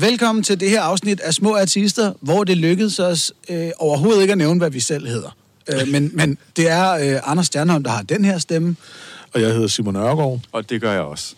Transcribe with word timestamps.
Velkommen 0.00 0.44
til 0.44 0.60
det 0.60 0.70
her 0.70 0.82
afsnit 0.82 1.20
af 1.20 1.34
Små 1.34 1.56
Artister, 1.56 2.12
hvor 2.20 2.44
det 2.44 2.56
lykkedes 2.56 2.98
os 2.98 3.32
øh, 3.48 3.70
overhovedet 3.78 4.22
ikke 4.22 4.32
at 4.32 4.38
nævne, 4.38 4.58
hvad 4.58 4.70
vi 4.70 4.80
selv 4.80 5.06
hedder. 5.06 5.36
Øh, 5.68 5.88
men, 5.88 6.10
men 6.14 6.38
det 6.56 6.70
er 6.70 6.90
øh, 6.90 7.30
Anders 7.30 7.46
Stjernholm, 7.46 7.84
der 7.84 7.90
har 7.90 8.02
den 8.02 8.24
her 8.24 8.38
stemme. 8.38 8.76
Og 9.32 9.40
jeg 9.40 9.52
hedder 9.52 9.66
Simon 9.66 9.96
Ørgaard. 9.96 10.40
Og 10.52 10.70
det 10.70 10.80
gør 10.80 10.92
jeg 10.92 11.00
også. 11.00 11.34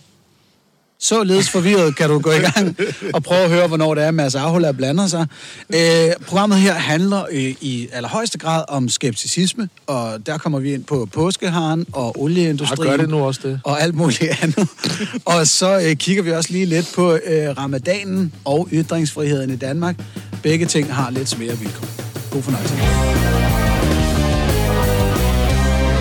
Således 1.03 1.51
forvirret 1.51 1.97
kan 1.97 2.11
du 2.11 2.19
gå 2.19 2.31
i 2.31 2.39
gang 2.39 2.77
og 3.15 3.23
prøve 3.23 3.41
at 3.41 3.51
høre, 3.51 3.67
hvornår 3.69 3.95
det 3.95 4.05
er, 4.05 4.11
Mads 4.11 4.35
Arhulla 4.35 4.73
blander 4.73 5.07
sig. 5.07 5.27
Øh, 5.75 6.27
programmet 6.27 6.59
her 6.59 6.75
handler 6.75 7.25
øh, 7.31 7.55
i 7.61 7.89
allerhøjeste 7.93 8.39
grad 8.39 8.65
om 8.69 8.89
skepticisme, 8.89 9.69
og 9.87 10.27
der 10.27 10.39
kommer 10.39 10.59
vi 10.59 10.75
ind 10.75 10.85
på 10.85 11.09
påskeharen 11.13 11.87
og 11.93 12.23
olieindustrien. 12.23 12.85
Ja, 12.85 12.91
gør 12.91 12.97
det 12.97 13.09
nu 13.09 13.25
også 13.25 13.41
det. 13.45 13.61
Og 13.65 13.83
alt 13.83 13.95
muligt 13.95 14.43
andet. 14.43 14.69
og 15.25 15.47
så 15.47 15.81
øh, 15.87 15.97
kigger 15.97 16.23
vi 16.23 16.33
også 16.33 16.53
lige 16.53 16.67
lidt 16.67 16.93
på 16.95 17.13
øh, 17.13 17.59
ramadanen 17.59 18.33
og 18.45 18.69
ytringsfriheden 18.73 19.51
i 19.51 19.57
Danmark. 19.57 19.97
Begge 20.43 20.67
ting 20.67 20.95
har 20.95 21.11
lidt 21.11 21.29
svære 21.29 21.59
vilkår. 21.59 21.87
God 22.31 22.43
fornøjelse. 22.43 22.75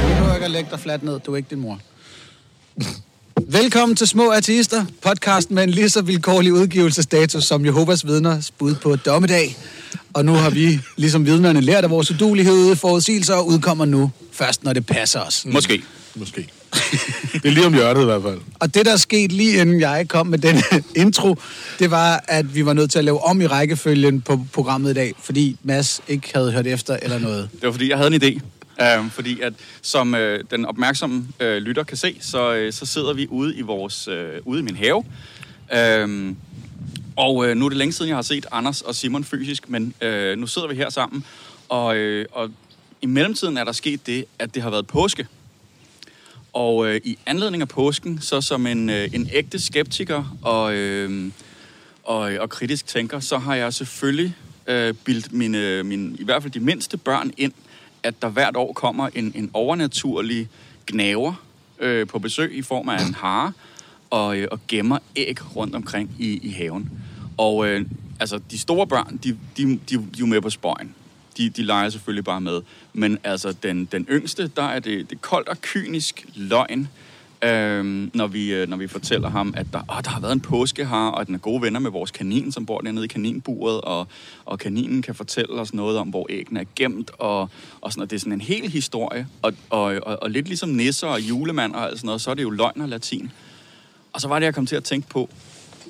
Du 0.01 0.15
behøver 0.15 0.33
ikke 0.33 0.45
at 0.45 0.51
lægge 0.51 0.69
dig 0.71 0.79
fladt 0.79 1.03
ned. 1.03 1.19
Du 1.19 1.33
er 1.33 1.37
ikke 1.37 1.49
din 1.49 1.59
mor. 1.59 1.79
Velkommen 3.47 3.95
til 3.95 4.07
Små 4.07 4.31
Artister, 4.31 4.85
podcast 5.01 5.51
med 5.51 5.63
en 5.63 5.69
lige 5.69 5.89
så 5.89 6.01
vilkårlig 6.01 6.53
udgivelsesstatus 6.53 7.43
som 7.43 7.65
Jehovas 7.65 8.07
vidner 8.07 8.49
bud 8.57 8.75
på 8.75 8.95
dommedag. 8.95 9.57
Og 10.13 10.25
nu 10.25 10.33
har 10.33 10.49
vi, 10.49 10.79
ligesom 10.95 11.25
vidnerne, 11.25 11.61
lært 11.61 11.83
af 11.83 11.89
vores 11.89 12.11
udulighed, 12.11 12.75
forudsigelser 12.75 13.33
og 13.33 13.47
udkommer 13.47 13.85
nu 13.85 14.11
først, 14.31 14.63
når 14.63 14.73
det 14.73 14.85
passer 14.85 15.19
os. 15.19 15.45
Måske. 15.45 15.83
Måske. 16.15 16.47
Det 17.33 17.45
er 17.45 17.49
lige 17.49 17.65
om 17.65 17.73
hjørnet 17.73 18.01
i 18.01 18.05
hvert 18.05 18.21
fald. 18.21 18.39
Og 18.61 18.73
det, 18.73 18.85
der 18.85 18.97
skete 18.97 19.33
lige 19.35 19.61
inden 19.61 19.79
jeg 19.79 20.05
kom 20.07 20.27
med 20.27 20.39
den 20.39 20.63
intro, 20.95 21.35
det 21.79 21.91
var, 21.91 22.23
at 22.27 22.55
vi 22.55 22.65
var 22.65 22.73
nødt 22.73 22.91
til 22.91 22.99
at 22.99 23.05
lave 23.05 23.23
om 23.23 23.41
i 23.41 23.47
rækkefølgen 23.47 24.21
på 24.21 24.45
programmet 24.53 24.91
i 24.91 24.93
dag, 24.93 25.13
fordi 25.23 25.57
Mads 25.63 26.01
ikke 26.07 26.29
havde 26.33 26.51
hørt 26.51 26.67
efter 26.67 26.97
eller 27.01 27.19
noget. 27.19 27.49
Det 27.53 27.63
var 27.63 27.71
fordi, 27.71 27.89
jeg 27.89 27.97
havde 27.97 28.15
en 28.15 28.23
idé. 28.23 28.39
Øhm, 28.81 29.09
fordi 29.09 29.41
at 29.41 29.53
som 29.81 30.15
øh, 30.15 30.43
den 30.51 30.65
opmærksomme 30.65 31.27
øh, 31.39 31.57
lytter 31.57 31.83
kan 31.83 31.97
se, 31.97 32.17
så, 32.21 32.53
øh, 32.53 32.73
så 32.73 32.85
sidder 32.85 33.13
vi 33.13 33.27
ude 33.27 33.55
i 33.55 33.61
vores 33.61 34.07
øh, 34.07 34.41
ude 34.45 34.59
i 34.59 34.63
min 34.63 34.75
have. 34.75 35.03
Uh, 35.73 36.35
og 37.15 37.47
øh, 37.47 37.55
nu 37.55 37.65
er 37.65 37.69
det 37.69 37.77
længe 37.77 37.91
siden, 37.91 38.09
jeg 38.09 38.17
har 38.17 38.21
set 38.21 38.45
Anders 38.51 38.81
og 38.81 38.95
Simon 38.95 39.23
fysisk, 39.23 39.69
men 39.69 39.93
øh, 40.01 40.37
nu 40.37 40.47
sidder 40.47 40.67
vi 40.67 40.75
her 40.75 40.89
sammen. 40.89 41.25
Og, 41.69 41.97
øh, 41.97 42.25
og 42.31 42.51
i 43.01 43.05
mellemtiden 43.05 43.57
er 43.57 43.63
der 43.63 43.71
sket 43.71 44.07
det, 44.07 44.25
at 44.39 44.55
det 44.55 44.63
har 44.63 44.69
været 44.69 44.87
påske. 44.87 45.27
Og 46.53 46.87
øh, 46.87 47.01
i 47.03 47.17
anledning 47.25 47.61
af 47.61 47.67
påsken, 47.67 48.21
så 48.21 48.41
som 48.41 48.67
en, 48.67 48.89
øh, 48.89 49.09
en 49.13 49.29
ægte 49.33 49.59
skeptiker 49.59 50.37
og, 50.41 50.73
øh, 50.73 51.31
og, 52.03 52.33
øh, 52.33 52.41
og 52.41 52.49
kritisk 52.49 52.87
tænker, 52.87 53.19
så 53.19 53.37
har 53.37 53.55
jeg 53.55 53.73
selvfølgelig 53.73 54.35
øh, 54.67 54.93
bildt 54.93 55.33
mine, 55.33 55.83
mine, 55.83 56.17
i 56.19 56.23
hvert 56.23 56.41
fald 56.41 56.53
de 56.53 56.59
mindste 56.59 56.97
børn 56.97 57.31
ind, 57.37 57.53
at 58.03 58.21
der 58.21 58.29
hvert 58.29 58.55
år 58.55 58.73
kommer 58.73 59.09
en, 59.15 59.31
en 59.35 59.51
overnaturlig 59.53 60.47
gnaver 60.87 61.33
øh, 61.79 62.07
på 62.07 62.19
besøg 62.19 62.53
i 62.57 62.61
form 62.61 62.89
af 62.89 63.07
en 63.07 63.13
hare 63.13 63.53
og, 64.09 64.37
øh, 64.37 64.47
og 64.51 64.59
gemmer 64.67 64.99
æg 65.15 65.55
rundt 65.55 65.75
omkring 65.75 66.15
i, 66.19 66.39
i 66.47 66.49
haven. 66.49 66.91
Og 67.37 67.67
øh, 67.67 67.85
altså, 68.19 68.39
de 68.51 68.59
store 68.59 68.87
børn, 68.87 69.19
de, 69.23 69.37
de, 69.57 69.63
de, 69.63 69.79
de 69.89 69.95
er 69.95 70.19
jo 70.19 70.25
med 70.25 70.41
på 70.41 70.49
spøjen. 70.49 70.95
De, 71.37 71.49
de 71.49 71.63
leger 71.63 71.89
selvfølgelig 71.89 72.23
bare 72.23 72.41
med. 72.41 72.61
Men 72.93 73.17
altså, 73.23 73.51
den, 73.63 73.85
den 73.85 74.05
yngste, 74.09 74.47
der 74.47 74.63
er 74.63 74.79
det, 74.79 75.09
det 75.09 75.21
koldt 75.21 75.49
og 75.49 75.61
kynisk 75.61 76.25
løgn, 76.35 76.87
Øhm, 77.43 78.11
når, 78.13 78.27
vi, 78.27 78.53
øh, 78.53 78.69
når 78.69 78.77
vi 78.77 78.87
fortæller 78.87 79.29
ham, 79.29 79.53
at 79.57 79.67
der, 79.73 79.79
åh, 79.79 80.03
der 80.03 80.09
har 80.09 80.19
været 80.19 80.31
en 80.31 80.39
påske 80.39 80.85
her, 80.85 80.97
og 80.97 81.21
at 81.21 81.27
den 81.27 81.35
er 81.35 81.39
gode 81.39 81.61
venner 81.61 81.79
med 81.79 81.91
vores 81.91 82.11
kanin, 82.11 82.51
som 82.51 82.65
bor 82.65 82.79
dernede 82.81 83.05
i 83.05 83.07
kaninburet, 83.07 83.81
og, 83.81 84.07
og 84.45 84.59
kaninen 84.59 85.01
kan 85.01 85.15
fortælle 85.15 85.61
os 85.61 85.73
noget 85.73 85.97
om, 85.97 86.09
hvor 86.09 86.27
æggene 86.29 86.59
er 86.59 86.65
gemt, 86.75 87.11
og, 87.17 87.49
og 87.81 87.91
sådan, 87.91 88.03
og 88.03 88.09
det 88.09 88.15
er 88.15 88.19
sådan 88.19 88.33
en 88.33 88.41
hel 88.41 88.69
historie, 88.69 89.27
og, 89.41 89.53
og, 89.69 89.81
og, 90.03 90.23
og 90.23 90.29
lidt 90.29 90.47
ligesom 90.47 90.69
nisser 90.69 91.07
og 91.07 91.21
julemand 91.21 91.73
og 91.73 91.83
alt 91.83 91.97
sådan 91.97 92.05
noget, 92.05 92.21
så 92.21 92.31
er 92.31 92.35
det 92.35 92.43
jo 92.43 92.49
løgn 92.49 92.81
og 92.81 92.89
latin. 92.89 93.31
Og 94.13 94.21
så 94.21 94.27
var 94.27 94.39
det, 94.39 94.45
jeg 94.45 94.55
kom 94.55 94.65
til 94.65 94.75
at 94.75 94.83
tænke 94.83 95.09
på, 95.09 95.29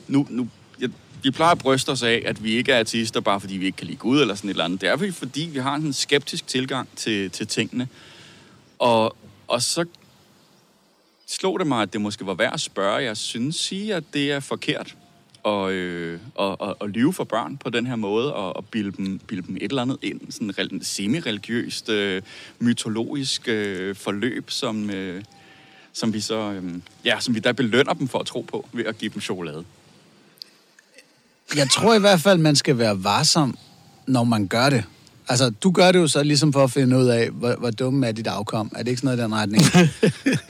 nu, 0.07 0.27
nu 0.29 0.47
jeg, 0.79 0.89
vi 1.23 1.31
plejer 1.31 1.51
at 1.51 1.59
bryste 1.59 1.89
os 1.89 2.03
af, 2.03 2.23
at 2.25 2.43
vi 2.43 2.51
ikke 2.51 2.71
er 2.71 2.79
artister, 2.79 3.19
bare 3.19 3.39
fordi 3.39 3.57
vi 3.57 3.65
ikke 3.65 3.75
kan 3.75 3.87
lide 3.87 3.97
Gud 3.97 4.21
eller 4.21 4.35
sådan 4.35 4.49
et 4.49 4.53
eller 4.53 4.65
andet. 4.65 4.81
Det 4.81 4.89
er 4.89 5.11
fordi, 5.11 5.49
vi 5.53 5.59
har 5.59 5.75
en 5.75 5.93
skeptisk 5.93 6.47
tilgang 6.47 6.89
til, 6.95 7.31
til 7.31 7.47
tingene. 7.47 7.87
Og, 8.79 9.15
og 9.47 9.61
så 9.61 9.85
slog 11.29 11.59
det 11.59 11.67
mig, 11.67 11.81
at 11.81 11.93
det 11.93 12.01
måske 12.01 12.25
var 12.25 12.33
værd 12.33 12.53
at 12.53 12.61
spørge. 12.61 13.03
Jeg 13.03 13.17
synes 13.17 13.55
sige, 13.55 13.95
at 13.95 14.03
det 14.13 14.31
er 14.31 14.39
forkert 14.39 14.95
at, 15.45 15.69
øh, 15.69 16.19
at, 16.39 16.55
at, 16.61 16.73
at 16.81 16.89
lyve 16.89 17.13
for 17.13 17.23
børn 17.23 17.57
på 17.57 17.69
den 17.69 17.87
her 17.87 17.95
måde, 17.95 18.33
og 18.33 18.57
at 18.57 18.65
bilde 18.65 18.91
dem, 18.91 19.19
bilde 19.27 19.47
dem 19.47 19.55
et 19.55 19.63
eller 19.63 19.81
andet 19.81 19.97
ind, 20.01 20.31
sådan 20.31 20.67
en 20.71 20.83
semi-religiøst, 20.83 21.89
øh, 21.89 22.21
mytologisk 22.59 23.47
øh, 23.47 23.95
forløb, 23.95 24.51
som, 24.51 24.89
øh, 24.89 25.23
som 25.93 26.13
vi 26.13 26.21
så, 26.21 26.35
øh, 26.35 26.63
ja, 27.05 27.19
som 27.19 27.35
vi 27.35 27.39
der 27.39 27.53
belønner 27.53 27.93
dem 27.93 28.07
for 28.07 28.19
at 28.19 28.25
tro 28.25 28.41
på, 28.41 28.67
ved 28.73 28.85
at 28.85 28.97
give 28.97 29.11
dem 29.13 29.21
chokolade. 29.21 29.65
Jeg 31.55 31.69
tror 31.69 31.95
i 31.95 31.99
hvert 31.99 32.21
fald, 32.21 32.37
man 32.37 32.55
skal 32.55 32.77
være 32.77 33.03
varsom, 33.03 33.57
når 34.07 34.23
man 34.23 34.47
gør 34.47 34.69
det. 34.69 34.83
Altså, 35.29 35.49
du 35.49 35.71
gør 35.71 35.91
det 35.91 35.99
jo 35.99 36.07
så 36.07 36.23
ligesom 36.23 36.53
for 36.53 36.63
at 36.63 36.71
finde 36.71 36.97
ud 36.97 37.07
af, 37.07 37.29
hvor, 37.29 37.55
hvor 37.59 37.71
dumme 37.71 38.07
er 38.07 38.11
dit 38.11 38.27
afkom. 38.27 38.71
Er 38.75 38.83
det 38.83 38.87
ikke 38.87 39.01
sådan 39.01 39.17
noget 39.17 39.19
i 39.19 39.23
den 39.23 39.35
retning? 39.35 39.63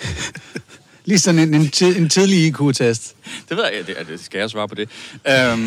Lige 1.06 1.20
sådan 1.20 1.40
en, 1.40 1.54
en, 1.54 1.70
tid, 1.70 1.98
en 1.98 2.10
tidlig 2.10 2.48
IQ-test. 2.48 3.16
Det 3.50 3.58
ved 3.58 3.64
jeg, 3.64 3.88
det, 3.88 4.08
det 4.08 4.20
skal 4.20 4.40
jeg 4.40 4.50
svare 4.50 4.68
på 4.68 4.76
det. 4.76 4.90
Um... 5.54 5.60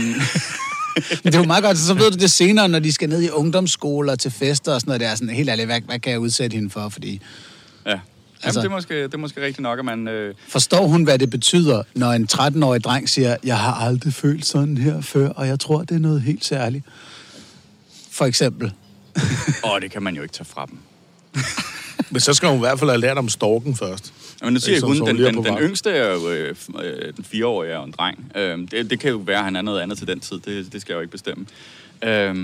Men 1.25 1.33
det 1.33 1.35
er 1.35 1.39
jo 1.39 1.45
meget 1.45 1.65
godt, 1.65 1.79
så 1.79 1.95
ved 1.95 2.11
du 2.11 2.19
det 2.19 2.31
senere, 2.31 2.69
når 2.69 2.79
de 2.79 2.93
skal 2.93 3.09
ned 3.09 3.23
i 3.23 3.31
ungdomsskoler 3.31 4.15
til 4.15 4.31
fester 4.31 4.75
og 4.75 4.81
sådan 4.81 4.91
noget. 4.91 5.01
Det 5.01 5.09
er 5.09 5.15
sådan, 5.15 5.35
helt 5.35 5.49
ærligt, 5.49 5.69
hvad, 5.69 5.81
hvad 5.81 5.99
kan 5.99 6.13
jeg 6.13 6.21
udsætte 6.21 6.55
hende 6.55 6.71
for? 6.71 6.89
Fordi, 6.89 7.21
ja. 7.87 7.91
Jamen, 7.91 8.01
altså, 8.43 8.61
det, 8.61 8.67
er 8.67 8.71
måske, 8.71 9.03
det 9.03 9.15
er 9.15 9.19
måske 9.19 9.41
rigtigt 9.41 9.61
nok, 9.61 9.79
at 9.79 9.85
man... 9.85 10.09
Øh... 10.09 10.35
Forstår 10.49 10.87
hun, 10.87 11.05
hvad 11.05 11.19
det 11.19 11.31
betyder, 11.31 11.83
når 11.95 12.13
en 12.13 12.29
13-årig 12.33 12.85
dreng 12.85 13.09
siger, 13.09 13.37
jeg 13.45 13.59
har 13.59 13.73
aldrig 13.75 14.15
følt 14.15 14.47
sådan 14.47 14.77
her 14.77 15.01
før, 15.01 15.29
og 15.29 15.47
jeg 15.47 15.61
tror, 15.61 15.79
det 15.79 15.95
er 15.95 15.99
noget 15.99 16.23
helt 16.23 16.45
særligt? 16.45 16.85
For 18.11 18.25
eksempel. 18.25 18.73
Åh, 19.65 19.81
det 19.81 19.91
kan 19.91 20.03
man 20.03 20.17
jo 20.17 20.23
ikke 20.23 20.35
tage 20.35 20.45
fra 20.45 20.67
dem. 20.67 20.79
Men 22.11 22.21
så 22.21 22.35
skal 22.35 22.49
hun 22.49 22.57
i 22.57 22.61
hvert 22.61 22.79
fald 22.79 22.91
have 22.91 23.01
lært 23.01 23.19
om 23.19 23.29
storken 23.29 23.77
først. 23.77 24.13
Men 24.43 24.53
nu 24.53 24.61
siger 24.61 24.77
jeg, 24.77 24.83
hun, 24.83 25.07
den, 25.07 25.19
den, 25.19 25.45
den 25.45 25.59
yngste 25.59 25.91
er 25.91 26.13
jo 26.15 26.31
øh, 26.31 26.57
øh, 26.83 27.13
den 27.17 27.25
fireårige 27.25 27.79
og 27.79 27.85
en 27.85 27.95
dreng. 27.99 28.33
Øh, 28.35 28.59
det, 28.59 28.91
det 28.91 29.01
kan 29.01 29.11
jo 29.11 29.17
være, 29.17 29.39
at 29.39 29.45
han 29.45 29.57
er 29.57 29.63
noget 29.63 29.81
andet 29.81 29.99
til 29.99 30.07
den 30.07 30.21
tid. 30.21 30.39
Det, 30.39 30.73
det 30.73 30.81
skal 30.81 30.93
jeg 30.93 30.97
jo 30.97 31.01
ikke 31.01 31.11
bestemme. 31.11 31.47
Øh, 32.03 32.35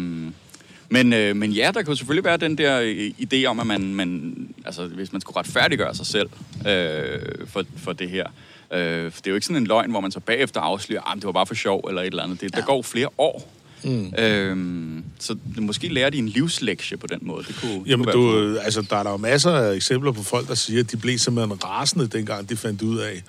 men, 0.89 1.13
øh, 1.13 1.37
men 1.37 1.53
ja, 1.53 1.71
der 1.75 1.83
kan 1.83 1.93
jo 1.93 1.95
selvfølgelig 1.95 2.25
være 2.25 2.37
den 2.37 2.59
der 2.59 2.81
øh, 2.81 3.11
idé 3.21 3.45
om, 3.45 3.61
at 3.61 3.67
man, 3.67 3.95
man 3.95 4.35
altså, 4.65 4.87
hvis 4.87 5.13
man 5.13 5.21
skulle 5.21 5.37
retfærdiggøre 5.37 5.95
sig 5.95 6.07
selv 6.07 6.29
øh, 6.67 7.19
for, 7.47 7.65
for 7.77 7.93
det 7.93 8.11
her. 8.11 8.27
Øh, 8.73 9.05
det 9.05 9.27
er 9.27 9.31
jo 9.31 9.35
ikke 9.35 9.47
sådan 9.47 9.63
en 9.63 9.67
løgn, 9.67 9.91
hvor 9.91 10.01
man 10.01 10.11
så 10.11 10.21
bagefter 10.21 10.61
afslører, 10.61 11.01
at 11.01 11.13
ah, 11.13 11.17
det 11.17 11.25
var 11.25 11.33
bare 11.33 11.47
for 11.47 11.55
sjov 11.55 11.85
eller 11.89 12.03
et 12.03 12.07
eller 12.07 12.23
andet. 12.23 12.41
Det, 12.41 12.53
ja. 12.55 12.61
Der 12.61 12.67
går 12.67 12.83
flere 12.83 13.09
år 13.19 13.53
Mm. 13.85 14.13
Øhm, 14.19 15.05
så 15.19 15.37
måske 15.61 15.89
lærer 15.89 16.11
de 16.11 16.19
en 16.19 16.29
livslektie 16.29 16.97
på 16.97 17.07
den 17.07 17.19
måde. 17.23 17.45
Det 17.45 17.57
kunne, 17.61 17.83
Jamen, 17.87 18.07
det 18.07 18.15
kunne 18.15 18.55
du, 18.55 18.59
altså, 18.59 18.83
der 18.83 18.97
er 18.97 19.03
der 19.03 19.11
jo 19.11 19.17
masser 19.17 19.51
af 19.51 19.75
eksempler 19.75 20.13
på 20.13 20.23
folk, 20.23 20.49
der 20.49 20.55
siger, 20.55 20.81
at 20.81 20.93
de 20.93 20.97
blev 20.97 21.19
simpelthen 21.19 21.65
rasende, 21.65 22.07
dengang 22.07 22.49
de 22.49 22.57
fandt 22.57 22.83
ud 22.83 22.99
af, 22.99 23.23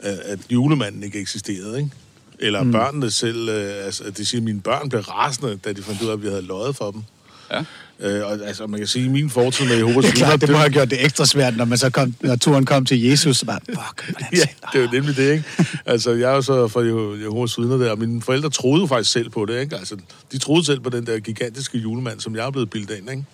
at 0.00 0.38
julemanden 0.50 1.02
ikke 1.02 1.20
eksisterede, 1.20 1.78
ikke? 1.78 1.90
Eller 2.38 2.62
mm. 2.62 2.72
børnene 2.72 3.10
selv, 3.10 3.48
øh, 3.48 3.84
altså, 3.84 4.10
de 4.10 4.26
siger, 4.26 4.40
at 4.40 4.44
mine 4.44 4.60
børn 4.60 4.88
blev 4.88 5.00
rasende, 5.00 5.56
da 5.64 5.72
de 5.72 5.82
fandt 5.82 6.02
ud 6.02 6.08
af, 6.08 6.12
at 6.12 6.22
vi 6.22 6.28
havde 6.28 6.42
løjet 6.42 6.76
for 6.76 6.90
dem. 6.90 7.02
Ja. 7.50 7.64
Øh, 8.00 8.26
og, 8.26 8.38
altså, 8.46 8.66
man 8.66 8.80
kan 8.80 8.86
sige, 8.86 9.04
at 9.04 9.10
min 9.10 9.30
fortid 9.30 9.66
med 9.66 9.76
Jehovas 9.76 10.14
vidner... 10.14 10.30
det 10.30 10.40
det 10.40 10.50
må 10.50 10.56
have 10.56 10.70
gjort 10.70 10.90
det 10.90 11.04
ekstra 11.04 11.26
svært, 11.26 11.56
når, 11.56 11.64
man 11.64 11.78
så 11.78 11.90
kom, 11.90 12.14
når 12.20 12.36
turen 12.36 12.66
kom 12.66 12.84
til 12.84 13.02
Jesus, 13.02 13.36
så 13.36 13.46
bare, 13.46 13.60
fuck, 13.68 14.10
hvordan 14.10 14.28
Ja, 14.32 14.38
det 14.72 14.78
er 14.78 14.82
jo 14.82 14.88
nemlig 14.92 15.16
det, 15.16 15.32
ikke? 15.32 15.44
Altså, 15.86 16.10
jeg 16.10 16.30
er 16.30 16.34
jo 16.34 16.42
så 16.42 16.68
fra 16.68 16.80
Jehovas 17.22 17.58
vidner 17.58 17.76
der, 17.76 17.90
og 17.90 17.98
mine 17.98 18.22
forældre 18.22 18.50
troede 18.50 18.80
jo 18.80 18.86
faktisk 18.86 19.12
selv 19.12 19.30
på 19.30 19.46
det, 19.46 19.60
ikke? 19.60 19.76
Altså, 19.76 19.96
de 20.32 20.38
troede 20.38 20.66
selv 20.66 20.80
på 20.80 20.90
den 20.90 21.06
der 21.06 21.18
gigantiske 21.18 21.78
julemand, 21.78 22.20
som 22.20 22.36
jeg 22.36 22.46
er 22.46 22.50
blevet 22.50 22.70
bildet 22.70 22.96
ind, 22.98 23.10
ikke? 23.10 23.24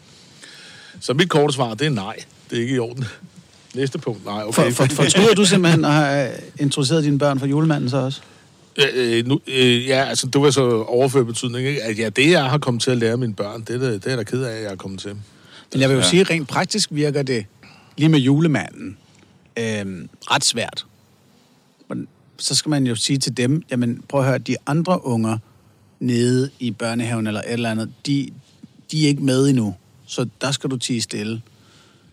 Så 1.01 1.15
mit 1.15 1.29
korte 1.31 1.55
svar, 1.55 1.75
det 1.75 1.87
er 1.87 1.91
nej. 1.91 2.17
Det 2.51 2.59
er 2.59 2.63
ikke 2.63 2.75
i 2.75 2.79
orden. 2.79 3.05
Næste 3.75 3.99
punkt, 3.99 4.25
nej, 4.25 4.43
okay. 4.43 4.73
For, 4.73 4.87
for, 4.87 4.95
fortryder 4.95 5.35
du 5.35 5.45
simpelthen 5.45 5.85
at 5.85 5.93
have 5.93 6.31
introduceret 6.59 7.05
dine 7.05 7.19
børn 7.19 7.39
for 7.39 7.47
julemanden 7.47 7.91
så 7.91 7.97
også? 7.97 8.21
Øh, 8.77 9.27
nu, 9.27 9.41
øh, 9.47 9.87
ja, 9.87 10.05
altså, 10.05 10.27
det 10.27 10.41
var 10.41 10.51
så 10.51 10.83
overført 10.83 11.27
betydning, 11.27 11.67
ikke? 11.67 11.83
At 11.83 11.99
ja, 11.99 12.09
det, 12.09 12.31
jeg 12.31 12.45
har 12.45 12.59
kommet 12.59 12.83
til 12.83 12.91
at 12.91 12.97
lære 12.97 13.17
mine 13.17 13.35
børn, 13.35 13.61
det 13.61 13.75
er, 13.75 13.79
det 13.79 14.07
er 14.07 14.11
jeg 14.11 14.19
da 14.19 14.23
ked 14.23 14.43
af, 14.43 14.57
at 14.57 14.63
jeg 14.63 14.73
er 14.73 14.77
kommet 14.77 15.01
til. 15.01 15.17
Men 15.73 15.81
jeg 15.81 15.89
vil 15.89 15.95
jo 15.95 16.01
ja. 16.01 16.09
sige, 16.09 16.23
rent 16.23 16.49
praktisk 16.49 16.89
virker 16.93 17.23
det 17.23 17.47
lige 17.97 18.09
med 18.09 18.19
julemanden 18.19 18.97
øh, 19.57 20.09
ret 20.21 20.45
svært. 20.45 20.87
Men 21.89 22.09
så 22.39 22.55
skal 22.55 22.71
man 22.71 22.87
jo 22.87 22.95
sige 22.95 23.19
til 23.19 23.37
dem, 23.37 23.63
jamen 23.71 24.05
prøv 24.09 24.21
at 24.21 24.27
høre, 24.27 24.39
de 24.39 24.57
andre 24.67 25.07
unger 25.07 25.39
nede 26.01 26.51
i 26.59 26.71
børnehaven 26.71 27.27
eller 27.27 27.41
et 27.41 27.53
eller 27.53 27.71
andet, 27.71 27.93
de, 28.07 28.31
de 28.93 29.05
er 29.05 29.09
ikke 29.09 29.23
med 29.23 29.49
endnu. 29.49 29.75
Så 30.07 30.27
der 30.41 30.51
skal 30.51 30.71
du 30.71 30.77
tige 30.77 31.01
stille. 31.01 31.43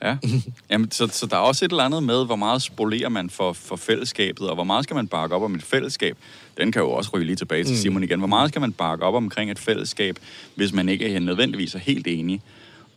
Ja, 0.01 0.17
Jamen, 0.71 0.91
så, 0.91 1.07
så 1.07 1.25
der 1.25 1.35
er 1.35 1.41
også 1.41 1.65
et 1.65 1.71
eller 1.71 1.83
andet 1.83 2.03
med, 2.03 2.25
hvor 2.25 2.35
meget 2.35 2.61
spolerer 2.61 3.09
man 3.09 3.29
for, 3.29 3.53
for 3.53 3.75
fællesskabet, 3.75 4.49
og 4.49 4.55
hvor 4.55 4.63
meget 4.63 4.83
skal 4.83 4.95
man 4.95 5.07
bakke 5.07 5.35
op 5.35 5.41
om 5.41 5.55
et 5.55 5.63
fællesskab. 5.63 6.17
Den 6.57 6.71
kan 6.71 6.81
jo 6.81 6.91
også 6.91 7.09
ryge 7.13 7.25
lige 7.25 7.35
tilbage 7.35 7.63
til 7.63 7.77
Simon 7.77 8.03
igen. 8.03 8.19
Hvor 8.19 8.27
meget 8.27 8.49
skal 8.49 8.61
man 8.61 8.73
bakke 8.73 9.05
op 9.05 9.13
omkring 9.13 9.51
et 9.51 9.59
fællesskab, 9.59 10.19
hvis 10.55 10.73
man 10.73 10.89
ikke 10.89 11.15
er 11.15 11.19
nødvendigvis 11.19 11.75
er 11.75 11.79
helt 11.79 12.07
enig? 12.07 12.41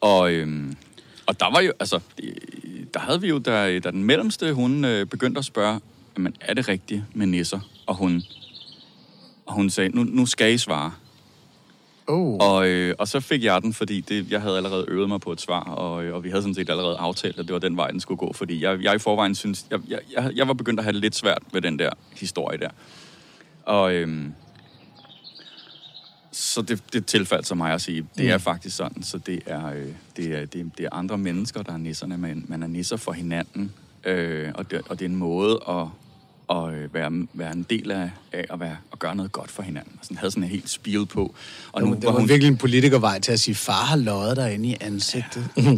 Og, 0.00 0.32
øhm, 0.32 0.76
og 1.26 1.41
der 1.41 1.50
var 1.50 1.61
jo, 1.61 1.73
altså, 1.81 2.00
øh, 2.23 2.32
der 2.94 3.00
havde 3.00 3.20
vi 3.20 3.29
jo, 3.29 3.38
da, 3.38 3.79
da 3.79 3.91
den 3.91 4.05
mellemste, 4.05 4.52
hun 4.52 4.85
øh, 4.85 5.06
begyndte 5.06 5.38
at 5.38 5.44
spørge, 5.44 5.81
men 6.17 6.35
er 6.41 6.55
det 6.55 6.69
rigtigt 6.69 7.02
med 7.14 7.26
nisser? 7.26 7.61
Og 7.87 7.94
hun, 7.94 8.23
og 9.47 9.55
hun 9.55 9.70
sagde, 9.70 9.97
nu, 9.97 10.05
nu 10.05 10.26
skal 10.26 10.55
I 10.55 10.58
svare. 10.58 10.93
Oh. 12.11 12.37
Og, 12.41 12.69
øh, 12.69 12.95
og 12.99 13.09
så 13.09 13.21
fik 13.21 13.45
jeg 13.45 13.62
den, 13.62 13.73
fordi 13.73 14.01
det, 14.01 14.31
jeg 14.31 14.41
havde 14.41 14.57
allerede 14.57 14.85
øvet 14.89 15.09
mig 15.09 15.21
på 15.21 15.33
et 15.33 15.41
svar, 15.41 15.61
og, 15.61 16.05
øh, 16.05 16.15
og 16.15 16.25
vi 16.25 16.29
havde 16.29 16.43
sådan 16.43 16.55
set 16.55 16.71
allerede 16.71 16.97
aftalt, 16.97 17.39
at 17.39 17.45
det 17.45 17.53
var 17.53 17.59
den 17.59 17.77
vej, 17.77 17.91
den 17.91 18.01
skulle 18.01 18.19
gå. 18.19 18.33
Fordi 18.33 18.62
jeg, 18.62 18.83
jeg 18.83 18.95
i 18.95 18.99
forvejen 18.99 19.35
synes, 19.35 19.67
jeg, 19.71 19.81
jeg, 19.89 20.33
jeg, 20.35 20.49
var 20.49 20.55
begyndt 20.55 20.81
at 20.81 20.85
have 20.85 20.93
det 20.93 21.01
lidt 21.01 21.15
svært 21.15 21.43
ved 21.53 21.62
den 21.62 21.79
der 21.79 21.91
historie 22.17 22.59
der. 22.59 22.71
Og 23.65 23.95
øh, 23.95 24.27
så 26.33 26.62
det, 26.62 26.83
det 26.93 27.07
tilfaldt 27.07 27.47
sig 27.47 27.57
mig 27.57 27.73
at 27.73 27.81
sige, 27.81 28.07
det 28.17 28.31
er 28.31 28.39
faktisk 28.39 28.77
sådan, 28.77 29.03
så 29.03 29.19
det 29.19 29.43
er, 29.47 29.67
øh, 29.67 29.87
det 30.17 30.27
er, 30.27 30.47
det, 30.47 30.61
er, 30.61 30.65
det 30.79 30.85
er 30.85 30.89
andre 30.93 31.19
mennesker, 31.19 31.62
der 31.62 31.73
er 31.73 31.79
nisserne, 31.79 32.19
men 32.19 32.45
man 32.49 32.62
er 32.62 32.67
nisser 32.67 32.97
for 32.97 33.12
hinanden, 33.12 33.73
øh, 34.05 34.53
og, 34.55 34.71
det, 34.71 34.83
og 34.89 34.99
det 34.99 35.05
er 35.05 35.09
en 35.09 35.17
måde 35.17 35.61
at, 35.69 35.87
at 36.50 36.75
øh, 36.75 36.94
være, 36.94 37.26
være 37.35 37.52
en 37.52 37.67
del 37.70 37.91
af, 37.91 38.11
af 38.32 38.47
at, 38.50 38.61
være, 38.61 38.76
at 38.93 38.99
gøre 38.99 39.17
noget 39.17 39.32
godt 39.32 39.50
for 39.50 39.62
hinanden. 39.62 39.93
Og 39.99 40.05
sådan, 40.05 40.17
havde 40.17 40.31
sådan 40.31 40.44
en 40.44 40.50
helt 40.50 40.70
spil 40.70 41.06
på. 41.06 41.35
Og 41.73 41.82
nu, 41.82 41.94
det 41.94 42.05
var, 42.05 42.12
var 42.12 42.19
hun 42.19 42.29
virkelig 42.29 42.49
en 42.49 42.56
politikervej 42.56 43.20
til 43.20 43.32
at 43.32 43.41
sige, 43.41 43.55
far 43.55 43.85
har 43.85 43.97
løjet 43.97 44.37
derinde 44.37 44.69
i 44.69 44.76
ansigtet. 44.81 45.49
Ja. 45.56 45.62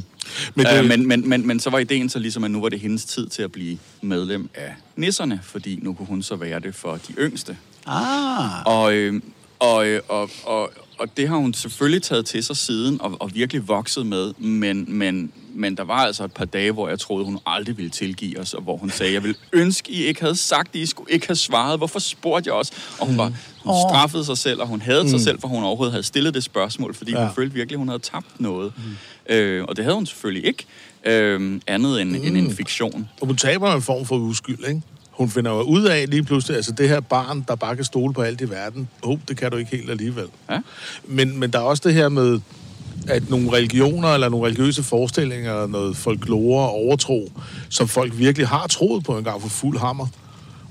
men, 0.55 0.67
det... 0.67 0.79
øh, 0.79 0.85
men, 0.85 1.09
men, 1.09 1.29
men, 1.29 1.47
men 1.47 1.61
så 1.61 1.71
var 1.71 1.79
ideen 1.79 2.09
så 2.09 2.19
ligesom, 2.19 2.45
at 2.45 2.51
nu 2.51 2.61
var 2.61 2.69
det 2.69 2.81
hendes 2.81 3.05
tid 3.05 3.27
til 3.27 3.43
at 3.43 3.53
blive 3.53 3.79
medlem 4.03 4.51
af 4.55 4.75
nisserne, 4.97 5.41
fordi 5.43 5.79
nu 5.83 5.93
kunne 5.93 6.07
hun 6.07 6.23
så 6.23 6.37
være 6.37 6.61
det 6.61 6.75
for 6.75 6.93
de 7.09 7.13
yngste. 7.19 7.57
Ah. 7.87 8.67
Og, 8.67 8.95
øh, 8.95 9.21
og, 9.59 9.87
øh, 9.87 10.01
og, 10.09 10.31
og, 10.45 10.73
og 10.99 11.17
det 11.17 11.29
har 11.29 11.37
hun 11.37 11.55
selvfølgelig 11.55 12.03
taget 12.03 12.27
til 12.27 12.45
sig 12.45 12.57
siden, 12.57 13.01
og, 13.01 13.17
og 13.21 13.35
virkelig 13.35 13.69
vokset 13.69 14.07
med, 14.07 14.35
men, 14.39 14.85
men, 14.89 15.33
men 15.55 15.77
der 15.77 15.85
var 15.85 15.97
altså 15.99 16.25
et 16.25 16.33
par 16.33 16.45
dage, 16.45 16.73
hvor 16.73 16.89
jeg 16.89 16.99
troede, 16.99 17.25
hun 17.25 17.39
aldrig 17.47 17.77
ville 17.77 17.91
tilgive 17.91 18.41
os, 18.41 18.55
og 18.55 18.63
hvor 18.63 18.77
hun 18.77 18.91
sagde, 18.91 19.13
jeg 19.13 19.23
vil 19.23 19.37
ønske, 19.53 19.93
I 19.93 20.05
ikke 20.05 20.21
havde 20.21 20.37
sagt 20.37 20.73
det, 20.73 20.79
I 20.79 20.87
skulle 20.87 21.13
ikke 21.13 21.27
have 21.27 21.37
svaret. 21.37 21.79
Hvorfor 21.79 21.99
spurgte 21.99 22.49
jeg 22.49 22.55
også? 22.55 22.73
Og 22.99 23.07
hun, 23.07 23.19
var, 23.19 23.33
hun 23.65 23.75
straffede 23.91 24.25
sig 24.25 24.39
selv, 24.39 24.61
og 24.61 24.67
hun 24.67 24.81
havde 24.81 25.03
mm. 25.03 25.09
sig 25.09 25.21
selv, 25.21 25.41
for 25.41 25.49
hun 25.49 25.65
overhovedet 25.65 25.93
havde 25.93 26.03
stillet 26.03 26.35
det 26.35 26.45
spørgsmål, 26.45 26.95
fordi 26.95 27.13
ja. 27.13 27.25
hun 27.25 27.35
følte 27.35 27.55
virkelig, 27.55 27.79
hun 27.79 27.89
havde 27.89 28.03
tabt 28.03 28.41
noget. 28.41 28.73
Mm. 28.77 29.35
Øh, 29.35 29.65
og 29.65 29.77
det 29.77 29.85
havde 29.85 29.95
hun 29.95 30.07
selvfølgelig 30.07 30.47
ikke, 30.47 30.65
øh, 31.05 31.61
andet 31.67 32.01
end, 32.01 32.11
mm. 32.11 32.25
end 32.25 32.37
en 32.37 32.55
fiktion. 32.55 33.09
Og 33.21 33.27
hun 33.27 33.37
taber 33.37 33.75
en 33.75 33.83
form 33.83 34.05
for 34.05 34.17
uskyld, 34.17 34.65
ikke? 34.69 34.83
hun 35.13 35.31
finder 35.31 35.51
jo 35.51 35.61
ud 35.61 35.85
af 35.85 36.09
lige 36.09 36.23
pludselig, 36.23 36.57
altså 36.57 36.73
det 36.73 36.89
her 36.89 37.01
barn, 37.01 37.45
der 37.49 37.55
bare 37.55 37.77
kan 37.77 37.85
stole 37.85 38.15
på 38.15 38.23
alt 38.23 38.41
i 38.41 38.51
verden, 38.51 38.89
oh, 39.03 39.19
det 39.29 39.37
kan 39.37 39.51
du 39.51 39.57
ikke 39.57 39.77
helt 39.77 39.91
alligevel. 39.91 40.27
Ja? 40.51 40.59
Men, 41.05 41.39
men 41.39 41.51
der 41.51 41.59
er 41.59 41.63
også 41.63 41.83
det 41.87 41.95
her 41.95 42.09
med, 42.09 42.41
at 43.09 43.31
nogle 43.31 43.53
religioner 43.53 44.09
eller 44.09 44.29
nogle 44.29 44.47
religiøse 44.47 44.83
forestillinger, 44.83 45.67
noget 45.67 45.97
folklore 45.97 46.63
og 46.63 46.71
overtro, 46.71 47.33
som 47.69 47.89
folk 47.89 48.19
virkelig 48.19 48.49
har 48.49 48.67
troet 48.67 49.05
på 49.05 49.19
en 49.19 49.25
gang 49.25 49.43
for 49.43 49.49
fuld 49.49 49.79
hammer, 49.79 50.07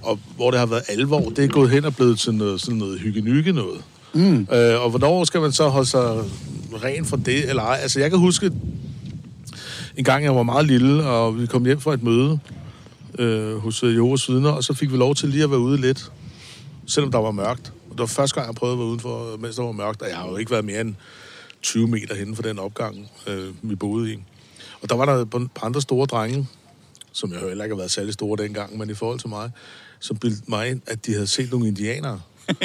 og 0.02 0.20
hvor 0.36 0.52
det 0.52 0.60
har 0.60 0.66
været 0.66 0.84
alvor, 0.90 1.30
det 1.30 1.44
er 1.44 1.48
gået 1.48 1.70
hen 1.70 1.86
og 1.86 1.96
blevet 1.96 2.20
til 2.20 2.34
noget, 2.34 2.62
sådan 2.62 2.78
noget 2.78 3.00
hyggenykke 3.00 3.52
noget. 3.52 3.82
Mm. 4.14 4.48
Øh, 4.54 4.84
og 4.84 4.90
hvornår 4.90 5.24
skal 5.24 5.42
man 5.42 5.52
så 5.52 5.68
holde 5.68 5.90
sig 5.90 6.24
ren 6.84 7.06
for 7.06 7.18
det, 7.18 7.50
eller 7.50 7.64
ej? 7.64 7.80
Altså, 7.82 8.00
jeg 8.00 8.10
kan 8.10 8.20
huske, 8.20 8.52
en 9.98 10.04
gang 10.04 10.24
jeg 10.24 10.36
var 10.36 10.44
meget 10.44 10.66
lille, 10.66 11.04
og 11.04 11.42
vi 11.42 11.46
kom 11.46 11.66
hjem 11.66 11.80
fra 11.80 11.94
et 11.94 12.04
møde, 12.04 12.40
øh, 13.20 13.58
hos 13.58 13.84
øh, 13.84 13.96
Jehovas 13.96 14.30
vidner, 14.30 14.50
og 14.50 14.64
så 14.64 14.74
fik 14.74 14.92
vi 14.92 14.98
lov 14.98 15.16
til 15.16 15.30
lige 15.30 15.44
at 15.44 15.52
være 15.52 15.60
ude 15.60 15.82
lidt, 15.82 16.12
selvom 16.88 17.12
der 17.12 17.20
var 17.20 17.32
mørkt. 17.32 17.74
Og 17.90 17.92
det 17.92 18.00
var 18.00 18.06
første 18.06 18.36
gang, 18.36 18.48
jeg 18.48 18.56
prøvede 18.56 18.74
at 18.74 18.80
være 18.80 18.88
udenfor, 18.88 19.38
mens 19.40 19.56
der 19.56 19.64
var 19.64 19.72
mørkt, 19.72 20.02
og 20.02 20.10
jeg 20.10 20.18
har 20.18 20.30
jo 20.30 20.38
ikke 20.38 20.52
været 20.52 20.66
mere 20.66 20.82
end 20.82 20.96
20 21.62 21.88
meter 21.88 22.16
henne 22.16 22.36
for 22.36 22.44
den 22.44 22.60
opgang, 22.60 23.12
øh, 23.28 23.54
vi 23.62 23.76
boede 23.76 24.14
i. 24.14 24.24
Og 24.82 24.90
der 24.90 24.96
var 24.96 25.06
der 25.06 25.14
et 25.14 25.30
par 25.30 25.66
andre 25.66 25.82
store 25.82 26.06
drenge, 26.06 26.48
som 27.12 27.32
jeg 27.32 27.40
heller 27.40 27.64
ikke 27.64 27.76
har 27.76 27.78
været 27.78 27.92
særlig 27.92 28.14
store 28.14 28.44
dengang, 28.44 28.78
men 28.78 28.90
i 28.90 28.94
forhold 28.94 29.20
til 29.20 29.30
mig, 29.30 29.52
som 30.00 30.18
bildte 30.18 30.44
mig 30.48 30.70
ind, 30.70 30.82
at 30.88 31.06
de 31.06 31.14
havde 31.14 31.28
set 31.28 31.52
nogle 31.52 31.68
indianere. 31.68 32.22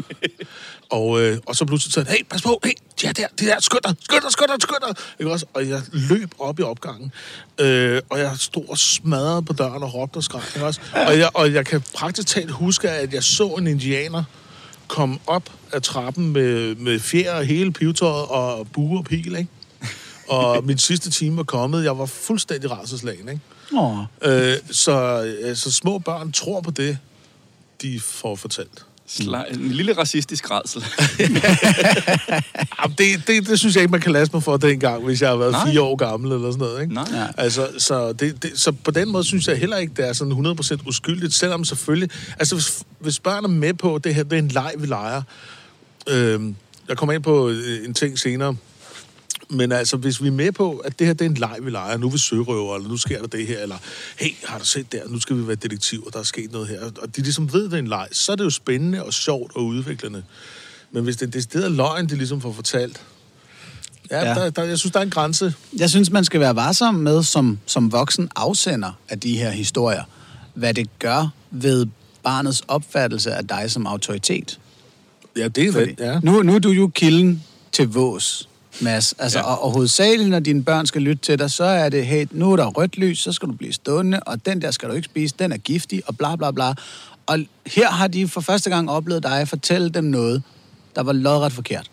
og, 0.91 1.23
øh, 1.23 1.39
og 1.47 1.57
så 1.57 1.65
pludselig 1.65 1.93
sagde 1.93 2.11
hey, 2.11 2.25
pas 2.31 2.43
på, 2.43 2.61
hey, 2.65 2.73
de 3.01 3.07
er 3.07 3.13
der, 3.13 3.27
de 3.41 3.49
er 3.49 3.55
der, 3.55 3.61
skynd 3.61 3.81
dig, 3.85 3.95
skynd 4.01 4.23
dig, 4.23 4.33
skynd 4.33 4.49
dig, 4.49 4.63
skynd 4.63 4.79
dig. 4.89 5.05
Ikke 5.21 5.33
også? 5.33 5.47
Og 5.55 5.69
jeg 5.69 5.83
løb 5.93 6.31
op 6.39 6.59
i 6.59 6.63
opgangen, 6.63 7.13
øh, 7.61 8.03
og 8.11 8.19
jeg 8.19 8.33
stod 8.39 8.65
og 8.69 8.79
smadrede 8.79 9.43
på 9.43 9.53
døren 9.53 9.83
og 9.83 9.95
råbte 9.95 10.17
og 10.17 10.25
skreg, 10.25 10.43
ikke 10.55 10.67
også? 10.67 10.81
Og 10.93 11.19
jeg, 11.19 11.31
og 11.35 11.53
jeg 11.53 11.67
kan 11.67 11.83
praktisk 11.95 12.29
talt 12.29 12.51
huske, 12.51 12.91
at 12.91 13.15
jeg 13.15 13.23
så 13.23 13.49
en 13.49 13.67
indianer 13.67 14.25
kom 14.89 15.21
op 15.27 15.51
af 15.73 15.83
trappen 15.83 16.33
med, 16.33 16.75
med 16.75 17.01
fjer 17.01 17.35
og 17.35 17.45
hele 17.45 17.73
pivetøjet 17.73 18.27
og 18.27 18.69
bue 18.73 18.99
og 18.99 19.05
pil, 19.05 19.37
ikke? 19.37 19.51
Og 20.29 20.65
min 20.67 20.79
sidste 20.79 21.11
time 21.11 21.37
var 21.37 21.43
kommet. 21.43 21.85
Jeg 21.85 21.99
var 21.99 22.07
fuldstændig 22.07 22.71
rædselslagen, 22.71 23.29
ikke? 23.29 23.41
Oh. 23.75 23.99
Øh, 24.23 24.55
så, 24.71 25.25
øh, 25.43 25.57
så 25.57 25.73
små 25.73 25.99
børn 25.99 26.33
tror 26.33 26.61
på 26.61 26.71
det, 26.71 26.99
de 27.83 28.01
får 28.01 28.37
fortalt. 28.37 28.87
Sla- 29.09 29.55
en 29.55 29.69
lille 29.73 29.93
racistisk 29.93 30.51
redsel. 30.51 30.85
Jamen, 32.83 32.97
det, 32.99 33.27
det, 33.27 33.49
det 33.49 33.59
synes 33.59 33.75
jeg 33.75 33.83
ikke, 33.83 33.93
man 33.93 34.01
kan 34.01 34.13
lade 34.13 34.31
mig 34.33 34.43
for 34.43 34.57
dengang, 34.57 35.05
hvis 35.05 35.23
jeg 35.23 35.29
har 35.29 35.37
været 35.37 35.53
Nej. 35.53 35.71
fire 35.71 35.81
år 35.81 35.97
gammel 35.97 36.33
eller 36.33 36.51
sådan 36.51 36.59
noget. 36.67 36.83
Ikke? 36.83 36.95
Nej. 36.95 37.33
Altså, 37.37 37.69
så, 37.79 38.13
det, 38.13 38.43
det, 38.43 38.53
så 38.55 38.73
på 38.73 38.91
den 38.91 39.13
måde 39.13 39.25
synes 39.25 39.49
jeg 39.49 39.57
heller 39.59 39.77
ikke, 39.77 39.93
det 39.97 40.09
er 40.09 40.13
sådan 40.13 40.47
100% 40.61 40.89
uskyldigt, 40.89 41.35
selvom 41.35 41.65
selvfølgelig... 41.65 42.11
Altså, 42.39 42.55
hvis, 42.55 42.83
hvis 42.99 43.21
børn 43.21 43.45
er 43.45 43.49
med 43.49 43.75
på, 43.75 44.01
det 44.05 44.15
her 44.15 44.23
det 44.23 44.33
er 44.33 44.39
en 44.39 44.49
leg, 44.49 44.73
vi 44.79 44.87
leger. 44.87 45.23
Øh, 46.09 46.53
jeg 46.89 46.97
kommer 46.97 47.13
ind 47.13 47.23
på 47.23 47.49
en 47.85 47.95
ting 47.95 48.19
senere, 48.19 48.57
men 49.51 49.73
altså, 49.73 49.97
hvis 49.97 50.23
vi 50.23 50.29
er 50.29 50.33
med 50.33 50.53
på, 50.53 50.77
at 50.77 50.99
det 50.99 51.07
her 51.07 51.15
det 51.15 51.25
er 51.25 51.31
en 51.31 51.35
leg, 51.35 51.57
vi 51.63 51.71
leger, 51.71 51.97
nu 51.97 52.07
er 52.07 52.11
vi 52.11 52.19
sørøver, 52.19 52.77
eller 52.77 52.89
nu 52.89 52.97
sker 52.97 53.21
der 53.21 53.27
det 53.27 53.47
her, 53.47 53.59
eller 53.59 53.77
hey, 54.19 54.31
har 54.45 54.59
du 54.59 54.65
set 54.65 54.93
der, 54.93 55.09
nu 55.09 55.21
skal 55.21 55.37
vi 55.37 55.47
være 55.47 55.57
detektiver, 55.57 56.11
der 56.11 56.19
er 56.19 56.23
sket 56.23 56.53
noget 56.53 56.69
her. 56.69 56.81
Og 57.03 57.17
de 57.17 57.23
ligesom 57.23 57.53
ved, 57.53 57.65
det 57.65 57.73
er 57.73 57.79
en 57.79 57.87
leg, 57.87 58.09
så 58.13 58.33
er 58.33 58.37
det 58.37 58.45
jo 58.45 58.51
spændende 58.51 59.05
og 59.05 59.15
sjovt 59.15 59.57
og 59.57 59.65
udviklende. 59.65 60.23
Men 60.93 61.05
hvis 61.05 61.17
det 61.17 61.27
er 61.27 61.31
decideret 61.31 61.73
løgn, 61.73 62.09
de 62.09 62.17
ligesom 62.17 62.41
får 62.41 62.53
fortalt, 62.53 63.03
ja, 64.11 64.29
ja. 64.29 64.35
Der, 64.35 64.51
der, 64.51 64.63
jeg 64.65 64.79
synes, 64.79 64.93
der 64.93 64.99
er 64.99 65.05
en 65.05 65.11
grænse. 65.11 65.55
Jeg 65.77 65.91
synes, 65.91 66.11
man 66.11 66.25
skal 66.25 66.41
være 66.41 66.57
varsom 66.57 66.95
med, 66.95 67.23
som, 67.23 67.59
som 67.67 67.93
voksen 67.93 68.31
afsender 68.37 68.93
af 69.09 69.21
de 69.21 69.39
her 69.39 69.51
historier, 69.51 70.05
hvad 70.55 70.75
det 70.75 70.99
gør 70.99 71.29
ved 71.51 71.87
barnets 72.23 72.63
opfattelse 72.69 73.33
af 73.33 73.49
dig 73.49 73.71
som 73.71 73.87
autoritet. 73.87 74.59
Ja, 75.37 75.49
det 75.49 75.67
er 75.67 75.73
det, 75.73 76.01
ja. 76.01 76.21
Nu, 76.23 76.43
nu 76.43 76.55
er 76.55 76.59
du 76.59 76.71
jo 76.71 76.91
kilden 76.95 77.43
til 77.73 77.89
vås 77.89 78.49
Mads. 78.81 79.15
Altså, 79.19 79.39
ja. 79.39 79.45
og, 79.45 79.63
og 79.63 79.71
hovedsageligt, 79.71 80.31
når 80.31 80.41
dine 80.41 80.63
børn 80.63 80.87
skal 80.87 81.03
lytte 81.03 81.23
til 81.23 81.39
dig, 81.39 81.51
så 81.51 81.65
er 81.65 81.89
det, 81.89 82.07
hey, 82.07 82.27
nu 82.31 82.53
er 82.53 82.57
der 82.57 82.67
rødt 82.67 82.99
lys, 82.99 83.19
så 83.19 83.33
skal 83.33 83.49
du 83.49 83.53
blive 83.53 83.73
stående, 83.73 84.21
og 84.21 84.47
den 84.47 84.63
der 84.63 84.71
skal 84.71 84.89
du 84.89 84.95
ikke 84.95 85.05
spise, 85.05 85.35
den 85.39 85.53
er 85.53 85.57
giftig, 85.57 86.03
og 86.07 86.17
bla 86.17 86.37
bla 86.37 86.51
bla. 86.51 86.75
Og 87.27 87.39
her 87.67 87.91
har 87.91 88.09
de 88.09 88.29
for 88.29 88.41
første 88.41 88.71
gang 88.71 88.91
oplevet 88.91 89.23
dig 89.23 89.49
fortælle 89.49 89.89
dem 89.89 90.05
noget, 90.05 90.43
der 90.97 91.03
var 91.03 91.13
lodret 91.13 91.53
forkert. 91.53 91.91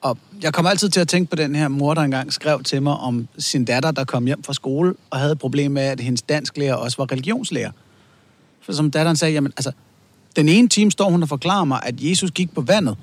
Og 0.00 0.18
jeg 0.42 0.54
kommer 0.54 0.70
altid 0.70 0.88
til 0.88 1.00
at 1.00 1.08
tænke 1.08 1.30
på 1.30 1.36
den 1.36 1.54
her 1.54 1.68
mor, 1.68 1.94
der 1.94 2.02
engang 2.02 2.32
skrev 2.32 2.62
til 2.62 2.82
mig 2.82 2.92
om 2.92 3.28
sin 3.38 3.64
datter, 3.64 3.90
der 3.90 4.04
kom 4.04 4.26
hjem 4.26 4.42
fra 4.42 4.52
skole 4.52 4.94
og 5.10 5.18
havde 5.18 5.32
et 5.32 5.38
problem 5.38 5.70
med, 5.70 5.82
at 5.82 6.00
hendes 6.00 6.22
dansklærer 6.22 6.74
også 6.74 6.96
var 6.96 7.12
religionslærer. 7.12 7.70
For 8.62 8.72
som 8.72 8.90
datteren 8.90 9.16
sagde, 9.16 9.34
jamen 9.34 9.52
altså, 9.56 9.72
den 10.36 10.48
ene 10.48 10.68
time 10.68 10.90
står 10.90 11.10
hun 11.10 11.22
og 11.22 11.28
forklarer 11.28 11.64
mig, 11.64 11.80
at 11.82 11.94
Jesus 11.98 12.30
gik 12.30 12.54
på 12.54 12.60
vandet, 12.60 12.96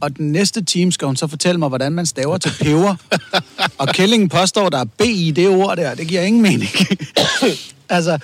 og 0.00 0.16
den 0.16 0.32
næste 0.32 0.64
time 0.64 0.92
skal 0.92 1.06
hun 1.06 1.16
så 1.16 1.26
fortælle 1.26 1.58
mig, 1.58 1.68
hvordan 1.68 1.92
man 1.92 2.06
staver 2.06 2.38
til 2.38 2.52
peber. 2.60 2.94
og 3.78 3.88
Kællingen 3.88 4.28
påstår, 4.28 4.68
der 4.68 4.78
er 4.78 4.84
B 4.84 5.00
i 5.00 5.30
det 5.30 5.48
ord 5.48 5.76
der. 5.76 5.94
Det 5.94 6.08
giver 6.08 6.22
ingen 6.22 6.42
mening. 6.42 6.70
altså, 7.88 8.18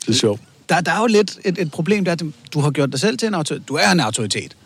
det 0.00 0.08
er 0.08 0.12
sjovt. 0.12 0.40
Der, 0.68 0.80
der 0.80 0.92
er 0.92 1.00
jo 1.00 1.06
lidt 1.06 1.38
et, 1.44 1.58
et 1.58 1.70
problem 1.70 2.04
der, 2.04 2.14
du 2.52 2.60
har 2.60 2.70
gjort 2.70 2.92
dig 2.92 3.00
selv 3.00 3.18
til 3.18 3.28
en 3.28 3.34
autoritet. 3.34 3.68
Du 3.68 3.74
er 3.74 3.90
en 3.90 4.00
autoritet. 4.00 4.56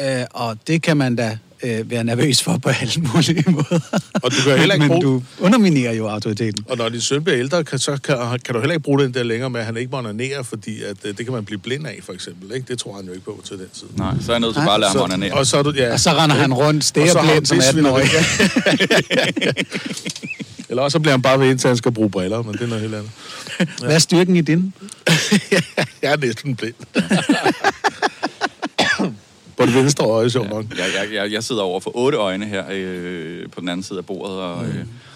Øh, 0.00 0.24
og 0.30 0.56
det 0.66 0.82
kan 0.82 0.96
man 0.96 1.16
da 1.16 1.38
øh, 1.62 1.90
være 1.90 2.04
nervøs 2.04 2.42
for 2.42 2.58
på 2.58 2.68
alle 2.68 3.02
mulige 3.14 3.44
måder. 3.56 3.80
Og 4.22 4.30
du 4.30 4.36
kan 4.44 4.58
heller 4.58 4.74
ikke 4.74 4.88
Men 4.88 5.00
du 5.00 5.22
underminerer 5.40 5.92
jo 5.92 6.08
autoriteten. 6.08 6.64
Og 6.68 6.76
når 6.76 6.88
din 6.88 7.00
søn 7.00 7.24
bliver 7.24 7.38
ældre, 7.38 7.64
kan, 7.64 7.78
så 7.78 7.98
kan, 8.04 8.16
kan 8.44 8.54
du 8.54 8.60
heller 8.60 8.74
ikke 8.74 8.84
bruge 8.84 9.02
den 9.02 9.14
der 9.14 9.22
længere 9.22 9.50
med, 9.50 9.60
at 9.60 9.66
han 9.66 9.76
ikke 9.76 9.90
må 9.90 9.98
onanere, 9.98 10.44
fordi 10.44 10.82
at, 10.82 10.96
øh, 11.04 11.16
det 11.18 11.26
kan 11.26 11.34
man 11.34 11.44
blive 11.44 11.58
blind 11.58 11.86
af, 11.86 11.98
for 12.02 12.12
eksempel. 12.12 12.54
Ikke? 12.54 12.66
Det 12.68 12.78
tror 12.78 12.96
han 12.96 13.04
jo 13.04 13.12
ikke 13.12 13.24
på 13.24 13.40
til 13.44 13.58
den 13.58 13.68
tid. 13.74 13.86
Nej, 13.96 14.14
så 14.20 14.32
er 14.32 14.34
jeg 14.34 14.40
nødt 14.40 14.54
til 14.54 14.60
bare 14.60 14.74
at 14.74 14.80
lade 14.80 14.92
ham 14.92 15.02
onanere. 15.02 15.32
Og 15.32 15.46
så, 15.46 15.56
er 15.58 15.62
du, 15.62 15.72
ja, 15.76 15.92
og 15.92 16.00
så 16.00 16.10
render 16.10 16.36
han 16.36 16.54
rundt 16.54 16.84
stærblind 16.84 17.46
som 17.46 17.58
18-årig. 17.58 18.08
Eller 20.70 20.82
også 20.82 20.98
bliver 20.98 21.12
han 21.12 21.22
bare 21.22 21.40
ved, 21.40 21.50
indtil 21.50 21.68
han 21.68 21.76
skal 21.76 21.92
bruge 21.92 22.10
briller, 22.10 22.42
men 22.42 22.52
det 22.52 22.60
er 22.62 22.66
noget 22.66 22.82
helt 22.82 22.94
andet. 22.94 23.10
Ja. 23.60 23.64
Hvad 23.84 23.94
er 23.94 23.98
styrken 23.98 24.36
i 24.36 24.40
din? 24.40 24.74
jeg 26.02 26.12
er 26.12 26.16
næsten 26.16 26.56
blind. 26.56 26.74
På 29.60 29.66
det 29.66 29.74
venstre 29.74 30.04
øje, 30.06 30.30
sjovt 30.30 30.50
nok. 30.50 30.64
Jeg, 30.70 31.12
jeg, 31.14 31.32
jeg, 31.32 31.44
sidder 31.44 31.62
over 31.62 31.80
for 31.80 31.96
otte 31.96 32.18
øjne 32.18 32.46
her 32.46 32.64
øh, 32.70 33.48
på 33.50 33.60
den 33.60 33.68
anden 33.68 33.82
side 33.84 33.98
af 33.98 34.06
bordet, 34.06 34.36
og, 34.36 34.66
øh, 34.66 34.74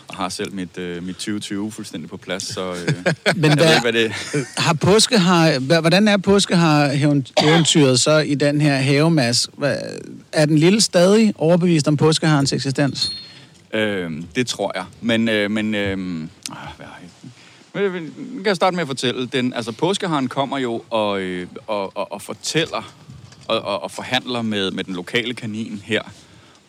og 0.09 0.15
har 0.17 0.29
selv 0.29 0.55
mit, 0.55 0.79
øh, 0.79 1.03
mit 1.07 1.15
2020 1.17 1.73
fuldstændig 1.73 2.11
på 2.11 2.17
plads, 2.17 2.55
så 2.55 2.71
øh, 2.73 2.77
Men 3.37 3.45
jeg 3.45 3.55
hvad- 3.55 3.57
ved 3.57 3.69
ikke, 3.75 3.81
hvad 3.81 3.93
det 3.93 4.13
Har 4.57 4.75
påske 4.75 5.19
har, 5.19 5.59
hvordan 5.81 6.09
er 6.09 6.17
påske 6.17 6.57
har 6.57 6.91
eventyret 7.43 8.01
så 8.01 8.19
i 8.19 8.35
den 8.35 8.61
her 8.61 8.77
havemasse? 8.77 9.49
Hva- 9.63 9.99
Er 10.33 10.47
den 10.47 10.59
lille 10.59 10.81
stadig 10.81 11.35
overbevist 11.39 11.89
om 11.89 11.97
påskeharens 11.97 12.53
eksistens? 12.53 13.13
Øh, 13.75 14.11
det 14.37 14.47
tror 14.47 14.73
jeg. 14.75 14.85
Men, 15.01 15.29
øh, 15.29 15.51
men 15.51 15.75
øh, 15.75 15.91
ah, 15.91 15.97
hvad 16.77 16.87
jeg? 16.87 17.91
Kan 18.37 18.47
jeg 18.47 18.57
starte 18.57 18.75
med 18.77 18.83
at 18.83 18.87
fortælle. 18.89 19.27
Den, 19.27 19.53
altså, 19.55 19.73
påskeharen 19.73 20.29
kommer 20.29 20.59
jo 20.59 20.83
og, 20.91 21.21
øh, 21.21 21.47
og, 21.67 21.97
og, 21.97 22.13
og 22.13 22.23
fortæller 22.23 22.95
og, 23.49 23.61
og, 23.61 23.83
og 23.83 23.91
forhandler 23.91 24.43
med, 24.43 24.71
med 24.71 24.85
den 24.85 24.95
lokale 24.95 25.35
kanin 25.35 25.83
her, 25.85 26.03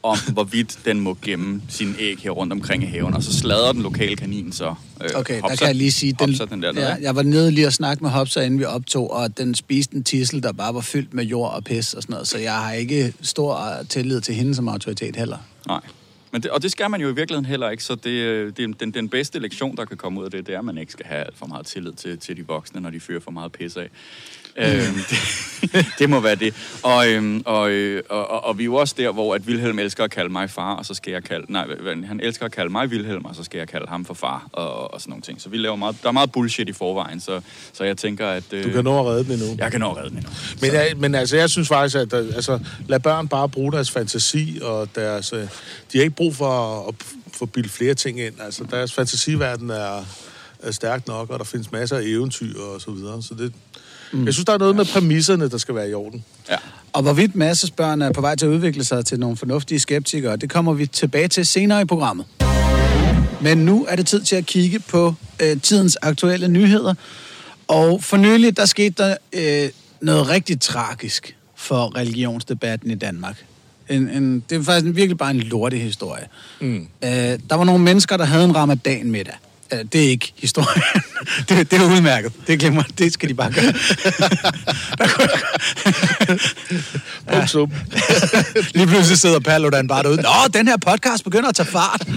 om 0.04 0.18
hvorvidt 0.34 0.80
den 0.86 1.00
må 1.00 1.18
gemme 1.22 1.62
sine 1.70 1.96
æg 2.00 2.18
her 2.18 2.30
rundt 2.32 2.54
omkring 2.54 2.84
i 2.84 2.86
haven. 2.86 3.14
Og 3.14 3.24
så 3.24 3.34
slader 3.34 3.72
den 3.72 3.82
lokale 3.82 4.16
kanin 4.16 4.52
så. 4.52 4.76
Øh, 5.04 5.10
Okay, 5.16 5.36
der 5.36 5.42
Hopsa. 5.42 5.56
kan 5.56 5.68
jeg 5.68 5.76
lige 5.76 5.92
sige, 5.92 6.16
den, 6.20 6.34
den 6.34 6.64
der 6.64 6.74
ja, 6.82 6.96
jeg 7.02 7.16
var 7.16 7.24
nede 7.24 7.52
lige 7.52 7.68
og 7.68 7.74
snakke 7.74 8.04
med 8.04 8.12
Hopsa, 8.12 8.42
inden 8.42 8.60
vi 8.60 8.66
optog, 8.66 9.12
og 9.12 9.38
den 9.38 9.56
spiste 9.56 9.96
en 9.96 10.04
tissel, 10.04 10.44
der 10.44 10.52
bare 10.52 10.74
var 10.74 10.82
fyldt 10.82 11.14
med 11.14 11.24
jord 11.24 11.54
og 11.54 11.64
pis 11.64 11.94
og 11.94 12.02
sådan 12.02 12.14
noget, 12.14 12.28
så 12.28 12.38
jeg 12.38 12.54
har 12.54 12.72
ikke 12.74 13.14
stor 13.22 13.80
øh, 13.80 13.88
tillid 13.88 14.22
til 14.22 14.36
hende 14.36 14.56
som 14.56 14.68
autoritet 14.68 15.16
heller. 15.16 15.38
Nej. 15.68 15.82
Men 16.32 16.44
det, 16.44 16.52
og 16.52 16.62
det 16.64 16.72
skal 16.72 16.92
man 16.92 17.02
jo 17.02 17.10
i 17.10 17.16
virkeligheden 17.16 17.46
heller 17.46 17.70
ikke, 17.70 17.84
så 17.84 17.96
det, 17.96 18.10
øh, 18.10 18.54
det 18.58 18.80
den, 18.80 18.92
den 18.92 19.10
bedste 19.10 19.40
lektion, 19.40 19.78
der 19.78 19.86
kan 19.86 19.98
komme 19.98 20.20
ud 20.20 20.26
af 20.26 20.32
det, 20.32 20.48
det 20.48 20.56
er, 20.56 20.60
at 20.60 20.66
man 20.66 20.78
ikke 20.78 20.92
skal 20.92 21.06
have 21.06 21.26
alt 21.26 21.38
for 21.38 21.46
meget 21.46 21.66
tillid 21.66 21.94
til, 21.94 22.18
til 22.20 22.38
de 22.38 22.48
voksne, 22.48 22.82
når 22.82 22.90
de 22.90 23.00
fyrer 23.00 23.20
for 23.20 23.32
meget 23.32 23.52
pis 23.52 23.78
af. 23.78 23.90
Øhm, 24.58 25.00
det, 25.10 25.86
det 26.00 26.10
må 26.10 26.20
være 26.20 26.36
det. 26.36 26.54
Og, 26.84 27.10
øhm, 27.10 27.42
og, 27.46 27.70
øh, 27.70 28.04
og, 28.10 28.32
og, 28.32 28.44
og 28.44 28.58
vi 28.58 28.64
er 28.64 28.66
jo 28.66 28.76
også 28.76 28.96
der, 28.98 29.12
hvor 29.12 29.36
at 29.36 29.42
Wilhelm 29.48 29.80
elsker 29.80 30.04
at 30.04 30.12
kalde 30.12 30.30
mig 30.30 30.50
far, 30.50 30.76
og 30.76 30.86
så 30.86 30.94
skal 30.94 31.12
jeg 31.12 31.24
kalde... 31.24 31.52
Nej, 31.52 31.68
han 32.08 32.20
elsker 32.24 32.46
at 32.46 32.52
kalde 32.52 32.70
mig 32.70 32.88
Wilhelm, 32.88 33.26
og 33.26 33.36
så 33.36 33.44
skal 33.44 33.58
jeg 33.58 33.68
kalde 33.68 33.86
ham 33.90 34.06
for 34.06 34.14
far, 34.14 34.48
og, 34.54 34.94
og 34.94 35.02
sådan 35.02 35.10
nogle 35.10 35.22
ting. 35.22 35.42
Så 35.42 35.50
vi 35.50 35.58
laver 35.58 35.76
meget, 35.76 35.96
der 36.02 36.08
er 36.08 36.14
meget 36.14 36.32
bullshit 36.32 36.70
i 36.70 36.74
forvejen, 36.74 37.20
så, 37.20 37.42
så 37.74 37.84
jeg 37.84 37.98
tænker, 37.98 38.28
at... 38.28 38.44
Øh, 38.52 38.64
Du 38.64 38.70
kan 38.70 38.84
nå 38.84 39.00
at 39.00 39.06
redde 39.06 39.24
den 39.24 39.32
endnu. 39.32 39.56
Jeg 39.58 39.72
kan 39.72 39.80
nå 39.80 39.92
at 39.92 39.98
redde 39.98 40.10
den 40.10 40.18
endnu. 40.18 40.32
Men, 40.62 40.74
jeg, 40.74 40.94
men 40.98 41.16
altså, 41.16 41.38
jeg 41.38 41.50
synes 41.50 41.68
faktisk, 41.68 41.96
at 41.96 42.14
øh, 42.14 42.36
altså, 42.36 42.60
lad 42.88 43.00
børn 43.00 43.28
bare 43.28 43.50
bruge 43.50 43.72
deres 43.72 43.92
fantasi, 43.92 44.60
og 44.62 44.90
deres, 44.96 45.34
øh, 45.34 45.40
de 45.92 45.98
har 45.98 46.02
ikke 46.04 46.16
brug 46.16 46.36
for 46.36 46.80
at, 46.88 46.88
at 46.88 46.96
få 47.34 47.46
bildt 47.46 47.72
flere 47.72 47.94
ting 47.94 48.20
ind. 48.20 48.34
Altså, 48.42 48.64
deres 48.72 48.94
fantasiverden 48.94 49.70
er, 49.70 50.06
er 50.60 50.72
stærk 50.72 51.08
nok, 51.08 51.30
og 51.30 51.40
der 51.40 51.46
findes 51.46 51.72
masser 51.72 51.98
af 51.98 52.02
eventyr 52.06 52.60
og 52.60 52.82
så 52.82 52.92
videre. 52.92 53.24
Så 53.24 53.34
det, 53.34 53.54
mm. 54.16 54.26
Jeg 54.26 54.34
synes, 54.34 54.46
der 54.46 54.54
er 54.54 54.58
noget 54.58 54.76
med 54.76 54.86
præmisserne, 54.86 55.50
der 55.50 55.58
skal 55.58 55.76
være 55.76 55.90
i 55.90 55.94
orden. 55.94 56.24
Ja. 56.50 56.56
Og 56.94 57.02
hvorvidt 57.02 57.36
masses 57.36 57.72
børn 57.72 58.02
er 58.02 58.12
på 58.12 58.22
vej 58.22 58.36
til 58.36 58.46
at 58.46 58.50
udvikle 58.50 58.84
sig 58.84 59.06
til 59.06 59.20
nogle 59.20 59.38
fornuftige 59.38 59.80
skeptikere, 59.80 60.38
det 60.38 60.50
kommer 60.50 60.74
vi 60.74 60.88
tilbage 60.88 61.28
til 61.28 61.46
senere 61.46 61.82
i 61.82 61.86
programmet. 61.86 62.26
Men 63.42 63.58
nu 63.58 63.86
er 63.90 63.96
det 63.96 64.08
tid 64.08 64.22
til 64.22 64.36
at 64.36 64.46
kigge 64.46 64.80
på 64.80 65.14
øh, 65.42 65.62
tidens 65.62 65.98
aktuelle 66.02 66.48
nyheder. 66.48 66.94
Og 67.68 68.04
for 68.04 68.18
nylig, 68.18 68.58
der 68.58 68.66
skete 68.66 69.04
der 69.04 69.18
øh, 69.34 69.70
noget 70.02 70.30
rigtig 70.30 70.62
tragisk 70.62 71.38
for 71.56 71.98
religionsdebatten 71.98 72.92
i 72.92 72.96
Danmark. 72.96 73.46
En, 73.90 74.10
en, 74.10 74.44
det 74.50 74.58
er 74.58 74.64
faktisk 74.64 74.86
en, 74.86 74.96
virkelig 74.96 75.18
bare 75.18 75.32
en 75.32 75.40
lortig 75.40 75.82
historie. 75.82 76.24
Mm. 76.62 76.88
Øh, 77.04 77.10
der 77.10 77.56
var 77.56 77.64
nogle 77.64 77.84
mennesker, 77.84 78.18
der 78.18 78.26
havde 78.26 78.46
en 78.46 78.56
ramadan 78.56 79.12
middag. 79.12 79.36
Øh, 79.74 79.80
det 79.94 80.06
er 80.06 80.10
ikke 80.10 80.34
historien. 80.36 80.84
det, 81.50 81.72
det 81.72 81.82
er 81.82 81.86
udmærket. 81.86 82.32
Det 82.48 82.60
glemmer 82.60 82.84
Det 82.98 83.14
skal 83.14 83.30
de 83.30 83.34
bare 83.34 83.52
gøre. 83.52 83.74
Punktum. 87.34 87.72
Lige 88.76 88.88
pludselig 88.88 89.20
sidder 89.20 89.40
Paludan 89.40 89.88
bare 89.88 90.04
derude. 90.04 90.22
Nå, 90.22 90.30
den 90.54 90.68
her 90.68 90.78
podcast 90.78 91.24
begynder 91.24 91.50
at 91.50 91.56
tage 91.56 91.68
fart. 91.68 92.08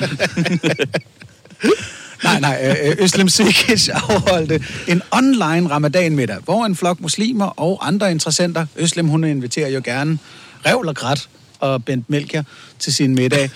nej, 2.24 2.40
nej. 2.40 2.76
øh, 2.84 2.96
Øslem 2.98 3.28
Sikic 3.28 3.88
afholdte 3.88 4.64
en 4.88 5.02
online 5.10 5.70
ramadan-middag, 5.70 6.36
hvor 6.44 6.64
en 6.64 6.76
flok 6.76 7.00
muslimer 7.00 7.46
og 7.46 7.86
andre 7.86 8.10
interessenter, 8.10 8.66
Øslem 8.76 9.08
hun 9.08 9.24
inviterer 9.24 9.68
jo 9.68 9.80
gerne 9.84 10.18
Revl 10.66 10.88
og 10.88 10.96
Grat 10.96 11.28
og 11.60 11.84
Bent 11.84 12.10
Melker 12.10 12.42
til 12.78 12.94
sin 12.94 13.14
middag. 13.14 13.50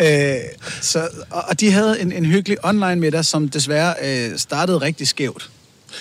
Øh, 0.00 0.36
så, 0.80 1.08
og, 1.30 1.42
og 1.48 1.60
de 1.60 1.70
havde 1.70 2.00
en, 2.00 2.12
en 2.12 2.24
hyggelig 2.24 2.64
online 2.64 2.96
middag, 2.96 3.24
som 3.24 3.48
desværre 3.48 3.94
øh, 4.04 4.38
startede 4.38 4.78
rigtig 4.78 5.08
skævt. 5.08 5.50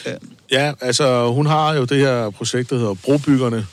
Øh. 0.06 0.14
Ja, 0.52 0.74
altså, 0.82 1.32
hun 1.32 1.46
har 1.46 1.76
jo 1.76 1.86
det 1.86 1.98
her 1.98 2.30
projekt, 2.30 2.70
der 2.70 2.78
hedder 2.78 2.94
Brobyggerne. 2.94 3.68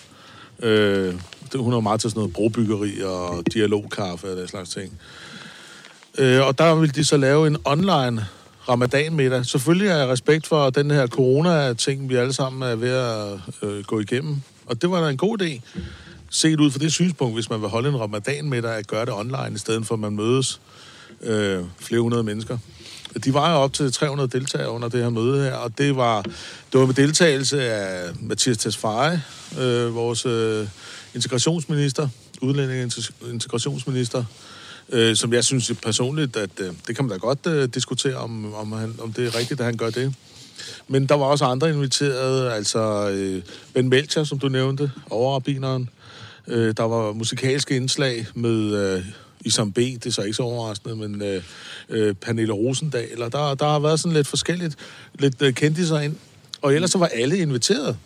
Øh, 0.63 1.15
det, 1.53 1.61
hun 1.61 1.73
er 1.73 1.81
meget 1.81 2.01
til 2.01 2.11
sådan 2.11 2.21
noget 2.21 2.33
brobyggeri 2.33 3.03
og 3.03 3.45
dialogkaffe 3.55 4.31
og 4.31 4.37
den 4.37 4.49
slags 4.49 4.71
ting. 4.71 4.93
Øh, 6.19 6.47
og 6.47 6.59
der 6.59 6.75
ville 6.75 6.93
de 6.93 7.05
så 7.05 7.17
lave 7.17 7.47
en 7.47 7.57
online 7.65 8.27
ramadan-middag. 8.69 9.47
Selvfølgelig 9.47 9.89
er 9.89 9.97
jeg 9.97 10.09
respekt 10.09 10.47
for 10.47 10.71
den 10.71 10.91
her 10.91 11.07
corona-ting, 11.07 12.09
vi 12.09 12.17
alle 12.17 12.33
sammen 12.33 12.63
er 12.63 12.75
ved 12.75 12.91
at 12.91 13.39
øh, 13.63 13.85
gå 13.85 14.01
igennem. 14.01 14.43
Og 14.67 14.83
det 14.83 14.91
var 14.91 15.01
da 15.01 15.11
en 15.11 15.17
god 15.17 15.43
idé, 15.43 15.61
set 16.35 16.61
ud 16.61 16.71
fra 16.71 16.79
det 16.79 16.93
synspunkt, 16.93 17.35
hvis 17.35 17.51
man 17.51 17.61
vil 17.61 17.69
holde 17.69 17.89
en 17.89 18.01
ramadan-middag, 18.01 18.75
at 18.77 18.87
gøre 18.87 19.05
det 19.07 19.15
online, 19.15 19.51
i 19.55 19.59
stedet 19.59 19.87
for 19.87 19.95
at 19.95 20.01
man 20.01 20.17
mødes 20.17 20.61
øh, 21.21 21.65
flere 21.79 22.01
hundrede 22.01 22.23
mennesker. 22.23 22.59
De 23.25 23.35
var 23.35 23.53
jo 23.53 23.57
op 23.57 23.73
til 23.73 23.93
300 23.93 24.29
deltagere 24.29 24.71
under 24.71 24.89
det 24.89 25.03
her 25.03 25.11
møde 25.11 25.43
her, 25.43 25.55
og 25.55 25.79
det 25.79 25.97
var, 25.97 26.23
det 26.73 26.81
var 26.81 26.87
med 26.87 26.95
deltagelse 26.95 27.63
af 27.63 28.11
Mathias 28.21 28.59
Tesfaye, 28.59 29.21
øh, 29.59 29.95
vores 29.95 30.27
øh, 30.27 30.67
integrationsminister, 31.15 32.09
udlænding 32.43 32.93
integrationsminister, 33.31 34.25
øh, 34.89 35.17
som 35.17 35.33
jeg 35.33 35.45
synes 35.45 35.73
personligt, 35.83 36.37
at 36.37 36.61
øh, 36.61 36.73
det 36.87 36.97
kan 36.97 37.05
man 37.05 37.11
da 37.11 37.17
godt 37.17 37.47
øh, 37.47 37.69
diskutere, 37.75 38.17
om, 38.17 38.55
om, 38.55 38.73
han, 38.73 38.95
om 39.01 39.13
det 39.13 39.27
er 39.27 39.39
rigtigt, 39.39 39.61
at 39.61 39.67
han 39.67 39.77
gør 39.77 39.91
det. 39.91 40.15
Men 40.89 41.07
der 41.07 41.15
var 41.15 41.25
også 41.25 41.45
andre 41.45 41.71
inviteret, 41.71 42.53
altså 42.53 43.11
øh, 43.11 43.43
Ben 43.75 43.89
Melcher, 43.89 44.25
som 44.25 44.39
du 44.39 44.49
nævnte, 44.49 44.91
overrabineren. 45.11 45.89
Øh, 46.49 46.75
der 46.77 46.83
var 46.83 47.13
musikalske 47.13 47.77
indslag 47.77 48.27
med 48.35 48.95
øh, 48.97 49.05
Isam 49.45 49.73
B, 49.73 49.77
det 49.77 50.07
er 50.07 50.11
så 50.11 50.23
ikke 50.23 50.35
så 50.35 50.43
overraskende, 50.43 50.97
men 50.97 51.23
øh, 51.23 51.43
øh, 51.89 52.15
Pernille 52.15 52.53
Rosendal, 52.53 53.23
og 53.23 53.33
der, 53.33 53.55
der 53.55 53.67
har 53.67 53.79
været 53.79 54.01
sådan 54.01 54.17
lidt 54.17 54.27
forskelligt, 54.27 54.77
lidt 55.19 55.43
øh, 55.43 55.55
kendte 55.55 55.87
sig 55.87 56.05
ind. 56.05 56.17
Og 56.63 56.75
ellers 56.75 56.91
så 56.91 56.99
var 56.99 57.07
alle 57.07 57.39
inviteret. 57.39 57.97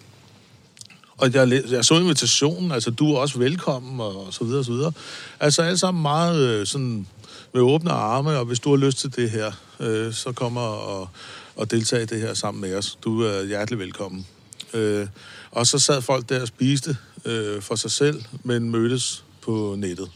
Og 1.19 1.35
jeg, 1.35 1.63
jeg 1.71 1.85
så 1.85 1.95
invitationen, 1.95 2.73
altså 2.73 2.91
du 2.91 3.15
er 3.15 3.19
også 3.19 3.39
velkommen, 3.39 4.01
og, 4.01 4.27
og 4.27 4.35
så 4.35 4.45
videre, 4.45 4.59
og 4.59 4.65
så 4.65 4.73
videre. 4.73 4.93
Altså 5.41 5.63
alle 5.63 5.79
sammen 5.79 6.03
meget 6.03 6.41
øh, 6.41 6.67
sådan 6.67 7.07
med 7.55 7.63
åbne 7.63 7.91
arme, 7.91 8.39
og 8.39 8.45
hvis 8.45 8.61
du 8.61 8.71
har 8.71 8.87
lyst 8.87 8.99
til 8.99 9.17
det 9.17 9.31
her, 9.31 9.53
øh, 9.81 10.13
så 10.13 10.33
kommer 10.33 10.61
og, 10.61 11.09
og 11.57 11.71
deltage 11.71 12.03
i 12.03 12.07
det 12.07 12.21
her 12.21 12.35
sammen 12.35 12.61
med 12.61 12.75
os. 12.75 12.99
Du 13.05 13.23
er 13.23 13.47
hjertelig 13.47 13.79
velkommen. 13.79 14.27
Øh, 14.75 15.07
og 15.51 15.67
så 15.67 15.79
sad 15.79 16.03
folk 16.03 16.29
der 16.29 16.41
og 16.41 16.49
spiste 16.49 16.97
øh, 17.25 17.63
for 17.63 17.75
sig 17.75 17.91
selv, 17.91 18.23
men 18.45 18.71
mødtes 18.71 19.25
på 19.41 19.75
nettet. 19.79 20.11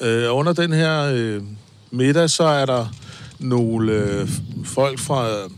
Øh, 0.00 0.34
under 0.34 0.52
den 0.52 0.72
her 0.72 1.12
øh, 1.14 1.42
middag, 1.90 2.30
så 2.30 2.44
er 2.44 2.66
der 2.66 2.86
nogle 3.38 3.92
øh, 3.92 4.28
folk 4.64 4.98
fra 4.98 5.48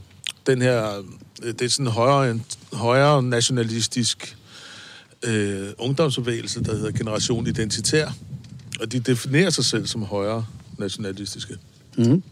den 0.47 0.63
her, 0.63 1.03
øh, 1.43 1.53
det 1.53 1.63
er 1.63 1.69
sådan 1.69 1.87
en 1.87 1.93
højere, 1.93 2.41
højere 2.73 3.23
nationalistisk 3.23 4.37
øh, 5.23 5.69
ungdomsbevægelse, 5.79 6.65
der 6.65 6.77
hedder 6.77 6.91
Generation 6.91 7.47
Identitær. 7.47 8.11
Og 8.81 8.93
de 8.93 9.01
definerer 9.01 9.51
sig 9.51 9.65
selv 9.65 9.87
som 9.87 10.03
højere 10.03 10.47
nationalistiske. 10.79 11.57
Mm. 11.99 12.23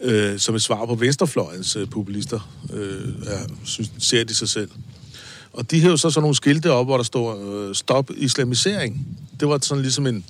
Øh, 0.00 0.38
som 0.38 0.54
et 0.54 0.62
svar 0.62 0.86
på 0.86 0.94
venstrefløjens 0.94 1.76
øh, 1.76 1.90
populister, 1.90 2.52
øh, 2.72 3.08
er, 3.26 3.38
synes, 3.64 3.90
ser 3.98 4.24
de 4.24 4.34
sig 4.34 4.48
selv. 4.48 4.70
Og 5.52 5.70
de 5.70 5.80
hævde 5.80 5.98
så 5.98 6.10
sådan 6.10 6.22
nogle 6.22 6.36
skilte 6.36 6.72
op, 6.72 6.86
hvor 6.86 6.96
der 6.96 7.04
står, 7.04 7.52
øh, 7.68 7.74
stop 7.74 8.10
islamisering. 8.16 9.06
Det 9.40 9.48
var 9.48 9.58
sådan 9.62 9.82
ligesom 9.82 10.06
en, 10.06 10.24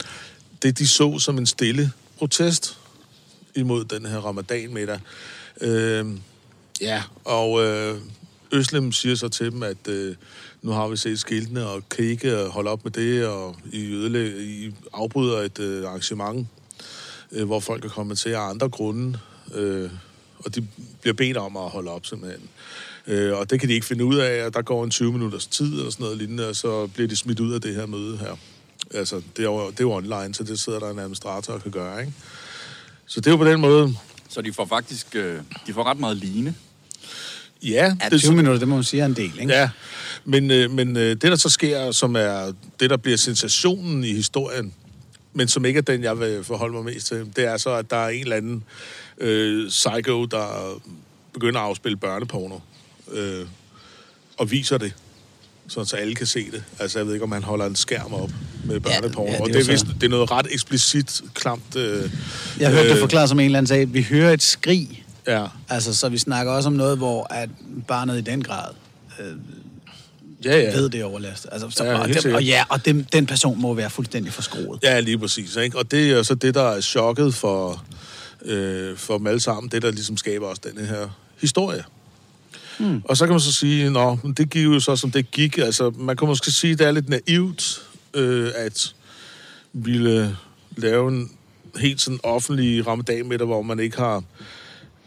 det 0.63 0.79
de 0.79 0.89
så 0.89 1.19
som 1.19 1.39
en 1.39 1.47
stille 1.47 1.93
protest 2.19 2.79
imod 3.55 3.85
den 3.85 4.07
her 4.07 4.19
ramadan-middag. 4.19 5.01
Øh, 5.61 6.07
ja, 6.81 7.03
og 7.25 7.63
øh, 7.65 7.99
Øslem 8.53 8.93
siger 8.93 9.15
så 9.15 9.29
til 9.29 9.53
dem, 9.53 9.63
at 9.63 9.89
øh, 9.89 10.15
nu 10.63 10.71
har 10.73 10.89
vi 10.89 10.97
set 10.97 11.19
skiltene, 11.19 11.67
og 11.67 11.89
kan 11.89 12.05
I 12.05 12.09
ikke 12.09 12.31
øh, 12.31 12.49
holde 12.49 12.71
op 12.71 12.85
med 12.85 12.93
det, 12.93 13.27
og 13.27 13.57
I, 13.73 13.93
ødelæg, 13.93 14.41
I 14.41 14.75
afbryder 14.93 15.39
et 15.39 15.59
øh, 15.59 15.87
arrangement, 15.89 16.49
øh, 17.33 17.47
hvor 17.47 17.61
folk 17.61 17.85
er 17.85 17.89
kommet 17.89 18.19
til 18.19 18.31
af 18.31 18.41
andre 18.41 18.69
grunde, 18.69 19.19
øh, 19.55 19.91
og 20.45 20.55
de 20.55 20.67
bliver 21.01 21.15
bedt 21.15 21.37
om 21.37 21.57
at 21.57 21.71
holde 21.71 21.91
op 21.91 22.07
simpelthen. 22.07 22.49
Øh, 23.07 23.39
og 23.39 23.51
det 23.51 23.61
kan 23.61 23.69
de 23.69 23.75
ikke 23.75 23.87
finde 23.87 24.05
ud 24.05 24.17
af, 24.17 24.47
og 24.47 24.55
der 24.55 24.63
går 24.63 24.85
en 24.85 24.91
20 24.91 25.13
minutters 25.13 25.47
tid 25.47 25.73
eller 25.73 25.91
sådan 25.91 26.05
noget 26.05 26.19
lignende, 26.19 26.49
og 26.49 26.57
så 26.57 26.87
bliver 26.87 27.09
de 27.09 27.17
smidt 27.17 27.41
ud 27.41 27.55
af 27.55 27.61
det 27.61 27.75
her 27.75 27.87
møde 27.87 28.19
her. 28.19 28.37
Altså, 28.95 29.17
det 29.37 29.39
er 29.39 29.51
jo, 29.51 29.71
det 29.71 29.81
er 29.81 29.85
jo 29.85 29.93
online, 29.93 30.35
så 30.35 30.45
det 30.45 30.59
sidder 30.61 30.79
der 30.79 30.91
en 30.91 30.99
administrator 30.99 31.53
og 31.53 31.63
kan 31.63 31.71
gøre, 31.71 32.01
ikke? 32.01 32.13
Så 33.07 33.21
det 33.21 33.27
er 33.27 33.31
jo 33.31 33.37
på 33.37 33.45
den 33.45 33.61
måde, 33.61 33.95
Så 34.29 34.43
de 34.43 34.53
får 34.53 34.67
faktisk 34.67 35.07
øh, 35.15 35.41
de 35.67 35.73
får 35.73 35.85
ret 35.85 35.99
meget 35.99 36.17
line. 36.17 36.55
Ja, 37.63 37.97
Ja, 38.03 38.09
det, 38.09 38.21
20 38.21 38.35
minutter, 38.35 38.59
det 38.59 38.69
må 38.69 38.75
man 38.75 38.85
sige 38.85 39.01
er 39.01 39.07
en 39.07 39.15
del, 39.15 39.41
ikke? 39.41 39.53
Ja, 39.53 39.71
men, 40.25 40.51
øh, 40.51 40.71
men 40.71 40.97
øh, 40.97 41.11
det, 41.11 41.23
der 41.23 41.37
så 41.37 41.49
sker, 41.49 41.91
som 41.91 42.17
er 42.17 42.53
det, 42.81 42.91
der 42.91 42.97
bliver 42.97 43.17
sensationen 43.17 44.05
i 44.05 44.13
historien, 44.13 44.75
men 45.33 45.49
som 45.49 45.65
ikke 45.65 45.79
er 45.79 45.83
den, 45.83 46.03
jeg 46.03 46.21
vil 46.21 46.45
forholde 46.45 46.75
mig 46.75 46.85
mest 46.85 47.07
til, 47.07 47.33
det 47.37 47.45
er 47.45 47.57
så, 47.57 47.71
at 47.71 47.91
der 47.91 47.97
er 47.97 48.09
en 48.09 48.23
eller 48.23 48.37
anden 48.37 48.65
øh, 49.19 49.69
psycho, 49.69 50.25
der 50.25 50.81
begynder 51.33 51.61
at 51.61 51.67
afspille 51.67 51.97
børneporno, 51.97 52.59
øh, 53.13 53.47
og 54.39 54.51
viser 54.51 54.79
det, 54.79 54.93
sådan 55.69 55.87
så 55.87 55.97
alle 55.97 56.15
kan 56.15 56.27
se 56.27 56.51
det. 56.51 56.65
Altså, 56.79 56.99
jeg 56.99 57.07
ved 57.07 57.15
ikke, 57.15 57.25
om 57.25 57.33
han 57.33 57.43
holder 57.43 57.67
en 57.67 57.77
skærm 57.77 58.15
op 58.15 58.31
med 58.65 58.81
børneporno, 58.81 59.27
ja, 59.27 59.33
det 59.33 59.39
er 59.39 59.43
og 59.43 59.49
det 59.49 59.69
er, 59.69 59.73
vist, 59.73 59.87
det 60.01 60.03
er 60.03 60.09
noget 60.09 60.31
ret 60.31 60.47
eksplicit, 60.51 61.23
klamt... 61.35 61.77
Øh, 61.77 62.11
Jeg 62.61 62.71
hørte 62.71 62.89
det 62.89 62.95
øh, 62.95 63.01
forklaret 63.01 63.29
som 63.29 63.41
en 63.41 63.45
eller 63.45 63.59
anden 63.59 63.69
sag. 63.69 63.95
Vi 63.95 64.03
hører 64.03 64.33
et 64.33 64.43
skrig, 64.43 64.99
Ja, 65.27 65.47
altså, 65.69 65.95
så 65.95 66.09
vi 66.09 66.19
snakker 66.19 66.53
også 66.53 66.67
om 66.67 66.73
noget, 66.73 66.99
hvor 66.99 67.27
at 67.31 67.49
barnet 67.89 68.19
i 68.19 68.21
den 68.21 68.43
grad 68.43 68.75
ja, 70.45 70.59
ja. 70.61 70.73
ved 70.77 70.89
det 70.89 71.01
er 71.01 71.05
overlastet. 71.05 71.49
Altså, 71.53 71.71
så, 71.71 71.85
Ja, 71.85 71.99
og, 71.99 72.09
dem, 72.09 72.35
og 72.35 72.45
ja, 72.45 72.65
og 72.69 72.85
dem, 72.85 73.05
den 73.05 73.27
person 73.27 73.61
må 73.61 73.75
være 73.75 73.91
fuldstændig 73.91 74.33
forskroet. 74.33 74.83
Ja, 74.83 75.01
lige 75.01 75.19
præcis. 75.19 75.57
Ikke? 75.57 75.79
Og 75.79 75.91
det 75.91 76.11
er 76.11 76.23
så 76.23 76.35
det, 76.35 76.55
der 76.55 76.63
er 76.63 76.81
chokket 76.81 77.35
for, 77.35 77.85
øh, 78.45 78.97
for 78.97 79.19
dem 79.19 79.27
alle 79.27 79.41
sammen. 79.41 79.71
Det, 79.71 79.83
der 79.83 79.91
ligesom 79.91 80.17
skaber 80.17 80.47
også 80.47 80.63
den 80.75 80.87
her 80.87 81.09
historie. 81.41 81.85
Mm. 82.79 83.03
Og 83.05 83.17
så 83.17 83.27
kan 83.27 83.33
man 83.33 83.41
så 83.41 83.53
sige, 83.53 83.91
nå, 83.91 84.19
det 84.37 84.51
gik 84.51 84.65
jo 84.65 84.81
så, 84.81 84.97
som 84.97 85.11
det 85.11 85.31
gik. 85.31 85.59
Altså, 85.59 85.91
man 85.91 86.17
kan 86.17 86.29
måske 86.29 86.51
sige, 86.51 86.75
det 86.75 86.87
er 86.87 86.91
lidt 86.91 87.09
naivt, 87.09 87.83
øh, 88.15 88.51
at 88.55 88.95
ville 89.73 90.37
lave 90.77 91.09
en 91.09 91.31
helt 91.77 92.01
sådan 92.01 92.21
offentlig 92.23 92.87
ramadan 92.87 93.29
med 93.29 93.39
hvor 93.39 93.63
man 93.63 93.81
ikke 93.81 93.97
har 93.97 94.23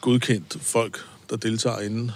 godkendt 0.02 0.58
folk, 0.62 1.06
der 1.30 1.36
deltager 1.36 1.80
inden. 1.80 2.12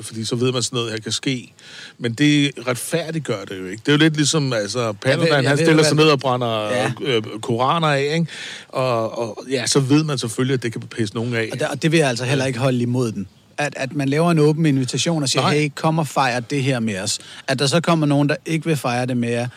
Fordi 0.00 0.24
så 0.24 0.36
ved 0.36 0.52
man 0.52 0.62
sådan 0.62 0.76
noget 0.76 0.92
her 0.92 0.98
kan 0.98 1.12
ske. 1.12 1.52
Men 1.98 2.14
det 2.14 2.50
retfærdiggør 2.68 3.44
det 3.44 3.58
jo 3.60 3.66
ikke. 3.66 3.80
Det 3.80 3.88
er 3.88 3.92
jo 3.92 3.98
lidt 3.98 4.16
ligesom, 4.16 4.52
altså, 4.52 4.92
Paludan, 4.92 5.42
jeg 5.42 5.48
han 5.50 5.58
stiller 5.58 5.82
sig 5.82 5.96
ned 5.96 6.04
og 6.04 6.20
brænder 6.20 6.68
Ja. 6.68 6.82
ja. 6.82 7.16
øh, 7.16 7.22
koraner 7.42 7.86
af, 7.88 8.14
ikke? 8.14 8.26
Og, 8.68 9.18
og 9.18 9.44
ja, 9.50 9.66
så 9.66 9.80
ved 9.80 10.04
man 10.04 10.18
selvfølgelig, 10.18 10.54
at 10.54 10.62
det 10.62 10.72
kan 10.72 10.80
pisse 10.80 11.14
nogen 11.14 11.34
af. 11.34 11.48
Og, 11.52 11.60
der, 11.60 11.68
og 11.68 11.82
det 11.82 11.92
vil 11.92 11.98
jeg 11.98 12.08
altså 12.08 12.24
heller 12.24 12.44
ikke 12.44 12.58
holde 12.58 12.80
imod 12.80 13.12
den. 13.12 13.28
At, 13.58 13.74
at 13.76 13.92
man 13.92 14.08
laver 14.08 14.30
en 14.30 14.38
åben 14.38 14.66
invitation 14.66 15.22
og 15.22 15.28
siger, 15.28 15.42
Nej. 15.42 15.58
hey, 15.58 15.70
kom 15.74 15.98
og 15.98 16.06
fejre 16.08 16.40
det 16.40 16.62
her 16.62 16.80
med 16.80 16.98
os. 17.00 17.18
At 17.48 17.58
der 17.58 17.66
så 17.66 17.80
kommer 17.80 18.06
nogen, 18.06 18.28
der 18.28 18.36
ikke 18.46 18.66
vil 18.66 18.76
fejre 18.76 19.06
det 19.06 19.16
med 19.16 19.30
jer, 19.30 19.48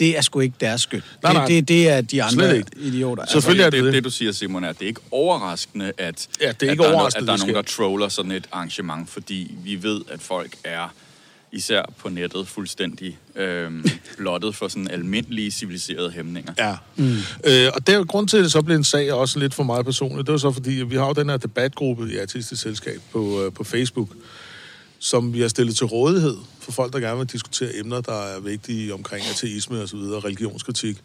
det 0.00 0.16
er 0.18 0.20
sgu 0.22 0.40
ikke 0.40 0.56
deres 0.60 0.80
skyld. 0.80 1.02
Nej, 1.22 1.32
nej. 1.32 1.46
Det, 1.46 1.54
det, 1.56 1.68
det 1.68 1.88
er 1.88 2.00
de 2.00 2.22
andre 2.22 2.34
Slet 2.34 2.56
ikke. 2.56 2.70
idioter. 2.76 3.22
Altså, 3.22 3.32
Selvfølgelig 3.32 3.64
er 3.64 3.70
det, 3.70 3.84
det 3.84 3.92
det, 3.92 4.04
du 4.04 4.10
siger, 4.10 4.32
Simon, 4.32 4.64
er, 4.64 4.68
at 4.68 4.78
det 4.78 4.84
er 4.84 4.88
ikke 4.88 5.00
overraskende, 5.10 5.92
at, 5.98 6.28
Ja, 6.40 6.46
det 6.48 6.62
er 6.62 6.66
at 6.66 6.70
ikke 6.72 6.82
der, 6.82 6.88
er 6.88 6.92
no- 6.92 6.94
overraskende, 6.94 7.22
at 7.22 7.26
der 7.38 7.44
er 7.44 7.48
nogen, 7.48 7.54
der 7.54 7.62
troller 7.62 8.08
sådan 8.08 8.30
et 8.32 8.46
arrangement, 8.52 9.10
fordi 9.10 9.54
vi 9.64 9.82
ved, 9.82 10.00
at 10.10 10.20
folk 10.20 10.56
er 10.64 10.94
især 11.52 11.82
på 11.98 12.08
nettet 12.08 12.48
fuldstændig 12.48 13.18
øhm, 13.36 13.84
blottet 14.18 14.54
for 14.56 14.68
sådan 14.68 14.90
almindelige 14.90 15.50
civiliserede 15.50 16.10
hæmninger. 16.10 16.52
Ja. 16.58 16.76
Mm. 16.96 17.16
Øh, 17.44 17.68
og 17.74 17.86
det 17.86 17.94
er 17.94 18.04
grund 18.04 18.28
til, 18.28 18.36
at 18.36 18.42
det 18.44 18.52
så 18.52 18.62
blev 18.62 18.76
en 18.76 18.84
sag 18.84 19.12
også 19.12 19.38
lidt 19.38 19.54
for 19.54 19.62
mig 19.62 19.84
personligt. 19.84 20.26
Det 20.26 20.32
var 20.32 20.38
så 20.38 20.52
fordi, 20.52 20.80
at 20.80 20.90
vi 20.90 20.96
har 20.96 21.06
jo 21.06 21.12
den 21.12 21.28
her 21.28 21.36
debatgruppe 21.36 22.12
i 22.12 22.18
Artistisk 22.18 22.62
Selskab 22.62 23.00
på, 23.12 23.44
øh, 23.44 23.52
på 23.52 23.64
Facebook, 23.64 24.08
som 25.02 25.32
vi 25.32 25.40
har 25.40 25.48
stillet 25.48 25.76
til 25.76 25.86
rådighed 25.86 26.36
for 26.60 26.72
folk, 26.72 26.92
der 26.92 27.00
gerne 27.00 27.18
vil 27.18 27.26
diskutere 27.26 27.76
emner, 27.76 28.00
der 28.00 28.22
er 28.22 28.40
vigtige 28.40 28.94
omkring 28.94 29.26
ateisme 29.26 29.82
og 29.82 29.88
så 29.88 29.96
videre, 29.96 30.20
religionskritik. 30.20 30.96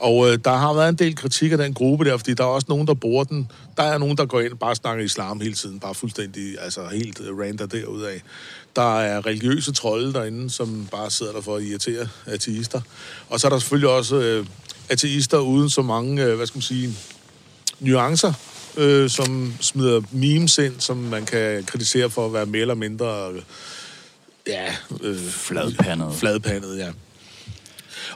Og 0.00 0.30
øh, 0.30 0.38
der 0.44 0.52
har 0.52 0.74
været 0.74 0.88
en 0.88 0.94
del 0.94 1.16
kritik 1.16 1.52
af 1.52 1.58
den 1.58 1.74
gruppe 1.74 2.04
der, 2.04 2.16
fordi 2.16 2.34
der 2.34 2.44
er 2.44 2.48
også 2.48 2.66
nogen, 2.68 2.86
der 2.86 2.94
bruger 2.94 3.24
den. 3.24 3.50
Der 3.76 3.82
er 3.82 3.98
nogen, 3.98 4.16
der 4.16 4.26
går 4.26 4.40
ind 4.40 4.52
og 4.52 4.58
bare 4.58 4.74
snakker 4.74 5.04
islam 5.04 5.40
hele 5.40 5.54
tiden, 5.54 5.80
bare 5.80 5.94
fuldstændig, 5.94 6.56
altså 6.60 6.86
helt 6.92 7.20
øh, 7.20 7.38
rander 7.38 7.66
derudad. 7.66 8.20
Der 8.76 9.00
er 9.00 9.26
religiøse 9.26 9.72
trolde 9.72 10.12
derinde, 10.12 10.50
som 10.50 10.88
bare 10.90 11.10
sidder 11.10 11.32
der 11.32 11.40
for 11.40 11.56
at 11.56 11.62
irritere 11.62 12.08
ateister. 12.26 12.80
Og 13.28 13.40
så 13.40 13.46
er 13.46 13.50
der 13.50 13.58
selvfølgelig 13.58 13.90
også 13.90 14.16
øh, 14.16 14.46
ateister 14.88 15.38
uden 15.38 15.70
så 15.70 15.82
mange, 15.82 16.24
øh, 16.24 16.36
hvad 16.36 16.46
skal 16.46 16.56
man 16.56 16.62
sige, 16.62 16.96
nuancer, 17.80 18.32
øh, 18.76 19.10
som 19.10 19.54
smider 19.60 20.00
memes 20.12 20.58
ind, 20.58 20.74
som 20.78 20.96
man 20.96 21.26
kan 21.26 21.64
kritisere 21.64 22.10
for 22.10 22.26
at 22.26 22.32
være 22.32 22.46
mere 22.46 22.60
eller 22.60 22.74
mindre... 22.74 23.30
Øh, 23.32 23.42
ja... 24.46 24.74
Øh, 25.02 25.18
Fladpandet. 25.18 26.14
Fladpandet, 26.14 26.78
ja. 26.78 26.88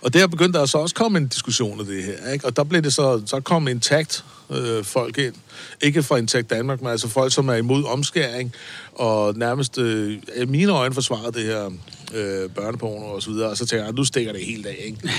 Og 0.02 0.14
der 0.14 0.26
begyndte 0.26 0.58
der 0.58 0.66
så 0.66 0.78
også 0.78 0.94
komme 0.94 1.18
en 1.18 1.28
diskussion 1.28 1.80
af 1.80 1.86
det 1.86 2.04
her, 2.04 2.32
ikke? 2.32 2.44
Og 2.44 2.56
der 2.56 2.64
blev 2.64 2.82
det 2.82 2.94
så, 2.94 3.22
så 3.26 3.40
kom 3.40 3.68
Intact 3.68 4.24
øh, 4.50 4.84
folk 4.84 5.18
ind. 5.18 5.34
Ikke 5.82 6.02
fra 6.02 6.16
Intact 6.16 6.50
Danmark, 6.50 6.82
men 6.82 6.90
altså 6.90 7.08
folk, 7.08 7.32
som 7.32 7.48
er 7.48 7.54
imod 7.54 7.84
omskæring, 7.84 8.52
og 8.92 9.34
nærmest 9.36 9.78
øh, 9.78 10.18
i 10.36 10.44
mine 10.44 10.72
øjne 10.72 10.94
forsvarer 10.94 11.30
det 11.30 11.44
her 11.44 11.70
øh, 12.14 12.50
børneporno 12.50 13.06
og 13.06 13.22
så 13.22 13.30
videre, 13.30 13.48
og 13.48 13.56
så 13.56 13.66
tænker 13.66 13.84
jeg, 13.84 13.94
nu 13.94 14.04
stikker 14.04 14.32
det 14.32 14.44
helt 14.44 14.66
af, 14.66 14.84
ikke? 14.84 15.10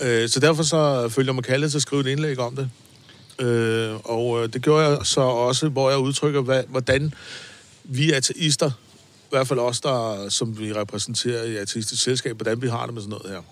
øh, 0.22 0.28
så 0.28 0.40
derfor 0.40 0.62
så 0.62 1.08
følger 1.08 1.32
mig 1.32 1.44
kaldet 1.44 1.70
til 1.70 1.78
at 1.78 1.82
skrive 1.82 2.00
et 2.00 2.06
indlæg 2.06 2.38
om 2.38 2.56
det. 2.56 2.70
Øh, 3.40 3.90
og 4.04 4.42
øh, 4.42 4.52
det 4.52 4.62
gjorde 4.62 4.86
jeg 4.86 4.98
så 5.02 5.20
også, 5.20 5.68
hvor 5.68 5.90
jeg 5.90 5.98
udtrykker, 5.98 6.40
hvad, 6.40 6.62
hvordan 6.68 7.14
vi 7.84 8.12
ateister, 8.12 8.70
i 9.20 9.30
hvert 9.30 9.48
fald 9.48 9.58
os, 9.58 9.80
der, 9.80 10.26
som 10.28 10.58
vi 10.58 10.72
repræsenterer 10.72 11.44
i 11.44 11.56
ateistisk 11.56 12.02
selskab, 12.02 12.36
hvordan 12.36 12.62
vi 12.62 12.68
har 12.68 12.84
det 12.84 12.94
med 12.94 13.02
sådan 13.02 13.10
noget 13.22 13.30
her. 13.30 13.42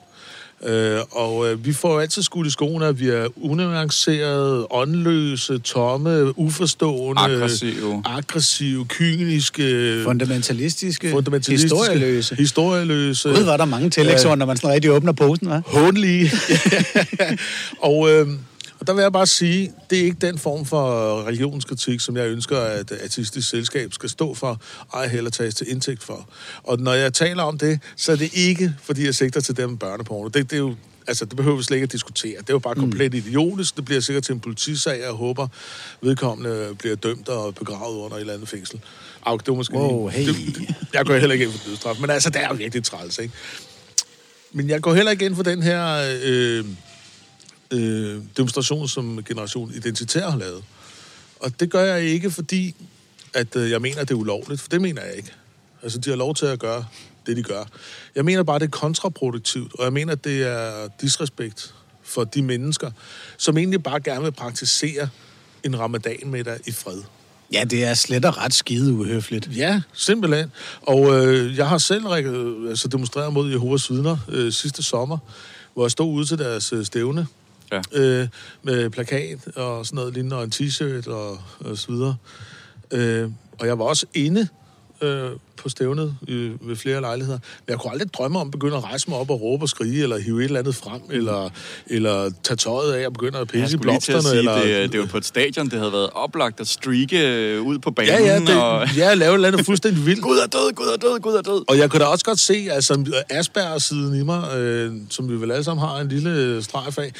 Øh, 0.64 1.00
og 1.10 1.48
øh, 1.52 1.64
vi 1.64 1.72
får 1.72 1.92
jo 1.92 1.98
altid 1.98 2.22
skudt 2.22 2.46
i 2.46 2.50
skoene, 2.50 2.86
at 2.86 3.00
vi 3.00 3.08
er 3.08 3.26
unuancerede, 3.36 4.66
åndløse, 4.70 5.58
tomme, 5.58 6.38
uforstående, 6.38 7.22
Aggressive. 7.22 8.02
aggressive 8.04 8.86
kyniske, 8.88 10.00
Fundamentalistiske, 10.04 11.10
fundamentalistiske, 11.10 11.76
historieløse. 11.78 12.34
historieløse. 12.34 13.28
Gud, 13.28 13.42
var 13.44 13.56
der 13.56 13.64
mange 13.64 13.90
tillægsord, 13.90 14.38
når 14.38 14.46
man 14.46 14.56
sådan 14.56 14.70
rigtig 14.70 14.90
åbner 14.90 15.12
posen, 15.12 15.52
hva'? 15.52 15.60
Hånlige. 15.66 16.30
og, 17.78 18.10
øh, 18.10 18.28
og 18.86 18.88
der 18.88 18.94
vil 18.94 19.02
jeg 19.02 19.12
bare 19.12 19.26
sige, 19.26 19.72
det 19.90 19.98
er 20.00 20.04
ikke 20.04 20.16
den 20.20 20.38
form 20.38 20.64
for 20.64 21.22
religionskritik, 21.26 22.00
som 22.00 22.16
jeg 22.16 22.26
ønsker, 22.28 22.58
at 22.58 22.92
artistisk 23.04 23.48
selskab 23.48 23.92
skal 23.92 24.08
stå 24.08 24.34
for, 24.34 24.60
ej 24.94 25.08
heller 25.08 25.30
tages 25.30 25.54
til 25.54 25.70
indtægt 25.70 26.02
for. 26.04 26.28
Og 26.62 26.78
når 26.80 26.92
jeg 26.92 27.12
taler 27.12 27.42
om 27.42 27.58
det, 27.58 27.80
så 27.96 28.12
er 28.12 28.16
det 28.16 28.30
ikke, 28.34 28.74
fordi 28.82 29.04
jeg 29.04 29.14
sigter 29.14 29.40
til 29.40 29.56
dem 29.56 29.76
børneporno. 29.78 30.28
Det, 30.28 30.50
det 30.50 30.52
er 30.52 30.60
jo 30.60 30.74
Altså, 31.08 31.24
det 31.24 31.36
behøver 31.36 31.56
vi 31.56 31.62
slet 31.62 31.76
ikke 31.76 31.84
at 31.84 31.92
diskutere. 31.92 32.32
Det 32.40 32.50
er 32.50 32.54
jo 32.54 32.58
bare 32.58 32.74
komplet 32.74 33.12
Mm. 33.12 33.18
idiotisk. 33.18 33.76
Det 33.76 33.84
bliver 33.84 34.00
sikkert 34.00 34.24
til 34.24 34.32
en 34.32 34.40
politisag, 34.40 34.92
og 34.92 35.00
jeg 35.00 35.10
håber, 35.10 35.48
vedkommende 36.02 36.74
bliver 36.78 36.96
dømt 36.96 37.28
og 37.28 37.54
begravet 37.54 37.96
under 37.96 38.16
et 38.16 38.20
eller 38.20 38.34
andet 38.34 38.48
fængsel. 38.48 38.80
Au, 39.22 39.36
det 39.36 39.48
var 39.48 39.54
måske 39.54 39.74
Wow, 39.74 40.08
hey. 40.08 40.26
Det, 40.28 40.74
jeg 40.94 41.06
går 41.06 41.14
heller 41.14 41.32
ikke 41.32 41.44
ind 41.44 41.52
for 41.52 41.68
dødsstraf, 41.68 41.96
men 42.00 42.10
altså, 42.10 42.30
det 42.30 42.42
er 42.42 42.48
jo 42.48 42.54
virkelig 42.54 42.84
træls, 42.84 43.18
ikke? 43.18 43.34
Men 44.52 44.68
jeg 44.70 44.80
går 44.80 44.94
heller 44.94 45.12
ikke 45.12 45.24
ind 45.24 45.36
for 45.36 45.42
den 45.42 45.62
her 45.62 46.14
øh, 46.22 46.64
øh, 47.70 48.22
demonstration, 48.36 48.88
som 48.88 49.24
Generation 49.24 49.72
Identitær 49.74 50.30
har 50.30 50.38
lavet. 50.38 50.64
Og 51.40 51.60
det 51.60 51.70
gør 51.70 51.84
jeg 51.84 52.02
ikke, 52.02 52.30
fordi 52.30 52.74
at 53.34 53.56
øh, 53.56 53.70
jeg 53.70 53.80
mener, 53.80 54.00
at 54.00 54.08
det 54.08 54.14
er 54.14 54.18
ulovligt, 54.18 54.60
for 54.60 54.68
det 54.68 54.80
mener 54.80 55.02
jeg 55.02 55.14
ikke. 55.16 55.32
Altså, 55.82 55.98
de 55.98 56.10
har 56.10 56.16
lov 56.16 56.34
til 56.34 56.46
at 56.46 56.58
gøre 56.58 56.84
det, 57.26 57.36
de 57.36 57.42
gør. 57.42 57.64
Jeg 58.14 58.24
mener 58.24 58.42
bare, 58.42 58.58
det 58.58 58.64
er 58.64 58.70
kontraproduktivt, 58.70 59.74
og 59.74 59.84
jeg 59.84 59.92
mener, 59.92 60.12
at 60.12 60.24
det 60.24 60.42
er 60.42 60.88
disrespekt 61.00 61.74
for 62.02 62.24
de 62.24 62.42
mennesker, 62.42 62.90
som 63.36 63.58
egentlig 63.58 63.82
bare 63.82 64.00
gerne 64.00 64.22
vil 64.22 64.32
praktisere 64.32 65.08
en 65.64 65.78
ramadan-middag 65.78 66.58
i 66.66 66.72
fred. 66.72 67.02
Ja, 67.52 67.64
det 67.64 67.84
er 67.84 67.94
slet 67.94 68.24
og 68.24 68.38
ret 68.38 68.54
skide 68.54 68.92
uhøfligt. 68.92 69.50
Ja, 69.56 69.80
simpelthen. 69.92 70.52
Og 70.82 71.26
øh, 71.26 71.56
jeg 71.56 71.68
har 71.68 71.78
selv 71.78 72.06
øh, 72.06 72.68
altså 72.70 72.88
demonstreret 72.88 73.32
mod 73.32 73.50
Jehovas 73.50 73.90
vidner 73.90 74.16
øh, 74.28 74.52
sidste 74.52 74.82
sommer, 74.82 75.18
hvor 75.74 75.84
jeg 75.84 75.90
stod 75.90 76.12
ude 76.12 76.26
til 76.26 76.38
deres 76.38 76.72
øh, 76.72 76.84
stævne 76.84 77.26
Ja. 77.72 77.80
øh, 77.92 78.28
med 78.62 78.90
plakat 78.90 79.46
og 79.56 79.86
sådan 79.86 79.96
noget 79.96 80.14
lignende, 80.14 80.36
og 80.36 80.44
en 80.44 80.52
t-shirt 80.54 81.10
og, 81.10 81.38
og 81.60 81.78
så 81.78 81.92
videre. 81.92 82.16
Øh, 82.90 83.30
og 83.58 83.66
jeg 83.66 83.78
var 83.78 83.84
også 83.84 84.06
inde 84.14 84.48
øh, 85.00 85.30
på 85.56 85.68
stævnet 85.68 86.16
øh, 86.28 86.68
ved 86.68 86.76
flere 86.76 87.00
lejligheder. 87.00 87.38
Men 87.66 87.70
jeg 87.72 87.78
kunne 87.78 87.92
aldrig 87.92 88.14
drømme 88.14 88.38
om 88.38 88.46
at 88.46 88.50
begynde 88.50 88.76
at 88.76 88.84
rejse 88.84 89.10
mig 89.10 89.18
op 89.18 89.30
og 89.30 89.40
råbe 89.40 89.64
og 89.64 89.68
skrige, 89.68 90.02
eller 90.02 90.18
hive 90.18 90.38
et 90.38 90.44
eller 90.44 90.58
andet 90.58 90.74
frem, 90.74 91.00
eller, 91.10 91.50
eller 91.86 92.30
tage 92.42 92.56
tøjet 92.56 92.92
af 92.92 93.06
og 93.06 93.12
begynde 93.12 93.38
at 93.38 93.48
pisse 93.48 93.64
i 93.64 93.68
til 93.68 93.74
at 93.76 93.80
blomsterne. 93.80 94.22
sige, 94.22 94.38
eller, 94.38 94.62
det, 94.62 94.92
det 94.92 95.00
var 95.00 95.06
på 95.06 95.16
et 95.16 95.24
stadion, 95.24 95.68
det 95.68 95.78
havde 95.78 95.92
været 95.92 96.10
oplagt 96.12 96.60
at 96.60 96.68
streake 96.68 97.28
øh, 97.28 97.62
ud 97.62 97.78
på 97.78 97.90
banen. 97.90 98.10
Ja, 98.10 98.24
ja, 98.24 98.40
det, 98.40 98.62
og... 98.62 98.88
ja, 98.96 99.14
lave 99.14 99.30
et 99.30 99.34
eller 99.34 99.48
andet 99.48 99.66
fuldstændig 99.66 100.06
vildt. 100.06 100.22
Gud 100.28 100.38
er 100.38 100.46
død, 100.46 100.72
Gud 100.72 100.86
er 100.86 100.96
død, 100.96 101.20
Gud 101.20 101.34
er 101.34 101.42
død. 101.42 101.64
Og 101.68 101.78
jeg 101.78 101.90
kunne 101.90 102.00
da 102.00 102.04
også 102.04 102.24
godt 102.24 102.38
se, 102.38 102.68
altså 102.70 103.22
Asperger-siden 103.30 104.20
i 104.20 104.22
mig, 104.22 104.56
øh, 104.56 104.92
som 105.10 105.28
vi 105.28 105.40
vel 105.40 105.50
alle 105.50 105.64
sammen 105.64 105.86
har 105.86 106.00
en 106.00 106.08
lille 106.08 106.62
streg 106.62 106.98
af, 106.98 107.12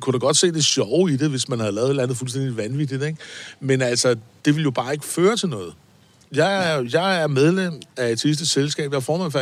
kunne 0.00 0.12
da 0.12 0.18
godt 0.18 0.36
se 0.36 0.52
det 0.52 0.64
sjove 0.64 1.12
i 1.12 1.16
det, 1.16 1.30
hvis 1.30 1.48
man 1.48 1.60
havde 1.60 1.72
lavet 1.72 1.86
et 1.86 1.90
eller 1.90 2.02
andet 2.02 2.16
fuldstændig 2.16 2.56
vanvittigt, 2.56 3.02
ikke? 3.02 3.18
Men 3.60 3.82
altså, 3.82 4.08
det 4.44 4.54
ville 4.54 4.62
jo 4.62 4.70
bare 4.70 4.92
ikke 4.92 5.04
føre 5.04 5.36
til 5.36 5.48
noget. 5.48 5.72
Jeg 6.34 6.72
er, 6.72 6.88
jeg 6.92 7.22
er 7.22 7.26
medlem 7.26 7.80
af 7.96 8.04
Ateistisk 8.10 8.52
Selskab. 8.52 8.90
Jeg 8.90 8.96
er 8.96 9.00
formand 9.00 9.32
for 9.32 9.38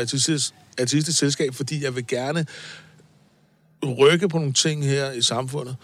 Ateistisk 0.79 1.18
Selskab, 1.18 1.55
fordi 1.55 1.85
jeg 1.85 1.96
vil 1.96 2.07
gerne 2.07 2.46
rykke 3.98 4.29
på 4.29 4.38
nogle 4.38 4.53
ting 4.53 4.85
her 4.85 5.12
i 5.12 5.22
samfundet. 5.22 5.77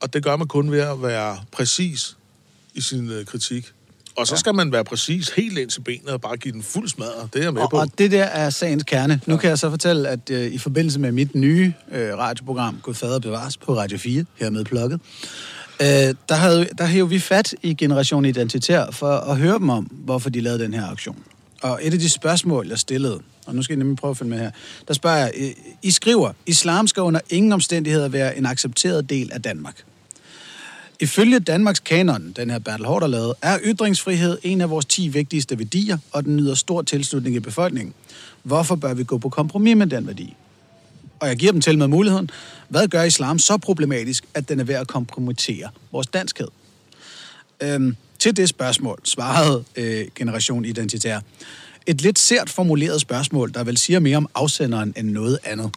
Og 0.00 0.12
det 0.14 0.22
gør 0.24 0.36
man 0.36 0.48
kun 0.48 0.70
ved 0.70 0.80
at 0.80 1.02
være 1.02 1.38
præcis 1.52 2.16
i 2.74 2.80
sin 2.80 3.10
øh, 3.10 3.24
kritik. 3.26 3.72
Og 4.16 4.26
så 4.26 4.36
skal 4.36 4.54
man 4.54 4.72
være 4.72 4.84
præcis 4.84 5.28
helt 5.30 5.58
ind 5.58 5.70
til 5.70 5.80
benet 5.80 6.08
og 6.08 6.20
bare 6.20 6.36
give 6.36 6.52
den 6.52 6.62
fuld 6.62 6.88
smadre. 6.88 7.28
Det 7.32 7.38
er 7.38 7.42
jeg 7.42 7.54
med 7.54 7.62
Og, 7.62 7.70
på. 7.70 7.76
og 7.76 7.98
det 7.98 8.10
der 8.10 8.24
er 8.24 8.50
sagens 8.50 8.82
kerne. 8.84 9.20
Nu 9.26 9.36
kan 9.36 9.50
jeg 9.50 9.58
så 9.58 9.70
fortælle, 9.70 10.08
at 10.08 10.30
øh, 10.30 10.52
i 10.52 10.58
forbindelse 10.58 11.00
med 11.00 11.12
mit 11.12 11.34
nye 11.34 11.72
øh, 11.92 12.18
radioprogram, 12.18 12.78
Gud 12.82 12.94
Fader 12.94 13.18
Bevares, 13.18 13.56
på 13.56 13.76
Radio 13.76 13.98
4, 13.98 14.24
hermed 14.34 14.64
plukket, 14.64 15.00
øh, 15.80 16.14
der, 16.28 16.34
havde, 16.34 16.68
der 16.78 16.86
hævde 16.86 17.10
vi 17.10 17.18
fat 17.18 17.54
i 17.62 17.74
Generation 17.74 18.24
Identitær 18.24 18.90
for 18.90 19.10
at 19.10 19.36
høre 19.36 19.58
dem 19.58 19.68
om, 19.68 19.84
hvorfor 19.84 20.30
de 20.30 20.40
lavede 20.40 20.64
den 20.64 20.74
her 20.74 20.86
aktion. 20.86 21.18
Og 21.62 21.78
et 21.82 21.92
af 21.92 21.98
de 21.98 22.10
spørgsmål, 22.10 22.68
jeg 22.68 22.78
stillede, 22.78 23.20
og 23.46 23.54
nu 23.54 23.62
skal 23.62 23.74
jeg 23.74 23.78
nemlig 23.78 23.96
prøve 23.96 24.10
at 24.10 24.16
følge 24.16 24.30
med 24.30 24.38
her, 24.38 24.50
der 24.88 24.94
spørger 24.94 25.16
jeg, 25.16 25.32
øh, 25.36 25.50
I 25.82 25.90
skriver, 25.90 26.32
islam 26.46 26.86
skal 26.86 27.02
under 27.02 27.20
ingen 27.30 27.52
omstændigheder 27.52 28.08
være 28.08 28.38
en 28.38 28.46
accepteret 28.46 29.10
del 29.10 29.32
af 29.32 29.42
Danmark. 29.42 29.84
Ifølge 31.00 31.38
Danmarks 31.38 31.80
kanon, 31.80 32.32
den 32.36 32.50
her 32.50 32.58
Bertel 32.58 32.86
Hårder 32.86 33.06
lavede, 33.06 33.34
er 33.42 33.58
ytringsfrihed 33.64 34.38
en 34.42 34.60
af 34.60 34.70
vores 34.70 34.84
10 34.84 35.08
vigtigste 35.08 35.58
værdier, 35.58 35.98
og 36.12 36.24
den 36.24 36.36
nyder 36.36 36.54
stor 36.54 36.82
tilslutning 36.82 37.36
i 37.36 37.40
befolkningen. 37.40 37.94
Hvorfor 38.42 38.74
bør 38.74 38.94
vi 38.94 39.04
gå 39.04 39.18
på 39.18 39.28
kompromis 39.28 39.76
med 39.76 39.86
den 39.86 40.06
værdi? 40.06 40.36
Og 41.20 41.28
jeg 41.28 41.36
giver 41.36 41.52
dem 41.52 41.60
til 41.60 41.78
med 41.78 41.86
muligheden. 41.86 42.30
Hvad 42.68 42.88
gør 42.88 43.02
islam 43.02 43.38
så 43.38 43.56
problematisk, 43.56 44.24
at 44.34 44.48
den 44.48 44.60
er 44.60 44.64
ved 44.64 44.74
at 44.74 44.86
kompromittere 44.86 45.68
vores 45.92 46.06
danskhed? 46.06 46.48
Øhm, 47.62 47.96
til 48.18 48.36
det 48.36 48.48
spørgsmål 48.48 49.00
svarede 49.04 49.64
øh, 49.76 50.06
Generation 50.14 50.64
Identitær. 50.64 51.20
Et 51.86 52.00
lidt 52.00 52.18
sært 52.18 52.50
formuleret 52.50 53.00
spørgsmål, 53.00 53.52
der 53.54 53.64
vel 53.64 53.76
siger 53.76 54.00
mere 54.00 54.16
om 54.16 54.28
afsenderen 54.34 54.94
end 54.96 55.10
noget 55.10 55.38
andet. 55.44 55.70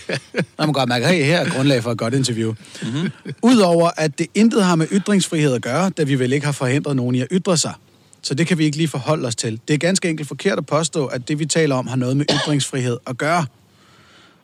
Man 0.58 0.66
må 0.66 0.72
godt 0.72 0.88
mærke, 0.88 1.06
hey, 1.06 1.24
her 1.24 1.40
er 1.40 1.50
grundlag 1.50 1.82
for 1.82 1.92
et 1.92 1.98
godt 1.98 2.14
interview. 2.14 2.54
Mm-hmm. 2.82 3.10
Udover 3.42 3.90
at 3.96 4.18
det 4.18 4.26
intet 4.34 4.64
har 4.64 4.76
med 4.76 4.86
ytringsfrihed 4.92 5.54
at 5.54 5.62
gøre, 5.62 5.90
da 5.90 6.02
vi 6.02 6.18
vel 6.18 6.32
ikke 6.32 6.46
har 6.46 6.52
forhindret 6.52 6.96
nogen 6.96 7.14
i 7.14 7.20
at 7.20 7.28
ytre 7.32 7.56
sig. 7.56 7.74
Så 8.22 8.34
det 8.34 8.46
kan 8.46 8.58
vi 8.58 8.64
ikke 8.64 8.76
lige 8.76 8.88
forholde 8.88 9.26
os 9.26 9.36
til. 9.36 9.60
Det 9.68 9.74
er 9.74 9.78
ganske 9.78 10.08
enkelt 10.08 10.28
forkert 10.28 10.58
at 10.58 10.66
påstå, 10.66 11.06
at 11.06 11.28
det 11.28 11.38
vi 11.38 11.46
taler 11.46 11.76
om 11.76 11.86
har 11.86 11.96
noget 11.96 12.16
med 12.16 12.26
ytringsfrihed 12.30 12.96
at 13.06 13.18
gøre. 13.18 13.46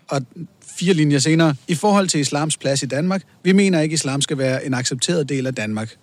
Og 0.08 0.22
fire 0.80 0.94
linjer 0.94 1.18
senere, 1.18 1.54
i 1.68 1.74
forhold 1.74 2.08
til 2.08 2.20
islams 2.20 2.56
plads 2.56 2.82
i 2.82 2.86
Danmark, 2.86 3.22
vi 3.42 3.52
mener 3.52 3.80
ikke, 3.80 3.92
at 3.92 3.98
islam 4.00 4.20
skal 4.22 4.38
være 4.38 4.66
en 4.66 4.74
accepteret 4.74 5.28
del 5.28 5.46
af 5.46 5.54
Danmark. 5.54 5.96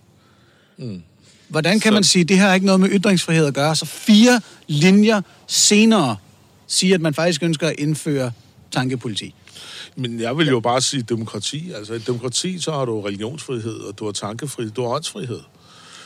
Mm. 0.78 1.02
Hvordan 1.48 1.80
kan 1.80 1.90
Så- 1.90 1.94
man 1.94 2.04
sige, 2.04 2.22
at 2.24 2.30
det 2.30 2.38
her 2.40 2.48
har 2.48 2.54
ikke 2.54 2.66
noget 2.66 2.80
med 2.82 2.90
ytringsfrihed 2.92 3.46
at 3.46 3.54
gøre? 3.54 3.76
Så 3.76 3.86
fire 3.86 4.42
linjer 4.68 5.22
senere 5.48 6.16
siger, 6.68 6.96
at 6.96 7.02
man 7.02 7.14
faktisk 7.14 7.44
ønsker 7.44 7.68
at 7.68 7.76
indføre 7.78 8.32
tankepoliti. 8.72 9.36
Men 9.96 10.20
jeg 10.20 10.38
vil 10.38 10.48
jo 10.48 10.60
bare 10.60 10.82
sige 10.82 11.04
demokrati. 11.04 11.72
Altså 11.76 11.94
i 11.94 12.00
demokrati, 12.00 12.60
så 12.60 12.72
har 12.72 12.86
du 12.86 13.02
religionsfrihed, 13.02 13.80
og 13.80 14.00
du 14.00 14.06
har 14.06 14.12
tankefrihed, 14.12 14.72
du 14.72 14.82
har 14.82 14.90
åndsfrihed. 14.90 15.40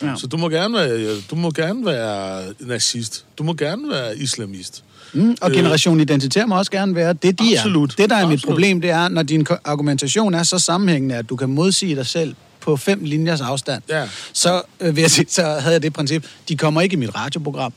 Ja. 0.01 0.07
Ja. 0.07 0.15
Så 0.17 0.27
du 0.27 0.37
må, 0.37 0.49
gerne 0.49 0.73
være, 0.73 1.21
du 1.31 1.35
må 1.35 1.51
gerne 1.51 1.85
være 1.85 2.53
nazist. 2.59 3.25
Du 3.37 3.43
må 3.43 3.53
gerne 3.53 3.89
være 3.89 4.17
islamist. 4.17 4.83
Mm, 5.13 5.35
og 5.41 5.51
generation 5.51 5.99
identitær 5.99 6.45
må 6.45 6.57
også 6.57 6.71
gerne 6.71 6.95
være 6.95 7.13
det, 7.13 7.39
de 7.39 7.57
Absolut. 7.57 7.91
er. 7.91 7.95
Det, 7.95 8.09
der 8.09 8.15
er 8.15 8.27
mit 8.27 8.33
Absolut. 8.33 8.53
problem, 8.53 8.81
det 8.81 8.89
er, 8.89 9.07
når 9.07 9.23
din 9.23 9.47
argumentation 9.65 10.33
er 10.33 10.43
så 10.43 10.59
sammenhængende, 10.59 11.15
at 11.15 11.29
du 11.29 11.35
kan 11.35 11.49
modsige 11.49 11.95
dig 11.95 12.05
selv 12.05 12.35
på 12.61 12.77
fem 12.77 12.99
linjers 13.03 13.41
afstand. 13.41 13.81
Ja. 13.89 14.07
Så, 14.33 14.61
øh, 14.79 14.95
vil 14.95 15.01
jeg 15.01 15.11
sige, 15.11 15.25
så 15.29 15.43
havde 15.43 15.73
jeg 15.73 15.83
det 15.83 15.93
princip, 15.93 16.25
de 16.49 16.57
kommer 16.57 16.81
ikke 16.81 16.93
i 16.93 16.97
mit 16.97 17.15
radioprogram. 17.15 17.73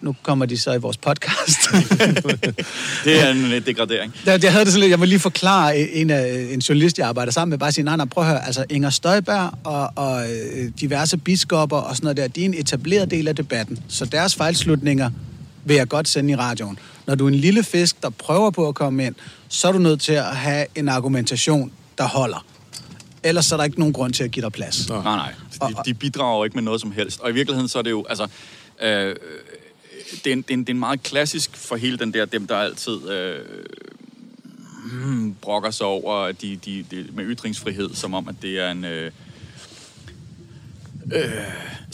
Nu 0.00 0.14
kommer 0.22 0.46
de 0.46 0.58
så 0.58 0.72
i 0.72 0.78
vores 0.78 0.96
podcast. 0.96 1.60
Det 3.04 3.22
er 3.22 3.30
en 3.30 3.52
øh, 3.52 3.66
degradering. 3.66 4.14
Der, 4.24 4.38
jeg 4.42 4.52
havde 4.52 4.64
det 4.64 4.72
sådan 4.72 4.80
lidt, 4.80 4.90
jeg 4.90 5.00
vil 5.00 5.08
lige 5.08 5.18
forklare 5.18 5.78
en, 5.78 6.10
af, 6.10 6.48
en 6.50 6.58
journalist, 6.60 6.98
jeg 6.98 7.08
arbejder 7.08 7.32
sammen 7.32 7.50
med, 7.50 7.58
bare 7.58 7.72
sige, 7.72 7.84
nej, 7.84 7.96
nej, 7.96 8.06
prøv 8.06 8.24
at 8.24 8.30
høre, 8.30 8.46
altså 8.46 8.64
Inger 8.70 8.90
Støjberg 8.90 9.50
og, 9.64 9.90
og 9.96 10.22
øh, 10.32 10.70
diverse 10.80 11.16
biskopper 11.16 11.76
og 11.76 11.96
sådan 11.96 12.04
noget 12.04 12.16
der, 12.16 12.28
de 12.28 12.40
er 12.40 12.44
en 12.44 12.54
etableret 12.54 13.10
del 13.10 13.28
af 13.28 13.36
debatten, 13.36 13.78
så 13.88 14.04
deres 14.04 14.34
fejlslutninger 14.34 15.10
vil 15.64 15.76
jeg 15.76 15.88
godt 15.88 16.08
sende 16.08 16.32
i 16.32 16.36
radioen. 16.36 16.78
Når 17.06 17.14
du 17.14 17.24
er 17.24 17.28
en 17.28 17.34
lille 17.34 17.62
fisk, 17.62 18.02
der 18.02 18.10
prøver 18.10 18.50
på 18.50 18.68
at 18.68 18.74
komme 18.74 19.06
ind, 19.06 19.14
så 19.48 19.68
er 19.68 19.72
du 19.72 19.78
nødt 19.78 20.00
til 20.00 20.12
at 20.12 20.36
have 20.36 20.66
en 20.74 20.88
argumentation, 20.88 21.72
der 21.98 22.04
holder. 22.04 22.46
Ellers 23.22 23.52
er 23.52 23.56
der 23.56 23.64
ikke 23.64 23.78
nogen 23.78 23.92
grund 23.92 24.12
til 24.12 24.24
at 24.24 24.30
give 24.30 24.42
dig 24.42 24.52
plads. 24.52 24.88
Nå. 24.88 25.02
Nej, 25.02 25.16
nej. 25.16 25.68
De, 25.68 25.74
de 25.84 25.94
bidrager 25.94 26.38
jo 26.38 26.44
ikke 26.44 26.54
med 26.54 26.62
noget 26.62 26.80
som 26.80 26.92
helst. 26.92 27.20
Og 27.20 27.30
i 27.30 27.32
virkeligheden 27.32 27.68
så 27.68 27.78
er 27.78 27.82
det 27.82 27.90
jo, 27.90 28.06
altså... 28.08 28.28
Øh, 28.82 29.16
det, 30.24 30.26
er 30.26 30.32
en, 30.32 30.42
det, 30.42 30.50
er 30.50 30.54
en, 30.54 30.60
det 30.60 30.68
er 30.68 30.74
en 30.74 30.78
meget 30.78 31.02
klassisk 31.02 31.56
for 31.56 31.76
hele 31.76 31.98
den 31.98 32.14
der, 32.14 32.24
dem 32.24 32.46
der 32.46 32.56
altid 32.56 33.08
øh, 33.08 33.38
hmm, 34.92 35.34
brokker 35.34 35.70
sig 35.70 35.86
over 35.86 36.32
de, 36.32 36.56
de, 36.56 36.84
de, 36.90 37.06
med 37.12 37.24
ytringsfrihed, 37.24 37.94
som 37.94 38.14
om, 38.14 38.28
at 38.28 38.34
det 38.42 38.58
er 38.58 38.70
en... 38.70 38.84
Øh, 38.84 39.10
øh, 41.12 41.30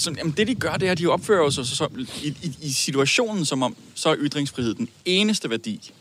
så, 0.01 0.15
jamen 0.19 0.35
det 0.37 0.47
de 0.47 0.55
gør, 0.55 0.73
det 0.73 0.89
er, 0.89 0.93
at 0.93 0.99
de 0.99 1.07
opfører 1.07 1.51
sig 1.51 1.67
så, 1.67 1.77
så, 1.77 1.89
i, 2.23 2.29
i, 2.43 2.57
i 2.63 2.73
situationen, 2.73 3.45
som 3.45 3.63
om, 3.63 3.77
så 3.95 4.09
er 4.09 4.17
ytringsfrihed 4.19 4.75
den 4.75 4.89
eneste 5.05 5.51
værdi, 5.51 5.93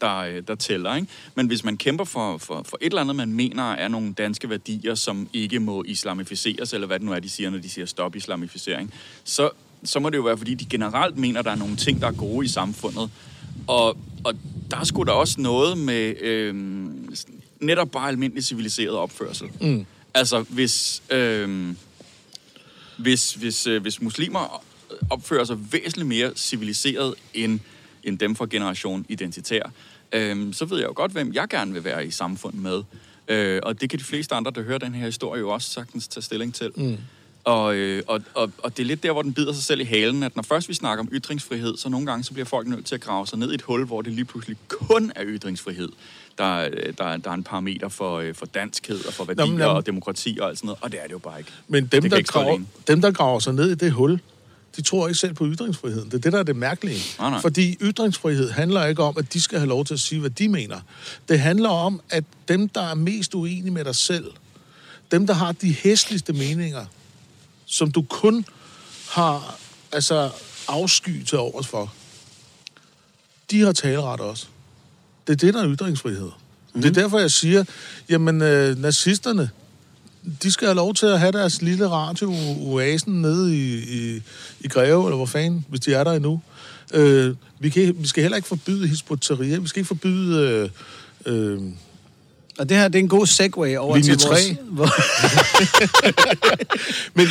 der, 0.00 0.16
øh, 0.18 0.42
der 0.48 0.54
tæller. 0.54 0.94
Ikke? 0.94 1.08
Men 1.34 1.46
hvis 1.46 1.64
man 1.64 1.76
kæmper 1.76 2.04
for, 2.04 2.38
for, 2.38 2.62
for 2.62 2.78
et 2.80 2.86
eller 2.86 3.00
andet, 3.00 3.16
man 3.16 3.32
mener 3.32 3.72
er 3.72 3.88
nogle 3.88 4.12
danske 4.12 4.50
værdier, 4.50 4.94
som 4.94 5.28
ikke 5.32 5.60
må 5.60 5.84
islamificeres, 5.86 6.72
eller 6.72 6.86
hvad 6.86 6.98
det 6.98 7.06
nu 7.06 7.12
er, 7.12 7.20
de 7.20 7.28
siger, 7.28 7.50
når 7.50 7.58
de 7.58 7.68
siger 7.68 7.86
stop 7.86 8.16
islamificering, 8.16 8.94
så, 9.24 9.50
så 9.84 10.00
må 10.00 10.10
det 10.10 10.16
jo 10.16 10.22
være, 10.22 10.38
fordi 10.38 10.54
de 10.54 10.64
generelt 10.64 11.18
mener, 11.18 11.42
der 11.42 11.50
er 11.50 11.56
nogle 11.56 11.76
ting, 11.76 12.00
der 12.00 12.06
er 12.06 12.12
gode 12.12 12.44
i 12.44 12.48
samfundet. 12.48 13.10
Og, 13.66 13.96
og 14.24 14.34
der 14.70 14.76
er 14.76 14.84
sgu 14.84 15.04
da 15.04 15.12
også 15.12 15.40
noget 15.40 15.78
med 15.78 16.20
øh, 16.20 16.54
netop 17.60 17.90
bare 17.90 18.08
almindelig 18.08 18.44
civiliseret 18.44 18.96
opførsel. 18.96 19.48
Mm. 19.60 19.86
Altså, 20.14 20.40
hvis... 20.48 21.02
Øh, 21.10 21.74
hvis, 22.98 23.34
hvis, 23.34 23.66
øh, 23.66 23.82
hvis 23.82 24.02
muslimer 24.02 24.64
opfører 25.10 25.44
sig 25.44 25.72
væsentligt 25.72 26.08
mere 26.08 26.32
civiliseret 26.36 27.14
end, 27.34 27.60
end 28.04 28.18
dem 28.18 28.36
fra 28.36 28.46
generation 28.50 29.06
identitær, 29.08 29.62
øh, 30.12 30.54
så 30.54 30.64
ved 30.64 30.78
jeg 30.78 30.86
jo 30.86 30.92
godt, 30.96 31.12
hvem 31.12 31.32
jeg 31.32 31.48
gerne 31.48 31.72
vil 31.72 31.84
være 31.84 32.06
i 32.06 32.10
samfund 32.10 32.54
med. 32.54 32.82
Øh, 33.28 33.60
og 33.62 33.80
det 33.80 33.90
kan 33.90 33.98
de 33.98 34.04
fleste 34.04 34.34
andre, 34.34 34.52
der 34.54 34.62
hører 34.62 34.78
den 34.78 34.94
her 34.94 35.06
historie, 35.06 35.40
jo 35.40 35.50
også 35.50 35.70
sagtens 35.70 36.08
tage 36.08 36.24
stilling 36.24 36.54
til. 36.54 36.70
Mm. 36.76 36.96
Og, 37.48 37.74
øh, 37.74 38.02
og, 38.06 38.20
og, 38.34 38.50
og 38.62 38.76
det 38.76 38.82
er 38.82 38.86
lidt 38.86 39.02
der, 39.02 39.12
hvor 39.12 39.22
den 39.22 39.32
bider 39.32 39.52
sig 39.52 39.62
selv 39.62 39.80
i 39.80 39.84
halen, 39.84 40.22
at 40.22 40.36
når 40.36 40.42
først 40.42 40.68
vi 40.68 40.74
snakker 40.74 41.04
om 41.04 41.08
ytringsfrihed, 41.12 41.76
så 41.76 41.88
nogle 41.88 42.06
gange 42.06 42.24
så 42.24 42.32
bliver 42.32 42.46
folk 42.46 42.66
nødt 42.66 42.86
til 42.86 42.94
at 42.94 43.00
grave 43.00 43.26
sig 43.26 43.38
ned 43.38 43.52
i 43.52 43.54
et 43.54 43.62
hul, 43.62 43.84
hvor 43.86 44.02
det 44.02 44.12
lige 44.12 44.24
pludselig 44.24 44.56
kun 44.68 45.12
er 45.16 45.22
ytringsfrihed, 45.26 45.88
der, 46.38 46.68
der, 46.98 47.16
der 47.16 47.30
er 47.30 47.34
en 47.34 47.42
parameter 47.42 47.88
for, 47.88 48.18
øh, 48.18 48.34
for 48.34 48.46
danskhed 48.46 49.04
og 49.06 49.12
for 49.12 49.24
værdier 49.24 49.44
Nå, 49.44 49.50
men 49.50 49.60
jamen- 49.60 49.76
og 49.76 49.86
demokrati 49.86 50.38
og 50.40 50.48
alt 50.48 50.58
sådan 50.58 50.66
noget, 50.66 50.78
og 50.82 50.92
det 50.92 51.00
er 51.00 51.04
det 51.04 51.12
jo 51.12 51.18
bare 51.18 51.38
ikke. 51.38 51.50
Men 51.68 51.86
dem, 51.86 52.10
der 52.10 52.22
graver, 52.22 52.60
dem, 52.88 53.00
der 53.00 53.10
graver 53.10 53.38
sig 53.38 53.54
ned 53.54 53.70
i 53.70 53.74
det 53.74 53.92
hul, 53.92 54.20
de 54.76 54.82
tror 54.82 55.08
ikke 55.08 55.18
selv 55.18 55.34
på 55.34 55.46
ytringsfriheden. 55.46 56.10
Det 56.10 56.14
er 56.14 56.20
det, 56.20 56.32
der 56.32 56.38
er 56.38 56.42
det 56.42 56.56
mærkelige. 56.56 57.00
Nej, 57.18 57.30
nej. 57.30 57.40
Fordi 57.40 57.76
ytringsfrihed 57.80 58.50
handler 58.50 58.86
ikke 58.86 59.02
om, 59.02 59.14
at 59.18 59.32
de 59.32 59.40
skal 59.40 59.58
have 59.58 59.68
lov 59.68 59.84
til 59.84 59.94
at 59.94 60.00
sige, 60.00 60.20
hvad 60.20 60.30
de 60.30 60.48
mener. 60.48 60.80
Det 61.28 61.40
handler 61.40 61.68
om, 61.68 62.00
at 62.10 62.24
dem, 62.48 62.68
der 62.68 62.82
er 62.82 62.94
mest 62.94 63.34
uenige 63.34 63.70
med 63.70 63.84
dig 63.84 63.94
selv, 63.94 64.30
dem, 65.10 65.26
der 65.26 65.34
har 65.34 65.52
de 65.52 65.74
hæsligste 65.74 66.32
meninger, 66.32 66.86
som 67.68 67.90
du 67.90 68.02
kun 68.02 68.44
har 69.10 69.58
altså, 69.92 70.30
afsky 70.68 71.24
til 71.24 71.38
overs 71.38 71.66
for, 71.66 71.92
de 73.50 73.60
har 73.60 73.72
taleret 73.72 74.20
også. 74.20 74.46
Det 75.26 75.32
er 75.32 75.36
det, 75.36 75.54
der 75.54 75.62
er 75.62 75.74
ytringsfrihed. 75.74 76.24
Mm. 76.24 76.32
Mhm. 76.72 76.82
Det 76.82 76.96
er 76.96 77.02
derfor, 77.02 77.18
jeg 77.18 77.30
siger, 77.30 77.64
jamen, 78.08 78.42
øh, 78.42 78.78
nazisterne, 78.78 79.50
de 80.42 80.52
skal 80.52 80.66
have 80.66 80.76
lov 80.76 80.94
til 80.94 81.06
at 81.06 81.20
have 81.20 81.32
deres 81.32 81.62
lille 81.62 81.88
radio-oasen 81.88 83.22
nede 83.22 83.56
i, 83.56 83.78
i, 83.78 84.22
i 84.60 84.68
Greve, 84.68 85.04
eller 85.04 85.16
hvor 85.16 85.26
fanden, 85.26 85.64
hvis 85.68 85.80
de 85.80 85.94
er 85.94 86.04
der 86.04 86.12
endnu. 86.12 86.40
Øh, 86.94 87.34
vi, 87.58 87.68
kan, 87.68 87.96
vi 87.98 88.06
skal 88.06 88.22
heller 88.22 88.36
ikke 88.36 88.48
forbyde 88.48 88.88
Hisbutteria. 88.88 89.58
Vi 89.58 89.68
skal 89.68 89.80
ikke 89.80 89.88
forbyde... 89.88 90.70
Øh, 91.26 91.34
øh, 91.34 91.62
Og 92.58 92.68
det 92.68 92.76
her, 92.76 92.88
det 92.88 92.94
er 92.94 93.02
en 93.02 93.08
god 93.08 93.26
segue 93.26 93.78
over 93.78 93.96
Linje 93.96 94.16
til 94.16 94.28
vores... 94.28 94.46
tre. 94.46 94.56
Hvor, 94.70 94.88
men, 97.18 97.26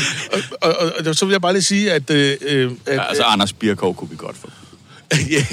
og, 0.61 0.73
og, 0.79 0.91
og, 1.07 1.15
så 1.15 1.25
vil 1.25 1.31
jeg 1.31 1.41
bare 1.41 1.53
lige 1.53 1.63
sige, 1.63 1.91
at... 1.91 2.09
Øh, 2.09 2.37
øh, 2.41 2.71
at 2.85 2.95
Ja, 2.95 3.03
altså, 3.03 3.23
Anders 3.23 3.53
Birkov 3.53 3.95
kunne 3.95 4.09
vi 4.09 4.15
godt 4.15 4.37
få. 4.37 4.49
ja, 5.29 5.45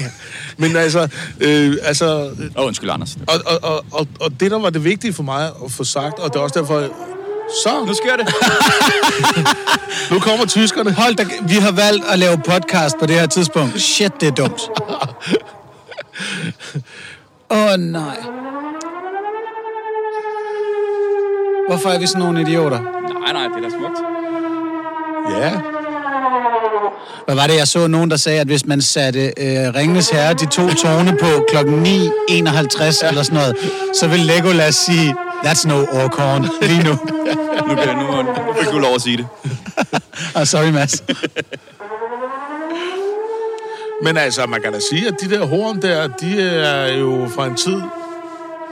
men 0.57 0.75
altså... 0.75 1.07
Øh, 1.39 1.77
altså 1.83 2.05
Åh, 2.05 2.31
oh, 2.55 2.67
undskyld, 2.67 2.89
Anders. 2.89 3.17
og, 3.27 3.41
og, 3.45 3.59
og, 3.63 3.85
og, 3.91 4.07
og 4.19 4.39
det, 4.39 4.51
der 4.51 4.59
var 4.59 4.69
det 4.69 4.83
vigtige 4.83 5.13
for 5.13 5.23
mig 5.23 5.51
at 5.65 5.71
få 5.71 5.83
sagt, 5.83 6.19
og 6.19 6.33
det 6.33 6.39
er 6.39 6.43
også 6.43 6.59
derfor... 6.59 6.89
Så, 7.63 7.85
Nu 7.85 7.93
sker 7.93 8.15
det. 8.15 8.33
nu 10.11 10.19
kommer 10.19 10.45
tyskerne. 10.45 10.91
hold 10.91 11.15
da, 11.15 11.25
vi 11.47 11.55
har 11.55 11.71
valgt 11.71 12.05
at 12.05 12.19
lave 12.19 12.37
podcast 12.37 12.95
på 12.99 13.05
det 13.05 13.15
her 13.15 13.27
tidspunkt. 13.27 13.81
Shit, 13.81 14.11
det 14.21 14.27
er 14.27 14.31
dumt. 14.31 14.61
Åh, 17.49 17.57
oh, 17.57 17.79
nej. 17.79 18.17
Hvorfor 21.67 21.89
er 21.89 21.99
vi 21.99 22.07
sådan 22.07 22.21
nogle 22.21 22.41
idioter? 22.41 22.79
nej, 22.79 23.33
nej, 23.33 23.43
det 23.47 23.65
er 23.65 23.69
da 23.69 23.75
smukt. 23.75 23.99
Ja, 25.39 25.51
Hvad 27.25 27.35
var 27.35 27.47
det, 27.47 27.57
jeg 27.57 27.67
så 27.67 27.87
nogen, 27.87 28.11
der 28.11 28.17
sagde, 28.17 28.39
at 28.39 28.47
hvis 28.47 28.65
man 28.65 28.81
satte 28.81 29.19
øh, 29.25 29.75
Ringenes 29.75 30.09
Herre 30.09 30.33
de 30.33 30.45
to 30.45 30.73
tone 30.73 31.17
på 31.21 31.45
klokken 31.49 31.85
9.51 31.85 31.87
eller 33.07 33.23
sådan 33.23 33.39
noget, 33.39 33.55
så 33.99 34.07
vil 34.07 34.19
Legolas 34.19 34.75
sige, 34.75 35.15
that's 35.45 35.67
no 35.67 35.77
Orkorn 35.79 36.45
lige 36.61 36.83
nu. 36.83 36.91
Nu, 37.67 37.75
kan, 37.75 37.95
nu, 37.97 38.21
nu 38.21 38.53
fik 38.59 38.71
du 38.71 38.79
lov 38.79 38.95
at 38.95 39.01
sige 39.01 39.17
det. 39.17 39.27
oh, 40.35 40.43
sorry, 40.45 40.69
Mads. 40.69 41.03
Men 44.03 44.17
altså, 44.17 44.45
man 44.45 44.61
kan 44.61 44.73
da 44.73 44.79
sige, 44.89 45.07
at 45.07 45.13
de 45.21 45.29
der 45.29 45.45
horn 45.45 45.81
der, 45.81 46.07
de 46.07 46.41
er 46.41 46.93
jo 46.93 47.27
fra 47.35 47.45
en 47.47 47.55
tid, 47.55 47.81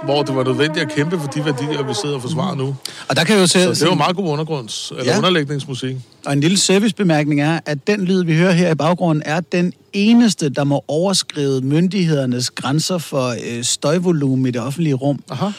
hvor 0.06 0.24
det 0.24 0.36
var 0.36 0.44
nødvendigt 0.44 0.86
at 0.86 0.92
kæmpe 0.96 1.20
for 1.20 1.28
de 1.28 1.46
værdier, 1.46 1.84
vi 1.84 1.94
sidder 2.02 2.16
og 2.16 2.22
forsvarer 2.22 2.56
nu. 2.56 2.76
Og 3.10 3.16
der 3.16 3.24
kan 3.24 3.36
jeg 3.36 3.42
jo 3.42 3.48
se, 3.48 3.76
Så 3.76 3.84
det 3.86 3.90
var 3.90 3.96
meget 3.96 4.16
god 4.16 4.30
undergrunds, 4.30 4.92
eller 4.92 5.12
Ja. 5.12 5.18
underlægningsmusik. 5.18 5.96
Og 6.26 6.34
en 6.34 6.40
lille 6.40 6.58
servicebemærkning 6.58 7.42
er, 7.42 7.60
at 7.66 7.88
den 7.88 8.06
lyd, 8.06 8.24
vi 8.24 8.36
hører 8.36 8.52
her 8.52 8.72
i 8.72 8.76
baggrunden, 8.76 9.24
er 9.26 9.40
den 9.40 9.74
eneste, 9.94 10.50
der 10.50 10.64
må 10.64 10.84
overskride 10.88 11.62
myndighedernes 11.62 12.50
grænser 12.52 12.98
for 12.98 13.36
øh, 13.48 13.64
støjvolumen 13.64 14.46
i 14.46 14.52
det 14.52 14.62
offentlige 14.62 14.94
rum, 14.94 15.24
Aha. 15.30 15.50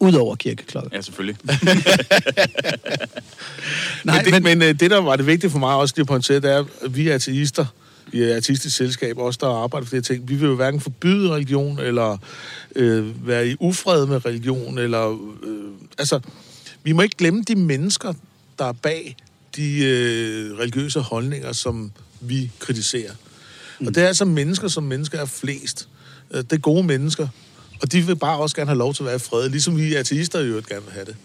udover 0.00 0.34
kirkeklokker. 0.36 0.90
Ja, 0.92 1.00
selvfølgelig. 1.00 1.36
Nej, 4.04 4.22
men, 4.24 4.32
det, 4.34 4.42
men, 4.42 4.58
men 4.58 4.76
det, 4.76 4.90
der 4.90 5.00
var 5.00 5.16
det 5.16 5.26
vigtige 5.26 5.50
for 5.50 5.58
mig 5.58 5.74
også 5.74 5.94
lige 5.96 6.02
at 6.02 6.06
pointere, 6.08 6.40
det 6.40 6.50
er, 6.52 6.64
at 6.82 6.96
vi 6.96 7.08
er 7.08 7.14
ateister. 7.14 7.66
Vi 8.12 8.22
er 8.22 8.36
artistisk 8.36 8.76
selskab, 8.76 9.18
også 9.18 9.38
der 9.42 9.62
arbejder 9.62 9.86
for 9.86 9.90
de 9.90 9.96
her 9.96 10.02
ting. 10.02 10.28
Vi 10.28 10.34
vil 10.34 10.46
jo 10.46 10.54
hverken 10.54 10.80
forbyde 10.80 11.30
religion, 11.30 11.78
eller 11.78 12.16
øh, 12.76 13.26
være 13.26 13.48
i 13.48 13.56
ufred 13.60 14.06
med 14.06 14.26
religion, 14.26 14.78
eller... 14.78 15.10
Øh, 15.42 15.70
altså, 15.98 16.20
vi 16.82 16.92
må 16.92 17.02
ikke 17.02 17.16
glemme 17.16 17.42
de 17.48 17.54
mennesker, 17.54 18.12
der 18.58 18.64
er 18.64 18.72
bag 18.72 19.16
de 19.56 19.84
øh, 19.84 20.58
religiøse 20.58 21.00
holdninger, 21.00 21.52
som 21.52 21.92
vi 22.20 22.50
kritiserer. 22.58 23.12
Mm. 23.80 23.86
Og 23.86 23.94
det 23.94 24.02
er 24.02 24.08
altså 24.08 24.24
mennesker, 24.24 24.68
som 24.68 24.82
mennesker 24.82 25.20
er 25.20 25.26
flest. 25.26 25.88
Øh, 26.30 26.42
Det 26.42 26.52
er 26.52 26.56
gode 26.56 26.82
mennesker. 26.82 27.28
Og 27.82 27.92
de 27.92 28.06
vil 28.06 28.16
bare 28.16 28.38
også 28.38 28.56
gerne 28.56 28.68
have 28.68 28.78
lov 28.78 28.94
til 28.94 29.02
at 29.02 29.06
være 29.06 29.16
i 29.16 29.18
fred, 29.18 29.48
ligesom 29.48 29.76
vi 29.76 29.94
ateister 29.94 30.40
i 30.40 30.46
øvrigt 30.46 30.68
gerne 30.68 30.84
vil 30.84 30.92
have 30.92 31.06
det. 31.06 31.16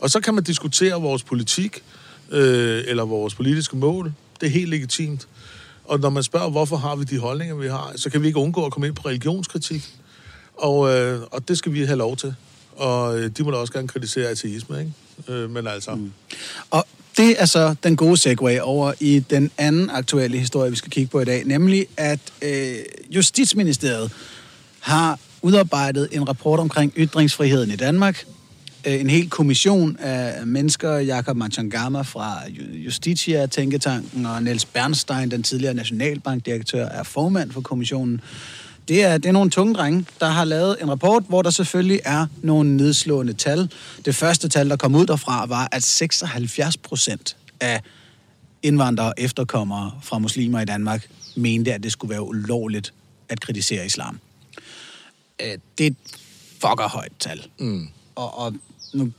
Og 0.00 0.10
så 0.10 0.20
kan 0.20 0.34
man 0.34 0.44
diskutere 0.44 1.00
vores 1.00 1.22
politik, 1.22 1.82
øh, 2.30 2.84
eller 2.86 3.04
vores 3.04 3.34
politiske 3.34 3.76
mål. 3.76 4.12
Det 4.40 4.46
er 4.46 4.50
helt 4.50 4.68
legitimt. 4.70 5.28
Og 5.84 6.00
når 6.00 6.10
man 6.10 6.22
spørger, 6.22 6.50
hvorfor 6.50 6.76
har 6.76 6.96
vi 6.96 7.04
de 7.04 7.18
holdninger, 7.18 7.54
vi 7.54 7.68
har, 7.68 7.92
så 7.96 8.10
kan 8.10 8.22
vi 8.22 8.26
ikke 8.26 8.38
undgå 8.38 8.66
at 8.66 8.72
komme 8.72 8.86
ind 8.86 8.96
på 8.96 9.08
religionskritik. 9.08 9.94
Og, 10.56 10.90
øh, 10.90 11.20
og 11.30 11.48
det 11.48 11.58
skal 11.58 11.72
vi 11.72 11.84
have 11.84 11.98
lov 11.98 12.16
til. 12.16 12.34
Og 12.76 13.18
øh, 13.18 13.30
de 13.30 13.44
må 13.44 13.50
da 13.50 13.56
også 13.56 13.72
gerne 13.72 13.88
kritisere 13.88 14.28
ateisme, 14.28 14.78
ikke? 14.78 14.92
Øh, 15.28 15.50
men 15.50 15.66
altså... 15.66 15.94
Mm. 15.94 16.12
Og 16.70 16.86
det 17.16 17.42
er 17.42 17.46
så 17.46 17.74
den 17.82 17.96
gode 17.96 18.16
segue 18.16 18.62
over 18.62 18.92
i 19.00 19.18
den 19.18 19.50
anden 19.58 19.90
aktuelle 19.90 20.38
historie, 20.38 20.70
vi 20.70 20.76
skal 20.76 20.90
kigge 20.90 21.10
på 21.10 21.20
i 21.20 21.24
dag, 21.24 21.44
nemlig 21.44 21.86
at 21.96 22.20
øh, 22.42 22.76
Justitsministeriet 23.10 24.12
har 24.80 25.18
udarbejdet 25.42 26.08
en 26.12 26.28
rapport 26.28 26.60
omkring 26.60 26.92
ytringsfriheden 26.96 27.70
i 27.70 27.76
Danmark. 27.76 28.24
Øh, 28.86 29.00
en 29.00 29.10
hel 29.10 29.30
kommission 29.30 29.96
af 29.96 30.46
mennesker, 30.46 30.92
Jakob 30.98 31.36
Machangama 31.36 32.02
fra 32.02 32.38
Ju- 32.48 32.76
Justitia, 32.76 33.46
Tænketanken, 33.46 34.26
og 34.26 34.42
Niels 34.42 34.64
Bernstein, 34.64 35.30
den 35.30 35.42
tidligere 35.42 35.74
nationalbankdirektør, 35.74 36.86
er 36.86 37.02
formand 37.02 37.50
for 37.52 37.60
kommissionen. 37.60 38.20
Det 38.88 39.02
er, 39.04 39.18
det 39.18 39.28
er 39.28 39.32
nogle 39.32 39.50
tunge 39.50 39.74
drenge, 39.74 40.06
der 40.20 40.26
har 40.28 40.44
lavet 40.44 40.76
en 40.82 40.90
rapport, 40.90 41.22
hvor 41.28 41.42
der 41.42 41.50
selvfølgelig 41.50 42.00
er 42.04 42.26
nogle 42.42 42.76
nedslående 42.76 43.32
tal. 43.32 43.70
Det 44.04 44.14
første 44.14 44.48
tal, 44.48 44.70
der 44.70 44.76
kom 44.76 44.94
ud 44.94 45.06
derfra, 45.06 45.46
var, 45.46 45.68
at 45.72 45.82
76 45.82 46.76
procent 46.76 47.36
af 47.60 47.80
indvandrere 48.62 49.08
og 49.08 49.14
efterkommere 49.18 49.92
fra 50.02 50.18
muslimer 50.18 50.60
i 50.60 50.64
Danmark 50.64 51.08
mente, 51.36 51.72
at 51.74 51.82
det 51.82 51.92
skulle 51.92 52.10
være 52.10 52.22
ulovligt 52.22 52.92
at 53.28 53.40
kritisere 53.40 53.86
islam. 53.86 54.18
Øh, 55.42 55.58
Det 55.78 55.86
er 55.86 55.90
et 55.90 55.96
fucker 56.60 56.88
højt 56.88 57.12
tal. 57.20 57.46
Mm. 57.58 57.88
Og, 58.14 58.38
og 58.38 58.54
nu, 58.94 59.10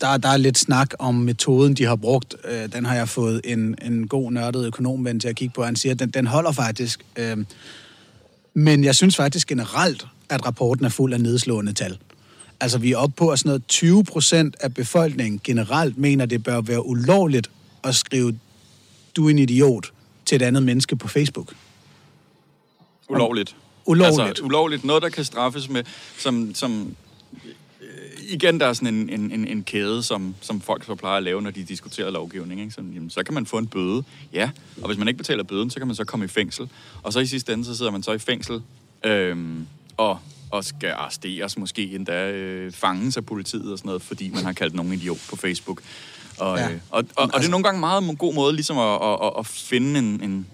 der, 0.00 0.16
der 0.16 0.28
er 0.28 0.36
lidt 0.36 0.58
snak 0.58 0.90
om 0.98 1.14
metoden, 1.14 1.74
de 1.74 1.84
har 1.84 1.96
brugt. 1.96 2.36
Øh, 2.44 2.72
Den 2.72 2.84
har 2.84 2.94
jeg 2.94 3.08
fået 3.08 3.40
en, 3.44 3.76
en 3.82 4.08
god 4.08 4.32
nørdet 4.32 4.66
økonomven 4.66 5.20
til 5.20 5.28
at 5.28 5.36
kigge 5.36 5.52
på. 5.54 5.64
Han 5.64 5.76
siger, 5.76 5.92
at 5.92 5.98
den, 5.98 6.10
den 6.10 6.26
holder 6.26 6.52
faktisk. 6.52 7.04
Øh, 7.16 7.36
Men 8.54 8.84
jeg 8.84 8.94
synes 8.94 9.16
faktisk 9.16 9.48
generelt, 9.48 10.06
at 10.28 10.46
rapporten 10.46 10.84
er 10.84 10.88
fuld 10.88 11.12
af 11.12 11.20
nedslående 11.20 11.72
tal. 11.72 11.98
Altså, 12.60 12.78
vi 12.78 12.92
er 12.92 12.96
oppe 12.96 13.14
på, 13.16 13.28
at 13.28 13.38
sådan 13.38 13.48
noget 13.48 13.66
20 13.68 14.04
procent 14.04 14.56
af 14.60 14.74
befolkningen 14.74 15.40
generelt 15.44 15.98
mener, 15.98 16.26
det 16.26 16.42
bør 16.44 16.60
være 16.60 16.86
ulovligt 16.86 17.50
at 17.84 17.94
skrive, 17.94 18.38
du 19.16 19.26
er 19.26 19.30
en 19.30 19.38
idiot, 19.38 19.92
til 20.24 20.36
et 20.36 20.42
andet 20.42 20.62
menneske 20.62 20.96
på 20.96 21.08
Facebook. 21.08 21.54
Ulovligt. 23.08 23.56
Ulovligt. 23.86 24.28
Altså, 24.28 24.44
ulovligt. 24.44 24.84
Noget, 24.84 25.02
der 25.02 25.08
kan 25.08 25.24
straffes 25.24 25.68
med, 25.68 25.84
som, 26.18 26.54
som 26.54 26.96
igen, 28.28 28.60
der 28.60 28.66
er 28.66 28.72
sådan 28.72 28.94
en, 28.94 29.10
en, 29.10 29.30
en, 29.30 29.48
en 29.48 29.64
kæde, 29.64 30.02
som, 30.02 30.34
som 30.40 30.60
folk 30.60 30.84
så 30.84 30.94
plejer 30.94 31.16
at 31.16 31.22
lave, 31.22 31.42
når 31.42 31.50
de 31.50 31.64
diskuterer 31.64 32.10
lovgivning. 32.10 32.60
Ikke? 32.60 32.72
Så, 32.72 32.80
jamen, 32.94 33.10
så 33.10 33.22
kan 33.22 33.34
man 33.34 33.46
få 33.46 33.58
en 33.58 33.66
bøde, 33.66 34.04
ja. 34.32 34.50
Og 34.80 34.86
hvis 34.86 34.98
man 34.98 35.08
ikke 35.08 35.18
betaler 35.18 35.42
bøden, 35.44 35.70
så 35.70 35.78
kan 35.78 35.86
man 35.86 35.96
så 35.96 36.04
komme 36.04 36.24
i 36.24 36.28
fængsel. 36.28 36.68
Og 37.02 37.12
så 37.12 37.20
i 37.20 37.26
sidste 37.26 37.52
ende, 37.52 37.64
så 37.64 37.76
sidder 37.76 37.90
man 37.90 38.02
så 38.02 38.12
i 38.12 38.18
fængsel 38.18 38.62
øhm, 39.04 39.66
og, 39.96 40.18
og 40.50 40.64
skal 40.64 40.90
arresteres, 40.90 41.58
måske 41.58 41.94
endda 41.94 42.30
øh, 42.30 42.72
fanges 42.72 43.16
af 43.16 43.26
politiet 43.26 43.72
og 43.72 43.78
sådan 43.78 43.88
noget, 43.88 44.02
fordi 44.02 44.28
man 44.28 44.44
har 44.44 44.52
kaldt 44.52 44.74
nogen 44.74 44.92
idiot 44.92 45.18
på 45.30 45.36
Facebook. 45.36 45.80
Og, 46.38 46.58
Ja. 46.58 46.70
øh, 46.70 46.78
og, 46.90 47.04
og, 47.16 47.30
og 47.34 47.40
det 47.40 47.46
er 47.46 47.50
nogle 47.50 47.64
gange 47.64 47.80
meget 47.80 48.02
en 48.08 48.16
god 48.16 48.34
måde 48.34 48.54
ligesom 48.54 48.78
at, 48.78 48.94
at, 49.02 49.18
at, 49.22 49.32
at 49.38 49.46
finde 49.46 49.98
en, 49.98 50.22
en 50.22 50.46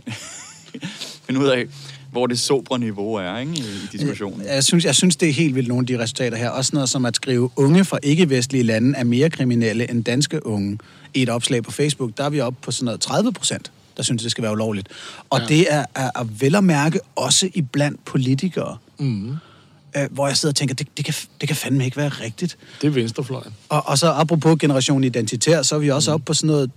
finde 1.26 1.40
ud 1.40 1.46
af, 1.46 1.66
hvor 2.12 2.26
det 2.26 2.40
sobre 2.40 2.78
niveau 2.78 3.14
er 3.14 3.38
ikke, 3.38 3.52
i, 3.52 3.60
i 3.60 3.88
diskussionen. 3.92 4.46
Jeg 4.46 4.64
synes, 4.64 4.84
jeg 4.84 4.94
synes, 4.94 5.16
det 5.16 5.28
er 5.28 5.32
helt 5.32 5.54
vildt 5.54 5.68
nogle 5.68 5.82
af 5.82 5.86
de 5.86 5.98
resultater 5.98 6.36
her. 6.36 6.48
Også 6.48 6.70
noget 6.74 6.88
som 6.88 7.04
at 7.04 7.16
skrive, 7.16 7.50
unge 7.56 7.84
fra 7.84 7.98
ikke-vestlige 8.02 8.62
lande 8.62 8.98
er 8.98 9.04
mere 9.04 9.30
kriminelle 9.30 9.90
end 9.90 10.04
danske 10.04 10.46
unge. 10.46 10.78
I 11.14 11.22
et 11.22 11.28
opslag 11.28 11.62
på 11.62 11.70
Facebook, 11.70 12.10
der 12.16 12.24
er 12.24 12.30
vi 12.30 12.40
oppe 12.40 12.58
på 12.62 12.70
sådan 12.70 12.84
noget 12.84 13.00
30 13.00 13.32
procent, 13.32 13.72
der 13.96 14.02
synes, 14.02 14.22
det 14.22 14.30
skal 14.30 14.42
være 14.42 14.52
ulovligt. 14.52 14.88
Og 15.30 15.40
ja. 15.40 15.46
det 15.46 15.66
er, 15.72 15.84
er, 15.94 16.10
er 16.14 16.24
vel 16.24 16.54
at 16.54 16.64
mærke 16.64 17.00
også 17.16 17.48
i 17.54 17.62
blandt 17.62 18.04
politikere. 18.04 18.76
Mm. 18.98 19.36
Øh, 19.96 20.08
hvor 20.10 20.26
jeg 20.26 20.36
sidder 20.36 20.52
og 20.52 20.56
tænker, 20.56 20.74
det, 20.74 20.86
det, 20.96 21.04
kan, 21.04 21.14
det 21.40 21.48
kan 21.48 21.56
fandme 21.56 21.84
ikke 21.84 21.96
være 21.96 22.08
rigtigt. 22.08 22.58
Det 22.80 22.86
er 22.86 22.90
venstrefløjen. 22.90 23.52
Og, 23.68 23.88
og 23.88 23.98
så 23.98 24.12
apropos 24.12 24.56
generation 24.60 25.04
identitær, 25.04 25.62
så 25.62 25.74
er 25.74 25.78
vi 25.78 25.90
også 25.90 26.12
oppe 26.12 26.24
på 26.24 26.34
sådan 26.34 26.46
noget 26.46 26.70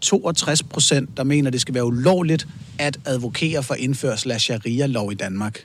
62 0.00 0.62
procent, 0.62 1.16
der 1.16 1.24
mener, 1.24 1.50
det 1.50 1.60
skal 1.60 1.74
være 1.74 1.84
ulovligt 1.84 2.48
at 2.78 2.98
advokere 3.04 3.62
for 3.62 3.74
indførsel 3.74 4.30
af 4.30 4.40
sharia-lov 4.40 5.12
i 5.12 5.14
Danmark. 5.14 5.64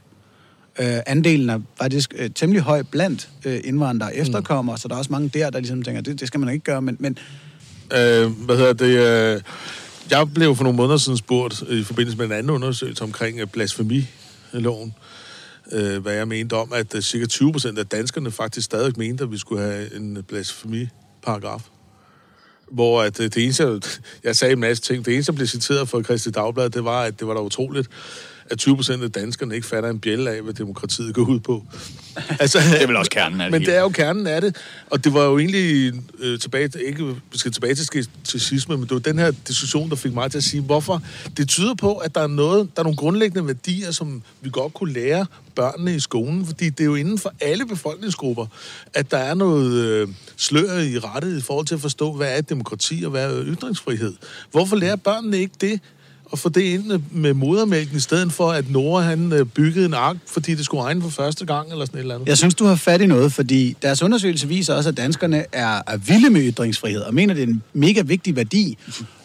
Øh, 0.79 0.97
andelen 1.05 1.49
er 1.49 1.59
faktisk 1.77 2.13
øh, 2.17 2.29
temmelig 2.35 2.61
høj 2.61 2.83
blandt 2.91 3.29
øh, 3.45 3.61
indvandrere 3.63 4.09
og 4.09 4.17
efterkommere, 4.17 4.73
mm. 4.73 4.77
så 4.77 4.87
der 4.87 4.93
er 4.95 4.99
også 4.99 5.11
mange 5.11 5.29
der, 5.29 5.49
der 5.49 5.59
ligesom 5.59 5.81
tænker, 5.81 6.01
det, 6.01 6.19
det 6.19 6.27
skal 6.27 6.39
man 6.39 6.49
ikke 6.49 6.63
gøre, 6.63 6.81
men, 6.81 6.97
men 6.99 7.17
Øh, 7.91 8.31
hvad 8.45 8.57
hedder 8.57 8.73
det? 8.73 9.35
Øh, 9.35 9.41
jeg 10.11 10.33
blev 10.33 10.55
for 10.55 10.63
nogle 10.63 10.77
måneder 10.77 10.97
siden 10.97 11.17
spurgt 11.17 11.63
øh, 11.67 11.79
i 11.79 11.83
forbindelse 11.83 12.17
med 12.17 12.25
en 12.25 12.31
anden 12.31 12.49
undersøgelse 12.49 13.03
omkring 13.03 13.39
øh, 13.39 13.47
blasfemiloven, 13.47 14.93
øh, 15.71 16.01
hvad 16.01 16.13
jeg 16.13 16.27
mente 16.27 16.53
om, 16.53 16.73
at 16.73 16.95
øh, 16.95 17.01
cirka 17.01 17.25
20 17.25 17.51
procent 17.51 17.79
af 17.79 17.87
danskerne 17.87 18.31
faktisk 18.31 18.65
stadig 18.65 18.93
mente, 18.97 19.23
at 19.23 19.31
vi 19.31 19.37
skulle 19.37 19.61
have 19.61 19.95
en 19.95 20.23
blasfemiparagraf. 20.27 21.61
Hvor 22.73 23.01
at 23.01 23.19
øh, 23.19 23.25
det 23.25 23.43
eneste, 23.43 23.81
jeg- 24.23 24.35
sagde 24.35 24.51
en 24.53 24.59
masse 24.59 24.83
ting, 24.83 25.05
det 25.05 25.13
eneste, 25.13 25.31
der 25.31 25.35
blev 25.35 25.47
citeret 25.47 25.89
fra 25.89 26.01
Christi 26.03 26.31
Dagblad, 26.31 26.69
det 26.69 26.83
var, 26.85 27.03
at 27.03 27.19
det 27.19 27.27
var 27.27 27.33
da 27.33 27.39
utroligt, 27.39 27.89
at 28.49 28.57
20 28.59 28.75
procent 28.75 29.03
af 29.03 29.11
danskerne 29.11 29.55
ikke 29.55 29.67
fatter 29.67 29.89
en 29.89 29.99
bjælle 29.99 30.31
af, 30.31 30.41
hvad 30.41 30.53
demokratiet 30.53 31.13
går 31.15 31.21
ud 31.25 31.39
på. 31.39 31.63
Altså, 32.39 32.57
Det 32.59 32.81
er 32.83 32.87
vel 32.87 32.95
også 32.95 33.11
kernen 33.11 33.41
af 33.41 33.45
det 33.45 33.51
Men 33.51 33.61
hele. 33.61 33.71
det 33.71 33.77
er 33.77 33.81
jo 33.81 33.89
kernen 33.89 34.27
af 34.27 34.41
det. 34.41 34.55
Og 34.89 35.03
det 35.03 35.13
var 35.13 35.23
jo 35.23 35.37
egentlig 35.39 35.93
øh, 36.19 36.39
tilbage, 36.39 36.67
til- 36.67 36.81
ikke 36.87 37.05
vi 37.31 37.37
skal 37.37 37.51
tilbage 37.51 37.75
til 37.75 37.85
skepticisme, 37.85 38.75
men 38.77 38.83
det 38.83 38.91
var 38.91 38.99
den 38.99 39.19
her 39.19 39.31
diskussion, 39.47 39.89
der 39.89 39.95
fik 39.95 40.13
mig 40.13 40.31
til 40.31 40.37
at 40.37 40.43
sige, 40.43 40.61
hvorfor 40.61 41.01
det 41.37 41.49
tyder 41.49 41.75
på, 41.75 41.93
at 41.95 42.15
der 42.15 42.21
er 42.21 42.27
noget, 42.27 42.69
der 42.75 42.79
er 42.81 42.83
nogle 42.83 42.97
grundlæggende 42.97 43.47
værdier, 43.47 43.91
som 43.91 44.21
vi 44.41 44.49
godt 44.53 44.73
kunne 44.73 44.93
lære 44.93 45.25
børnene 45.55 45.95
i 45.95 45.99
skolen, 45.99 46.45
fordi 46.45 46.69
det 46.69 46.79
er 46.79 46.85
jo 46.85 46.95
inden 46.95 47.17
for 47.19 47.33
alle 47.41 47.65
befolkningsgrupper, 47.65 48.45
at 48.93 49.11
der 49.11 49.17
er 49.17 49.33
noget 49.33 49.73
øh, 49.85 50.07
slør 50.37 50.79
i 50.79 50.97
rettet 50.99 51.37
i 51.37 51.41
forhold 51.41 51.65
til 51.65 51.75
at 51.75 51.81
forstå, 51.81 52.13
hvad 52.13 52.37
er 52.37 52.41
demokrati 52.41 53.01
og 53.05 53.11
hvad 53.11 53.33
er 53.33 53.43
ytringsfrihed. 53.45 54.13
Hvorfor 54.51 54.75
lærer 54.75 54.95
børnene 54.95 55.37
ikke 55.39 55.55
det? 55.61 55.79
Og 56.33 56.39
få 56.39 56.49
det 56.49 56.61
ind 56.61 57.01
med 57.11 57.33
modermælken, 57.33 57.97
i 57.97 57.99
stedet 57.99 58.33
for, 58.33 58.51
at 58.51 58.71
Nora 58.71 59.01
han 59.01 59.33
øh, 59.33 59.45
byggede 59.45 59.85
en 59.85 59.93
ark, 59.93 60.17
fordi 60.27 60.55
det 60.55 60.65
skulle 60.65 60.83
regne 60.83 61.01
for 61.01 61.09
første 61.09 61.45
gang, 61.45 61.71
eller 61.71 61.85
sådan 61.85 61.97
et 61.97 62.01
eller 62.01 62.15
andet. 62.15 62.27
jeg 62.27 62.37
synes, 62.37 62.55
du 62.55 62.65
har 62.65 62.75
fat 62.75 63.01
i 63.01 63.05
noget, 63.05 63.33
fordi 63.33 63.75
deres 63.81 64.01
undersøgelse 64.01 64.47
viser 64.47 64.73
også, 64.73 64.89
at 64.89 64.97
danskerne 64.97 65.45
er, 65.51 65.81
er 65.87 65.97
vilde 65.97 66.29
med 66.29 66.41
ytringsfrihed, 66.41 67.01
og 67.01 67.13
mener, 67.13 67.33
det 67.33 67.43
er 67.43 67.47
en 67.47 67.63
mega 67.73 68.01
vigtig 68.01 68.35
værdi. 68.35 68.77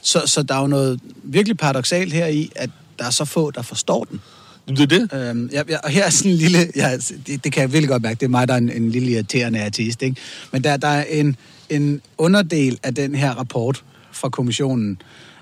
Så, 0.02 0.22
så 0.26 0.42
der 0.42 0.54
er 0.54 0.60
jo 0.60 0.66
noget 0.66 1.00
virkelig 1.22 1.56
paradoxalt 1.56 2.12
her 2.12 2.26
i, 2.26 2.50
at 2.56 2.70
der 2.98 3.04
er 3.04 3.10
så 3.10 3.24
få, 3.24 3.50
der 3.50 3.62
forstår 3.62 4.04
den. 4.04 4.20
Det 4.68 4.80
er 4.80 4.86
det. 4.86 5.28
Øhm, 5.28 5.50
jeg, 5.52 5.64
jeg, 5.70 5.80
og 5.84 5.90
her 5.90 6.04
er 6.04 6.10
sådan 6.10 6.30
en 6.30 6.36
lille... 6.36 6.58
Ja, 6.76 6.96
det, 7.26 7.44
det 7.44 7.52
kan 7.52 7.60
jeg 7.60 7.72
virkelig 7.72 7.88
godt 7.88 8.02
mærke. 8.02 8.20
Det 8.20 8.26
er 8.26 8.30
mig, 8.30 8.48
der 8.48 8.54
er 8.54 8.58
en, 8.58 8.70
en 8.70 8.90
lille 8.90 9.10
irriterende 9.10 9.64
artist, 9.64 10.02
ikke? 10.02 10.16
Men 10.52 10.64
der, 10.64 10.76
der 10.76 10.88
er 10.88 11.04
en, 11.04 11.36
en 11.70 12.00
underdel 12.18 12.78
af 12.82 12.94
den 12.94 13.14
her 13.14 13.30
rapport 13.30 13.84
fra 14.12 14.28
kommissionen 14.28 14.98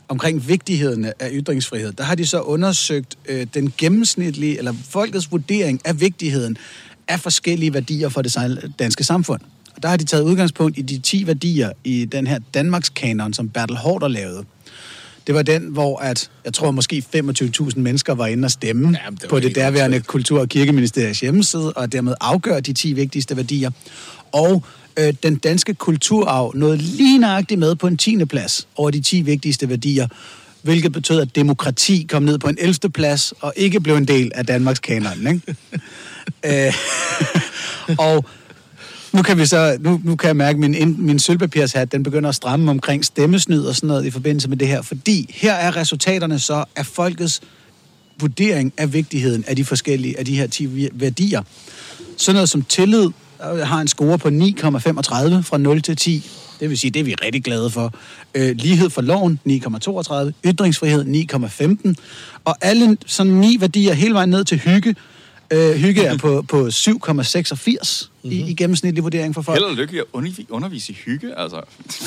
omkring 0.08 0.48
vigtigheden 0.48 1.04
af 1.04 1.30
ytringsfrihed. 1.32 1.92
Der 1.92 2.04
har 2.04 2.14
de 2.14 2.26
så 2.26 2.40
undersøgt 2.40 3.18
øh, 3.28 3.46
den 3.54 3.72
gennemsnitlige, 3.78 4.58
eller 4.58 4.72
folkets 4.88 5.32
vurdering 5.32 5.80
af 5.84 6.00
vigtigheden 6.00 6.56
af 7.08 7.20
forskellige 7.20 7.74
værdier 7.74 8.08
for 8.08 8.22
det 8.22 8.72
danske 8.78 9.04
samfund. 9.04 9.40
Og 9.76 9.82
der 9.82 9.88
har 9.88 9.96
de 9.96 10.04
taget 10.04 10.22
udgangspunkt 10.22 10.78
i 10.78 10.82
de 10.82 10.98
10 10.98 11.26
værdier 11.26 11.72
i 11.84 12.04
den 12.04 12.26
her 12.26 12.38
Danmarks 12.54 12.88
kanon, 12.88 13.34
som 13.34 13.48
Bertel 13.48 13.76
Hårder 13.76 14.08
lavede. 14.08 14.44
Det 15.26 15.34
var 15.34 15.42
den, 15.42 15.62
hvor 15.62 15.98
at, 15.98 16.30
jeg 16.44 16.54
tror 16.54 16.70
måske 16.70 17.04
25.000 17.16 17.78
mennesker 17.78 18.14
var 18.14 18.26
inde 18.26 18.46
og 18.46 18.50
stemme 18.50 18.98
Jamen, 19.04 19.18
det 19.22 19.28
på 19.28 19.40
det 19.40 19.54
derværende. 19.54 20.00
Kultur- 20.00 20.40
og 20.40 20.48
Kirkeministeriets 20.48 21.20
hjemmeside, 21.20 21.72
og 21.72 21.92
dermed 21.92 22.14
afgøre 22.20 22.60
de 22.60 22.72
10 22.72 22.92
vigtigste 22.92 23.36
værdier. 23.36 23.70
Og 24.32 24.64
øh, 24.96 25.14
den 25.22 25.36
danske 25.36 25.74
kulturarv 25.74 26.52
nåede 26.54 26.76
lige 26.76 27.18
nøjagtigt 27.18 27.60
med 27.60 27.74
på 27.74 27.86
en 27.86 27.96
10. 27.96 28.24
plads 28.24 28.68
over 28.76 28.90
de 28.90 29.00
10 29.00 29.20
vigtigste 29.20 29.68
værdier, 29.68 30.08
hvilket 30.62 30.92
betød, 30.92 31.20
at 31.20 31.36
demokrati 31.36 32.06
kom 32.10 32.22
ned 32.22 32.38
på 32.38 32.48
en 32.48 32.56
11. 32.60 32.90
plads 32.94 33.32
og 33.40 33.52
ikke 33.56 33.80
blev 33.80 33.96
en 33.96 34.08
del 34.08 34.32
af 34.34 34.46
Danmarks 34.46 34.78
kanon. 34.80 35.26
Ikke? 35.26 35.56
øh, 36.68 36.74
og 38.08 38.24
nu 39.12 39.22
kan 39.22 39.38
vi 39.38 39.46
så, 39.46 39.76
nu, 39.80 40.00
nu 40.04 40.16
kan 40.16 40.28
jeg 40.28 40.36
mærke, 40.36 40.56
at 40.56 40.70
min, 40.70 41.06
min 41.06 41.18
sølvpapirshat, 41.18 41.92
den 41.92 42.02
begynder 42.02 42.28
at 42.28 42.34
stramme 42.34 42.70
omkring 42.70 43.04
stemmesnyd 43.04 43.64
og 43.64 43.74
sådan 43.76 43.86
noget 43.86 44.06
i 44.06 44.10
forbindelse 44.10 44.48
med 44.48 44.56
det 44.56 44.68
her, 44.68 44.82
fordi 44.82 45.34
her 45.34 45.52
er 45.52 45.76
resultaterne 45.76 46.38
så 46.38 46.64
af 46.76 46.86
folkets 46.86 47.40
vurdering 48.20 48.72
af 48.76 48.92
vigtigheden 48.92 49.44
af 49.46 49.56
de 49.56 49.64
forskellige, 49.64 50.18
af 50.18 50.24
de 50.24 50.36
her 50.36 50.46
10 50.46 50.66
vi- 50.66 50.88
værdier. 50.92 51.42
Sådan 52.16 52.34
noget 52.34 52.48
som 52.48 52.62
tillid 52.62 53.10
har 53.40 53.80
en 53.80 53.88
score 53.88 54.18
på 54.18 54.28
9,35 54.28 54.34
fra 55.42 55.58
0 55.58 55.82
til 55.82 55.96
10. 55.96 56.30
Det 56.60 56.70
vil 56.70 56.78
sige, 56.78 56.90
det 56.90 57.00
er 57.00 57.04
vi 57.04 57.14
rigtig 57.14 57.44
glade 57.44 57.70
for. 57.70 57.94
Øh, 58.34 58.56
lighed 58.56 58.90
for 58.90 59.02
loven 59.02 59.40
9,32, 59.48 60.32
ytringsfrihed 60.44 61.04
9,15, 61.04 61.94
og 62.44 62.56
alle 62.60 62.96
sådan 63.06 63.32
ni 63.32 63.56
værdier 63.60 63.92
hele 63.92 64.14
vejen 64.14 64.28
ned 64.30 64.44
til 64.44 64.58
hygge. 64.58 64.94
Øh, 65.50 65.74
hygge 65.74 66.02
er 66.04 66.16
på, 66.18 66.44
på 66.48 66.66
7,86 66.66 68.08
i, 68.22 68.50
i 68.50 68.54
gennemsnitlig 68.54 69.04
vurdering 69.04 69.34
for 69.34 69.42
folk. 69.42 69.58
Held 69.58 69.64
og 69.64 69.74
lykke 69.76 69.98
at 69.98 70.04
undervi- 70.16 70.46
undervise 70.50 70.92
i 70.92 70.96
hygge, 71.04 71.38
altså. 71.38 71.60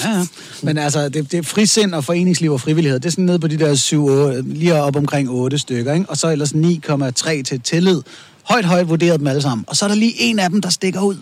Ja, 0.04 0.10
ja. 0.10 0.26
Men 0.64 0.78
altså, 0.78 1.10
det, 1.10 1.32
det 1.32 1.38
er 1.38 1.44
frisind 1.44 1.94
og 1.94 2.04
foreningsliv 2.04 2.52
og 2.52 2.62
frivillighed. 2.62 3.00
Det 3.00 3.06
er 3.06 3.12
sådan 3.12 3.26
nede 3.26 3.40
på 3.40 3.48
de 3.48 3.60
der 3.60 3.76
7, 3.76 4.06
8, 4.06 4.42
lige 4.42 4.74
op 4.74 4.96
omkring 4.96 5.30
8 5.30 5.58
stykker, 5.58 5.94
ikke? 5.94 6.06
Og 6.10 6.18
så 6.18 6.30
ellers 6.30 6.54
9,3 6.54 7.44
til 7.44 7.62
tillid. 7.62 8.02
Højt, 8.50 8.66
højt 8.66 8.90
vurderet 8.90 9.20
dem 9.20 9.28
alle 9.28 9.42
sammen. 9.42 9.66
Og 9.68 9.76
så 9.76 9.86
er 9.86 9.90
der 9.90 9.96
lige 9.96 10.14
en 10.20 10.40
af 10.40 10.50
dem, 10.50 10.62
der 10.62 10.70
stikker 10.70 11.02
ud. 11.02 11.18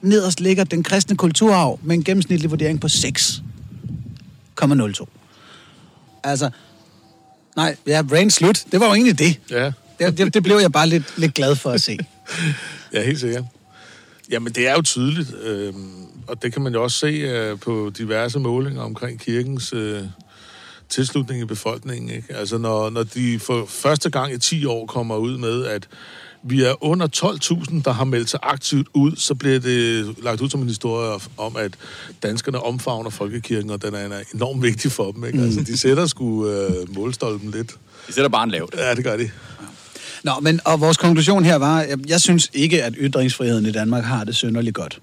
Nederst 0.00 0.40
ligger 0.40 0.64
den 0.64 0.82
kristne 0.82 1.16
kulturarv 1.16 1.78
med 1.82 1.96
en 1.96 2.04
gennemsnitlig 2.04 2.50
vurdering 2.50 2.80
på 2.80 2.86
6,02. 2.86 5.06
Altså, 6.24 6.50
nej, 7.56 7.76
ja, 7.86 8.02
brain 8.02 8.30
slut. 8.30 8.64
Det 8.72 8.80
var 8.80 8.86
jo 8.86 8.92
egentlig 8.92 9.18
det. 9.18 9.40
Ja, 9.50 9.72
Det, 9.98 10.18
det, 10.18 10.34
det 10.34 10.42
blev 10.42 10.56
jeg 10.56 10.72
bare 10.72 10.88
lidt, 10.88 11.04
lidt 11.16 11.34
glad 11.34 11.56
for 11.56 11.70
at 11.70 11.82
se. 11.82 11.98
ja 12.94 13.04
helt 13.04 13.20
sikkert. 13.20 13.44
Jamen, 14.30 14.52
det 14.52 14.68
er 14.68 14.72
jo 14.72 14.82
tydeligt, 14.82 15.34
øh, 15.42 15.74
og 16.26 16.42
det 16.42 16.52
kan 16.52 16.62
man 16.62 16.72
jo 16.72 16.82
også 16.82 16.98
se 16.98 17.06
øh, 17.06 17.58
på 17.58 17.92
diverse 17.98 18.38
målinger 18.38 18.82
omkring 18.82 19.20
kirkens 19.20 19.72
øh, 19.72 20.02
tilslutning 20.88 21.42
i 21.42 21.44
befolkningen. 21.44 22.10
Ikke? 22.10 22.36
Altså, 22.36 22.58
når, 22.58 22.90
når 22.90 23.02
de 23.02 23.38
for 23.38 23.66
første 23.68 24.10
gang 24.10 24.32
i 24.32 24.38
10 24.38 24.64
år 24.64 24.86
kommer 24.86 25.16
ud 25.16 25.38
med, 25.38 25.64
at 25.64 25.88
vi 26.46 26.62
er 26.62 26.84
under 26.84 27.06
12.000, 27.06 27.82
der 27.82 27.92
har 27.92 28.04
meldt 28.04 28.30
sig 28.30 28.40
aktivt 28.42 28.88
ud, 28.94 29.16
så 29.16 29.34
bliver 29.34 29.60
det 29.60 30.14
lagt 30.22 30.40
ud 30.40 30.50
som 30.50 30.62
en 30.62 30.68
historie 30.68 31.20
om, 31.36 31.56
at 31.56 31.72
danskerne 32.22 32.60
omfavner 32.60 33.10
folkekirken, 33.10 33.70
og 33.70 33.82
den 33.82 33.94
er 33.94 34.22
enormt 34.34 34.62
vigtig 34.62 34.92
for 34.92 35.12
dem. 35.12 35.24
Ikke? 35.24 35.40
Altså, 35.40 35.60
de 35.60 35.78
sætter 35.78 36.06
sgu 36.06 36.48
øh, 36.48 36.94
målstolpen 36.94 37.50
lidt. 37.50 37.70
De 38.08 38.12
sætter 38.12 38.28
bare 38.28 38.44
en 38.44 38.50
lavt. 38.50 38.74
Ja, 38.78 38.94
det 38.94 39.04
gør 39.04 39.16
de. 39.16 39.30
Nå, 40.22 40.32
men 40.42 40.60
og 40.64 40.80
vores 40.80 40.96
konklusion 40.96 41.44
her 41.44 41.56
var, 41.56 41.80
jeg, 41.82 41.98
jeg 42.08 42.20
synes 42.20 42.50
ikke, 42.52 42.82
at 42.82 42.94
ytringsfriheden 42.98 43.66
i 43.66 43.72
Danmark 43.72 44.04
har 44.04 44.24
det 44.24 44.36
synderligt 44.36 44.74
godt. 44.74 45.00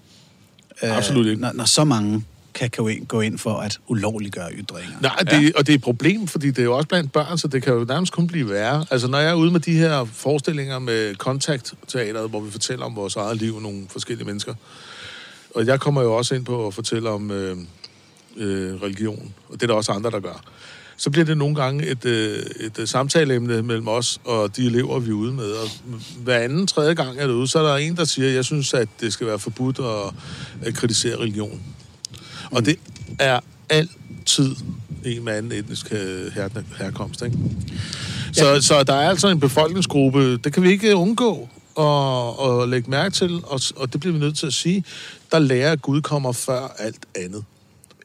Øh, 0.82 0.96
Absolut 0.96 1.26
ikke. 1.26 1.40
Når, 1.40 1.52
når 1.52 1.64
så 1.64 1.84
mange 1.84 2.24
kan 2.54 2.70
gå 2.70 2.88
ind, 2.88 3.06
gå 3.06 3.20
ind 3.20 3.38
for 3.38 3.58
at 3.58 3.80
ulovliggøre 3.86 4.52
ytringer. 4.52 5.00
Nej, 5.00 5.16
det, 5.16 5.42
ja. 5.42 5.50
og 5.56 5.66
det 5.66 5.72
er 5.72 5.76
et 5.76 5.82
problem, 5.82 6.26
fordi 6.26 6.50
det 6.50 6.58
er 6.58 6.62
jo 6.62 6.76
også 6.76 6.88
blandt 6.88 7.12
børn, 7.12 7.38
så 7.38 7.48
det 7.48 7.62
kan 7.62 7.72
jo 7.72 7.84
nærmest 7.84 8.12
kun 8.12 8.26
blive 8.26 8.50
værre. 8.50 8.86
Altså, 8.90 9.08
når 9.08 9.18
jeg 9.18 9.30
er 9.30 9.34
ude 9.34 9.50
med 9.50 9.60
de 9.60 9.72
her 9.72 10.04
forestillinger 10.04 10.78
med 10.78 11.14
kontaktteateret, 11.14 12.30
hvor 12.30 12.40
vi 12.40 12.50
fortæller 12.50 12.84
om 12.84 12.96
vores 12.96 13.16
eget 13.16 13.36
liv, 13.36 13.60
nogle 13.60 13.86
forskellige 13.88 14.26
mennesker, 14.26 14.54
og 15.54 15.66
jeg 15.66 15.80
kommer 15.80 16.02
jo 16.02 16.14
også 16.14 16.34
ind 16.34 16.44
på 16.44 16.66
at 16.66 16.74
fortælle 16.74 17.10
om 17.10 17.30
øh, 17.30 17.56
øh, 18.36 18.82
religion, 18.82 19.34
og 19.48 19.54
det 19.54 19.62
er 19.62 19.66
der 19.66 19.74
også 19.74 19.92
andre, 19.92 20.10
der 20.10 20.20
gør. 20.20 20.44
Så 20.96 21.10
bliver 21.10 21.24
det 21.24 21.38
nogle 21.38 21.54
gange 21.54 21.86
et, 21.86 22.04
øh, 22.04 22.38
et 22.60 22.78
øh, 22.78 22.88
samtaleemne 22.88 23.62
mellem 23.62 23.88
os 23.88 24.20
og 24.24 24.56
de 24.56 24.66
elever, 24.66 24.98
vi 24.98 25.10
er 25.10 25.14
ude 25.14 25.32
med. 25.32 25.50
Og 25.50 25.68
hver 26.22 26.38
anden, 26.38 26.66
tredje 26.66 26.94
gang 26.94 27.18
er 27.18 27.26
det 27.26 27.34
ude, 27.34 27.48
så 27.48 27.58
er 27.58 27.62
der 27.62 27.76
en, 27.76 27.96
der 27.96 28.04
siger, 28.04 28.28
jeg 28.28 28.44
synes, 28.44 28.74
at 28.74 28.88
det 29.00 29.12
skal 29.12 29.26
være 29.26 29.38
forbudt 29.38 29.78
at, 29.78 30.14
at 30.68 30.74
kritisere 30.74 31.16
religion. 31.16 31.62
Og 32.52 32.66
det 32.66 32.76
er 33.18 33.40
altid 33.68 34.56
en 35.04 35.24
med 35.24 35.32
anden 35.32 35.52
etnisk 35.52 35.92
øh, 35.92 36.32
her, 36.32 36.48
herkomst. 36.78 37.22
Ikke? 37.22 37.38
Så, 38.32 38.48
ja. 38.48 38.60
så 38.60 38.82
der 38.82 38.94
er 38.94 39.08
altså 39.08 39.28
en 39.28 39.40
befolkningsgruppe, 39.40 40.36
det 40.36 40.52
kan 40.52 40.62
vi 40.62 40.70
ikke 40.70 40.96
undgå 40.96 41.48
at, 41.78 42.62
at 42.62 42.68
lægge 42.68 42.90
mærke 42.90 43.14
til, 43.14 43.40
og, 43.44 43.60
og 43.76 43.92
det 43.92 44.00
bliver 44.00 44.12
vi 44.12 44.18
nødt 44.18 44.38
til 44.38 44.46
at 44.46 44.52
sige, 44.52 44.84
der 45.32 45.38
lærer, 45.38 45.72
at 45.72 45.82
Gud 45.82 46.00
kommer 46.00 46.32
før 46.32 46.76
alt 46.78 47.06
andet. 47.16 47.44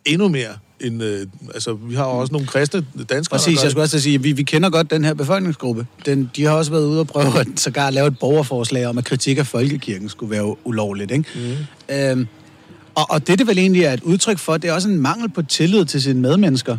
Endnu 0.05 0.27
mere 0.27 0.53
end, 0.79 1.03
øh, 1.03 1.27
altså 1.53 1.73
vi 1.73 1.95
har 1.95 2.03
også 2.03 2.33
nogle 2.33 2.47
kristne 2.47 2.85
danskere, 3.09 3.37
Præcis, 3.37 3.63
jeg 3.63 3.71
skulle 3.71 3.83
også 3.83 3.99
sige, 3.99 4.15
at 4.15 4.23
vi, 4.23 4.31
vi 4.31 4.43
kender 4.43 4.69
godt 4.69 4.91
den 4.91 5.05
her 5.05 5.13
befolkningsgruppe. 5.13 5.87
Den, 6.05 6.31
de 6.35 6.43
har 6.43 6.51
også 6.51 6.71
været 6.71 6.85
ude 6.85 6.99
og 6.99 7.07
prøve 7.07 7.39
at 7.39 7.47
sågar 7.55 7.89
lave 7.89 8.07
et 8.07 8.19
borgerforslag 8.19 8.85
om, 8.85 8.97
at 8.97 9.05
kritik 9.05 9.37
af 9.37 9.47
folkekirken 9.47 10.09
skulle 10.09 10.31
være 10.31 10.67
ulovligt. 10.67 11.11
Ikke? 11.11 11.25
Mm. 11.89 11.95
Øhm, 11.95 12.27
og, 12.97 13.05
og 13.09 13.27
det, 13.27 13.39
det 13.39 13.47
vel 13.47 13.57
egentlig 13.57 13.83
er 13.83 13.93
et 13.93 14.03
udtryk 14.03 14.37
for, 14.37 14.57
det 14.57 14.69
er 14.69 14.73
også 14.73 14.89
en 14.89 15.01
mangel 15.01 15.29
på 15.29 15.41
tillid 15.41 15.85
til 15.85 16.01
sine 16.01 16.21
medmennesker. 16.21 16.77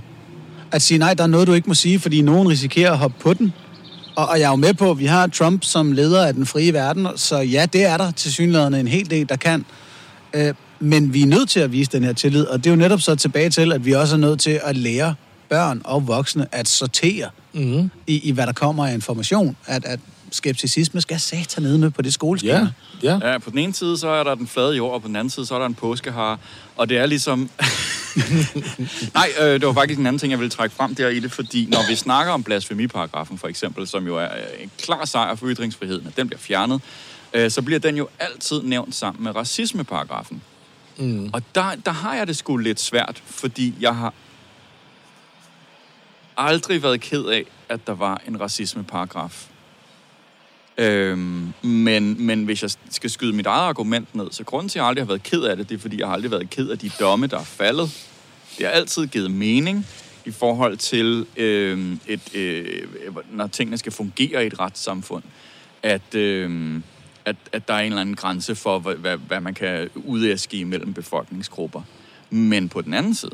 At 0.73 0.83
sige, 0.83 0.99
nej, 0.99 1.15
der 1.15 1.23
er 1.23 1.29
noget, 1.29 1.47
du 1.47 1.53
ikke 1.53 1.69
må 1.69 1.75
sige, 1.75 2.01
fordi 2.01 2.23
nogen 2.23 2.49
risikerer 2.49 2.93
at 2.93 2.99
hoppe 2.99 3.17
på 3.21 3.35
den. 3.35 3.53
Og, 4.17 4.29
og 4.29 4.39
jeg 4.41 4.47
er 4.47 4.51
jo 4.51 4.57
med 4.57 4.75
på, 4.75 4.91
at 4.91 4.99
vi 4.99 5.07
har 5.07 5.27
Trump 5.27 5.65
som 5.65 5.93
leder 5.93 6.27
af 6.27 6.35
den 6.35 6.47
frie 6.47 6.73
verden, 6.73 7.07
så 7.17 7.39
ja, 7.39 7.67
det 7.73 7.85
er 7.85 7.97
der 7.97 8.11
til 8.11 8.33
synligheden 8.33 8.75
en 8.75 8.89
hel 8.89 9.11
del, 9.11 9.29
der 9.29 9.37
kan. 9.37 9.65
Øh, 10.35 10.55
men 10.81 11.15
vi 11.15 11.23
er 11.23 11.27
nødt 11.27 11.49
til 11.49 11.61
at 11.61 11.73
vise 11.73 11.91
den 11.91 12.05
her 12.05 12.13
tillid, 12.13 12.45
og 12.45 12.59
det 12.59 12.67
er 12.67 12.71
jo 12.71 12.77
netop 12.77 13.01
så 13.01 13.15
tilbage 13.15 13.51
til, 13.51 13.73
at 13.73 13.85
vi 13.85 13.93
også 13.93 14.15
er 14.15 14.21
nødt 14.21 14.41
til 14.41 14.61
at 14.65 14.77
lære 14.77 15.15
børn 15.49 15.81
og 15.85 16.09
voksne 16.09 16.47
at 16.53 16.69
sortere 16.69 17.31
mm-hmm. 17.53 17.91
i, 18.07 18.29
i, 18.29 18.31
hvad 18.31 18.47
der 18.47 18.53
kommer 18.53 18.87
af 18.87 18.95
information. 18.95 19.57
At, 19.67 19.85
at 19.85 20.01
skepticisme 20.31 21.01
skal 21.01 21.21
satan 21.21 21.63
nede 21.63 21.79
med 21.79 21.91
på 21.91 22.03
det 22.03 22.15
skoleskema. 22.15 22.73
Ja, 23.03 23.19
ja. 23.23 23.31
Ja, 23.33 23.39
på 23.39 23.51
den 23.51 23.59
ene 23.59 23.75
side, 23.75 23.99
så 23.99 24.09
er 24.09 24.25
der 24.25 24.35
den 24.35 24.47
flade 24.47 24.73
jord, 24.77 24.95
og 24.95 25.03
på 25.03 25.09
den 25.09 25.17
anden 25.17 25.31
side, 25.31 25.47
så 25.47 25.55
er 25.55 25.59
der 25.59 25.67
en 25.67 25.75
påskehar. 25.75 26.39
Og 26.77 26.89
det 26.89 26.99
er 26.99 27.07
ligesom... 27.07 27.51
Nej, 29.15 29.29
øh, 29.41 29.47
det 29.47 29.67
var 29.67 29.73
faktisk 29.73 30.01
en 30.01 30.07
anden 30.07 30.21
ting, 30.21 30.31
jeg 30.31 30.39
ville 30.39 30.51
trække 30.51 30.77
frem 30.77 30.95
der 30.95 31.09
i 31.09 31.21
det, 31.21 31.33
fordi 31.33 31.67
når 31.71 31.89
vi 31.89 31.95
snakker 31.95 32.33
om 32.33 32.43
blasfemiparagrafen 32.43 33.39
for 33.39 33.49
eksempel, 33.49 33.87
som 33.87 34.07
jo 34.07 34.17
er 34.17 34.25
øh, 34.25 34.63
en 34.63 34.71
klar 34.79 35.05
sejr 35.05 35.35
for 35.35 35.47
ytringsfriheden, 35.47 36.07
at 36.07 36.17
den 36.17 36.27
bliver 36.27 36.41
fjernet, 36.41 36.81
øh, 37.33 37.51
så 37.51 37.63
bliver 37.63 37.81
den 37.81 37.97
jo 37.97 38.09
altid 38.19 38.63
nævnt 38.63 38.95
sammen 38.95 39.25
med 39.25 39.37
racismeparagrafen. 39.37 40.43
Mm. 40.97 41.31
Og 41.33 41.43
der, 41.55 41.75
der 41.87 41.93
har 41.93 42.15
jeg 42.15 42.27
det 42.27 42.37
sgu 42.37 42.57
lidt 42.57 42.81
svært, 42.81 43.23
fordi 43.27 43.75
jeg 43.81 43.97
har 43.97 44.15
aldrig 46.37 46.83
været 46.83 47.01
ked 47.01 47.25
af, 47.25 47.45
at 47.69 47.87
der 47.87 47.95
var 47.95 48.21
en 48.29 48.41
racismeparagraf. 48.41 49.47
Øhm, 50.79 51.53
men, 51.63 52.27
men 52.27 52.45
hvis 52.45 52.63
jeg 52.63 52.71
skal 52.91 53.11
skyde 53.11 53.33
mit 53.33 53.47
eget 53.47 53.69
argument 53.69 54.15
ned, 54.15 54.27
så 54.31 54.45
grunden 54.45 54.69
til, 54.69 54.79
at 54.79 54.83
jeg 54.83 54.89
aldrig 54.89 55.03
har 55.05 55.09
været 55.09 55.23
ked 55.23 55.43
af 55.43 55.57
det, 55.57 55.69
det 55.69 55.75
er, 55.75 55.79
fordi 55.79 55.99
jeg 55.99 56.07
har 56.07 56.15
aldrig 56.15 56.31
været 56.31 56.51
ked 56.51 56.69
af 56.69 56.79
de 56.79 56.91
domme, 57.01 57.27
der 57.27 57.39
er 57.39 57.45
faldet. 57.45 58.09
Det 58.59 58.67
har 58.67 58.73
altid 58.73 59.07
givet 59.07 59.31
mening 59.31 59.87
i 60.25 60.31
forhold 60.31 60.77
til, 60.77 61.27
øhm, 61.37 62.01
et, 62.07 62.35
øh, 62.35 62.83
når 63.31 63.47
tingene 63.47 63.79
skal 63.79 63.93
fungere 63.93 64.45
i 64.45 64.47
et 64.47 64.61
retssamfund, 64.61 65.23
at, 65.83 66.15
øhm, 66.15 66.83
at, 67.25 67.37
at 67.53 67.69
der 67.69 67.75
er 67.75 67.79
en 67.79 67.87
eller 67.87 68.01
anden 68.01 68.17
grænse 68.17 68.55
for, 68.55 68.79
hvad, 68.79 68.95
hvad, 68.95 69.17
hvad 69.17 69.41
man 69.41 69.55
kan 69.55 69.91
udæske 69.95 70.65
mellem 70.65 70.95
befolkningsgrupper. 70.95 71.83
Men 72.31 72.69
på 72.69 72.81
den 72.81 72.95
anden 72.95 73.15
side, 73.15 73.33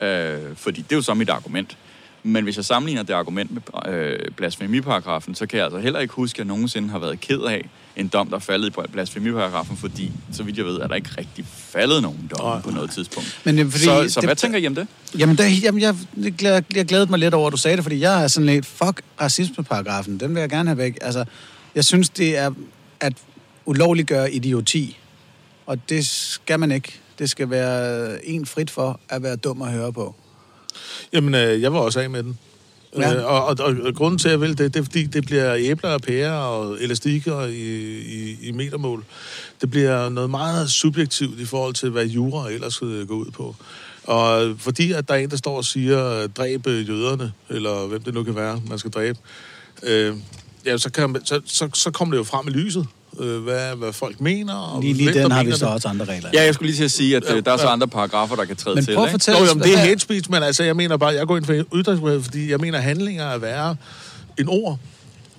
øh, 0.00 0.56
fordi 0.56 0.82
det 0.82 0.92
er 0.92 0.96
jo 0.96 1.02
så 1.02 1.14
mit 1.14 1.28
argument, 1.28 1.78
men 2.22 2.44
hvis 2.44 2.56
jeg 2.56 2.64
sammenligner 2.64 3.02
det 3.02 3.14
argument 3.14 3.50
med 3.54 3.92
øh, 3.94 4.18
blasfemiparagrafen, 4.36 5.34
så 5.34 5.46
kan 5.46 5.56
jeg 5.56 5.64
altså 5.64 5.78
heller 5.80 6.00
ikke 6.00 6.14
huske, 6.14 6.36
at 6.36 6.38
jeg 6.38 6.46
nogensinde 6.46 6.88
har 6.88 6.98
været 6.98 7.20
ked 7.20 7.40
af 7.40 7.68
en 7.96 8.08
dom, 8.08 8.28
der 8.28 8.36
er 8.36 8.40
faldet 8.40 8.68
i 8.68 8.72
blasfemiparagrafen, 8.92 9.76
fordi, 9.76 10.12
så 10.32 10.42
vidt 10.42 10.56
jeg 10.56 10.64
ved, 10.64 10.76
er 10.76 10.86
der 10.86 10.94
ikke 10.94 11.10
rigtig 11.18 11.44
faldet 11.48 12.02
nogen 12.02 12.30
dom 12.38 12.46
Nej. 12.46 12.60
på 12.62 12.70
noget 12.70 12.90
tidspunkt. 12.90 13.40
Men 13.44 13.58
er 13.58 13.64
fordi- 13.70 13.84
så 13.84 14.04
så 14.08 14.20
det- 14.20 14.28
hvad 14.28 14.36
tænker 14.36 14.58
I 14.58 14.66
om 14.66 14.74
det? 14.74 14.86
Jamen, 15.18 15.38
der, 15.38 15.44
jamen 15.62 15.80
jeg, 15.82 15.96
jeg, 16.16 16.32
glæder- 16.32 16.60
jeg 16.74 16.86
glædede 16.86 17.10
mig 17.10 17.18
lidt 17.18 17.34
over, 17.34 17.46
at 17.46 17.52
du 17.52 17.56
sagde 17.56 17.76
det, 17.76 17.84
fordi 17.84 18.00
jeg 18.00 18.22
er 18.24 18.28
sådan 18.28 18.46
lidt, 18.46 18.66
fuck 18.66 19.02
racismeparagrafen, 19.20 20.20
den 20.20 20.34
vil 20.34 20.40
jeg 20.40 20.50
gerne 20.50 20.68
have 20.68 20.78
væk. 20.78 20.98
Altså, 21.00 21.24
jeg 21.74 21.84
synes, 21.84 22.08
det 22.08 22.38
er 22.38 22.50
at 23.00 23.12
ulovliggøre 23.66 24.32
idioti, 24.32 24.98
og 25.66 25.88
det 25.88 26.06
skal 26.06 26.60
man 26.60 26.72
ikke. 26.72 27.00
Det 27.18 27.30
skal 27.30 27.50
være 27.50 28.26
en 28.26 28.46
frit 28.46 28.70
for 28.70 29.00
at 29.08 29.22
være 29.22 29.36
dum 29.36 29.62
at 29.62 29.72
høre 29.72 29.92
på. 29.92 30.14
Jamen, 31.12 31.34
øh, 31.34 31.62
jeg 31.62 31.72
var 31.72 31.78
også 31.78 32.00
af 32.00 32.10
med 32.10 32.22
den. 32.22 32.38
Ja. 32.96 33.14
Øh, 33.14 33.24
og, 33.26 33.44
og, 33.44 33.56
og, 33.60 33.74
og 33.84 33.94
grunden 33.94 34.18
til, 34.18 34.28
at 34.28 34.32
jeg 34.32 34.40
vil 34.40 34.58
det, 34.58 34.74
det 34.74 34.80
er, 34.80 34.84
fordi 34.84 35.02
det 35.06 35.26
bliver 35.26 35.54
æbler 35.58 35.90
og 35.90 36.00
pærer 36.02 36.32
og 36.32 36.76
elastikker 36.80 37.44
i, 37.46 37.98
i, 37.98 38.36
i 38.42 38.52
metermål. 38.52 39.04
Det 39.60 39.70
bliver 39.70 40.08
noget 40.08 40.30
meget 40.30 40.70
subjektivt 40.70 41.40
i 41.40 41.44
forhold 41.44 41.74
til, 41.74 41.90
hvad 41.90 42.06
jura 42.06 42.50
ellers 42.50 42.82
øh, 42.82 43.08
går 43.08 43.14
ud 43.14 43.30
på. 43.30 43.56
Og 44.04 44.54
fordi 44.58 44.92
at 44.92 45.08
der 45.08 45.14
er 45.14 45.18
en, 45.18 45.30
der 45.30 45.36
står 45.36 45.56
og 45.56 45.64
siger, 45.64 46.26
dræb 46.26 46.66
øh, 46.66 46.88
jøderne, 46.88 47.32
eller 47.48 47.86
hvem 47.86 48.02
det 48.02 48.14
nu 48.14 48.22
kan 48.22 48.36
være, 48.36 48.60
man 48.68 48.78
skal 48.78 48.90
dræbe, 48.90 49.18
øh, 49.82 50.14
ja, 50.66 50.78
så, 50.78 50.90
kan, 50.92 51.10
man- 51.10 51.24
så, 51.26 51.40
så, 51.44 51.68
så 51.74 51.90
kommer 51.90 52.14
det 52.14 52.18
jo 52.18 52.24
frem 52.24 52.48
i 52.48 52.50
lyset, 52.50 52.86
øh, 53.20 53.42
hvad, 53.42 53.76
hvad 53.76 53.92
folk 53.92 54.20
mener. 54.20 54.54
Og 54.54 54.82
Lige, 54.82 54.94
lige 54.94 55.12
hvem, 55.12 55.22
den 55.22 55.32
har 55.32 55.44
vi 55.44 55.52
så 55.52 55.64
det. 55.66 55.74
også 55.74 55.88
andre 55.88 56.04
regler. 56.04 56.30
Ja, 56.34 56.42
jeg 56.44 56.54
skulle 56.54 56.68
lige 56.70 56.76
til 56.76 56.84
at 56.84 56.90
sige, 56.90 57.16
at 57.16 57.30
øh, 57.36 57.44
der 57.44 57.52
er 57.52 57.56
så 57.56 57.66
andre 57.66 57.88
paragrafer, 57.88 58.36
der 58.36 58.44
kan 58.44 58.56
træde 58.56 58.74
Men 58.74 58.84
til. 58.84 58.94
prøv 58.94 59.04
at 59.04 59.10
fortælle 59.10 59.40
os, 59.40 59.54
men 59.54 59.64
det 59.64 59.72
er 59.72 59.78
hate 59.78 60.00
speech, 60.00 60.30
men 60.30 60.42
altså, 60.42 60.62
jeg 60.64 60.76
mener 60.76 60.96
bare, 60.96 61.14
jeg 61.14 61.26
går 61.26 61.36
ind 61.36 61.44
for 61.44 61.52
ytringsfrihed, 61.74 62.22
fordi 62.22 62.50
jeg 62.50 62.58
mener, 62.60 62.78
handlinger 62.78 63.24
er 63.24 63.38
værre 63.38 63.76
end 64.38 64.48
ord. 64.48 64.78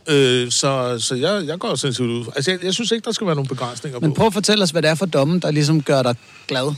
Øh, 0.07 0.51
så 0.51 0.95
så 0.99 1.15
jeg, 1.15 1.43
jeg 1.47 1.59
går 1.59 1.75
sindssygt 1.75 2.07
ud. 2.07 2.25
Altså, 2.35 2.51
jeg, 2.51 2.63
jeg 2.63 2.73
synes 2.73 2.91
ikke, 2.91 3.05
der 3.05 3.11
skal 3.11 3.27
være 3.27 3.35
nogen 3.35 3.47
begrænsninger 3.47 3.99
Men 3.99 4.11
på. 4.11 4.15
prøv 4.15 4.27
at 4.27 4.33
fortælle 4.33 4.63
os, 4.63 4.69
hvad 4.69 4.81
det 4.81 4.89
er 4.89 4.95
for 4.95 5.05
dommen, 5.05 5.39
der 5.39 5.51
ligesom 5.51 5.81
gør 5.83 6.03
dig 6.03 6.15
glad. 6.47 6.73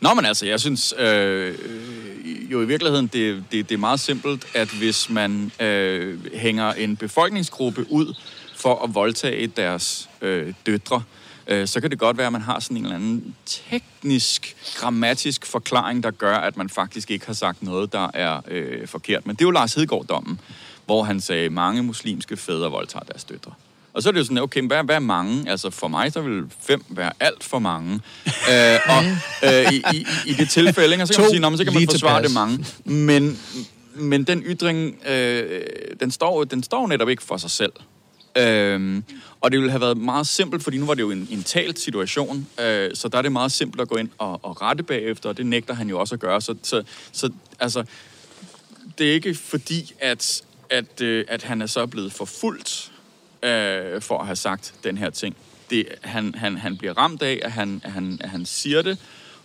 Nå, 0.00 0.14
men 0.14 0.24
altså, 0.24 0.46
jeg 0.46 0.60
synes 0.60 0.94
øh, 0.98 1.46
øh, 1.48 2.52
jo 2.52 2.62
i 2.62 2.66
virkeligheden, 2.66 3.06
det, 3.06 3.44
det, 3.52 3.68
det 3.68 3.74
er 3.74 3.78
meget 3.78 4.00
simpelt, 4.00 4.44
at 4.54 4.68
hvis 4.68 5.10
man 5.10 5.52
øh, 5.60 6.18
hænger 6.34 6.72
en 6.72 6.96
befolkningsgruppe 6.96 7.92
ud 7.92 8.14
for 8.58 8.84
at 8.84 8.94
voldtage 8.94 9.46
deres 9.46 10.10
øh, 10.20 10.54
døtre, 10.66 11.02
øh, 11.46 11.68
så 11.68 11.80
kan 11.80 11.90
det 11.90 11.98
godt 11.98 12.18
være, 12.18 12.26
at 12.26 12.32
man 12.32 12.42
har 12.42 12.60
sådan 12.60 12.76
en 12.76 12.82
eller 12.82 12.96
anden 12.96 13.34
teknisk, 13.46 14.56
grammatisk 14.76 15.46
forklaring, 15.46 16.02
der 16.02 16.10
gør, 16.10 16.36
at 16.36 16.56
man 16.56 16.68
faktisk 16.68 17.10
ikke 17.10 17.26
har 17.26 17.32
sagt 17.32 17.62
noget, 17.62 17.92
der 17.92 18.10
er 18.14 18.40
øh, 18.48 18.88
forkert. 18.88 19.26
Men 19.26 19.36
det 19.36 19.42
er 19.42 19.46
jo 19.46 19.50
Lars 19.50 19.74
Hedegaard-dommen, 19.74 20.40
hvor 20.86 21.02
han 21.02 21.20
sagde, 21.20 21.44
at 21.44 21.52
mange 21.52 21.82
muslimske 21.82 22.36
fædre 22.36 22.70
voldtager 22.70 23.04
deres 23.04 23.24
døtre. 23.24 23.52
Og 23.92 24.02
så 24.02 24.08
er 24.08 24.12
det 24.12 24.18
jo 24.20 24.24
sådan, 24.24 24.38
okay, 24.38 24.66
hvad, 24.66 24.84
hvad 24.84 24.94
er 24.94 25.00
mange? 25.00 25.50
Altså 25.50 25.70
for 25.70 25.88
mig, 25.88 26.12
så 26.12 26.20
vil 26.20 26.44
fem 26.60 26.84
være 26.88 27.12
alt 27.20 27.44
for 27.44 27.58
mange. 27.58 27.94
øh, 28.26 28.78
og 28.96 29.04
øh, 29.44 29.72
i, 29.72 29.76
i, 29.94 30.06
i 30.26 30.32
det 30.32 30.50
tilfælde, 30.50 30.92
ikke? 30.92 31.02
Og 31.02 31.08
så 31.08 31.14
kan 31.14 31.22
man 31.22 31.30
sige, 31.30 31.40
"Nå, 31.40 31.48
men 31.48 31.58
så 31.58 31.64
kan 31.64 31.74
man 31.74 31.88
forsvare 31.90 32.22
tilpas." 32.22 32.30
det 32.30 32.34
mange. 32.34 32.64
Men, 33.04 33.38
men 33.94 34.24
den 34.24 34.42
ytring, 34.46 35.08
øh, 35.08 35.60
den, 36.00 36.10
står, 36.10 36.44
den 36.44 36.62
står 36.62 36.86
netop 36.86 37.08
ikke 37.08 37.22
for 37.22 37.36
sig 37.36 37.50
selv. 37.50 37.72
Øhm, 38.38 39.04
og 39.40 39.50
det 39.50 39.60
ville 39.60 39.70
have 39.70 39.80
været 39.80 39.96
meget 39.96 40.26
simpelt, 40.26 40.62
fordi 40.62 40.78
nu 40.78 40.86
var 40.86 40.94
det 40.94 41.02
jo 41.02 41.10
en, 41.10 41.28
en 41.30 41.42
talt 41.42 41.78
situation, 41.78 42.46
øh, 42.60 42.90
så 42.94 43.08
der 43.08 43.18
er 43.18 43.22
det 43.22 43.32
meget 43.32 43.52
simpelt 43.52 43.80
at 43.80 43.88
gå 43.88 43.96
ind 43.96 44.08
og, 44.18 44.40
og 44.44 44.62
rette 44.62 44.82
bagefter, 44.82 45.28
og 45.28 45.36
det 45.36 45.46
nægter 45.46 45.74
han 45.74 45.88
jo 45.88 46.00
også 46.00 46.14
at 46.14 46.20
gøre. 46.20 46.40
Så, 46.40 46.54
så, 46.62 46.82
så 47.12 47.30
altså, 47.60 47.84
det 48.98 49.08
er 49.08 49.12
ikke 49.12 49.34
fordi, 49.34 49.92
at, 50.00 50.42
at, 50.70 51.00
øh, 51.00 51.24
at 51.28 51.42
han 51.42 51.62
er 51.62 51.66
så 51.66 51.86
blevet 51.86 52.12
forfulgt 52.12 52.92
øh, 53.42 54.02
for 54.02 54.18
at 54.18 54.26
have 54.26 54.36
sagt 54.36 54.74
den 54.84 54.98
her 54.98 55.10
ting. 55.10 55.36
Det, 55.70 55.86
han, 56.02 56.34
han, 56.34 56.56
han 56.56 56.76
bliver 56.76 56.98
ramt 56.98 57.22
af, 57.22 57.40
at 57.42 57.52
han, 57.52 57.80
at, 57.84 57.92
han, 57.92 58.18
at 58.20 58.30
han 58.30 58.46
siger 58.46 58.82
det, 58.82 58.98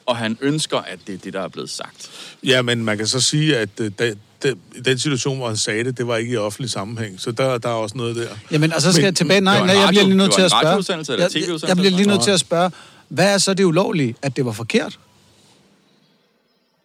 og 0.06 0.18
han 0.18 0.38
ønsker, 0.42 0.78
at 0.78 1.00
det 1.08 1.14
er 1.16 1.18
det, 1.18 1.34
der 1.34 1.42
er 1.42 1.48
blevet 1.48 1.70
sagt. 1.70 2.10
Ja, 2.44 2.62
men 2.62 2.84
man 2.86 2.98
kan 2.98 3.08
så 3.08 3.22
sige, 3.22 3.58
at 3.58 3.70
øh, 3.82 3.92
da, 4.00 4.14
da, 4.44 4.54
i 4.76 4.80
den 4.82 5.00
situation, 5.00 5.38
hvor 5.38 5.48
han 5.48 5.58
sagde 5.58 5.84
det, 5.84 5.98
det 5.98 6.08
var 6.08 6.18
ikke 6.18 6.34
i 6.34 6.38
offentlig 6.38 6.70
sammenhæng. 6.70 7.20
Så 7.22 7.32
der, 7.32 7.58
der 7.58 7.70
er 7.70 7.74
også 7.74 7.98
noget 7.98 8.16
der. 8.16 8.28
Jamen, 8.52 8.74
og 8.74 8.82
så 8.82 8.92
skal 8.92 9.02
Men- 9.02 9.06
jeg 9.06 9.16
tilbage. 9.16 9.36
det 9.36 9.44
Nej, 9.44 9.66
nej, 9.66 9.76
jeg 9.76 9.88
bliver 9.90 10.04
lige 10.06 10.18
nødt 10.18 10.28
det 10.28 10.36
til 10.36 10.42
at 10.42 10.52
spørge. 10.52 10.84
Jeg, 11.22 11.36
jeg, 11.36 11.70
jeg 11.70 11.78
bliver 11.78 11.92
lige 11.92 12.08
nødt 12.08 12.24
til 12.24 12.32
at 12.32 12.40
spørge, 12.40 12.72
hvad 13.08 13.34
er 13.34 13.38
så 13.38 13.54
det 13.54 13.64
ulovlige? 13.64 14.16
At 14.22 14.36
det 14.36 14.46
var 14.46 14.52
forkert? 14.52 15.00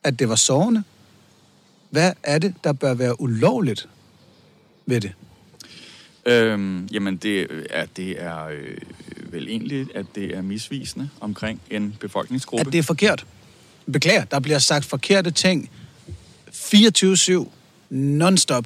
At 0.05 0.19
det 0.19 0.29
var 0.29 0.35
sårende? 0.35 0.83
Hvad 1.91 2.13
er 2.23 2.39
det, 2.39 2.55
der 2.65 2.73
bør 2.73 2.95
være 2.95 3.21
ulovligt 3.21 3.89
ved 4.87 5.01
det? 5.01 5.13
Øhm, 6.27 6.87
jamen, 6.87 7.17
det 7.17 7.47
er, 7.71 7.87
det 7.97 8.23
er 8.23 8.47
øh, 8.47 8.77
vel 9.33 9.49
egentlig, 9.49 9.87
at 9.97 10.07
det 10.15 10.37
er 10.37 10.43
misvisende 10.43 11.11
omkring 11.21 11.61
en 11.71 11.97
befolkningsgruppe. 12.01 12.67
At 12.67 12.73
det 12.73 12.79
er 12.79 12.83
forkert? 12.83 13.27
Beklager, 13.93 14.25
der 14.25 14.41
bliver 14.41 14.59
sagt 14.59 14.85
forkerte 14.85 15.31
ting 15.31 15.71
24-7, 16.53 17.47
non-stop. 17.91 18.65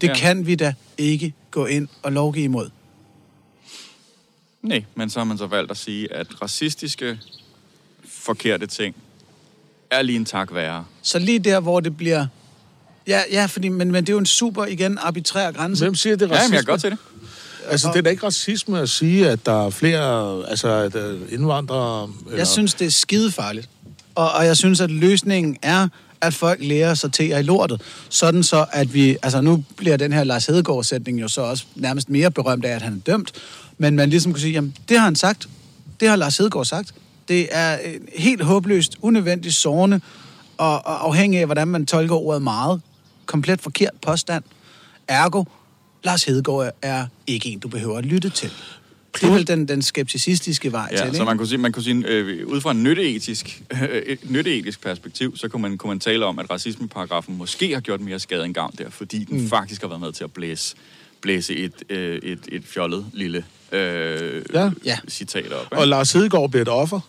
Det 0.00 0.08
Ja. 0.08 0.14
kan 0.14 0.46
vi 0.46 0.54
da 0.54 0.74
ikke 0.98 1.32
gå 1.50 1.66
ind 1.66 1.88
og 2.02 2.12
lovgive 2.12 2.44
imod. 2.44 2.70
Nej, 4.62 4.84
men 4.94 5.10
så 5.10 5.18
har 5.20 5.24
man 5.24 5.38
så 5.38 5.46
valgt 5.46 5.70
at 5.70 5.76
sige, 5.76 6.12
at 6.12 6.42
racistiske 6.42 7.18
forkerte 8.08 8.66
ting 8.66 8.94
er 9.90 10.02
lige 10.02 10.16
en 10.16 10.24
tak 10.24 10.54
værre. 10.54 10.84
Så 11.02 11.18
lige 11.18 11.38
der, 11.38 11.60
hvor 11.60 11.80
det 11.80 11.96
bliver... 11.96 12.26
Ja, 13.06 13.22
ja 13.30 13.46
fordi, 13.46 13.68
men, 13.68 13.90
men 13.92 14.04
det 14.04 14.08
er 14.08 14.12
jo 14.14 14.18
en 14.18 14.26
super, 14.26 14.66
igen, 14.66 14.98
arbitrær 14.98 15.52
grænse. 15.52 15.84
Hvem 15.84 15.94
siger 15.94 16.16
det 16.16 16.24
er 16.24 16.28
Ja, 16.28 16.34
racisme? 16.34 16.50
men 16.50 16.54
jeg 16.56 16.64
kan 16.64 16.72
godt 16.72 16.80
til 16.80 16.90
det. 16.90 16.98
Altså, 17.68 17.88
det 17.88 17.96
er 17.96 18.02
da 18.02 18.10
ikke 18.10 18.26
racisme 18.26 18.80
at 18.80 18.88
sige, 18.88 19.28
at 19.28 19.46
der 19.46 19.66
er 19.66 19.70
flere 19.70 20.42
altså, 20.48 20.68
at, 20.68 20.94
øh, 20.94 21.20
indvandrere... 21.30 22.10
Eller... 22.26 22.38
Jeg 22.38 22.46
synes, 22.46 22.74
det 22.74 22.86
er 22.86 22.90
skidefarligt. 22.90 23.68
Og, 24.14 24.32
og 24.32 24.46
jeg 24.46 24.56
synes, 24.56 24.80
at 24.80 24.90
løsningen 24.90 25.56
er, 25.62 25.88
at 26.20 26.34
folk 26.34 26.58
lærer 26.62 26.94
sig 26.94 27.12
til 27.12 27.30
i 27.30 27.42
lortet. 27.42 27.82
Sådan 28.08 28.42
så, 28.42 28.66
at 28.72 28.94
vi... 28.94 29.16
Altså, 29.22 29.40
nu 29.40 29.64
bliver 29.76 29.96
den 29.96 30.12
her 30.12 30.24
Lars 30.24 30.46
Hedegaard-sætning 30.46 31.20
jo 31.20 31.28
så 31.28 31.40
også 31.40 31.64
nærmest 31.74 32.10
mere 32.10 32.30
berømt 32.30 32.64
af, 32.64 32.74
at 32.74 32.82
han 32.82 32.92
er 32.92 33.12
dømt. 33.12 33.32
Men 33.78 33.96
man 33.96 34.10
ligesom 34.10 34.32
kunne 34.32 34.40
sige, 34.40 34.52
jamen, 34.52 34.76
det 34.88 34.98
har 34.98 35.04
han 35.04 35.16
sagt. 35.16 35.48
Det 36.00 36.08
har 36.08 36.16
Lars 36.16 36.36
Hedegaard 36.36 36.64
sagt. 36.64 36.94
Det 37.28 37.48
er 37.50 37.78
øh, 37.84 38.00
helt 38.16 38.42
håbløst, 38.42 38.96
unødvendigt 39.02 39.54
sårende, 39.54 40.00
og, 40.58 40.86
og 40.86 41.06
afhængig 41.06 41.40
af, 41.40 41.46
hvordan 41.46 41.68
man 41.68 41.86
tolker 41.86 42.14
ordet 42.14 42.42
meget. 42.42 42.80
Komplet 43.26 43.60
forkert 43.60 43.92
påstand. 44.02 44.44
Ergo, 45.08 45.44
Lars 46.04 46.24
Hedegaard 46.24 46.72
er- 46.82 47.06
ikke 47.26 47.48
en, 47.48 47.58
du 47.58 47.68
behøver 47.68 47.98
at 47.98 48.04
lytte 48.06 48.30
til. 48.30 48.50
Det 49.14 49.22
er 49.22 49.32
vel 49.32 49.46
den, 49.46 49.68
den 49.68 49.82
skepticistiske 49.82 50.72
vej 50.72 50.88
til, 50.88 50.96
Ja, 50.98 51.04
ikke? 51.04 51.16
så 51.16 51.24
man 51.24 51.36
kunne 51.38 51.48
sige, 51.48 51.58
man 51.58 51.72
kunne 51.72 51.82
sige 51.82 52.04
øh, 52.06 52.46
ud 52.46 52.60
fra 52.60 52.70
en 52.70 52.82
nytteetisk, 52.82 53.62
øh, 53.72 53.82
et 54.06 54.30
nytteetisk 54.30 54.80
perspektiv, 54.82 55.36
så 55.36 55.48
kunne 55.48 55.62
man, 55.62 55.78
kunne 55.78 55.88
man 55.88 56.00
tale 56.00 56.26
om, 56.26 56.38
at 56.38 56.50
racismeparagrafen 56.50 57.36
måske 57.38 57.74
har 57.74 57.80
gjort 57.80 58.00
mere 58.00 58.18
skade 58.18 58.44
end 58.44 58.54
gavn 58.54 58.74
der, 58.78 58.90
fordi 58.90 59.24
den 59.24 59.40
mm. 59.40 59.48
faktisk 59.48 59.80
har 59.80 59.88
været 59.88 60.00
med 60.00 60.12
til 60.12 60.24
at 60.24 60.32
blæse, 60.32 60.74
blæse 61.20 61.56
et, 61.56 61.72
øh, 61.88 62.16
et, 62.22 62.38
et 62.52 62.62
fjollet 62.64 63.06
lille 63.12 63.44
øh, 63.72 64.42
Ja. 64.54 64.64
Og 64.64 64.72
citat 65.08 65.52
op. 65.52 65.66
Ikke? 65.72 65.84
Lars 65.86 66.12
Hedegaard 66.12 66.50
bliver 66.50 66.62
et 66.62 66.68
offer. 66.68 67.00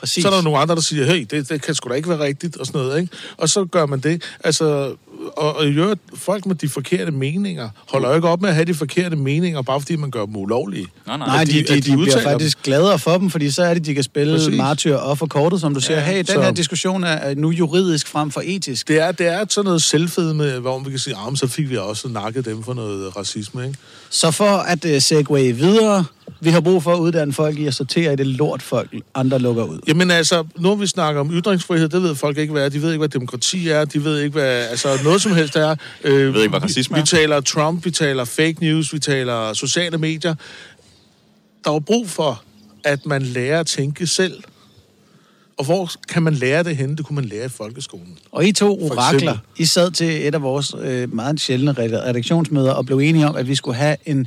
Præcis. 0.00 0.22
Så 0.22 0.28
er 0.30 0.34
der 0.34 0.42
nogle 0.42 0.58
andre, 0.58 0.74
der 0.74 0.80
siger, 0.80 1.04
hey, 1.06 1.26
det, 1.30 1.48
det 1.48 1.62
kan 1.62 1.74
sgu 1.74 1.88
da 1.88 1.94
ikke 1.94 2.08
være 2.08 2.18
rigtigt, 2.20 2.56
og 2.56 2.66
sådan 2.66 2.80
noget, 2.80 3.00
ikke? 3.00 3.12
Og 3.36 3.48
så 3.48 3.64
gør 3.64 3.86
man 3.86 4.00
det. 4.00 4.22
Altså, 4.44 4.94
og, 5.36 5.56
og 5.56 5.66
øvrigt, 5.66 6.00
folk 6.14 6.46
med 6.46 6.54
de 6.54 6.68
forkerte 6.68 7.10
meninger 7.10 7.68
holder 7.88 8.08
jo 8.08 8.14
ikke 8.14 8.28
op 8.28 8.40
med 8.40 8.48
at 8.48 8.54
have 8.54 8.64
de 8.64 8.74
forkerte 8.74 9.16
meninger, 9.16 9.62
bare 9.62 9.80
fordi 9.80 9.96
man 9.96 10.10
gør 10.10 10.24
dem 10.26 10.36
ulovlige. 10.36 10.86
Nej, 11.06 11.16
nej. 11.16 11.26
Nej, 11.26 11.44
de, 11.44 11.52
de- 11.52 11.62
de, 11.74 11.80
de, 11.80 11.96
bliver 11.96 12.20
faktisk 12.22 12.62
gladere 12.62 12.98
for 12.98 13.18
dem, 13.18 13.30
fordi 13.30 13.50
så 13.50 13.62
er 13.62 13.74
det, 13.74 13.86
de 13.86 13.94
kan 13.94 14.02
spille 14.04 14.32
Præcis. 14.36 14.56
martyr 14.56 14.96
og 14.96 15.18
for 15.18 15.26
kortet, 15.26 15.60
som 15.60 15.74
du 15.74 15.80
siger. 15.80 15.98
Ja, 15.98 16.04
hey, 16.04 16.18
den 16.18 16.26
så- 16.26 16.40
her 16.42 16.50
diskussion 16.50 17.04
er 17.04 17.34
nu 17.34 17.50
juridisk 17.50 18.06
frem 18.08 18.30
for 18.30 18.42
etisk. 18.44 18.88
Det 18.88 19.00
er, 19.00 19.12
det 19.12 19.26
er 19.26 19.44
sådan 19.48 19.64
noget 19.66 19.82
selvfedme, 19.82 20.58
hvor 20.58 20.78
vi 20.78 20.90
kan 20.90 20.98
sige, 20.98 21.16
ah, 21.16 21.36
så 21.36 21.46
fik 21.46 21.70
vi 21.70 21.76
også 21.76 22.08
nakket 22.08 22.44
dem 22.44 22.62
for 22.62 22.74
noget 22.74 23.16
racisme, 23.16 23.66
ikke? 23.66 23.78
Så 24.10 24.30
for 24.30 24.44
at 24.44 24.84
uh, 24.84 24.98
segue 24.98 25.52
videre, 25.52 26.04
vi 26.40 26.50
har 26.50 26.60
brug 26.60 26.82
for 26.82 26.94
at 26.94 26.98
uddanne 26.98 27.32
folk 27.32 27.58
i 27.58 27.66
at 27.66 27.74
sortere 27.74 28.12
i 28.12 28.16
det 28.16 28.26
lort, 28.26 28.62
folk 28.62 28.94
andre 29.14 29.38
lukker 29.38 29.64
ud. 29.64 29.78
Jamen 29.88 30.10
altså, 30.10 30.44
nu 30.58 30.74
vi 30.74 30.86
snakker 30.86 31.20
om 31.20 31.30
ytringsfrihed, 31.32 31.88
det 31.88 32.02
ved 32.02 32.14
folk 32.14 32.38
ikke, 32.38 32.52
hvad 32.52 32.64
er. 32.64 32.68
De 32.68 32.82
ved 32.82 32.90
ikke, 32.90 32.98
hvad 32.98 33.08
demokrati 33.08 33.68
er. 33.68 33.84
De 33.84 34.04
ved 34.04 34.20
ikke, 34.20 34.32
hvad 34.32 34.68
altså, 34.68 34.98
noget 35.04 35.22
som 35.22 35.32
helst 35.32 35.56
er. 35.56 35.76
Øh, 36.04 36.34
ved 36.34 36.42
ikke, 36.42 36.50
hvad 36.50 36.62
racisme 36.62 36.94
vi, 36.94 37.00
er. 37.00 37.04
vi 37.04 37.06
taler 37.06 37.40
Trump, 37.40 37.84
vi 37.84 37.90
taler 37.90 38.24
fake 38.24 38.56
news, 38.60 38.92
vi 38.92 38.98
taler 38.98 39.52
sociale 39.52 39.98
medier. 39.98 40.34
Der 41.64 41.70
er 41.70 41.80
brug 41.80 42.10
for, 42.10 42.42
at 42.84 43.06
man 43.06 43.22
lærer 43.22 43.60
at 43.60 43.66
tænke 43.66 44.06
selv. 44.06 44.42
Og 45.60 45.66
hvor 45.66 45.90
kan 46.08 46.22
man 46.22 46.34
lære 46.34 46.62
det 46.62 46.76
henne? 46.76 46.96
Det 46.96 47.06
kunne 47.06 47.16
man 47.16 47.24
lære 47.24 47.44
i 47.44 47.48
folkeskolen. 47.48 48.18
Og 48.32 48.46
I 48.46 48.52
to 48.52 48.82
orakler. 48.82 49.38
I 49.56 49.64
sad 49.64 49.90
til 49.90 50.26
et 50.26 50.34
af 50.34 50.42
vores 50.42 50.74
øh, 50.80 51.14
meget 51.14 51.40
sjældne 51.40 51.72
red- 51.72 52.06
redaktionsmøder 52.06 52.72
og 52.72 52.86
blev 52.86 52.98
enige 52.98 53.28
om, 53.28 53.36
at 53.36 53.48
vi 53.48 53.54
skulle 53.54 53.76
have 53.76 53.96
en 54.06 54.26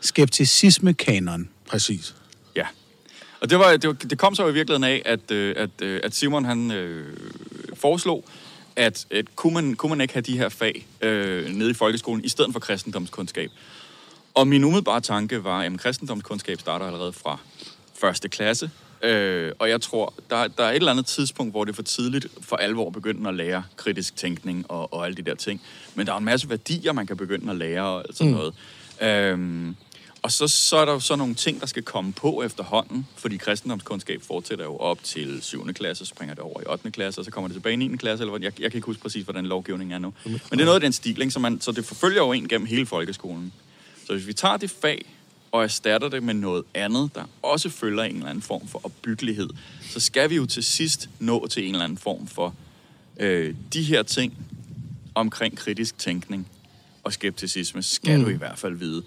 skepticisme-kanon. 0.00 1.48
Præcis. 1.68 2.14
Ja. 2.56 2.66
Og 3.40 3.50
det, 3.50 3.58
var, 3.58 3.76
det, 3.76 3.86
var, 3.86 3.92
det 3.92 4.18
kom 4.18 4.34
så 4.34 4.42
jo 4.42 4.48
i 4.48 4.52
virkeligheden 4.52 4.84
af, 4.84 5.02
at, 5.04 5.30
øh, 5.30 5.54
at, 5.58 5.70
øh, 5.82 6.00
at 6.04 6.14
Simon 6.14 6.44
han 6.44 6.70
øh, 6.70 7.16
foreslog, 7.74 8.24
at, 8.76 9.06
at 9.10 9.36
kunne, 9.36 9.54
man, 9.54 9.74
kunne 9.74 9.90
man 9.90 10.00
ikke 10.00 10.14
have 10.14 10.22
de 10.22 10.38
her 10.38 10.48
fag 10.48 10.86
øh, 11.00 11.48
nede 11.48 11.70
i 11.70 11.74
folkeskolen, 11.74 12.24
i 12.24 12.28
stedet 12.28 12.52
for 12.52 12.60
kristendomskundskab. 12.60 13.50
Og 14.34 14.48
min 14.48 14.64
umiddelbare 14.64 15.00
tanke 15.00 15.44
var, 15.44 15.60
at 15.60 15.72
kristendomskundskab 15.78 16.60
starter 16.60 16.86
allerede 16.86 17.12
fra 17.12 17.38
første 17.94 18.28
klasse. 18.28 18.70
Øh, 19.02 19.52
og 19.58 19.68
jeg 19.68 19.80
tror, 19.80 20.14
der, 20.30 20.48
der 20.48 20.64
er 20.64 20.70
et 20.70 20.76
eller 20.76 20.90
andet 20.90 21.06
tidspunkt, 21.06 21.52
hvor 21.52 21.64
det 21.64 21.72
er 21.72 21.76
for 21.76 21.82
tidligt 21.82 22.26
for 22.40 22.56
alvor 22.56 22.86
at 22.86 22.92
begynde 22.92 23.28
at 23.28 23.34
lære 23.34 23.62
kritisk 23.76 24.16
tænkning 24.16 24.70
og, 24.70 24.94
og 24.94 25.04
alle 25.04 25.16
de 25.16 25.22
der 25.22 25.34
ting. 25.34 25.60
Men 25.94 26.06
der 26.06 26.12
er 26.12 26.18
en 26.18 26.24
masse 26.24 26.50
værdier, 26.50 26.92
man 26.92 27.06
kan 27.06 27.16
begynde 27.16 27.50
at 27.50 27.56
lære 27.56 27.82
og 27.82 28.04
sådan 28.10 28.32
mm. 28.32 28.38
noget. 28.38 28.54
Øhm, 29.02 29.76
og 30.24 30.32
så, 30.32 30.48
så 30.48 30.76
er 30.76 30.84
der 30.84 30.92
jo 30.92 31.00
så 31.00 31.16
nogle 31.16 31.34
ting, 31.34 31.60
der 31.60 31.66
skal 31.66 31.82
komme 31.82 32.12
på 32.12 32.42
efterhånden, 32.42 33.06
fordi 33.16 33.36
kristendomskundskab 33.36 34.22
fortsætter 34.22 34.64
jo 34.64 34.76
op 34.76 35.02
til 35.02 35.42
7. 35.42 35.72
klasse, 35.72 36.04
så 36.04 36.08
springer 36.08 36.34
det 36.34 36.44
over 36.44 36.60
i 36.60 36.64
8. 36.66 36.90
klasse, 36.90 37.20
og 37.20 37.24
så 37.24 37.30
kommer 37.30 37.48
det 37.48 37.54
tilbage 37.54 37.72
i 37.72 37.76
9. 37.76 37.96
klasse, 37.96 38.24
eller 38.24 38.38
jeg, 38.40 38.60
jeg 38.60 38.70
kan 38.70 38.78
ikke 38.78 38.86
huske 38.86 39.02
præcis, 39.02 39.24
hvordan 39.24 39.46
lovgivningen 39.46 39.94
er 39.94 39.98
nu. 39.98 40.12
Men 40.24 40.40
det 40.50 40.60
er 40.60 40.64
noget 40.64 40.74
af 40.74 40.80
den 40.80 40.92
stil, 40.92 41.20
ikke? 41.20 41.30
Så, 41.30 41.38
man, 41.38 41.60
så 41.60 41.72
det 41.72 41.84
forfølger 41.84 42.22
jo 42.22 42.32
en 42.32 42.48
gennem 42.48 42.66
hele 42.66 42.86
folkeskolen. 42.86 43.52
Så 44.06 44.12
hvis 44.12 44.26
vi 44.26 44.32
tager 44.32 44.56
det 44.56 44.70
fag, 44.70 45.06
og 45.54 45.62
erstatter 45.62 46.08
det 46.08 46.22
med 46.22 46.34
noget 46.34 46.64
andet, 46.74 47.10
der 47.14 47.24
også 47.42 47.68
følger 47.68 48.02
en 48.02 48.16
eller 48.16 48.28
anden 48.28 48.42
form 48.42 48.68
for 48.68 48.80
opbyggelighed, 48.84 49.48
så 49.90 50.00
skal 50.00 50.30
vi 50.30 50.36
jo 50.36 50.46
til 50.46 50.64
sidst 50.64 51.08
nå 51.18 51.46
til 51.46 51.64
en 51.68 51.70
eller 51.74 51.84
anden 51.84 51.98
form 51.98 52.26
for 52.26 52.54
øh, 53.20 53.54
de 53.72 53.82
her 53.82 54.02
ting 54.02 54.34
omkring 55.14 55.56
kritisk 55.56 55.98
tænkning 55.98 56.46
og 57.04 57.12
skepticisme, 57.12 57.82
skal 57.82 58.18
mm. 58.18 58.24
du 58.24 58.30
i 58.30 58.34
hvert 58.34 58.58
fald 58.58 58.74
vide. 58.74 59.02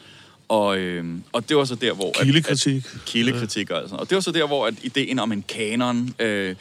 Og, 0.48 0.78
øh, 0.78 1.06
og 1.32 1.50
det 1.50 1.58
var 1.58 1.66
så 1.66 1.76
der, 1.76 1.94
hvor... 1.94 2.10
at- 2.20 2.26
Kildekritik. 2.26 2.86
At, 2.96 3.02
kildekritik 3.06 3.72
og, 3.72 3.82
sådan. 3.84 4.00
og 4.00 4.10
det 4.10 4.16
var 4.16 4.22
så 4.22 4.32
der, 4.32 4.48
hvor 4.48 4.68
at 4.68 4.74
ideen 4.84 5.20
om 5.20 5.32
en 5.32 5.44
kanon, 5.48 6.16
øh, 6.20 6.56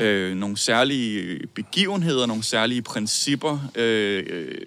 øh, 0.00 0.36
nogle 0.36 0.56
særlige 0.56 1.40
begivenheder, 1.54 2.26
nogle 2.26 2.42
særlige 2.42 2.82
principper, 2.82 3.70
øh, 3.74 4.24
øh, 4.26 4.58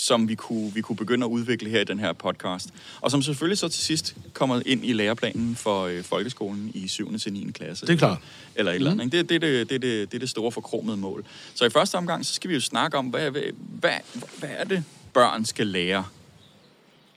som 0.00 0.28
vi 0.28 0.34
kunne, 0.34 0.74
vi 0.74 0.80
kunne 0.80 0.96
begynde 0.96 1.26
at 1.26 1.30
udvikle 1.30 1.70
her 1.70 1.80
i 1.80 1.84
den 1.84 1.98
her 1.98 2.12
podcast. 2.12 2.68
Og 3.00 3.10
som 3.10 3.22
selvfølgelig 3.22 3.58
så 3.58 3.68
til 3.68 3.84
sidst 3.84 4.16
kommer 4.32 4.62
ind 4.66 4.84
i 4.84 4.92
læreplanen 4.92 5.56
for 5.56 5.82
øh, 5.82 6.02
folkeskolen 6.02 6.70
i 6.74 6.88
7. 6.88 7.18
til 7.18 7.32
9. 7.32 7.50
klasse. 7.54 7.86
Det 7.86 7.92
er 7.92 7.96
klart. 7.96 8.18
Eller 8.54 8.72
et 8.72 8.76
eller 8.76 8.90
andet. 8.90 9.04
ikke? 9.04 9.18
Det, 9.18 9.28
det, 9.28 9.42
det, 9.42 9.70
det, 9.70 9.82
det, 9.82 10.10
det 10.10 10.16
er 10.16 10.18
det 10.18 10.30
store 10.30 10.52
forkromede 10.52 10.96
mål. 10.96 11.24
Så 11.54 11.64
i 11.64 11.70
første 11.70 11.94
omgang, 11.94 12.26
så 12.26 12.34
skal 12.34 12.50
vi 12.50 12.54
jo 12.54 12.60
snakke 12.60 12.98
om, 12.98 13.06
hvad, 13.06 13.30
hvad, 13.30 13.42
hvad, 13.80 13.92
hvad 14.38 14.50
er 14.52 14.64
det, 14.64 14.84
børn 15.14 15.44
skal 15.44 15.66
lære 15.66 16.04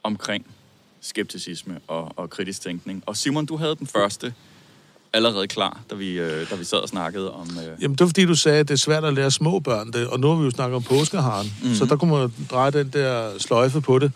omkring 0.03 0.45
skepticisme 1.01 1.79
og, 1.87 2.13
og 2.15 2.29
kritisk 2.29 2.61
tænkning. 2.61 3.03
Og 3.05 3.17
Simon, 3.17 3.45
du 3.45 3.57
havde 3.57 3.75
den 3.75 3.87
første 3.87 4.33
allerede 5.13 5.47
klar, 5.47 5.81
da 5.89 5.95
vi, 5.95 6.19
øh, 6.19 6.49
da 6.49 6.55
vi 6.55 6.63
sad 6.63 6.77
og 6.77 6.89
snakkede 6.89 7.31
om... 7.31 7.49
Øh, 7.57 7.81
Jamen, 7.81 7.95
det 7.95 7.99
var 7.99 8.07
fordi, 8.07 8.25
du 8.25 8.35
sagde, 8.35 8.59
at 8.59 8.67
det 8.67 8.73
er 8.73 8.77
svært 8.77 9.03
at 9.03 9.13
lære 9.13 9.31
små 9.31 9.59
børn 9.59 9.91
det, 9.91 10.07
og 10.07 10.19
nu 10.19 10.27
har 10.27 10.35
vi 10.35 10.43
jo 10.43 10.51
snakket 10.51 10.75
om 10.75 10.83
påskeharen, 10.83 11.53
mm-hmm. 11.61 11.75
så 11.75 11.85
der 11.85 11.95
kunne 11.95 12.11
man 12.11 12.33
dreje 12.51 12.71
den 12.71 12.89
der 12.89 13.29
sløjfe 13.37 13.81
på 13.81 13.99
det. 13.99 14.11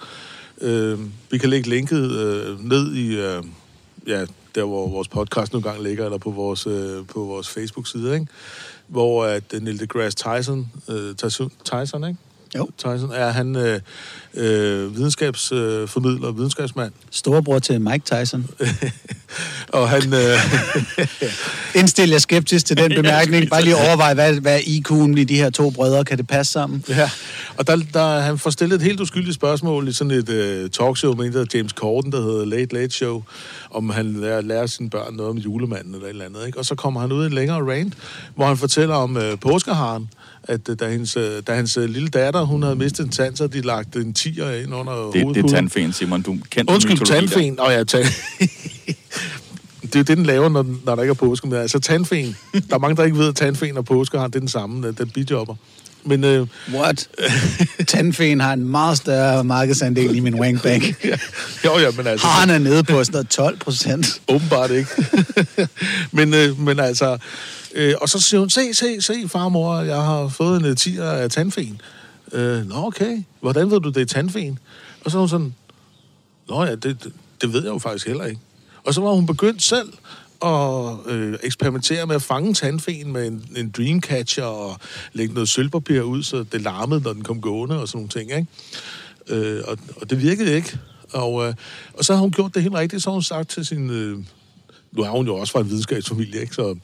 Øh, 0.61 0.99
vi 1.31 1.37
kan 1.37 1.49
lægge 1.49 1.69
linket 1.69 2.11
øh, 2.11 2.65
ned 2.65 2.93
i, 2.93 3.15
øh, 3.15 3.43
ja, 4.07 4.25
der 4.55 4.63
hvor 4.63 4.89
vores 4.89 5.07
podcast 5.07 5.53
nogle 5.53 5.69
gange 5.69 5.83
ligger, 5.83 6.05
eller 6.05 6.17
på 6.17 6.31
vores, 6.31 6.67
øh, 6.67 7.05
på 7.13 7.19
vores 7.19 7.49
Facebook-side, 7.49 8.13
ikke? 8.13 8.27
hvor 8.87 9.25
at 9.25 9.43
øh, 9.53 9.61
Neil 9.61 9.79
deGrasse 9.79 10.17
Tyson, 10.17 10.71
øh, 10.89 11.15
Tyson, 11.15 11.51
Tyson, 11.63 12.03
ikke? 12.07 12.19
Jo. 12.57 12.69
Tyson, 12.77 13.11
er 13.13 13.29
han 13.29 13.55
øh, 13.55 13.79
øh, 14.33 14.95
videnskabsformidler, 14.95 16.29
øh, 16.29 16.37
videnskabsmand. 16.37 16.91
Storebror 17.11 17.59
til 17.59 17.81
Mike 17.81 18.15
Tyson. 18.15 18.47
og 19.79 19.89
han... 19.89 20.13
Øh, 20.13 20.39
Indstil 21.75 22.09
jer 22.09 22.17
skeptisk 22.17 22.65
til 22.65 22.77
den 22.77 22.91
bemærkning. 23.01 23.49
Bare 23.49 23.61
lige 23.61 23.75
overvej, 23.75 24.13
hvad, 24.13 24.33
hvad 24.33 24.59
IQ'en 24.59 25.19
i 25.19 25.23
de 25.23 25.35
her 25.35 25.49
to 25.49 25.69
brødre? 25.69 26.05
Kan 26.05 26.17
det 26.17 26.27
passe 26.27 26.51
sammen? 26.51 26.83
Ja, 26.89 27.09
og 27.57 27.67
der, 27.67 27.75
der, 27.93 28.19
han 28.19 28.37
får 28.37 28.49
stillet 28.49 28.75
et 28.75 28.81
helt 28.81 28.99
uskyldigt 28.99 29.35
spørgsmål 29.35 29.87
i 29.87 29.93
sådan 29.93 30.11
et 30.11 30.29
uh, 30.29 30.69
talkshow 30.69 31.15
med 31.15 31.25
en, 31.25 31.33
der 31.33 31.45
James 31.53 31.71
Corden, 31.71 32.11
der 32.11 32.21
hedder 32.21 32.45
Late 32.45 32.73
Late 32.73 32.93
Show, 32.93 33.23
om 33.71 33.89
han 33.89 34.13
lærer, 34.13 34.41
lærer 34.41 34.65
sine 34.65 34.89
børn 34.89 35.13
noget 35.13 35.29
om 35.29 35.37
julemanden 35.37 35.93
eller 35.93 36.05
et 36.05 36.09
eller 36.09 36.25
andet. 36.25 36.45
Ikke? 36.45 36.59
Og 36.59 36.65
så 36.65 36.75
kommer 36.75 36.99
han 36.99 37.11
ud 37.11 37.23
i 37.23 37.25
en 37.27 37.33
længere 37.33 37.71
rant, 37.71 37.93
hvor 38.35 38.45
han 38.45 38.57
fortæller 38.57 38.95
om 38.95 39.15
uh, 39.15 39.39
påskeharen, 39.41 40.09
at 40.43 40.69
uh, 40.69 40.75
da, 40.75 40.89
hendes, 40.89 41.17
uh, 41.17 41.23
da 41.47 41.55
hans 41.55 41.77
uh, 41.77 41.83
lille 41.83 42.07
datter, 42.07 42.44
hun 42.45 42.63
havde 42.63 42.75
mistet 42.75 43.05
en 43.05 43.11
tand, 43.11 43.35
så 43.35 43.47
de 43.47 43.61
lagt 43.61 43.95
en 43.95 44.13
tiger 44.13 44.51
ind 44.51 44.73
under 44.73 45.11
det, 45.13 45.35
det 45.35 45.45
er 45.45 45.49
tandfen, 45.49 45.93
Simon. 45.93 46.21
Du 46.21 46.37
kender 46.49 46.73
Undskyld, 46.73 47.05
tandfen. 47.05 47.59
Åh 47.59 47.65
oh, 47.65 47.73
ja, 47.73 47.83
tand... 47.83 48.05
det 49.81 49.95
er 49.95 50.03
det, 50.03 50.17
den 50.17 50.25
laver, 50.25 50.49
når, 50.49 50.65
når 50.85 50.95
der 50.95 51.03
ikke 51.03 51.11
er 51.11 51.15
påske. 51.15 51.47
Men 51.47 51.59
altså 51.59 51.79
tandfen. 51.79 52.35
Der 52.53 52.75
er 52.75 52.77
mange, 52.77 52.95
der 52.95 53.03
ikke 53.03 53.17
ved, 53.17 53.27
at 53.27 53.35
tandfen 53.35 53.77
og 53.77 53.85
påskeharen, 53.85 54.31
det 54.31 54.35
er 54.35 54.39
den 54.39 54.49
samme. 54.49 54.91
Den 54.91 55.09
bidjobber. 55.09 55.55
Men 56.05 56.23
øh, 56.23 56.47
What? 56.73 57.09
Tandfen 57.87 58.39
har 58.39 58.53
en 58.53 58.63
meget 58.63 58.97
større 58.97 59.43
markedsandel 59.43 60.15
i 60.15 60.19
min 60.19 60.39
wangbank. 60.39 60.83
ja, 61.03 61.17
jo, 61.65 61.79
ja, 61.79 61.91
men 61.97 62.07
altså... 62.07 62.27
Haren 62.27 62.49
er 62.49 62.57
nede 62.57 62.83
på 62.83 63.03
sådan 63.03 63.13
noget 63.13 63.29
12 63.29 63.57
procent. 63.57 64.21
Åbenbart 64.27 64.71
ikke. 64.71 64.89
men, 66.17 66.33
øh, 66.33 66.59
men 66.59 66.79
altså... 66.79 67.17
Øh, 67.75 67.93
og 68.01 68.09
så 68.09 68.19
siger 68.19 68.39
hun, 68.39 68.49
se, 68.49 68.73
se, 68.73 69.01
se, 69.01 69.13
farmor, 69.27 69.81
jeg 69.81 69.95
har 69.95 70.27
fået 70.27 70.59
en 70.59 70.65
øh, 70.65 70.75
tiger 70.75 71.11
af 71.11 71.29
tandfen. 71.29 71.81
Øh, 72.31 72.67
Nå, 72.67 72.75
okay. 72.75 73.23
Hvordan 73.39 73.71
ved 73.71 73.79
du, 73.79 73.89
det 73.89 74.01
er 74.01 74.05
tandfen? 74.05 74.59
Og 75.05 75.11
så 75.11 75.17
var 75.17 75.21
hun 75.21 75.29
sådan, 75.29 75.55
Nå 76.49 76.63
ja, 76.63 76.71
det, 76.71 76.83
det, 76.83 77.13
det 77.41 77.53
ved 77.53 77.63
jeg 77.63 77.73
jo 77.73 77.77
faktisk 77.77 78.07
heller 78.07 78.25
ikke. 78.25 78.41
Og 78.83 78.93
så 78.93 79.01
var 79.01 79.11
hun 79.11 79.25
begyndt 79.25 79.63
selv 79.63 79.93
at 80.45 81.11
øh, 81.13 81.37
eksperimentere 81.43 82.05
med 82.05 82.15
at 82.15 82.21
fange 82.21 82.53
tandfen 82.53 83.11
med 83.13 83.27
en, 83.27 83.45
en 83.55 83.69
dreamcatcher 83.69 84.43
og 84.43 84.77
lægge 85.13 85.33
noget 85.33 85.49
sølvpapir 85.49 86.01
ud, 86.01 86.23
så 86.23 86.43
det 86.43 86.61
larmede, 86.61 87.01
når 87.01 87.13
den 87.13 87.23
kom 87.23 87.41
gående 87.41 87.81
og 87.81 87.87
sådan 87.87 87.97
nogle 87.97 88.09
ting, 88.09 88.31
ikke? 88.31 88.47
Øh, 89.27 89.63
og, 89.67 89.77
og 90.01 90.09
det 90.09 90.21
virkede 90.21 90.55
ikke. 90.55 90.79
Og, 91.13 91.47
øh, 91.47 91.53
og 91.93 92.05
så 92.05 92.13
har 92.13 92.21
hun 92.21 92.31
gjort 92.31 92.55
det 92.55 92.63
helt 92.63 92.75
rigtigt, 92.75 93.03
så 93.03 93.09
har 93.09 93.13
hun 93.13 93.23
sagt 93.23 93.49
til 93.49 93.65
sin... 93.65 93.89
Øh, 93.89 94.17
nu 94.91 95.01
er 95.01 95.09
hun 95.09 95.25
jo 95.25 95.35
også 95.35 95.53
fra 95.53 95.59
en 95.59 95.69
videnskabsfamilie, 95.69 96.41
ikke? 96.41 96.55
Så, 96.55 96.75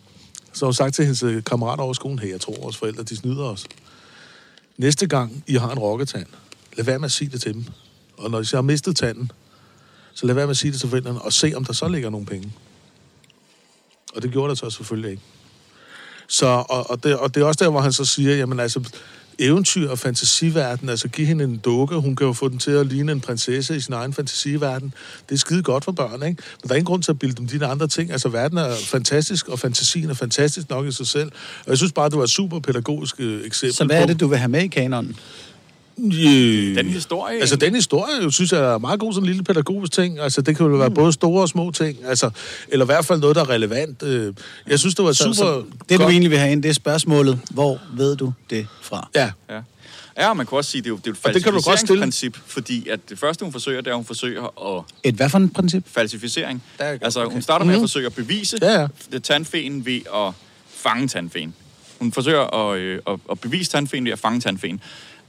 så 0.53 0.65
har 0.65 0.67
hun 0.67 0.73
sagt 0.73 0.95
til 0.95 1.05
hendes 1.05 1.23
øh, 1.23 1.43
kammerater 1.43 1.83
over 1.83 1.93
skolen, 1.93 2.19
hey, 2.19 2.31
jeg 2.31 2.41
tror, 2.41 2.55
vores 2.61 2.77
forældre, 2.77 3.03
de 3.03 3.15
snyder 3.17 3.43
os. 3.43 3.65
Næste 4.81 5.07
gang, 5.07 5.43
I 5.47 5.55
har 5.55 5.71
en 5.71 5.79
rokketand, 5.79 6.25
lad 6.77 6.85
være 6.85 6.99
med 6.99 7.05
at 7.05 7.11
sige 7.11 7.31
det 7.31 7.41
til 7.41 7.53
dem. 7.53 7.65
Og 8.17 8.31
når 8.31 8.39
I 8.39 8.45
så 8.45 8.57
har 8.57 8.61
mistet 8.61 8.95
tanden, 8.95 9.31
så 10.13 10.25
lad 10.25 10.35
være 10.35 10.45
med 10.45 10.51
at 10.51 10.57
sige 10.57 10.71
det 10.71 10.79
til 10.79 10.89
forældrene, 10.89 11.21
og 11.21 11.33
se, 11.33 11.53
om 11.55 11.65
der 11.65 11.73
så 11.73 11.87
ligger 11.87 12.09
nogle 12.09 12.25
penge. 12.25 12.53
Og 14.15 14.21
det 14.21 14.31
gjorde 14.31 14.49
der 14.49 14.55
så 14.55 14.69
selvfølgelig 14.69 15.11
ikke. 15.11 15.23
Så, 16.27 16.45
og, 16.45 16.89
og, 16.89 17.03
det, 17.03 17.17
og 17.17 17.35
det 17.35 17.41
er 17.41 17.45
også 17.45 17.63
der, 17.63 17.69
hvor 17.69 17.81
han 17.81 17.93
så 17.93 18.05
siger, 18.05 18.35
jamen 18.35 18.59
altså, 18.59 18.89
eventyr 19.41 19.89
og 19.89 19.99
fantasiverden, 19.99 20.89
altså 20.89 21.07
give 21.07 21.27
hende 21.27 21.43
en 21.43 21.57
dukke, 21.57 21.95
hun 21.95 22.15
kan 22.15 22.27
jo 22.27 22.33
få 22.33 22.49
den 22.49 22.57
til 22.57 22.71
at 22.71 22.87
ligne 22.87 23.11
en 23.11 23.21
prinsesse 23.21 23.75
i 23.75 23.79
sin 23.79 23.93
egen 23.93 24.13
fantasiverden. 24.13 24.93
Det 25.29 25.35
er 25.35 25.39
skide 25.39 25.63
godt 25.63 25.85
for 25.85 25.91
børn, 25.91 26.13
ikke? 26.13 26.43
Men 26.61 26.67
der 26.67 26.69
er 26.69 26.75
ingen 26.75 26.85
grund 26.85 27.03
til 27.03 27.11
at 27.11 27.19
bilde 27.19 27.35
dem 27.35 27.47
de 27.47 27.59
der 27.59 27.67
andre 27.67 27.87
ting. 27.87 28.11
Altså, 28.11 28.29
verden 28.29 28.57
er 28.57 28.75
fantastisk, 28.85 29.47
og 29.47 29.59
fantasien 29.59 30.09
er 30.09 30.13
fantastisk 30.13 30.69
nok 30.69 30.87
i 30.87 30.91
sig 30.91 31.07
selv. 31.07 31.31
Og 31.65 31.69
jeg 31.69 31.77
synes 31.77 31.91
bare, 31.91 32.09
det 32.09 32.17
var 32.17 32.23
et 32.23 32.29
super 32.29 32.59
pædagogisk 32.59 33.15
øh, 33.19 33.45
eksempel 33.45 33.73
Så 33.73 33.85
hvad 33.85 34.01
er 34.01 34.05
det, 34.05 34.19
du 34.19 34.27
vil 34.27 34.37
have 34.37 34.49
med 34.49 34.63
i 34.63 34.67
kanonen? 34.67 35.15
Yeah. 36.03 36.75
Den 36.75 36.85
historie... 36.89 37.39
Altså, 37.39 37.55
den 37.55 37.75
historie, 37.75 38.31
synes 38.31 38.51
jeg 38.51 38.59
er 38.73 38.77
meget 38.77 38.99
god 38.99 39.13
sådan 39.13 39.23
en 39.23 39.27
lille 39.27 39.43
pædagogisk 39.43 39.91
ting. 39.93 40.19
Altså, 40.19 40.41
det 40.41 40.57
kan 40.57 40.65
jo 40.65 40.75
være 40.77 40.89
Mm. 40.89 40.95
både 40.95 41.13
store 41.13 41.41
og 41.41 41.49
små 41.49 41.71
ting. 41.71 41.97
Altså, 42.05 42.29
eller 42.67 42.85
i 42.85 42.87
hvert 42.87 43.05
fald 43.05 43.19
noget, 43.19 43.35
der 43.35 43.41
er 43.41 43.49
relevant. 43.49 44.03
Øh, 44.03 44.33
Jeg 44.67 44.79
synes, 44.79 44.95
det 44.95 45.05
var 45.05 45.11
super 45.13 45.33
Så, 45.33 45.37
så 45.39 45.63
det, 45.89 45.89
du 45.89 46.03
godt. 46.03 46.11
egentlig 46.11 46.31
vil 46.31 46.39
have 46.39 46.51
ind, 46.51 46.63
det 46.63 46.69
er 46.69 46.73
spørgsmålet, 46.73 47.39
hvor 47.51 47.79
ved 47.93 48.15
du 48.15 48.33
det 48.49 48.67
fra? 48.81 49.09
Ja, 49.15 49.31
Ja. 49.49 49.61
Ja, 50.17 50.33
man 50.33 50.45
kan 50.45 50.57
også 50.57 50.71
sige, 50.71 50.81
det 50.81 50.87
er 50.87 50.89
jo, 50.89 50.95
det 50.97 51.07
er 51.07 51.11
jo 51.11 51.13
et 51.13 51.17
falsificeringsprincip, 51.17 52.37
fordi 52.45 52.89
at 52.89 52.99
det 53.09 53.19
første, 53.19 53.43
hun 53.43 53.51
forsøger, 53.51 53.81
det 53.81 53.87
er, 53.87 53.91
at 53.91 53.97
hun 53.97 54.05
forsøger 54.05 54.75
at 54.77 54.83
Et 55.03 55.15
hvad 55.15 55.29
for 55.29 55.39
et 55.39 55.53
princip? 55.53 55.83
falsificering. 55.87 56.63
Der 56.77 56.83
er- 56.83 56.97
Altså, 57.01 57.23
okay. 57.23 57.33
hun 57.33 57.41
starter 57.41 57.65
med 57.65 57.73
at 57.73 57.79
Mhm. 57.79 57.83
forsøge 57.87 58.05
at 58.05 58.13
bevise 58.15 58.57
Ja, 58.61 58.81
ja. 58.81 58.87
det 59.11 59.23
tandfen 59.23 59.85
ved 59.85 59.99
at 60.15 60.33
fange 60.75 61.07
tandfen. 61.07 61.53
Hun 61.99 62.11
forsøger 62.11 62.69
at, 62.71 62.77
øh, 62.79 62.99
at, 63.07 63.19
at 63.31 63.39
bevise 63.39 63.71
tandfen 63.71 64.05
ved 64.05 64.11
at 64.11 64.19
fange 64.19 64.39
tandfen. 64.41 64.81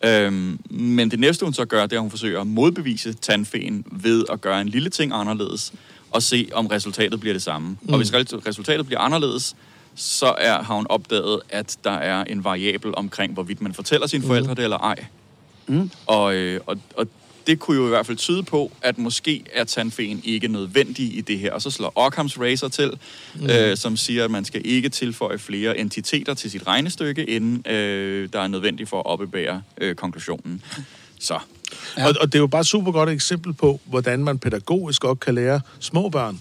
Øhm, 0.05 0.59
men 0.71 1.11
det 1.11 1.21
næste, 1.21 1.45
hun 1.45 1.55
så 1.55 1.65
gør, 1.65 1.83
det 1.83 1.93
er, 1.93 1.97
at 1.97 2.03
hun 2.03 2.11
forsøger 2.11 2.41
at 2.41 2.47
modbevise 2.47 3.13
tandfen 3.13 3.85
ved 3.91 4.25
at 4.33 4.41
gøre 4.41 4.61
en 4.61 4.69
lille 4.69 4.91
ting 4.91 5.13
anderledes, 5.15 5.73
og 6.11 6.23
se, 6.23 6.49
om 6.53 6.67
resultatet 6.67 7.21
bliver 7.21 7.35
det 7.35 7.43
samme. 7.43 7.69
Mm. 7.69 7.93
Og 7.93 7.97
hvis 7.97 8.11
re- 8.11 8.49
resultatet 8.49 8.87
bliver 8.87 9.01
anderledes, 9.01 9.57
så 9.95 10.35
er, 10.39 10.63
har 10.63 10.75
hun 10.75 10.87
opdaget, 10.89 11.41
at 11.49 11.77
der 11.85 11.91
er 11.91 12.25
en 12.25 12.45
variabel 12.45 12.95
omkring, 12.97 13.33
hvorvidt 13.33 13.61
man 13.63 13.75
fortæller 13.75 14.07
sine 14.07 14.25
forældre 14.25 14.55
det 14.55 14.65
eller 14.65 14.79
ej. 14.79 15.05
Mm. 15.67 15.91
Og, 16.07 16.35
øh, 16.35 16.61
og, 16.67 16.79
og 16.97 17.09
det 17.47 17.59
kunne 17.59 17.77
jo 17.77 17.87
i 17.87 17.89
hvert 17.89 18.07
fald 18.07 18.17
tyde 18.17 18.43
på, 18.43 18.73
at 18.83 18.99
måske 18.99 19.45
er 19.53 19.65
tandfen 19.65 20.21
ikke 20.25 20.49
nødvendig 20.49 21.17
i 21.19 21.21
det 21.21 21.39
her. 21.39 21.53
Og 21.53 21.63
så 21.63 21.71
slår 21.71 22.09
Occam's 22.09 22.41
Razor 22.43 22.69
til, 22.69 22.93
mm. 23.35 23.51
øh, 23.51 23.77
som 23.77 23.97
siger, 23.97 24.25
at 24.25 24.31
man 24.31 24.45
skal 24.45 24.61
ikke 24.65 24.89
tilføje 24.89 25.39
flere 25.39 25.79
entiteter 25.79 26.35
til 26.35 26.51
sit 26.51 26.67
regnestykke, 26.67 27.25
inden 27.25 27.73
øh, 27.73 28.29
der 28.33 28.41
er 28.41 28.49
nødvendigt 28.49 28.89
for 28.89 28.99
at 28.99 29.07
opbebære 29.07 29.63
øh, 29.79 29.95
konklusionen. 29.95 30.63
Så. 31.21 31.39
Ja. 31.97 32.07
Og, 32.09 32.15
og 32.21 32.27
det 32.27 32.35
er 32.35 32.41
jo 32.41 32.47
bare 32.47 32.61
et 32.61 32.67
super 32.67 32.93
godt 32.93 33.09
eksempel 33.09 33.53
på, 33.53 33.81
hvordan 33.85 34.25
man 34.25 34.39
pædagogisk 34.39 35.03
godt 35.03 35.21
kan 35.21 35.35
lære 35.35 35.61
små 35.81 36.09
børn 36.09 36.41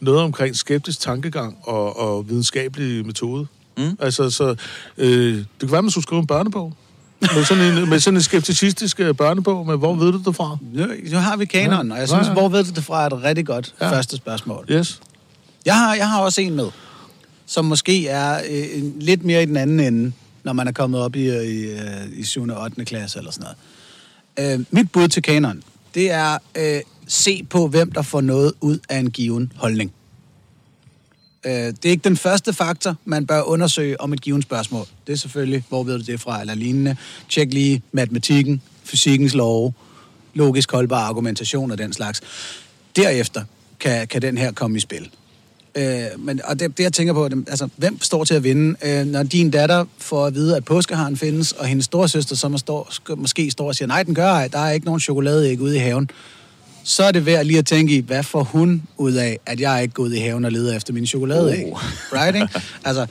noget 0.00 0.20
omkring 0.20 0.56
skeptisk 0.56 1.00
tankegang 1.00 1.58
og, 1.62 1.98
og 1.98 2.28
videnskabelig 2.28 3.06
metode. 3.06 3.46
Mm. 3.76 3.96
Altså, 4.00 4.30
så, 4.30 4.56
øh, 4.98 5.36
det 5.36 5.46
kan 5.60 5.72
være, 5.72 5.82
man 5.82 5.90
skulle 5.90 6.02
skrive 6.02 6.20
en 6.20 6.26
børnebog. 6.26 6.72
Med 7.20 7.44
sådan 7.44 7.78
en, 7.78 7.88
med 7.88 8.00
sådan 8.00 8.16
en 8.16 8.22
skepticistisk 8.22 9.00
øh, 9.00 9.14
børnebog, 9.14 9.66
med 9.66 9.76
hvor 9.78 9.94
ved 9.94 10.12
du 10.12 10.18
det 10.26 10.36
fra? 10.36 10.56
Nu, 10.72 10.86
nu 11.12 11.16
har 11.18 11.36
vi 11.36 11.44
kanonen, 11.44 11.92
og 11.92 11.98
jeg 11.98 12.08
synes, 12.08 12.22
Ja, 12.22 12.28
ja. 12.28 12.32
hvor 12.32 12.48
ved 12.48 12.64
du 12.64 12.70
det 12.70 12.84
fra, 12.84 13.02
er 13.02 13.06
et 13.06 13.22
rigtig 13.22 13.46
godt 13.46 13.74
Ja. 13.80 13.90
første 13.90 14.16
spørgsmål. 14.16 14.66
Yes. 14.70 15.00
Jeg 15.66 15.74
har, 15.78 15.94
jeg 15.94 16.08
har 16.10 16.20
også 16.20 16.40
en 16.40 16.54
med, 16.54 16.66
som 17.46 17.64
måske 17.64 18.08
er 18.08 18.40
øh, 18.50 18.82
lidt 19.00 19.24
mere 19.24 19.42
i 19.42 19.46
den 19.46 19.56
anden 19.56 19.80
ende, 19.80 20.12
når 20.44 20.52
man 20.52 20.68
er 20.68 20.72
kommet 20.72 21.00
op 21.00 21.16
i, 21.16 21.20
i, 21.28 21.64
øh, 21.64 21.80
i 22.16 22.24
7. 22.24 22.42
og 22.48 22.62
8. 22.62 22.84
klasse 22.84 23.18
eller 23.18 23.30
sådan 23.30 23.46
noget. 24.36 24.58
Øh, 24.60 24.64
mit 24.70 24.92
bud 24.92 25.08
til 25.08 25.22
kanon, 25.22 25.62
det 25.94 26.10
er 26.10 26.38
øh, 26.58 26.80
se 27.06 27.46
på, 27.50 27.66
hvem 27.68 27.92
der 27.92 28.02
får 28.02 28.20
noget 28.20 28.52
ud 28.60 28.78
af 28.88 28.98
en 28.98 29.10
given 29.10 29.52
holdning. 29.56 29.92
Øh, 31.48 31.54
det 31.54 31.84
er 31.84 31.90
ikke 31.90 32.04
den 32.04 32.16
første 32.16 32.52
faktor, 32.52 32.96
man 33.04 33.26
bør 33.26 33.42
undersøge 33.42 34.00
om 34.00 34.12
et 34.12 34.20
givet 34.20 34.42
spørgsmål. 34.42 34.86
Det 35.06 35.12
er 35.12 35.16
selvfølgelig, 35.16 35.64
hvor 35.68 35.82
ved 35.82 35.98
du 35.98 36.04
det 36.12 36.20
fra, 36.20 36.40
eller 36.40 36.54
lignende. 36.54 36.96
Tjek 37.28 37.52
lige 37.52 37.82
matematikken, 37.92 38.62
fysikkens 38.84 39.34
love, 39.34 39.72
logisk 40.34 40.72
holdbar 40.72 41.08
argumentation 41.08 41.70
og 41.70 41.78
den 41.78 41.92
slags. 41.92 42.20
derefter 42.96 43.44
kan, 43.80 44.08
kan 44.08 44.22
den 44.22 44.38
her 44.38 44.52
komme 44.52 44.76
i 44.76 44.80
spil. 44.80 45.10
Øh, 45.74 46.04
men, 46.18 46.40
og 46.44 46.60
det, 46.60 46.78
det, 46.78 46.84
jeg 46.84 46.92
tænker 46.92 47.12
på, 47.12 47.28
det, 47.28 47.44
altså, 47.48 47.68
hvem 47.76 48.02
står 48.02 48.24
til 48.24 48.34
at 48.34 48.44
vinde, 48.44 48.76
øh, 48.84 49.06
når 49.06 49.22
din 49.22 49.50
datter 49.50 49.84
får 49.98 50.26
at 50.26 50.34
vide, 50.34 50.56
at 50.56 50.64
påskeharen 50.64 51.16
findes, 51.16 51.52
og 51.52 51.66
hendes 51.66 51.84
storesøster 51.84 52.36
så 52.36 52.48
må 52.48 52.58
stå, 52.58 52.88
måske 53.16 53.50
står 53.50 53.66
og 53.66 53.74
siger, 53.74 53.88
nej, 53.88 54.02
den 54.02 54.14
gør 54.14 54.28
ej, 54.28 54.48
der 54.48 54.58
er 54.58 54.70
ikke 54.70 54.86
nogen 54.86 55.00
chokoladeæg 55.00 55.60
ude 55.60 55.76
i 55.76 55.78
haven. 55.78 56.10
Så 56.88 57.02
er 57.02 57.12
det 57.12 57.26
værd 57.26 57.44
lige 57.46 57.58
at 57.58 57.66
tænke 57.66 57.94
i, 57.94 58.00
hvad 58.00 58.22
får 58.22 58.42
hun 58.42 58.82
ud 58.96 59.12
af, 59.12 59.38
at 59.46 59.60
jeg 59.60 59.82
ikke 59.82 59.94
går 59.94 60.02
ud 60.02 60.12
i 60.12 60.18
haven 60.18 60.44
og 60.44 60.52
leder 60.52 60.76
efter 60.76 60.92
mine 60.92 61.06
chokoladeæg? 61.06 61.64
Oh. 61.72 61.78
Right, 62.12 62.34
ikke? 62.34 62.48
Altså, 62.84 63.06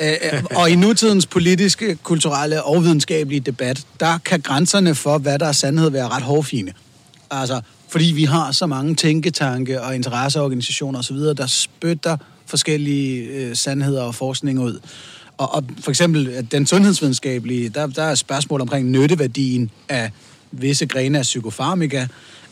øh, 0.00 0.12
øh, 0.32 0.44
og 0.50 0.70
i 0.70 0.76
nutidens 0.76 1.26
politiske, 1.26 1.98
kulturelle 2.02 2.62
og 2.62 2.84
videnskabelige 2.84 3.40
debat, 3.40 3.86
der 4.00 4.18
kan 4.18 4.40
grænserne 4.40 4.94
for, 4.94 5.18
hvad 5.18 5.38
der 5.38 5.46
er 5.46 5.52
sandhed, 5.52 5.90
være 5.90 6.08
ret 6.08 6.22
hårfine. 6.22 6.72
Altså, 7.30 7.60
fordi 7.88 8.04
vi 8.04 8.24
har 8.24 8.52
så 8.52 8.66
mange 8.66 8.94
tænketanke 8.94 9.82
og 9.82 9.94
interesseorganisationer 9.94 10.98
osv., 10.98 11.16
der 11.16 11.46
spytter 11.46 12.16
forskellige 12.46 13.22
øh, 13.22 13.56
sandheder 13.56 14.02
og 14.02 14.14
forskning 14.14 14.60
ud. 14.60 14.80
Og, 15.38 15.54
og 15.54 15.64
for 15.80 15.90
eksempel 15.90 16.28
at 16.28 16.52
den 16.52 16.66
sundhedsvidenskabelige, 16.66 17.68
der, 17.68 17.86
der 17.86 18.02
er 18.02 18.14
spørgsmål 18.14 18.60
omkring 18.60 18.90
nytteværdien 18.90 19.70
af 19.88 20.10
visse 20.52 20.86
grene 20.86 21.18
af 21.18 21.22
psykofarmika, 21.22 22.06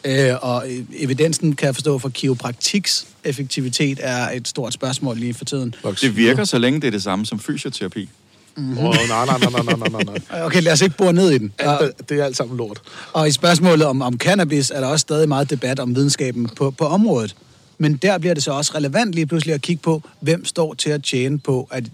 øh, 0.04 0.34
og 0.42 0.64
evidensen, 0.96 1.56
kan 1.56 1.66
jeg 1.66 1.74
forstå, 1.74 1.98
for 1.98 2.08
kiropraktiks 2.08 3.06
effektivitet 3.24 3.98
er 4.02 4.30
et 4.30 4.48
stort 4.48 4.72
spørgsmål 4.72 5.16
lige 5.16 5.34
for 5.34 5.44
tiden. 5.44 5.74
Det 6.00 6.16
virker, 6.16 6.44
så 6.44 6.58
længe 6.58 6.80
det 6.80 6.86
er 6.86 6.90
det 6.90 7.02
samme 7.02 7.26
som 7.26 7.38
fysioterapi. 7.40 8.08
Mm-hmm. 8.56 8.78
Oh, 8.78 8.94
nej, 8.94 9.26
nej, 9.26 9.38
nej, 9.38 9.62
nej, 9.62 9.88
nej, 9.88 10.02
nej. 10.30 10.42
Okay, 10.46 10.62
lad 10.62 10.72
os 10.72 10.80
ikke 10.80 10.96
bore 10.96 11.12
ned 11.12 11.30
i 11.30 11.38
den. 11.38 11.52
Og, 11.58 11.82
Alt, 11.82 12.08
det 12.08 12.20
er 12.20 12.24
alt 12.24 12.36
sammen 12.36 12.56
lort. 12.56 12.82
og 13.12 13.28
i 13.28 13.30
spørgsmålet 13.30 13.86
om, 13.86 14.02
om 14.02 14.18
cannabis 14.18 14.70
er 14.70 14.80
der 14.80 14.86
også 14.86 15.00
stadig 15.02 15.28
meget 15.28 15.50
debat 15.50 15.80
om 15.80 15.96
videnskaben 15.96 16.48
på, 16.48 16.70
på 16.70 16.86
området. 16.86 17.36
Men 17.78 17.96
der 17.96 18.18
bliver 18.18 18.34
det 18.34 18.42
så 18.42 18.52
også 18.52 18.72
relevant 18.74 19.12
lige 19.14 19.26
pludselig 19.26 19.54
at 19.54 19.62
kigge 19.62 19.82
på, 19.82 20.02
hvem 20.20 20.44
står 20.44 20.74
til 20.74 20.90
at 20.90 21.02
tjene 21.04 21.38
på, 21.38 21.68
at 21.70 21.84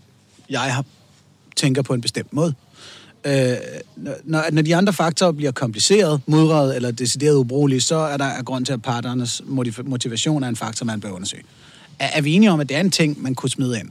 jeg 0.50 0.60
har, 0.60 0.84
tænker 1.56 1.82
på 1.82 1.94
en 1.94 2.00
bestemt 2.00 2.32
måde. 2.32 2.54
Øh, 3.24 3.56
når, 4.24 4.44
når 4.52 4.62
de 4.62 4.76
andre 4.76 4.92
faktorer 4.92 5.32
bliver 5.32 5.52
kompliceret, 5.52 6.20
mudret 6.26 6.76
eller 6.76 6.90
decideret 6.90 7.36
ubrugelige, 7.36 7.80
så 7.80 7.96
er 7.96 8.16
der 8.16 8.24
er 8.24 8.42
grund 8.42 8.66
til, 8.66 8.72
at 8.72 8.82
parternes 8.82 9.42
motiv- 9.44 9.84
motivation 9.84 10.42
er 10.42 10.48
en 10.48 10.56
faktor, 10.56 10.86
man 10.86 11.00
bør 11.00 11.10
undersøge. 11.10 11.42
Er, 11.98 12.08
er 12.12 12.20
vi 12.20 12.32
enige 12.32 12.50
om, 12.50 12.60
at 12.60 12.68
det 12.68 12.76
er 12.76 12.80
en 12.80 12.90
ting, 12.90 13.22
man 13.22 13.34
kunne 13.34 13.50
smide 13.50 13.80
ind? 13.80 13.90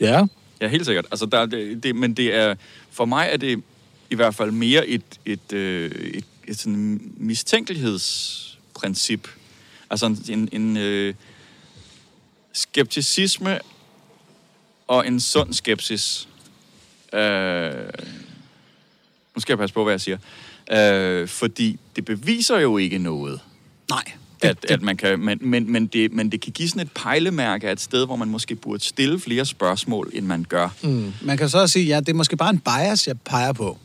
Ja. 0.00 0.24
Ja, 0.60 0.68
helt 0.68 0.86
sikkert. 0.86 1.06
Altså, 1.10 1.26
der, 1.26 1.38
er 1.38 1.46
det, 1.46 1.82
det, 1.82 1.96
men 1.96 2.14
det 2.14 2.34
er, 2.34 2.54
for 2.90 3.04
mig 3.04 3.28
er 3.32 3.36
det 3.36 3.62
i 4.10 4.14
hvert 4.14 4.34
fald 4.34 4.50
mere 4.50 4.86
et, 4.86 5.02
et, 5.24 5.52
øh, 5.52 5.90
et, 5.90 6.24
et 6.48 6.58
sådan 6.58 7.12
mistænkelighedsprincip. 7.16 9.28
Altså 9.90 10.06
en, 10.06 10.24
en, 10.28 10.48
en 10.52 10.76
øh, 10.76 11.14
skepticisme 12.52 13.58
og 14.86 15.06
en 15.06 15.20
sund 15.20 15.52
skepsis. 15.52 16.28
Øh, 17.14 17.70
nu 19.34 19.40
skal 19.40 19.52
jeg 19.52 19.58
passe 19.58 19.74
på, 19.74 19.84
hvad 19.84 19.92
jeg 19.92 20.00
siger. 20.00 20.18
Øh, 20.72 21.28
fordi 21.28 21.78
det 21.96 22.04
beviser 22.04 22.58
jo 22.58 22.76
ikke 22.76 22.98
noget 22.98 23.40
Nej. 23.90 24.12
at, 24.42 24.70
at 24.70 24.82
man 24.82 24.96
kan, 24.96 25.20
men, 25.20 25.38
men, 25.40 25.72
men, 25.72 25.86
det, 25.86 26.12
men 26.12 26.32
det 26.32 26.40
kan 26.40 26.52
give 26.52 26.68
sådan 26.68 26.82
et 26.82 26.92
pejlemærke 26.92 27.68
af 27.68 27.72
et 27.72 27.80
sted, 27.80 28.06
hvor 28.06 28.16
man 28.16 28.28
måske 28.28 28.54
burde 28.54 28.84
stille 28.84 29.20
flere 29.20 29.44
spørgsmål, 29.44 30.10
end 30.12 30.26
man 30.26 30.44
gør. 30.48 30.68
Mm. 30.82 31.12
Man 31.22 31.36
kan 31.36 31.48
så 31.48 31.58
også 31.58 31.72
sige, 31.72 31.86
ja, 31.86 32.00
det 32.00 32.08
er 32.08 32.14
måske 32.14 32.36
bare 32.36 32.50
en 32.50 32.58
bias, 32.58 33.06
jeg 33.06 33.20
peger 33.20 33.52
på. 33.52 33.78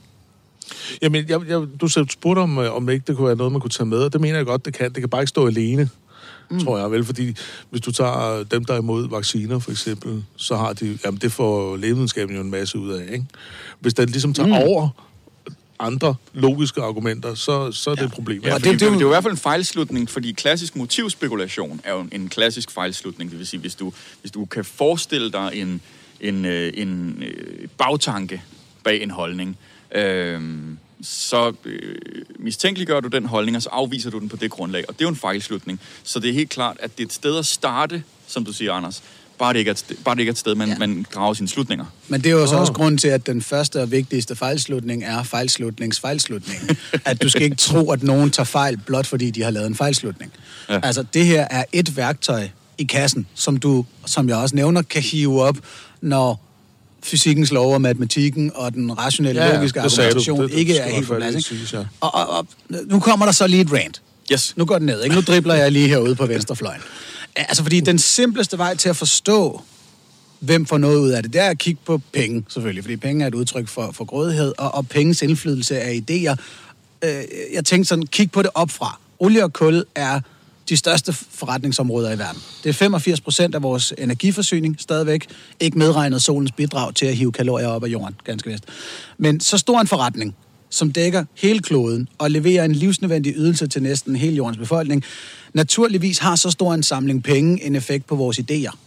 Jamen, 1.02 1.26
jeg, 1.30 1.48
jeg, 1.48 1.62
du 1.82 1.88
spurgte 1.88 2.40
om, 2.40 2.58
øh, 2.58 2.76
om 2.76 2.90
ikke 2.90 3.04
det 3.08 3.16
kunne 3.16 3.28
være 3.28 3.36
noget, 3.36 3.52
man 3.52 3.62
kunne 3.62 3.72
tage 3.72 3.88
med, 3.88 3.98
og 3.98 4.14
det 4.14 4.22
mener 4.22 4.38
jeg 4.38 4.46
godt, 4.46 4.66
det 4.66 4.74
kan. 4.74 4.94
Det 4.94 5.02
kan 5.02 5.10
bare 5.10 5.22
ikke 5.22 5.30
stå 5.30 5.48
alene, 5.48 5.90
mm. 6.50 6.60
tror 6.60 6.78
jeg 6.80 6.92
vel, 6.92 7.06
fordi 7.06 7.36
hvis 7.70 7.82
du 7.82 7.92
tager 7.92 8.44
dem, 8.44 8.66
der 8.66 8.74
er 8.74 8.78
imod 8.80 9.10
vacciner, 9.10 9.60
for 9.60 9.72
eksempel, 9.72 10.24
så 10.36 10.56
har 10.56 10.74
de, 10.74 10.98
jamen 11.06 11.20
det 11.22 11.32
får 11.32 11.78
lægevidenskaben 11.78 12.36
jo 12.36 12.42
en 12.42 12.52
masse 12.52 12.78
ud 12.80 12.90
af, 12.92 13.04
ikke? 13.14 13.26
Hvis 13.80 13.94
den 13.94 14.10
ligesom 14.10 14.34
tager 14.34 14.48
mm. 14.48 14.54
over 14.54 14.90
andre 15.80 16.16
logiske 16.34 16.82
argumenter, 16.82 17.34
så, 17.36 17.72
så 17.72 17.90
er 17.92 17.96
det 17.96 18.04
et 18.04 18.12
problem. 18.12 18.42
Ja, 18.44 18.56
det- 18.56 18.64
det, 18.64 18.72
det 18.72 18.80
det, 18.80 18.86
er 18.86 18.90
jo- 18.90 18.94
det 18.94 18.98
er 18.98 19.02
jo 19.02 19.08
i 19.08 19.14
hvert 19.14 19.24
fald 19.24 19.34
en 19.34 19.38
fejlslutning, 19.38 20.10
fordi 20.10 20.32
klassisk 20.32 20.76
motivspekulation 20.76 21.82
er 21.84 21.94
jo 21.94 22.00
en, 22.00 22.10
en 22.12 22.30
klassisk 22.30 22.72
fejlslutning. 22.72 23.30
Det 23.32 23.40
vil 23.40 23.48
sige, 23.48 23.60
hvis 23.60 23.76
du, 23.76 23.94
hvis 24.22 24.32
du 24.32 24.46
kan 24.46 24.66
forestille 24.66 25.32
dig 25.32 25.50
en, 25.54 25.82
en, 26.22 26.46
øh, 26.46 26.74
en 26.76 27.24
øh, 27.28 27.68
bagtanke 27.78 28.42
bag 28.84 29.04
en 29.04 29.12
holdning, 29.12 29.58
øh, 29.96 30.42
så 31.02 31.54
øh, 31.66 31.96
mistænkeliggør 32.40 33.00
du 33.00 33.08
den 33.08 33.26
holdning, 33.26 33.58
og 33.58 33.64
så 33.64 33.70
afviser 33.72 34.10
du 34.10 34.20
den 34.20 34.30
på 34.30 34.36
det 34.36 34.52
grundlag. 34.52 34.86
Og 34.88 34.94
det 34.94 35.02
er 35.02 35.06
jo 35.06 35.10
en 35.10 35.16
fejlslutning. 35.16 35.80
Så 36.04 36.20
det 36.20 36.30
er 36.30 36.34
helt 36.34 36.50
klart, 36.50 36.78
at 36.80 36.98
det 36.98 37.04
er 37.04 37.08
et 37.08 37.14
sted 37.14 37.38
at 37.38 37.46
starte, 37.46 38.04
som 38.28 38.46
du 38.46 38.54
siger, 38.54 38.74
Anders. 38.74 39.04
Bare 39.40 39.54
det 39.54 39.60
ikke 39.60 39.70
er 39.70 39.74
et 39.74 39.80
sted, 39.80 39.96
bare 40.06 40.16
det 40.16 40.20
ikke 40.22 40.30
er 40.30 40.34
et 40.34 40.38
sted 40.38 40.56
man, 40.56 40.70
Ja. 40.70 40.78
man 40.78 41.06
drager 41.16 41.34
sine 41.34 41.48
slutninger. 41.48 41.86
Men 42.08 42.22
det 42.24 42.30
er 42.30 42.34
jo 42.34 42.48
så 42.48 42.56
Åh. 42.56 42.62
også 42.62 42.74
grund 42.74 42.98
til, 42.98 43.08
at 43.08 43.28
den 43.28 43.42
første 43.42 43.82
og 43.82 43.92
vigtigste 43.92 44.36
fejlslutning 44.36 45.04
er 45.04 45.24
fejlslutningsfejlslutning. 45.24 46.60
at 47.06 47.22
du 47.22 47.30
skal 47.30 47.42
ikke 47.42 47.56
tro, 47.56 47.92
at 47.92 48.04
nogen 48.04 48.32
tager 48.32 48.46
fejl, 48.46 48.78
blot 48.78 49.08
fordi 49.08 49.32
de 49.32 49.44
har 49.44 49.52
lavet 49.52 49.68
en 49.68 49.76
fejlslutning. 49.76 50.32
Ja. 50.70 50.80
Altså, 50.84 51.04
det 51.14 51.26
her 51.26 51.48
er 51.52 51.64
et 51.74 51.98
værktøj 51.98 52.50
i 52.78 52.84
kassen, 52.84 53.28
som 53.34 53.58
du, 53.58 53.86
som 54.06 54.30
jeg 54.30 54.38
også 54.38 54.56
nævner, 54.56 54.82
kan 54.82 55.02
hive 55.02 55.42
op, 55.42 55.58
når 56.02 56.46
fysikkens 57.04 57.52
lov 57.52 57.74
og 57.74 57.82
matematikken 57.82 58.52
og 58.56 58.74
den 58.74 58.98
rationelle, 59.00 59.42
Ja, 59.44 59.56
logiske 59.56 59.80
sagde 59.80 59.90
du. 59.90 59.96
argumentation 59.96 60.42
Det- 60.42 60.52
det 60.52 60.58
ikke 60.58 60.78
er 60.78 60.90
helt 60.96 61.08
på 61.08 61.16
plads. 61.16 61.52
Ikke? 61.52 61.78
ja. 61.78 61.84
Og, 62.02 62.16
og, 62.16 62.30
og 62.30 62.48
nu 62.86 63.00
kommer 63.00 63.26
der 63.26 63.34
så 63.34 63.48
lige 63.48 63.62
et 63.62 63.72
rant. 63.74 64.02
Yes. 64.34 64.54
Nu 64.58 64.66
går 64.66 64.78
den 64.78 64.86
ned, 64.86 65.04
ikke? 65.04 65.16
Nu 65.16 65.22
dribler 65.22 65.54
jeg 65.54 65.72
lige 65.72 65.88
herude 65.88 66.16
på 66.16 66.26
venstrefløjen. 66.26 66.82
Altså, 67.36 67.64
fordi 67.64 67.80
den 67.80 68.00
simpleste 68.00 68.58
vej 68.58 68.76
til 68.76 68.90
at 68.90 68.96
forstå, 68.96 69.62
hvem 70.40 70.66
får 70.66 70.78
noget 70.78 70.98
ud 71.00 71.10
af 71.10 71.24
det, 71.24 71.34
det 71.34 71.42
er 71.42 71.50
at 71.50 71.58
kigge 71.58 71.82
på 71.86 72.02
penge, 72.14 72.44
selvfølgelig, 72.50 72.84
fordi 72.84 72.96
penge 72.98 73.24
er 73.24 73.28
et 73.28 73.36
udtryk 73.36 73.68
for, 73.68 73.92
for 73.92 74.06
grådighed, 74.06 74.54
og, 74.58 74.76
og 74.76 74.88
penges 74.88 75.22
indflydelse 75.22 75.80
af 75.80 76.02
idéer. 76.12 76.36
Øh, 77.04 77.24
jeg 77.54 77.66
tænkte 77.66 77.88
sådan, 77.90 78.06
kig 78.08 78.32
på 78.32 78.42
det 78.42 78.50
opfra. 78.54 79.00
Olie 79.20 79.44
og 79.44 79.54
kul 79.54 79.84
er 79.96 80.20
de 80.70 80.78
største 80.78 81.14
forretningsområder 81.14 82.12
i 82.12 82.18
verden. 82.18 82.42
Det 82.64 82.70
er 82.70 82.74
85 82.74 83.22
procent 83.22 83.56
af 83.56 83.64
vores 83.64 83.94
energiforsyning 83.98 84.76
stadigvæk, 84.80 85.28
ikke 85.60 85.78
medregnet 85.78 86.22
solens 86.22 86.52
bidrag 86.52 86.96
til 86.96 87.06
at 87.06 87.16
hive 87.16 87.32
kalorier 87.32 87.68
op 87.68 87.84
af 87.84 87.88
jorden, 87.88 88.16
ganske 88.24 88.50
vist. 88.50 88.64
Men 89.18 89.40
så 89.40 89.58
stor 89.58 89.80
en 89.80 89.88
forretning, 89.88 90.36
som 90.70 90.92
dækker 90.92 91.26
hele 91.36 91.60
kloden 91.60 92.08
og 92.18 92.32
leverer 92.32 92.66
en 92.66 92.74
livsnødvendig 92.74 93.34
ydelse 93.36 93.68
til 93.68 93.84
næsten 93.84 94.16
hele 94.16 94.36
jordens 94.36 94.58
befolkning, 94.58 95.04
naturligvis 95.54 96.18
har 96.18 96.36
så 96.36 96.50
stor 96.50 96.74
en 96.74 96.84
samling 96.84 97.24
penge 97.24 97.64
en 97.64 97.76
effekt 97.76 98.08
på 98.08 98.16
vores 98.16 98.40
idéer. 98.40 98.78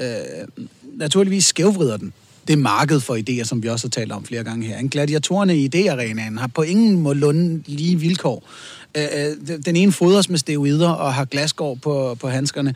Øh, 0.00 0.66
naturligvis 0.96 1.44
skævvrider 1.44 1.96
den 1.96 2.12
det 2.48 2.58
marked 2.58 3.00
for 3.00 3.16
idéer, 3.16 3.44
som 3.44 3.62
vi 3.62 3.68
også 3.68 3.86
har 3.86 3.90
talt 3.90 4.12
om 4.12 4.24
flere 4.24 4.44
gange 4.44 4.66
her. 4.66 4.78
En 4.78 4.88
gladiatorerne 4.88 5.56
i 5.56 5.68
idéarenaen 5.74 6.38
har 6.40 6.46
på 6.46 6.62
ingen 6.62 7.00
måde 7.00 7.18
lunde 7.18 7.62
lige 7.66 7.96
vilkår. 7.96 8.48
Øh, 8.94 9.04
øh, 9.14 9.58
den 9.64 9.76
ene 9.76 9.92
fodres 9.92 10.28
med 10.28 10.38
steroider 10.38 10.88
og 10.90 11.14
har 11.14 11.24
glasgård 11.24 11.78
på, 11.78 12.16
på 12.20 12.28
handskerne. 12.28 12.74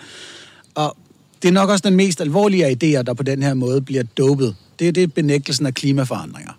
Og 0.75 0.97
det 1.43 1.49
er 1.49 1.53
nok 1.53 1.71
også 1.71 1.89
den 1.89 1.97
mest 1.97 2.21
alvorlige 2.21 2.67
af 2.67 2.71
idéer, 2.71 3.03
der 3.03 3.15
på 3.15 3.23
den 3.23 3.43
her 3.43 3.55
måde 3.55 3.81
bliver 3.81 4.03
dopet. 4.19 4.55
Det 4.79 4.89
er 4.89 4.93
det 4.93 5.15
benægtelsen 5.15 5.67
af 5.67 5.75
klimaforandringer. 5.75 6.53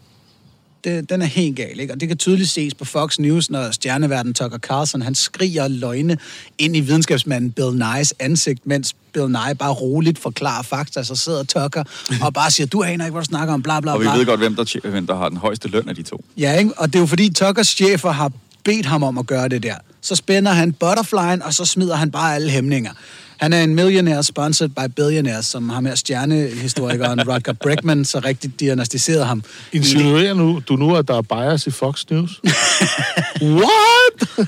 Det, 0.84 1.10
den 1.10 1.22
er 1.22 1.26
helt 1.26 1.56
gal, 1.56 1.80
ikke? 1.80 1.94
Og 1.94 2.00
det 2.00 2.08
kan 2.08 2.18
tydeligt 2.18 2.50
ses 2.50 2.74
på 2.74 2.86
Fox 2.86 3.20
News, 3.20 3.50
når 3.50 3.72
stjerneverden 3.72 4.34
Tucker 4.34 4.58
Carlson, 4.58 5.02
han 5.02 5.16
skriger 5.16 5.68
løgne 5.68 6.18
ind 6.58 6.76
i 6.76 6.80
videnskabsmanden 6.80 7.52
Bill 7.52 7.74
Nyes 7.74 8.14
ansigt, 8.20 8.68
mens 8.68 8.96
Bill 9.14 9.28
Nye 9.28 9.56
bare 9.60 9.72
roligt 9.74 10.20
forklarer 10.20 10.64
fakta, 10.64 11.04
så 11.04 11.16
sidder 11.16 11.44
Tucker 11.44 11.84
og 12.22 12.34
bare 12.34 12.52
siger, 12.52 12.68
du 12.68 12.84
aner 12.84 13.06
ikke, 13.06 13.12
hvad 13.12 13.22
du 13.22 13.26
snakker 13.26 13.54
om, 13.54 13.62
bla 13.64 13.80
bla 13.80 13.94
Og 13.94 14.00
vi 14.00 14.04
bla. 14.04 14.14
ved 14.18 14.26
godt, 14.26 14.40
hvem 14.40 14.56
der, 14.56 14.90
hvem 14.90 15.08
der 15.08 15.16
har 15.16 15.30
den 15.30 15.38
højeste 15.38 15.68
løn 15.68 15.90
af 15.90 15.96
de 15.96 16.04
to. 16.04 16.26
Ja, 16.38 16.58
ikke? 16.58 16.72
og 16.78 16.88
det 16.88 16.96
er 16.96 17.00
jo 17.00 17.06
fordi 17.06 17.34
Tuckers 17.34 17.68
chefer 17.68 18.12
har 18.12 18.32
bedt 18.66 18.86
ham 18.86 19.04
om 19.04 19.18
at 19.18 19.28
gøre 19.28 19.50
det 19.50 19.64
der. 19.64 19.76
Så 20.02 20.16
spænder 20.16 20.52
han 20.52 20.74
butterflyen, 20.74 21.42
og 21.42 21.54
så 21.54 21.66
smider 21.66 21.96
han 21.96 22.12
bare 22.12 22.36
alle 22.36 22.50
hæmninger. 22.50 22.92
Han 23.38 23.54
er 23.54 23.64
en 23.64 23.76
millionaire 23.76 24.24
sponsored 24.24 24.70
by 24.70 24.94
billionaires, 24.96 25.46
som 25.46 25.70
har 25.70 25.80
med 25.80 25.96
stjernehistorikeren 25.96 27.22
Rutger 27.30 27.54
Bregman 27.54 28.06
så 28.06 28.20
rigtigt 28.20 28.60
diagnostiseret 28.60 29.26
ham. 29.26 29.44
Insinuerer 29.72 30.34
nu, 30.34 30.62
du 30.68 30.76
nu, 30.76 30.96
at 30.96 31.08
der 31.08 31.18
er 31.18 31.22
bias 31.22 31.68
i 31.68 31.72
Fox 31.72 32.06
News? 32.10 32.42
What? 33.42 34.48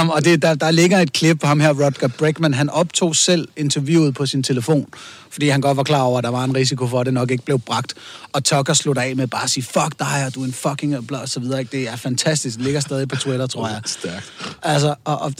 Um, 0.00 0.10
og 0.10 0.24
det, 0.24 0.42
der, 0.42 0.54
der 0.54 0.70
ligger 0.70 0.98
et 0.98 1.12
klip 1.12 1.40
på 1.40 1.46
ham 1.46 1.60
her, 1.60 1.72
Rutger 1.72 2.08
Bregman. 2.08 2.54
Han 2.54 2.70
optog 2.70 3.16
selv 3.16 3.48
interviewet 3.56 4.14
på 4.14 4.26
sin 4.26 4.42
telefon, 4.42 4.86
fordi 5.30 5.48
han 5.48 5.60
godt 5.60 5.76
var 5.76 5.82
klar 5.82 6.02
over, 6.02 6.18
at 6.18 6.24
der 6.24 6.30
var 6.30 6.44
en 6.44 6.56
risiko 6.56 6.86
for, 6.86 7.00
at 7.00 7.06
det 7.06 7.14
nok 7.14 7.30
ikke 7.30 7.44
blev 7.44 7.58
bragt. 7.58 7.94
Og 8.32 8.44
Tucker 8.44 8.74
slutter 8.74 9.02
af 9.02 9.16
med 9.16 9.26
bare 9.26 9.44
at 9.44 9.50
sige, 9.50 9.64
fuck 9.64 9.98
dig, 9.98 10.26
og 10.26 10.34
du 10.34 10.42
er 10.42 10.44
en 10.44 10.52
fucking 10.52 11.12
og 11.12 11.28
så 11.28 11.40
videre. 11.40 11.60
Ikke? 11.60 11.72
Det 11.72 11.88
er 11.88 11.96
fantastisk. 11.96 12.56
Det 12.56 12.64
ligger 12.64 12.80
stadig 12.80 13.08
på 13.08 13.16
Twitter, 13.16 13.46
tror 13.46 13.68
jeg. 13.68 13.80
Stærkt. 13.86 14.32
Altså, 14.62 14.94
og, 15.04 15.18
og 15.18 15.32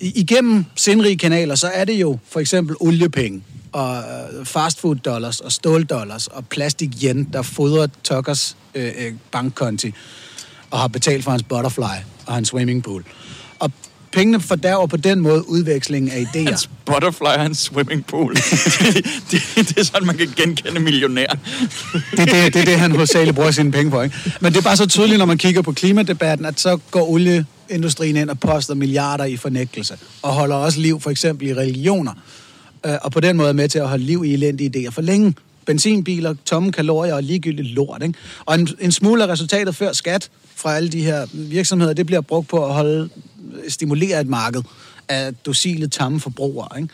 igennem 0.00 0.64
sindrige 0.76 1.18
kanaler, 1.18 1.54
så 1.54 1.66
er 1.66 1.84
det 1.84 1.92
jo 1.94 2.18
for 2.30 2.40
eksempel 2.40 2.76
oliepenge 2.80 3.42
og 3.72 3.96
øh, 3.96 4.46
fastfood 4.46 4.96
dollars 4.96 5.40
og 5.40 5.52
ståldollars 5.52 6.26
og 6.26 6.46
plastik 6.46 6.90
yen, 7.04 7.28
der 7.32 7.42
fodrer 7.42 7.86
Tuckers 8.04 8.56
øh, 8.74 8.92
øh, 8.98 9.12
bankkonti 9.32 9.92
og 10.70 10.78
har 10.78 10.88
betalt 10.88 11.24
for 11.24 11.30
hans 11.30 11.42
butterfly 11.42 12.02
og 12.26 12.34
hans 12.34 12.48
swimmingpool. 12.48 13.04
Og 13.58 13.70
pengene 14.12 14.40
fordærver 14.40 14.86
på 14.86 14.96
den 14.96 15.20
måde 15.20 15.48
udvekslingen 15.48 16.12
af 16.12 16.20
idéer. 16.20 16.44
Hans 16.44 16.70
butterfly 16.84 17.24
og 17.24 17.40
hans 17.40 17.58
swimmingpool. 17.58 18.34
det, 18.34 18.42
det, 19.30 19.68
det, 19.68 19.78
er 19.78 19.84
sådan, 19.84 20.06
man 20.06 20.16
kan 20.16 20.28
genkende 20.36 20.80
millionær. 20.80 21.26
det, 22.10 22.20
er 22.20 22.24
det, 22.24 22.54
det 22.54 22.60
er 22.60 22.64
det, 22.64 22.78
han 22.78 22.90
hovedsageligt 22.90 23.34
bruger 23.34 23.50
sine 23.50 23.72
penge 23.72 23.90
på. 23.90 24.02
Ikke? 24.02 24.16
Men 24.40 24.52
det 24.52 24.58
er 24.58 24.62
bare 24.62 24.76
så 24.76 24.86
tydeligt, 24.86 25.18
når 25.18 25.26
man 25.26 25.38
kigger 25.38 25.62
på 25.62 25.72
klimadebatten, 25.72 26.46
at 26.46 26.60
så 26.60 26.78
går 26.90 27.04
industrien 27.70 28.16
ind 28.16 28.30
og 28.30 28.40
poster 28.40 28.74
milliarder 28.74 29.24
i 29.24 29.36
fornægtelse. 29.36 29.98
Og 30.22 30.32
holder 30.32 30.56
også 30.56 30.80
liv 30.80 31.00
for 31.00 31.10
eksempel 31.10 31.48
i 31.48 31.54
religioner. 31.54 32.12
Øh, 32.86 32.94
og 33.02 33.12
på 33.12 33.20
den 33.20 33.36
måde 33.36 33.48
er 33.48 33.52
med 33.52 33.68
til 33.68 33.78
at 33.78 33.88
holde 33.88 34.04
liv 34.04 34.24
i 34.24 34.34
elendige 34.34 34.70
idéer 34.76 34.90
for 34.90 35.02
længe. 35.02 35.34
Benzinbiler, 35.66 36.34
tomme 36.44 36.72
kalorier 36.72 37.14
og 37.14 37.22
ligegyldigt 37.22 37.68
lort. 37.68 38.02
Ikke? 38.02 38.18
Og 38.44 38.54
en, 38.54 38.68
en 38.80 38.92
smule 38.92 39.24
af 39.24 39.28
resultatet 39.28 39.76
før 39.76 39.92
skat 39.92 40.30
fra 40.56 40.76
alle 40.76 40.88
de 40.88 41.02
her 41.02 41.26
virksomheder, 41.32 41.92
det 41.92 42.06
bliver 42.06 42.20
brugt 42.20 42.48
på 42.48 42.66
at 42.66 42.74
holde, 42.74 43.08
stimulere 43.68 44.20
et 44.20 44.28
marked 44.28 44.62
af 45.08 45.34
docile, 45.46 45.88
tamme 45.88 46.20
forbrugere. 46.20 46.68
Ikke? 46.80 46.88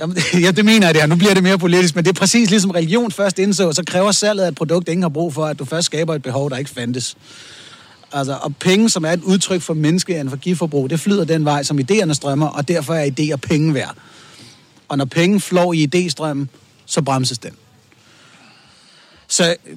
Jamen, 0.00 0.16
ja, 0.44 0.50
det 0.50 0.64
mener 0.64 0.86
jeg 0.86 0.94
det 0.94 1.02
her. 1.02 1.08
Nu 1.08 1.16
bliver 1.16 1.34
det 1.34 1.42
mere 1.42 1.58
politisk, 1.58 1.94
men 1.96 2.04
det 2.04 2.10
er 2.10 2.18
præcis 2.20 2.50
ligesom 2.50 2.70
religion 2.70 3.12
først 3.12 3.38
indså, 3.38 3.72
så 3.72 3.82
kræver 3.86 4.12
salget 4.12 4.44
af 4.44 4.48
et 4.48 4.54
produkt, 4.54 4.88
ingen 4.88 5.02
har 5.02 5.08
brug 5.08 5.34
for, 5.34 5.44
at 5.44 5.58
du 5.58 5.64
først 5.64 5.86
skaber 5.86 6.14
et 6.14 6.22
behov, 6.22 6.50
der 6.50 6.56
ikke 6.56 6.70
fandtes. 6.70 7.16
Altså, 8.12 8.38
og 8.42 8.56
penge, 8.56 8.90
som 8.90 9.04
er 9.04 9.10
et 9.10 9.22
udtryk 9.22 9.62
for 9.62 9.74
menneskeenergiforbrug, 9.74 10.90
det 10.90 11.00
flyder 11.00 11.24
den 11.24 11.44
vej, 11.44 11.62
som 11.62 11.78
idéerne 11.78 12.12
strømmer, 12.12 12.46
og 12.46 12.68
derfor 12.68 12.94
er 12.94 13.10
idéer 13.10 13.36
penge 13.36 13.74
værd. 13.74 13.94
Og 14.88 14.98
når 14.98 15.04
penge 15.04 15.40
flår 15.40 15.72
i 15.72 15.88
idéstrømmen, 15.94 16.46
så 16.86 17.02
bremses 17.02 17.38
den. 17.38 17.52
Så 19.28 19.56
øh, 19.66 19.76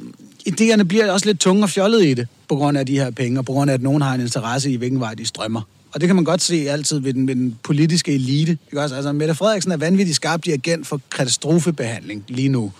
idéerne 0.49 0.83
bliver 0.83 1.11
også 1.11 1.25
lidt 1.25 1.39
tunge 1.39 1.63
og 1.63 1.69
fjollede 1.69 2.09
i 2.09 2.13
det, 2.13 2.27
på 2.49 2.55
grund 2.55 2.77
af 2.77 2.85
de 2.85 2.99
her 2.99 3.11
penge, 3.11 3.39
og 3.39 3.45
på 3.45 3.51
grund 3.51 3.71
af, 3.71 3.73
at 3.73 3.81
nogen 3.81 4.01
har 4.01 4.13
en 4.13 4.21
interesse 4.21 4.71
i, 4.71 4.75
hvilken 4.75 4.99
vej 4.99 5.13
de 5.13 5.25
strømmer. 5.25 5.61
Og 5.93 6.01
det 6.01 6.07
kan 6.07 6.15
man 6.15 6.25
godt 6.25 6.41
se 6.41 6.69
altid 6.69 6.99
ved 6.99 7.13
den, 7.13 7.27
ved 7.27 7.35
den 7.35 7.57
politiske 7.63 8.13
elite. 8.13 8.51
Ikke 8.51 8.81
også? 8.81 8.95
Altså, 8.95 9.11
Mette 9.11 9.35
Frederiksen 9.35 9.71
er 9.71 9.77
vanvittigt 9.77 10.15
skarp 10.15 10.45
dirigent 10.45 10.87
for 10.87 11.01
katastrofebehandling 11.11 12.23
lige 12.27 12.49
nu. 12.49 12.71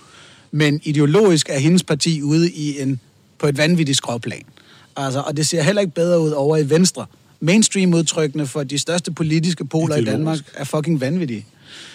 Men 0.50 0.80
ideologisk 0.82 1.48
er 1.48 1.58
hendes 1.58 1.82
parti 1.82 2.22
ude 2.22 2.50
i 2.50 2.80
en, 2.80 3.00
på 3.38 3.46
et 3.46 3.58
vanvittigt 3.58 3.96
skråplan. 3.96 4.44
Altså, 4.96 5.20
og 5.20 5.36
det 5.36 5.46
ser 5.46 5.62
heller 5.62 5.80
ikke 5.82 5.94
bedre 5.94 6.20
ud 6.20 6.30
over 6.30 6.56
i 6.56 6.70
Venstre. 6.70 7.06
Mainstream-udtrykkene 7.40 8.46
for 8.46 8.62
de 8.62 8.78
største 8.78 9.12
politiske 9.12 9.64
poler 9.64 9.96
i 9.96 10.04
Danmark 10.04 10.38
er 10.54 10.64
fucking 10.64 11.00
vanvittige. 11.00 11.46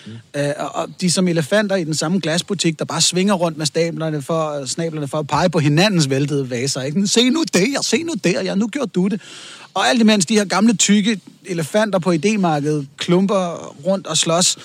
Mm. 0.06 0.12
Øh, 0.36 0.54
og 0.58 0.90
de 1.02 1.12
som 1.12 1.28
elefanter 1.28 1.76
i 1.76 1.84
den 1.84 1.96
samme 1.96 2.20
glasbutik, 2.20 2.80
der 2.80 2.86
bare 2.86 3.02
svinger 3.02 3.34
rundt 3.34 3.58
med 3.58 3.66
stablerne 3.66 4.22
for, 4.22 4.66
snablerne 4.66 5.08
for 5.08 5.18
at 5.18 5.28
pege 5.28 5.50
på 5.50 5.60
hinandens 5.60 6.10
væltede 6.10 6.50
vaser. 6.50 6.82
Ikke? 6.82 7.08
Se 7.08 7.30
nu 7.30 7.44
det, 7.54 7.68
jeg 7.74 7.80
se 7.82 8.04
nu 8.04 8.14
der, 8.24 8.42
ja, 8.44 8.56
nu 8.56 8.68
gjorde 8.68 8.92
du 8.96 9.08
det. 9.08 9.22
Og 9.74 9.88
alt 9.88 10.02
imens 10.02 10.26
de 10.26 10.34
her 10.34 10.46
gamle, 10.46 10.74
tykke 10.74 11.20
elefanter 11.46 12.00
på 12.00 12.12
idémarkedet 12.12 12.86
klumper 12.98 13.74
rundt 13.86 14.08
og 14.08 14.18
slås 14.18 14.58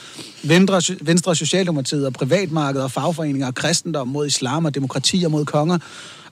Venstre, 0.43 0.97
Venstre 1.01 1.37
Socialdemokratiet 1.37 2.07
og 2.07 2.13
privatmarkedet 2.13 2.85
og 2.85 2.91
fagforeninger 2.91 3.47
og 3.47 3.55
kristendom 3.55 4.09
mod 4.09 4.27
islam 4.27 4.65
og 4.65 4.75
demokrati 4.75 5.23
og 5.25 5.31
mod 5.31 5.45
konger 5.45 5.79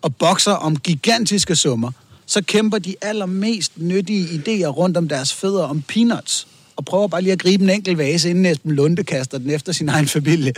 og 0.03 0.17
bokser 0.17 0.53
om 0.53 0.77
gigantiske 0.77 1.57
summer, 1.57 1.91
så 2.27 2.43
kæmper 2.43 2.79
de 2.79 2.95
allermest 3.03 3.73
nyttige 3.77 4.25
idéer 4.25 4.67
rundt 4.67 4.97
om 4.97 5.09
deres 5.09 5.35
fødder 5.35 5.63
om 5.63 5.83
peanuts 5.83 6.47
og 6.77 6.85
prøver 6.85 7.09
bare 7.09 7.23
lige 7.23 7.33
at 7.33 7.39
gribe 7.39 7.65
en 7.65 7.71
enkelt 7.71 7.99
vase, 7.99 8.31
inden 8.31 8.47
Esben 8.47 8.73
Lunde 8.73 9.05
kaster 9.05 9.39
den 9.39 9.51
efter 9.51 9.73
sin 9.73 9.89
egen 9.89 10.07
familie. 10.07 10.53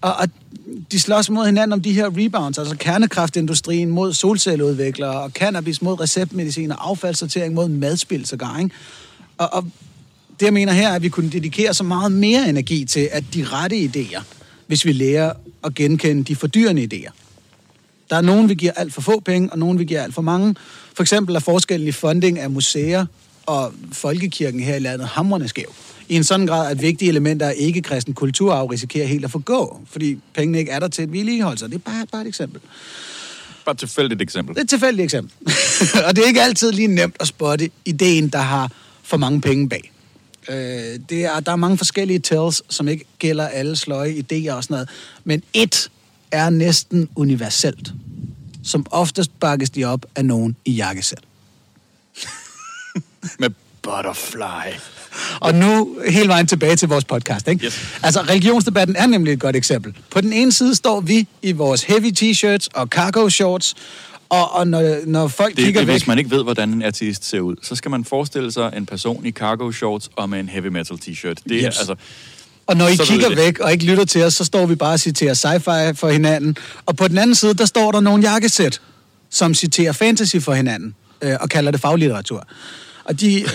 Og, 0.00 0.14
og 0.16 0.28
de 0.92 1.00
slås 1.00 1.30
mod 1.30 1.46
hinanden 1.46 1.72
om 1.72 1.82
de 1.82 1.92
her 1.92 2.10
rebounds, 2.18 2.58
altså 2.58 2.76
kernekraftindustrien 2.76 3.90
mod 3.90 4.12
solcelleudviklere, 4.12 5.20
og 5.20 5.30
cannabis 5.30 5.82
mod 5.82 6.00
receptmedicin, 6.00 6.72
og 6.72 6.90
affaldssortering 6.90 7.54
mod 7.54 7.68
madspil 7.68 8.26
sågar, 8.26 8.58
ikke? 8.58 8.70
Og, 9.38 9.52
og 9.52 9.64
det 10.40 10.46
jeg 10.46 10.52
mener 10.52 10.72
her 10.72 10.88
er, 10.88 10.94
at 10.94 11.02
vi 11.02 11.08
kunne 11.08 11.30
dedikere 11.30 11.74
så 11.74 11.84
meget 11.84 12.12
mere 12.12 12.48
energi 12.48 12.84
til, 12.84 13.08
at 13.12 13.24
de 13.34 13.44
rette 13.44 13.76
idéer, 13.76 14.22
hvis 14.66 14.84
vi 14.84 14.92
lærer 14.92 15.32
at 15.64 15.74
genkende 15.74 16.24
de 16.24 16.36
fordyrende 16.36 16.88
idéer. 16.92 17.12
Der 18.10 18.16
er 18.16 18.20
nogen, 18.20 18.48
vi 18.48 18.54
giver 18.54 18.72
alt 18.72 18.94
for 18.94 19.00
få 19.00 19.20
penge, 19.20 19.52
og 19.52 19.58
nogen, 19.58 19.78
vi 19.78 19.84
giver 19.84 20.02
alt 20.02 20.14
for 20.14 20.22
mange. 20.22 20.54
For 20.94 21.02
eksempel 21.02 21.34
er 21.34 21.40
forskellen 21.40 21.88
i 21.88 21.92
funding 21.92 22.38
af 22.38 22.50
museer 22.50 23.06
og 23.46 23.72
folkekirken 23.92 24.60
her 24.60 24.76
i 24.76 24.78
landet 24.78 25.08
hamrende 25.08 25.48
skæv. 25.48 25.74
I 26.08 26.16
en 26.16 26.24
sådan 26.24 26.46
grad, 26.46 26.70
at 26.70 26.82
vigtige 26.82 27.08
elementer 27.08 27.46
af 27.46 27.54
ikke-kristen 27.56 28.14
kulturarv 28.14 28.66
risikerer 28.66 29.06
helt 29.06 29.24
at 29.24 29.30
forgå, 29.30 29.80
fordi 29.86 30.18
pengene 30.34 30.58
ikke 30.58 30.70
er 30.70 30.78
der 30.78 30.88
til 30.88 31.04
et 31.04 31.12
vedligehold. 31.12 31.58
Så 31.58 31.66
det 31.66 31.74
er 31.74 31.78
bare, 31.78 32.06
bare 32.12 32.22
et 32.22 32.28
eksempel. 32.28 32.60
Bare 33.64 33.72
et 33.72 33.78
tilfældigt 33.78 34.22
eksempel. 34.22 34.54
Det 34.54 34.60
er 34.60 34.64
et 34.64 34.68
tilfældigt 34.68 35.04
eksempel. 35.04 35.32
og 36.06 36.16
det 36.16 36.24
er 36.24 36.28
ikke 36.28 36.42
altid 36.42 36.72
lige 36.72 36.88
nemt 36.88 37.16
at 37.20 37.26
spotte 37.26 37.70
ideen, 37.84 38.28
der 38.28 38.38
har 38.38 38.72
for 39.02 39.16
mange 39.16 39.40
penge 39.40 39.68
bag. 39.68 39.92
Øh, 40.48 41.00
det 41.08 41.24
er, 41.24 41.40
der 41.40 41.52
er 41.52 41.56
mange 41.56 41.76
forskellige 41.76 42.18
tells, 42.18 42.62
som 42.68 42.88
ikke 42.88 43.04
gælder 43.18 43.48
alle 43.48 43.76
sløje 43.76 44.10
idéer 44.12 44.52
og 44.52 44.64
sådan 44.64 44.74
noget. 44.74 44.88
Men 45.24 45.42
et 45.52 45.90
er 46.30 46.50
næsten 46.50 47.08
universelt. 47.16 47.92
Som 48.64 48.86
oftest 48.90 49.40
bakkes 49.40 49.70
de 49.70 49.84
op 49.84 50.06
af 50.16 50.24
nogen 50.24 50.56
i 50.64 50.72
jakkesæt. 50.72 51.24
Med 53.38 53.50
butterfly. 53.82 54.78
Og 55.40 55.54
nu 55.54 55.98
hele 56.08 56.28
vejen 56.28 56.46
tilbage 56.46 56.76
til 56.76 56.88
vores 56.88 57.04
podcast. 57.04 57.48
Ikke? 57.48 57.66
Yes. 57.66 57.98
Altså, 58.02 58.20
religionsdebatten 58.20 58.96
er 58.96 59.06
nemlig 59.06 59.32
et 59.32 59.40
godt 59.40 59.56
eksempel. 59.56 59.94
På 60.10 60.20
den 60.20 60.32
ene 60.32 60.52
side 60.52 60.74
står 60.74 61.00
vi 61.00 61.28
i 61.42 61.52
vores 61.52 61.82
heavy 61.82 62.12
t-shirts 62.18 62.66
og 62.74 62.86
cargo 62.86 63.28
shorts, 63.28 63.74
og, 64.28 64.52
og 64.52 64.66
når, 64.68 65.06
når 65.06 65.28
folk 65.28 65.56
det, 65.56 65.64
kigger 65.64 65.80
det, 65.80 65.88
væk... 65.88 65.94
Hvis 65.94 66.06
man 66.06 66.18
ikke 66.18 66.30
ved, 66.30 66.42
hvordan 66.42 66.72
en 66.72 66.82
artist 66.82 67.24
ser 67.24 67.40
ud, 67.40 67.56
så 67.62 67.74
skal 67.74 67.90
man 67.90 68.04
forestille 68.04 68.52
sig 68.52 68.72
en 68.76 68.86
person 68.86 69.26
i 69.26 69.30
cargo 69.30 69.72
shorts 69.72 70.10
og 70.16 70.30
med 70.30 70.40
en 70.40 70.48
heavy 70.48 70.66
metal 70.66 70.96
t-shirt. 70.96 71.34
Det 71.48 71.64
er 71.64 71.68
Yes. 71.68 71.78
altså... 71.78 71.94
Og 72.66 72.76
når 72.76 72.88
I 72.88 72.96
Så 72.96 73.04
kigger 73.04 73.34
væk 73.34 73.58
og 73.58 73.72
ikke 73.72 73.84
lytter 73.84 74.04
til 74.04 74.22
os, 74.24 74.34
så 74.34 74.44
står 74.44 74.66
vi 74.66 74.74
bare 74.74 74.92
og 74.92 75.00
citerer 75.00 75.34
sci-fi 75.34 75.92
for 75.92 76.08
hinanden. 76.08 76.56
Og 76.86 76.96
på 76.96 77.08
den 77.08 77.18
anden 77.18 77.34
side, 77.34 77.54
der 77.54 77.64
står 77.64 77.92
der 77.92 78.00
nogle 78.00 78.30
jakkesæt, 78.30 78.80
som 79.30 79.54
citerer 79.54 79.92
fantasy 79.92 80.36
for 80.36 80.54
hinanden 80.54 80.94
øh, 81.22 81.36
og 81.40 81.48
kalder 81.48 81.70
det 81.70 81.80
faglitteratur. 81.80 82.46
Og 83.04 83.20
de, 83.20 83.40
øh, 83.42 83.48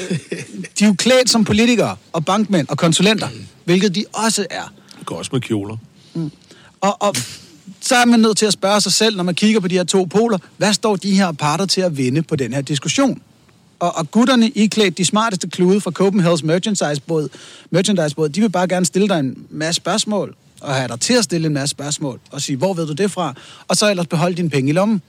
de 0.79 0.83
er 0.83 0.87
jo 0.87 0.95
klædt 0.97 1.29
som 1.29 1.43
politikere 1.43 1.95
og 2.13 2.25
bankmænd 2.25 2.67
og 2.69 2.77
konsulenter, 2.77 3.27
hvilket 3.65 3.95
de 3.95 4.05
også 4.13 4.45
er. 4.49 4.73
Det 4.99 5.05
går 5.05 5.15
også 5.15 5.29
med 5.33 5.41
kjoler. 5.41 5.77
Og, 6.81 7.01
og 7.01 7.15
så 7.81 7.95
er 7.95 8.05
man 8.05 8.19
nødt 8.19 8.37
til 8.37 8.45
at 8.45 8.53
spørge 8.53 8.81
sig 8.81 8.91
selv, 8.91 9.15
når 9.15 9.23
man 9.23 9.35
kigger 9.35 9.59
på 9.59 9.67
de 9.67 9.75
her 9.75 9.83
to 9.83 10.03
poler, 10.03 10.37
hvad 10.57 10.73
står 10.73 10.95
de 10.95 11.15
her 11.15 11.31
parter 11.31 11.65
til 11.65 11.81
at 11.81 11.97
vinde 11.97 12.21
på 12.21 12.35
den 12.35 12.53
her 12.53 12.61
diskussion? 12.61 13.21
Og, 13.79 13.95
og 13.95 14.11
gutterne 14.11 14.49
i 14.49 14.67
klædt 14.67 14.97
de 14.97 15.05
smarteste 15.05 15.49
klude 15.49 15.81
fra 15.81 15.91
Copenhagen's 15.99 16.45
merchandise-båd, 16.45 17.29
merchandise-båd, 17.69 18.29
de 18.29 18.41
vil 18.41 18.49
bare 18.49 18.67
gerne 18.67 18.85
stille 18.85 19.07
dig 19.07 19.19
en 19.19 19.45
masse 19.49 19.77
spørgsmål, 19.77 20.35
og 20.61 20.75
have 20.75 20.87
dig 20.87 20.99
til 20.99 21.13
at 21.13 21.23
stille 21.23 21.47
en 21.47 21.53
masse 21.53 21.71
spørgsmål, 21.71 22.19
og 22.31 22.41
sige, 22.41 22.55
hvor 22.57 22.73
ved 22.73 22.87
du 22.87 22.93
det 22.93 23.11
fra? 23.11 23.33
Og 23.67 23.75
så 23.75 23.89
ellers 23.89 24.07
beholde 24.07 24.37
dine 24.37 24.49
penge 24.49 24.69
i 24.69 24.73
lommen. 24.73 25.01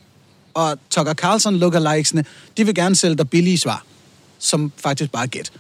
Og 0.55 0.79
Tucker 0.91 1.15
Carlson 1.15 1.57
lookalikesene, 1.57 2.25
de 2.57 2.65
vil 2.65 2.75
gerne 2.75 2.97
sælge 2.97 3.17
dig 3.17 3.31
billige 3.31 3.59
svar, 3.59 3.85
som 4.41 4.73
faktisk 4.77 5.13
bare 5.13 5.23
er 5.23 5.27
gæt. 5.27 5.53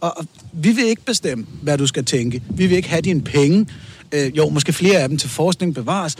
Og, 0.00 0.18
og 0.18 0.26
vi 0.52 0.72
vil 0.72 0.84
ikke 0.84 1.02
bestemme, 1.02 1.46
hvad 1.62 1.78
du 1.78 1.86
skal 1.86 2.04
tænke. 2.04 2.42
Vi 2.50 2.66
vil 2.66 2.76
ikke 2.76 2.88
have 2.88 3.02
dine 3.02 3.22
penge. 3.22 3.66
Øh, 4.12 4.36
jo, 4.36 4.48
måske 4.48 4.72
flere 4.72 4.98
af 4.98 5.08
dem 5.08 5.18
til 5.18 5.28
forskning 5.28 5.74
bevares. 5.74 6.16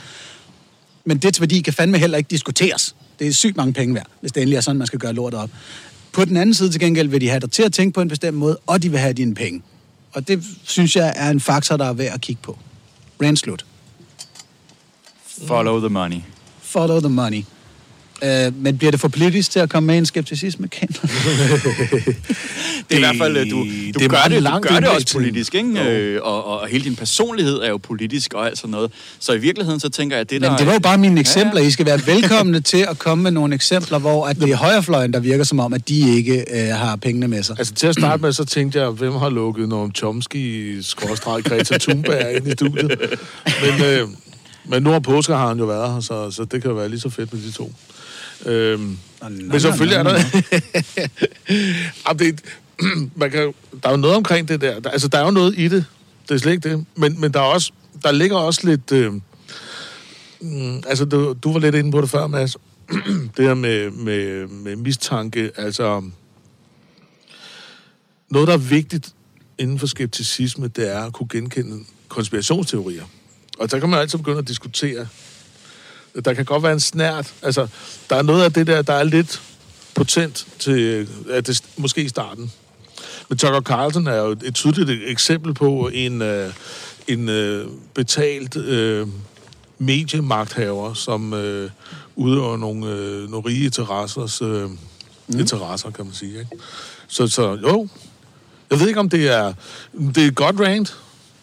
Men 1.05 1.19
dets 1.19 1.41
værdi 1.41 1.61
kan 1.61 1.73
fandme 1.73 1.99
heller 1.99 2.19
ikke 2.19 2.29
diskuteres. 2.31 2.97
Det 3.19 3.27
er 3.27 3.33
sygt 3.33 3.57
mange 3.57 3.73
penge 3.73 3.95
værd, 3.95 4.07
hvis 4.21 4.33
det 4.33 4.41
endelig 4.41 4.57
er 4.57 4.61
sådan, 4.61 4.79
man 4.79 4.87
skal 4.87 4.99
gøre 4.99 5.13
lortet 5.13 5.41
op. 5.41 5.51
På 6.13 6.25
den 6.25 6.37
anden 6.37 6.55
side 6.55 6.71
til 6.71 6.81
gengæld 6.81 7.09
vil 7.09 7.21
de 7.21 7.29
have 7.29 7.41
dig 7.41 7.51
til 7.51 7.63
at 7.63 7.73
tænke 7.73 7.95
på 7.95 8.01
en 8.01 8.09
bestemt 8.09 8.37
måde, 8.37 8.59
og 8.67 8.83
de 8.83 8.91
vil 8.91 8.99
have 8.99 9.13
dine 9.13 9.35
penge. 9.35 9.63
Og 10.13 10.29
det 10.29 10.45
synes 10.65 10.97
jeg 10.97 11.13
er 11.17 11.31
en 11.31 11.41
faktor, 11.41 11.77
der 11.77 11.85
er 11.85 11.93
værd 11.93 12.15
at 12.15 12.21
kigge 12.21 12.43
på. 12.43 12.59
Rand 13.23 13.37
slut. 13.37 13.67
Follow 15.47 15.81
the 15.81 15.89
money. 15.89 16.21
Follow 16.61 17.01
the 17.01 17.09
money. 17.09 17.43
Øh, 18.23 18.63
men 18.63 18.79
bliver 18.79 18.91
det 18.91 19.01
for 19.01 19.09
politisk 19.09 19.51
til 19.51 19.61
at 19.61 19.71
komme 19.71 19.87
med 19.87 19.99
en 19.99 20.07
skepticisme, 20.07 20.69
Ken? 20.69 20.89
Det 22.89 22.95
er 22.95 22.97
i 22.97 22.99
hvert 22.99 23.17
fald, 23.19 23.37
øh, 23.37 23.51
du, 23.51 23.57
du 23.57 23.65
det 23.65 23.95
gør 23.95 24.09
meget 24.09 24.31
det, 24.31 24.39
du 24.39 24.43
langt 24.43 24.69
gør 24.69 24.81
det 24.81 24.89
også 24.89 25.13
politisk, 25.13 25.55
ikke? 25.55 25.85
Jo. 25.85 25.91
Øh, 25.91 26.21
og, 26.23 26.45
og, 26.45 26.61
og 26.61 26.69
hele 26.69 26.85
din 26.85 26.97
personlighed 26.97 27.55
er 27.55 27.69
jo 27.69 27.77
politisk 27.77 28.35
og 28.35 28.47
alt 28.47 28.59
sådan 28.59 28.71
noget. 28.71 28.93
Så 29.19 29.33
i 29.33 29.39
virkeligheden, 29.39 29.81
så 29.81 29.89
tænker 29.89 30.17
jeg, 30.17 30.21
at 30.21 30.31
det 30.31 30.41
der... 30.41 30.51
Men 30.51 30.59
det 30.59 30.67
var 30.67 30.73
jo 30.73 30.79
bare 30.79 30.99
mine 30.99 31.21
eksempler. 31.21 31.61
Ja, 31.61 31.63
ja. 31.63 31.69
I 31.69 31.71
skal 31.71 31.87
være 31.87 32.01
velkomne 32.07 32.61
til 32.73 32.87
at 32.91 32.99
komme 32.99 33.23
med 33.23 33.31
nogle 33.31 33.55
eksempler, 33.55 33.99
hvor 33.99 34.27
at 34.27 34.37
det 34.37 34.51
er 34.51 34.57
højrefløjen, 34.57 35.13
der 35.13 35.21
virker 35.21 35.45
som 35.45 35.61
om, 35.61 35.73
at 35.73 35.89
de 35.89 36.17
ikke 36.17 36.45
øh, 36.51 36.69
har 36.69 36.97
pengene 36.97 37.29
med 37.29 37.43
sig. 37.43 37.57
Altså 37.59 37.75
til 37.75 37.87
at 37.87 37.95
starte 37.95 38.23
med, 38.23 38.33
så 38.33 38.45
tænkte 38.45 38.81
jeg, 38.81 38.89
hvem 38.89 39.13
har 39.13 39.31
lukket 39.31 39.69
Noam 39.69 39.95
Chomsky, 39.95 40.79
skråstreg 40.83 41.45
Greta 41.45 41.79
Thunberg 41.79 42.37
ind 42.37 42.47
i 42.47 42.51
studiet. 42.51 42.99
Men, 43.63 43.83
øh, 43.85 44.09
men 44.65 44.83
nu 44.83 44.91
har 44.91 45.01
påsker 45.01 45.37
har 45.37 45.49
han 45.49 45.59
jo 45.59 45.65
været 45.65 45.93
her, 45.93 46.01
så, 46.01 46.31
så 46.31 46.45
det 46.45 46.63
kan 46.63 46.71
jo 46.71 46.77
være 46.77 46.89
lige 46.89 47.01
så 47.01 47.09
fedt 47.11 47.33
med 47.33 47.43
de 47.43 47.51
to. 47.51 47.73
Øhm, 48.47 48.99
men 49.31 49.61
selvfølgelig 49.61 49.97
er 49.97 50.03
der... 50.03 50.19
Jamen, 52.09 52.19
det, 52.19 52.41
man 53.21 53.31
kan, 53.31 53.55
der 53.83 53.89
er 53.89 53.91
jo 53.91 53.97
noget 53.97 54.17
omkring 54.17 54.49
det 54.49 54.61
der. 54.61 54.81
der. 54.81 54.91
Altså, 54.91 55.09
der 55.09 55.19
er 55.19 55.25
jo 55.25 55.31
noget 55.31 55.59
i 55.59 55.69
det. 55.69 55.85
Det 56.29 56.35
er 56.35 56.39
slet 56.39 56.53
ikke 56.53 56.69
det. 56.69 56.85
Men, 56.97 57.21
men 57.21 57.33
der, 57.33 57.41
er 57.41 57.45
også, 57.45 57.73
der 58.03 58.13
ligger 58.13 58.37
også 58.37 58.61
lidt... 58.67 58.93
Øh, 58.93 59.13
altså, 60.87 61.05
du, 61.05 61.33
du 61.43 61.53
var 61.53 61.59
lidt 61.59 61.75
inde 61.75 61.93
på 61.93 62.01
det 62.01 62.11
før, 62.11 62.27
Mads. 62.27 62.57
det 63.37 63.45
her 63.45 63.55
med, 63.55 63.91
med, 63.91 64.47
med 64.47 64.77
mistanke. 64.77 65.51
Altså, 65.57 66.03
noget, 68.31 68.49
der 68.49 68.55
er 68.55 68.59
vigtigt 68.59 69.15
inden 69.59 69.79
for 69.79 69.87
skepticisme, 69.87 70.69
det 70.69 70.93
er 70.93 71.05
at 71.05 71.13
kunne 71.13 71.29
genkende 71.29 71.85
konspirationsteorier. 72.09 73.05
Og 73.59 73.71
der 73.71 73.79
kan 73.79 73.89
man 73.89 73.99
altid 73.99 74.19
begynde 74.19 74.39
at 74.39 74.49
diskutere. 74.49 75.07
Der 76.25 76.35
kan 76.35 76.45
godt 76.45 76.63
være 76.63 76.73
en 76.73 76.81
snært. 76.81 77.35
Altså, 77.43 77.67
der 78.11 78.17
er 78.17 78.23
noget 78.23 78.45
af 78.45 78.53
det 78.53 78.67
der, 78.67 78.83
der 78.83 78.93
er 78.93 79.03
lidt 79.03 79.43
potent 79.95 80.47
til, 80.59 81.09
at 81.31 81.47
det 81.47 81.63
måske 81.77 82.03
i 82.03 82.09
starten. 82.09 82.53
Men 83.29 83.39
Tucker 83.39 83.61
Carlson 83.61 84.07
er 84.07 84.17
jo 84.17 84.31
et 84.31 84.55
tydeligt 84.55 85.03
eksempel 85.07 85.55
på 85.55 85.91
en, 85.93 86.23
øh, 86.23 86.53
en 87.09 87.29
øh, 87.29 87.67
betalt 87.95 88.57
øh, 88.57 89.09
mediemagthaver, 89.79 90.95
som 90.95 91.35
øh, 91.35 91.71
udøver 92.17 92.57
nogle, 92.57 92.87
øh, 92.87 93.31
nogle 93.31 93.49
rige 93.49 93.65
interessers 93.65 94.43
øh, 94.43 94.71
mm. 94.71 95.39
interesser, 95.39 95.91
kan 95.91 96.05
man 96.05 96.15
sige. 96.15 96.39
Ikke? 96.39 96.51
Så, 97.09 97.29
så 97.29 97.59
jo, 97.63 97.89
jeg 98.71 98.81
ved 98.81 98.89
ikke, 98.89 99.01
om 99.01 99.09
det 99.09 99.29
er, 99.29 99.53
det 100.15 100.23
er 100.23 100.29
et 100.29 100.35
godt 100.35 100.61
rant, 100.61 100.97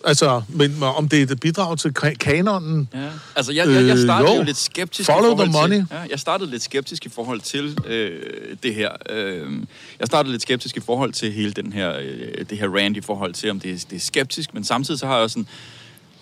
Altså, 0.05 0.41
men 0.49 0.83
om 0.83 1.09
det 1.09 1.19
er 1.19 1.33
et 1.33 1.39
bidrag 1.39 1.77
til 1.77 1.93
kanonen? 1.93 2.89
Ja. 2.93 3.09
Altså, 3.35 3.51
jeg, 3.51 3.67
jeg, 3.67 3.87
jeg 3.87 3.97
startede 3.97 4.31
øh, 4.31 4.37
jo, 4.37 4.43
lidt 4.43 4.57
skeptisk 4.57 5.05
Follow 5.05 5.31
i 5.31 5.35
forhold 5.35 5.49
the 5.49 5.61
money. 5.61 5.75
Til, 5.75 5.87
ja, 5.91 6.01
jeg 6.09 6.19
startede 6.19 6.51
lidt 6.51 6.63
skeptisk 6.63 7.05
i 7.05 7.09
forhold 7.09 7.41
til 7.41 7.77
øh, 7.85 8.57
det 8.63 8.75
her. 8.75 8.91
Øh, 9.09 9.51
jeg 9.99 10.07
startede 10.07 10.31
lidt 10.31 10.41
skeptisk 10.41 10.77
i 10.77 10.79
forhold 10.79 11.13
til 11.13 11.31
hele 11.31 11.51
den 11.51 11.73
her, 11.73 11.97
øh, 12.01 12.45
det 12.49 12.57
her 12.57 12.75
rant 12.75 12.97
i 12.97 13.01
forhold 13.01 13.33
til, 13.33 13.49
om 13.49 13.59
det 13.59 13.71
er, 13.71 13.85
det 13.89 13.95
er 13.95 13.99
skeptisk, 13.99 14.53
men 14.53 14.63
samtidig 14.63 14.99
så 14.99 15.07
har 15.07 15.13
jeg 15.13 15.23
også 15.23 15.33
sådan... 15.33 15.47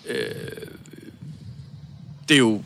Øh, 0.08 0.16
det 2.28 2.34
er 2.34 2.38
jo... 2.38 2.62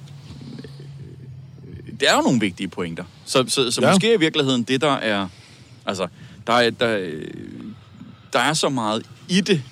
Det 2.01 2.09
er 2.09 2.17
jo 2.17 2.23
nogle 2.23 2.41
vigtige 2.41 2.69
pointer. 2.69 3.05
Så, 3.25 3.45
så, 3.49 3.71
så 3.71 3.81
ja. 3.81 3.91
måske 3.91 4.15
i 4.15 4.19
virkeligheden 4.19 4.63
det, 4.63 4.81
der 4.81 4.93
er... 4.93 5.29
Altså, 5.87 6.07
der 6.47 6.53
er, 6.53 6.71
der, 6.71 7.11
der 8.33 8.39
er 8.39 8.53
så 8.53 8.69
meget 8.69 9.03
i 9.29 9.41
det, 9.41 9.63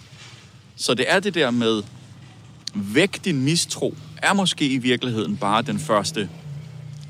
så 0.78 0.94
det 0.94 1.04
er 1.08 1.20
det 1.20 1.34
der 1.34 1.50
med, 1.50 1.82
væk 2.74 3.24
din 3.24 3.44
mistro, 3.44 3.94
er 4.16 4.32
måske 4.32 4.68
i 4.68 4.78
virkeligheden 4.78 5.36
bare 5.36 5.62
den 5.62 5.78
første 5.78 6.28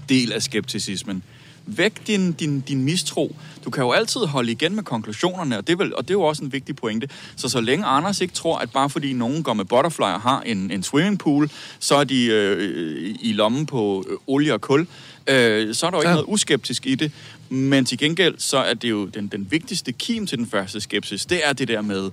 del 0.08 0.32
af 0.32 0.42
skepticismen. 0.42 1.22
Væk 1.66 2.06
din, 2.06 2.32
din, 2.32 2.60
din 2.60 2.82
mistro. 2.82 3.36
Du 3.64 3.70
kan 3.70 3.84
jo 3.84 3.92
altid 3.92 4.20
holde 4.20 4.52
igen 4.52 4.74
med 4.74 4.82
konklusionerne, 4.82 5.58
og 5.58 5.66
det, 5.66 5.72
er 5.72 5.76
vel, 5.76 5.94
og 5.94 6.02
det 6.02 6.10
er 6.10 6.14
jo 6.14 6.22
også 6.22 6.44
en 6.44 6.52
vigtig 6.52 6.76
pointe. 6.76 7.08
Så 7.36 7.48
så 7.48 7.60
længe 7.60 7.84
Anders 7.84 8.20
ikke 8.20 8.34
tror, 8.34 8.58
at 8.58 8.70
bare 8.70 8.90
fordi 8.90 9.12
nogen 9.12 9.42
går 9.42 9.52
med 9.52 9.64
butterfly 9.64 10.02
og 10.02 10.20
har 10.20 10.40
en, 10.40 10.70
en 10.70 10.82
swimmingpool, 10.82 11.50
så 11.78 11.94
er 11.94 12.04
de 12.04 12.24
øh, 12.24 13.14
i 13.20 13.32
lommen 13.32 13.66
på 13.66 14.04
øh, 14.10 14.16
olie 14.26 14.54
og 14.54 14.60
kul, 14.60 14.80
øh, 15.26 15.74
så 15.74 15.86
er 15.86 15.90
der 15.90 15.98
jo 15.98 16.02
ikke 16.02 16.08
ja. 16.08 16.14
noget 16.14 16.26
uskeptisk 16.28 16.86
i 16.86 16.94
det. 16.94 17.12
Men 17.48 17.84
til 17.84 17.98
gengæld, 17.98 18.34
så 18.38 18.58
er 18.58 18.74
det 18.74 18.90
jo 18.90 19.06
den, 19.06 19.26
den 19.26 19.46
vigtigste 19.50 19.92
kim 19.92 20.26
til 20.26 20.38
den 20.38 20.46
første 20.46 20.80
skepsis, 20.80 21.26
det 21.26 21.40
er 21.48 21.52
det 21.52 21.68
der 21.68 21.82
med, 21.82 22.10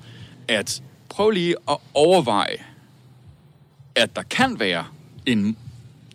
at 0.48 0.82
prøv 1.16 1.30
lige 1.30 1.56
at 1.70 1.78
overveje, 1.94 2.58
at 3.96 4.16
der 4.16 4.22
kan 4.22 4.60
være 4.60 4.86
en, 5.26 5.58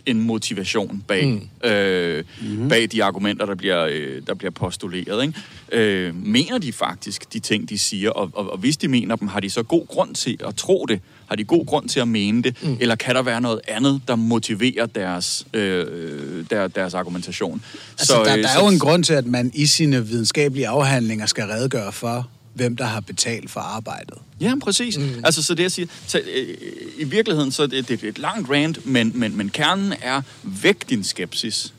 en 0.06 0.20
motivation 0.20 1.04
bag, 1.08 1.26
mm. 1.26 1.68
øh, 1.68 2.24
mm-hmm. 2.40 2.68
bag 2.68 2.92
de 2.92 3.04
argumenter, 3.04 3.46
der 3.46 3.54
bliver, 3.54 3.84
øh, 3.84 4.22
der 4.26 4.34
bliver 4.34 4.50
postuleret. 4.50 5.22
Ikke? 5.22 5.34
Øh, 5.72 6.14
mener 6.14 6.58
de 6.58 6.72
faktisk 6.72 7.32
de 7.32 7.38
ting, 7.38 7.68
de 7.68 7.78
siger? 7.78 8.10
Og, 8.10 8.30
og, 8.34 8.52
og 8.52 8.58
hvis 8.58 8.76
de 8.76 8.88
mener 8.88 9.16
dem, 9.16 9.28
har 9.28 9.40
de 9.40 9.50
så 9.50 9.62
god 9.62 9.86
grund 9.86 10.14
til 10.14 10.38
at 10.46 10.56
tro 10.56 10.86
det? 10.88 11.00
Har 11.26 11.36
de 11.36 11.44
god 11.44 11.66
grund 11.66 11.88
til 11.88 12.00
at 12.00 12.08
mene 12.08 12.42
det? 12.42 12.62
Mm. 12.62 12.76
Eller 12.80 12.94
kan 12.94 13.14
der 13.14 13.22
være 13.22 13.40
noget 13.40 13.60
andet, 13.68 14.00
der 14.08 14.16
motiverer 14.16 14.86
deres, 14.86 15.46
øh, 15.54 16.44
der, 16.50 16.68
deres 16.68 16.94
argumentation? 16.94 17.62
Altså, 17.90 18.06
så, 18.06 18.18
der, 18.24 18.36
der 18.36 18.48
er 18.48 18.54
så, 18.54 18.60
jo 18.60 18.68
en 18.68 18.78
grund 18.78 19.04
til, 19.04 19.14
at 19.14 19.26
man 19.26 19.50
i 19.54 19.66
sine 19.66 20.06
videnskabelige 20.06 20.68
afhandlinger 20.68 21.26
skal 21.26 21.44
redegøre 21.44 21.92
for, 21.92 22.28
hvem 22.54 22.76
der 22.76 22.84
har 22.84 23.00
betalt 23.00 23.50
for 23.50 23.60
arbejdet. 23.60 24.18
Ja, 24.40 24.54
præcis. 24.62 24.98
Mm. 24.98 25.24
Altså, 25.24 25.42
så 25.42 25.54
det 25.54 25.62
jeg 25.62 25.72
siger, 25.72 25.86
så, 26.06 26.20
øh, 26.34 26.56
i 26.98 27.04
virkeligheden, 27.04 27.52
så 27.52 27.66
det, 27.66 27.88
det 27.88 28.04
er 28.04 28.08
et 28.08 28.18
langt 28.18 28.50
rant, 28.50 28.86
men, 28.86 29.12
men, 29.14 29.36
men 29.36 29.48
kernen 29.48 29.94
er, 30.02 30.22
væk 30.42 30.90
din 30.90 31.04
skepsis. 31.04 31.74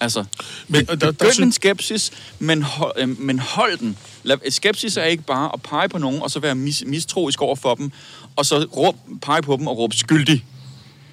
Altså, 0.00 0.24
men, 0.68 0.86
der, 0.86 0.94
der, 0.94 1.10
der, 1.10 1.42
en 1.42 1.52
skepsis, 1.52 2.10
men 2.38 2.62
hold, 2.62 2.92
øh, 2.96 3.20
men 3.20 3.38
hold 3.38 3.78
den. 3.78 3.96
Lad, 4.22 4.50
skepsis 4.50 4.96
er 4.96 5.04
ikke 5.04 5.22
bare 5.22 5.50
at 5.54 5.62
pege 5.62 5.88
på 5.88 5.98
nogen, 5.98 6.22
og 6.22 6.30
så 6.30 6.40
være 6.40 6.54
mis, 6.54 6.84
mistroisk 6.86 7.42
over 7.42 7.56
for 7.56 7.74
dem, 7.74 7.92
og 8.36 8.46
så 8.46 8.66
råb, 8.76 8.96
pege 9.22 9.42
på 9.42 9.56
dem 9.56 9.66
og 9.66 9.78
råbe 9.78 9.96
skyldig. 9.96 10.44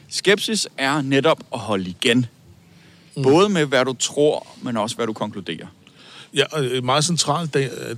Skepsis 0.10 0.68
er 0.78 1.02
netop 1.02 1.40
at 1.54 1.60
holde 1.60 1.90
igen. 1.90 2.26
Mm. 3.16 3.24
Både 3.24 3.50
med, 3.50 3.66
hvad 3.66 3.86
du 3.86 3.94
tror, 3.94 4.48
men 4.62 4.78
også, 4.78 4.96
hvad 4.96 5.08
du 5.08 5.14
konkluderer. 5.14 5.68
Ja, 6.34 6.44
en 6.74 6.86
meget 6.86 7.04
central 7.04 7.50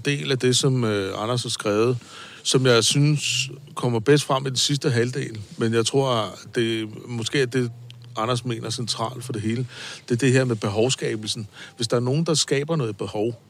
del 0.05 0.31
af 0.31 0.39
det, 0.39 0.57
som 0.57 0.83
øh, 0.83 1.23
Anders 1.23 1.43
har 1.43 1.49
skrevet, 1.49 1.97
som 2.43 2.65
jeg 2.65 2.83
synes 2.83 3.49
kommer 3.75 3.99
bedst 3.99 4.23
frem 4.23 4.45
i 4.45 4.49
den 4.49 4.57
sidste 4.57 4.89
halvdel, 4.89 5.39
men 5.57 5.73
jeg 5.73 5.85
tror, 5.85 6.35
det 6.55 6.89
måske 7.07 7.41
er 7.41 7.45
det, 7.45 7.71
Anders 8.17 8.45
mener 8.45 8.69
centralt 8.69 9.23
for 9.23 9.33
det 9.33 9.41
hele, 9.41 9.67
det 10.09 10.15
er 10.15 10.19
det 10.19 10.31
her 10.31 10.45
med 10.45 10.55
behovskabelsen. 10.55 11.47
Hvis 11.75 11.87
der 11.87 11.97
er 11.97 12.01
nogen, 12.01 12.23
der 12.23 12.33
skaber 12.33 12.75
noget 12.75 12.97
behov, 12.97 13.41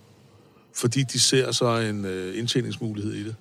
fordi 0.75 1.03
de 1.03 1.19
ser 1.19 1.51
så 1.51 1.77
en 1.77 2.05
øh, 2.05 2.39
indtjeningsmulighed 2.39 3.13
i 3.13 3.23
det, 3.23 3.35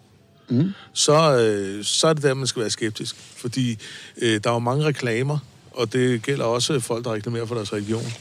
mm. 0.49 0.73
så, 0.93 1.39
øh, 1.39 1.85
så 1.85 2.07
er 2.07 2.13
det 2.13 2.23
der, 2.23 2.35
man 2.35 2.47
skal 2.47 2.61
være 2.61 2.71
skeptisk. 2.71 3.17
Fordi 3.37 3.79
øh, 4.17 4.41
der 4.45 4.51
er 4.51 4.55
jo 4.55 4.59
mange 4.59 4.85
reklamer, 4.85 5.39
og 5.71 5.93
det 5.93 6.23
gælder 6.23 6.45
også 6.45 6.81
folk, 6.81 7.05
der 7.05 7.13
reklamerer 7.13 7.47
for 7.47 7.55
deres 7.55 7.73
religion 7.73 8.13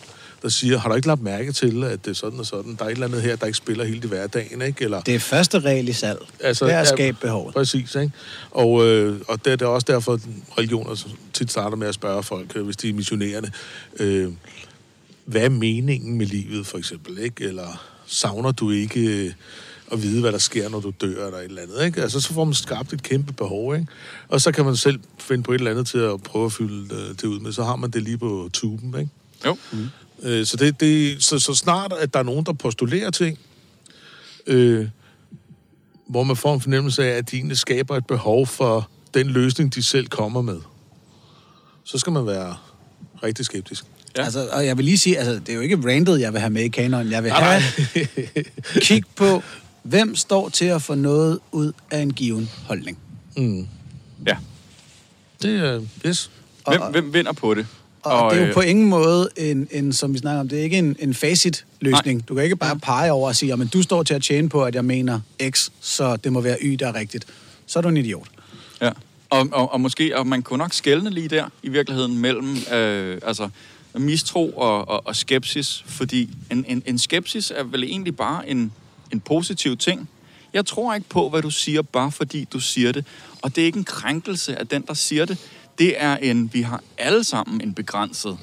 der 0.41 0.49
siger, 0.49 0.77
har 0.77 0.89
du 0.89 0.95
ikke 0.95 1.07
lagt 1.07 1.21
mærke 1.21 1.51
til, 1.51 1.83
at 1.83 2.05
det 2.05 2.11
er 2.11 2.15
sådan 2.15 2.39
og 2.39 2.45
sådan? 2.45 2.75
Der 2.75 2.85
er 2.85 2.89
et 2.89 2.91
eller 2.91 3.07
andet 3.07 3.21
her, 3.21 3.35
der 3.35 3.45
ikke 3.45 3.57
spiller 3.57 3.85
hele 3.85 4.01
det 4.01 4.09
hverdagen, 4.09 4.61
ikke? 4.61 4.83
Eller, 4.83 5.01
det 5.01 5.15
er 5.15 5.19
første 5.19 5.59
regel 5.59 5.87
i 5.87 5.93
salg. 5.93 6.19
Altså, 6.39 6.65
det 6.65 6.73
er 6.73 6.79
at 6.79 6.87
skabe 6.87 7.17
behovet. 7.21 7.53
Præcis, 7.53 7.95
ikke? 7.95 8.11
Og, 8.51 8.87
øh, 8.87 9.21
og 9.27 9.45
det, 9.45 9.59
det 9.59 9.65
er 9.65 9.69
også 9.69 9.85
derfor, 9.89 10.13
at 10.13 10.21
religioner 10.57 11.05
tit 11.33 11.51
starter 11.51 11.77
med 11.77 11.87
at 11.87 11.95
spørge 11.95 12.23
folk, 12.23 12.55
øh, 12.55 12.65
hvis 12.65 12.77
de 12.77 12.89
er 12.89 12.93
missionerende, 12.93 13.51
øh, 13.99 14.31
hvad 15.25 15.41
er 15.41 15.49
meningen 15.49 16.17
med 16.17 16.25
livet, 16.25 16.67
for 16.67 16.77
eksempel, 16.77 17.19
ikke? 17.19 17.43
Eller 17.43 17.87
savner 18.05 18.51
du 18.51 18.71
ikke... 18.71 19.25
Øh, 19.25 19.31
at 19.91 20.03
vide, 20.03 20.21
hvad 20.21 20.31
der 20.31 20.37
sker, 20.37 20.69
når 20.69 20.79
du 20.79 20.93
dør 21.01 21.25
eller 21.25 21.39
et 21.39 21.45
eller 21.45 21.61
andet. 21.61 21.85
Ikke? 21.85 22.01
Altså, 22.01 22.19
så 22.19 22.33
får 22.33 22.43
man 22.43 22.53
skabt 22.53 22.93
et 22.93 23.03
kæmpe 23.03 23.33
behov, 23.33 23.75
ikke? 23.75 23.87
Og 24.27 24.41
så 24.41 24.51
kan 24.51 24.65
man 24.65 24.75
selv 24.75 24.99
finde 25.19 25.43
på 25.43 25.51
et 25.51 25.57
eller 25.57 25.71
andet 25.71 25.87
til 25.87 25.97
at 25.97 26.23
prøve 26.23 26.45
at 26.45 26.51
fylde 26.51 26.95
øh, 26.95 27.09
det 27.09 27.23
ud 27.23 27.39
med. 27.39 27.51
Så 27.51 27.63
har 27.63 27.75
man 27.75 27.91
det 27.91 28.03
lige 28.03 28.17
på 28.17 28.49
tuben, 28.53 28.99
ikke? 28.99 29.09
Jo. 29.45 29.57
Mm. 29.71 29.87
Øh, 30.23 30.45
så, 30.45 30.57
det, 30.57 30.79
det, 30.79 31.23
så, 31.23 31.39
så 31.39 31.53
snart, 31.53 31.93
at 31.93 32.13
der 32.13 32.19
er 32.19 32.23
nogen, 32.23 32.45
der 32.45 32.53
postulerer 32.53 33.11
ting, 33.11 33.39
øh, 34.47 34.87
hvor 36.09 36.23
man 36.23 36.35
får 36.35 36.53
en 36.53 36.61
fornemmelse 36.61 37.03
af, 37.05 37.17
at 37.17 37.31
de 37.31 37.35
egentlig 37.35 37.57
skaber 37.57 37.97
et 37.97 38.07
behov 38.07 38.47
for 38.47 38.89
den 39.13 39.27
løsning, 39.27 39.75
de 39.75 39.83
selv 39.83 40.07
kommer 40.07 40.41
med, 40.41 40.59
så 41.83 41.97
skal 41.97 42.13
man 42.13 42.25
være 42.27 42.57
rigtig 43.23 43.45
skeptisk. 43.45 43.85
Ja. 44.17 44.23
Altså, 44.23 44.47
og 44.51 44.65
jeg 44.65 44.77
vil 44.77 44.85
lige 44.85 44.97
sige, 44.97 45.17
altså, 45.17 45.33
det 45.33 45.49
er 45.49 45.53
jo 45.53 45.61
ikke 45.61 45.87
randet, 45.87 46.19
jeg 46.19 46.33
vil 46.33 46.39
have 46.39 46.49
med 46.49 46.63
i 46.63 46.67
kanonen. 46.67 47.11
Jeg 47.11 47.23
vil 47.23 47.31
have 47.31 47.61
kig 48.81 49.03
på, 49.15 49.43
hvem 49.83 50.15
står 50.15 50.49
til 50.49 50.65
at 50.65 50.81
få 50.81 50.95
noget 50.95 51.39
ud 51.51 51.71
af 51.91 51.99
en 51.99 52.13
given 52.13 52.49
holdning. 52.65 52.97
Mm. 53.37 53.67
Ja. 54.27 54.37
Det 55.41 55.59
er, 55.59 55.77
uh, 55.77 55.83
yes. 56.05 56.31
Hvem, 56.67 56.81
og, 56.81 56.91
hvem 56.91 57.13
vinder 57.13 57.31
på 57.31 57.53
det? 57.53 57.67
Og, 58.07 58.23
og 58.23 58.31
det 58.31 58.39
er 58.39 58.43
jo 58.43 58.47
øh, 58.47 58.53
på 58.53 58.61
ingen 58.61 58.89
måde 58.89 59.29
en, 59.37 59.67
en 59.71 59.93
som 59.93 60.13
vi 60.13 60.17
snakker 60.17 60.39
om, 60.39 60.49
det 60.49 60.59
er 60.59 60.63
ikke 60.63 60.77
en, 60.77 60.95
en 60.99 61.13
facit-løsning. 61.13 62.27
Du 62.27 62.35
kan 62.35 62.43
ikke 62.43 62.55
bare 62.55 62.79
pege 62.79 63.11
over 63.11 63.27
og 63.27 63.35
sige, 63.35 63.53
at 63.53 63.73
du 63.73 63.81
står 63.81 64.03
til 64.03 64.13
at 64.13 64.23
tjene 64.23 64.49
på, 64.49 64.63
at 64.63 64.75
jeg 64.75 64.85
mener 64.85 65.19
X, 65.49 65.69
så 65.81 66.15
det 66.15 66.33
må 66.33 66.41
være 66.41 66.57
Y, 66.61 66.75
der 66.79 66.87
er 66.87 66.95
rigtigt. 66.95 67.25
Så 67.65 67.79
er 67.79 67.81
du 67.81 67.89
en 67.89 67.97
idiot. 67.97 68.27
Ja, 68.81 68.91
og, 69.29 69.47
og, 69.51 69.73
og 69.73 69.81
måske, 69.81 70.17
og 70.17 70.27
man 70.27 70.41
kunne 70.41 70.57
nok 70.57 70.73
skælne 70.73 71.09
lige 71.09 71.27
der, 71.27 71.45
i 71.63 71.69
virkeligheden, 71.69 72.17
mellem 72.17 72.57
øh, 72.73 73.21
altså, 73.25 73.49
mistro 73.93 74.49
og, 74.49 74.87
og, 74.87 75.07
og 75.07 75.15
skepsis, 75.15 75.83
fordi 75.87 76.29
en, 76.51 76.65
en, 76.67 76.83
en 76.85 76.99
skepsis 76.99 77.51
er 77.55 77.63
vel 77.63 77.83
egentlig 77.83 78.15
bare 78.15 78.49
en, 78.49 78.71
en 79.11 79.19
positiv 79.19 79.77
ting. 79.77 80.09
Jeg 80.53 80.65
tror 80.65 80.93
ikke 80.93 81.09
på, 81.09 81.29
hvad 81.29 81.41
du 81.41 81.49
siger, 81.49 81.81
bare 81.81 82.11
fordi 82.11 82.47
du 82.53 82.59
siger 82.59 82.91
det. 82.91 83.05
Og 83.41 83.55
det 83.55 83.61
er 83.61 83.65
ikke 83.65 83.77
en 83.77 83.83
krænkelse 83.83 84.59
af 84.59 84.67
den, 84.67 84.83
der 84.87 84.93
siger 84.93 85.25
det 85.25 85.37
det 85.79 85.95
er 85.97 86.17
en, 86.17 86.53
vi 86.53 86.61
har 86.61 86.83
alle 86.97 87.23
sammen 87.23 87.61
en 87.61 87.73
begrænset 87.73 88.37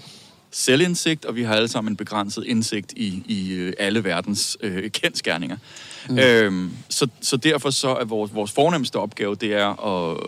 selvindsigt, 0.51 1.25
og 1.25 1.37
vi 1.37 1.43
har 1.43 1.55
alle 1.55 1.69
sammen 1.69 1.93
en 1.93 1.97
begrænset 1.97 2.45
indsigt 2.45 2.93
i, 2.97 3.23
i 3.27 3.53
øh, 3.53 3.73
alle 3.79 4.05
verdens 4.05 4.57
øh, 4.61 4.91
kendskærninger. 4.91 5.57
Mm. 6.09 6.19
Øhm, 6.19 6.71
så, 6.89 7.09
så 7.21 7.37
derfor 7.37 7.71
så 7.71 7.89
er 7.89 8.05
vores, 8.05 8.35
vores 8.35 8.53
fornemmeste 8.53 8.97
opgave, 8.97 9.35
det 9.35 9.55
er 9.55 9.87
at, 9.87 10.19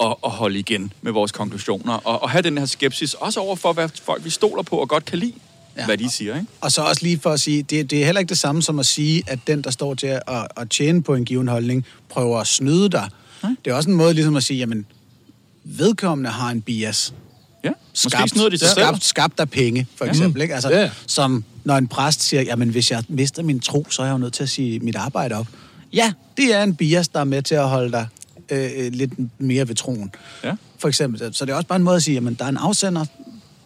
at, 0.00 0.16
at 0.24 0.30
holde 0.30 0.58
igen 0.58 0.92
med 1.02 1.12
vores 1.12 1.32
konklusioner, 1.32 1.92
og, 1.92 2.22
og 2.22 2.30
have 2.30 2.42
den 2.42 2.58
her 2.58 2.66
skepsis, 2.66 3.14
også 3.14 3.40
over 3.40 3.56
for, 3.56 3.72
hvad 3.72 3.88
folk 4.02 4.24
vi 4.24 4.30
stoler 4.30 4.62
på 4.62 4.76
og 4.76 4.88
godt 4.88 5.04
kan 5.04 5.18
lide. 5.18 5.34
Ja. 5.76 5.84
hvad 5.86 5.98
de 5.98 6.10
siger. 6.10 6.34
Ikke? 6.34 6.46
Og 6.60 6.72
så 6.72 6.82
også 6.82 7.02
lige 7.02 7.18
for 7.18 7.30
at 7.30 7.40
sige, 7.40 7.62
det, 7.62 7.90
det 7.90 8.00
er 8.00 8.04
heller 8.04 8.18
ikke 8.18 8.28
det 8.28 8.38
samme 8.38 8.62
som 8.62 8.78
at 8.78 8.86
sige, 8.86 9.22
at 9.26 9.38
den, 9.46 9.62
der 9.62 9.70
står 9.70 9.94
til 9.94 10.06
at, 10.06 10.22
at 10.56 10.70
tjene 10.70 11.02
på 11.02 11.14
en 11.14 11.24
given 11.24 11.48
holdning, 11.48 11.86
prøver 12.08 12.40
at 12.40 12.46
snyde 12.46 12.88
dig. 12.88 13.08
Nej. 13.42 13.52
Det 13.64 13.70
er 13.70 13.74
også 13.74 13.90
en 13.90 13.96
måde 13.96 14.14
ligesom 14.14 14.36
at 14.36 14.42
sige, 14.42 14.58
jamen, 14.58 14.86
vedkommende 15.64 16.30
har 16.30 16.50
en 16.50 16.62
bias. 16.62 17.14
Ja, 17.64 17.70
skabt, 17.92 18.34
de 18.34 18.58
skabt, 18.58 19.04
skabt 19.04 19.40
af 19.40 19.50
penge, 19.50 19.86
for 19.96 20.04
eksempel. 20.04 20.40
Ja. 20.40 20.42
Ikke? 20.42 20.54
Altså, 20.54 20.70
ja. 20.70 20.90
Som 21.06 21.44
når 21.64 21.76
en 21.76 21.88
præst 21.88 22.22
siger, 22.22 22.42
jamen 22.42 22.68
hvis 22.68 22.90
jeg 22.90 23.04
mister 23.08 23.42
min 23.42 23.60
tro, 23.60 23.86
så 23.90 24.02
er 24.02 24.06
jeg 24.06 24.12
jo 24.12 24.18
nødt 24.18 24.34
til 24.34 24.42
at 24.42 24.48
sige 24.48 24.80
mit 24.80 24.96
arbejde 24.96 25.34
op. 25.34 25.46
ja, 25.92 26.12
det 26.36 26.54
er 26.54 26.62
en 26.62 26.74
bias, 26.74 27.08
der 27.08 27.20
er 27.20 27.24
med 27.24 27.42
til 27.42 27.54
at 27.54 27.68
holde 27.68 27.92
dig 27.92 28.06
øh, 28.50 28.70
øh, 28.76 28.92
lidt 28.92 29.12
mere 29.40 29.68
ved 29.68 29.74
troen. 29.74 30.12
Ja. 30.44 30.56
For 30.78 30.88
eksempel. 30.88 31.34
Så 31.34 31.44
det 31.44 31.52
er 31.52 31.56
også 31.56 31.68
bare 31.68 31.76
en 31.76 31.82
måde 31.82 31.96
at 31.96 32.02
sige, 32.02 32.16
at 32.16 32.38
der 32.38 32.44
er 32.44 32.48
en 32.48 32.56
afsender 32.56 33.04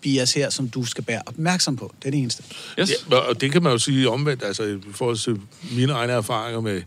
bias 0.00 0.34
her, 0.34 0.50
som 0.50 0.68
du 0.68 0.84
skal 0.84 1.04
være 1.06 1.22
opmærksom 1.26 1.76
på. 1.76 1.94
Det 1.98 2.06
er 2.06 2.10
det 2.10 2.20
eneste. 2.20 2.42
Yes. 2.80 2.90
Ja, 3.10 3.16
og 3.16 3.40
det 3.40 3.52
kan 3.52 3.62
man 3.62 3.72
jo 3.72 3.78
sige 3.78 4.10
omvendt, 4.10 4.44
altså 4.44 4.62
i 4.62 4.78
forhold 4.92 5.16
til 5.16 5.40
mine 5.72 5.92
egne 5.92 6.12
erfaringer 6.12 6.60
med 6.60 6.82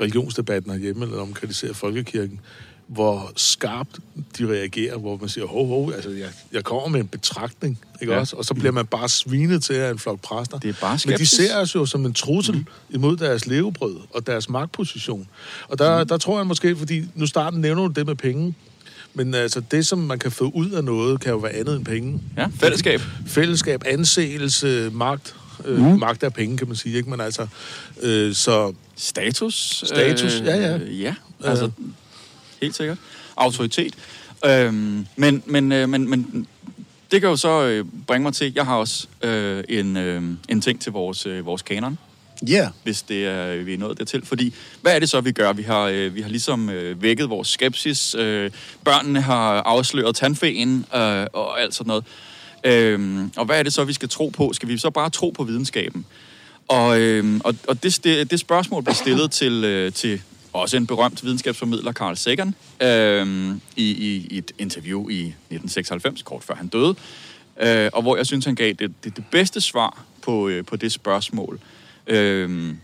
religionsdebatten 0.00 0.72
herhjemme, 0.72 1.04
eller 1.04 1.20
om 1.20 1.32
kritiserer 1.32 1.72
folkekirken, 1.72 2.40
hvor 2.86 3.32
skarpt 3.36 3.98
de 4.38 4.52
reagerer, 4.52 4.98
hvor 4.98 5.16
man 5.20 5.28
siger, 5.28 5.46
hov, 5.46 5.68
hov, 5.68 5.92
altså 5.92 6.10
jeg, 6.10 6.28
jeg 6.52 6.64
kommer 6.64 6.88
med 6.88 7.00
en 7.00 7.06
betragtning, 7.06 7.78
ikke 8.02 8.12
Ja. 8.12 8.20
også? 8.20 8.36
Og 8.36 8.44
så 8.44 8.54
bliver 8.54 8.72
man 8.72 8.86
bare 8.86 9.08
svinet 9.08 9.62
til 9.62 9.74
af 9.74 9.90
en 9.90 9.98
flok 9.98 10.20
præster. 10.20 10.58
Det 10.58 10.68
er 10.68 10.74
bare 10.80 10.98
Men 11.06 11.18
de 11.18 11.26
ser 11.26 11.56
os 11.56 11.74
jo 11.74 11.86
som 11.86 12.06
en 12.06 12.14
trussel 12.14 12.54
mm. 12.54 12.66
imod 12.90 13.16
deres 13.16 13.46
levebrød 13.46 13.96
og 14.10 14.26
deres 14.26 14.48
magtposition. 14.48 15.28
Og 15.68 15.78
der, 15.78 16.02
mm. 16.02 16.08
der 16.08 16.18
tror 16.18 16.38
jeg 16.38 16.46
måske, 16.46 16.76
fordi 16.76 17.04
nu 17.14 17.26
starten 17.26 17.60
nævner 17.60 17.88
du 17.88 17.92
det 17.92 18.06
med 18.06 18.14
penge, 18.14 18.54
men 19.14 19.34
altså 19.34 19.62
det, 19.70 19.86
som 19.86 19.98
man 19.98 20.18
kan 20.18 20.32
få 20.32 20.50
ud 20.54 20.70
af 20.70 20.84
noget, 20.84 21.20
kan 21.20 21.30
jo 21.32 21.38
være 21.38 21.52
andet 21.52 21.76
end 21.76 21.84
penge. 21.84 22.20
Ja, 22.36 22.46
fællesskab. 22.60 23.00
Fællesskab, 23.26 23.82
anseelse, 23.86 24.90
magt. 24.92 25.34
Øh, 25.64 25.78
mm. 25.78 25.98
Magt 25.98 26.22
er 26.22 26.28
penge, 26.28 26.56
kan 26.56 26.66
man 26.66 26.76
sige, 26.76 26.96
ikke? 26.96 27.10
Men 27.10 27.20
altså, 27.20 27.46
øh, 28.02 28.34
så 28.34 28.72
Status. 28.96 29.84
Status, 29.86 30.40
ja, 30.44 30.56
ja. 30.56 30.78
Ja, 30.78 31.14
altså, 31.44 31.70
helt 32.62 32.76
sikkert. 32.76 32.98
Autoritet. 33.36 33.94
Øhm, 34.44 35.06
men, 35.16 35.42
men, 35.46 35.72
øh, 35.72 35.88
men, 35.88 36.10
men 36.10 36.46
det 37.10 37.20
kan 37.20 37.30
jo 37.30 37.36
så 37.36 37.62
øh, 37.62 37.84
bringe 38.06 38.22
mig 38.22 38.34
til, 38.34 38.52
jeg 38.54 38.64
har 38.64 38.76
også 38.76 39.06
øh, 39.22 39.64
en, 39.68 39.96
øh, 39.96 40.22
en 40.48 40.60
ting 40.60 40.80
til 40.80 40.92
vores, 40.92 41.26
øh, 41.26 41.46
vores 41.46 41.62
kanon, 41.62 41.98
Ja. 42.48 42.52
Yeah. 42.52 42.70
hvis 42.82 43.02
det 43.02 43.26
er, 43.26 43.56
vi 43.56 43.74
er 43.74 43.78
nået 43.78 43.98
dertil. 43.98 44.26
Fordi, 44.26 44.54
hvad 44.82 44.94
er 44.94 44.98
det 44.98 45.08
så, 45.08 45.20
vi 45.20 45.32
gør? 45.32 45.52
Vi 45.52 45.62
har, 45.62 45.82
øh, 45.82 46.14
vi 46.14 46.20
har 46.20 46.28
ligesom 46.28 46.70
øh, 46.70 47.02
vækket 47.02 47.30
vores 47.30 47.48
skepsis. 47.48 48.14
Øh, 48.14 48.50
børnene 48.84 49.20
har 49.20 49.62
afsløret 49.62 50.16
tandfæen 50.16 50.86
øh, 50.94 51.26
og 51.32 51.60
alt 51.60 51.74
sådan 51.74 51.88
noget. 51.88 52.04
Øhm, 52.64 53.30
og 53.36 53.44
hvad 53.44 53.58
er 53.58 53.62
det 53.62 53.72
så, 53.72 53.84
vi 53.84 53.92
skal 53.92 54.08
tro 54.08 54.28
på? 54.28 54.52
Skal 54.52 54.68
vi 54.68 54.78
så 54.78 54.90
bare 54.90 55.10
tro 55.10 55.30
på 55.30 55.44
videnskaben? 55.44 56.06
Og, 56.68 57.00
øhm, 57.00 57.40
og, 57.44 57.54
og 57.68 57.82
det, 57.82 58.04
det, 58.04 58.30
det 58.30 58.40
spørgsmål 58.40 58.82
blev 58.82 58.94
stillet 58.94 59.30
til, 59.30 59.64
øh, 59.64 59.92
til 59.92 60.22
også 60.60 60.76
en 60.76 60.86
berømt 60.86 61.24
videnskabsformidler, 61.24 61.92
Carl 61.92 62.16
Sagan, 62.16 62.54
øh, 62.82 63.56
i, 63.76 63.90
i, 63.90 64.26
i 64.30 64.38
et 64.38 64.52
interview 64.58 65.08
i 65.08 65.20
1996, 65.20 66.22
kort 66.22 66.44
før 66.44 66.54
han 66.54 66.68
døde. 66.68 66.94
Øh, 67.60 67.90
og 67.92 68.02
hvor 68.02 68.16
jeg 68.16 68.26
synes, 68.26 68.44
han 68.44 68.54
gav 68.54 68.72
det, 68.72 69.04
det, 69.04 69.16
det 69.16 69.24
bedste 69.30 69.60
svar 69.60 70.04
på, 70.22 70.48
øh, 70.48 70.64
på 70.64 70.76
det 70.76 70.92
spørgsmål. 70.92 71.60
Øh, 72.06 72.74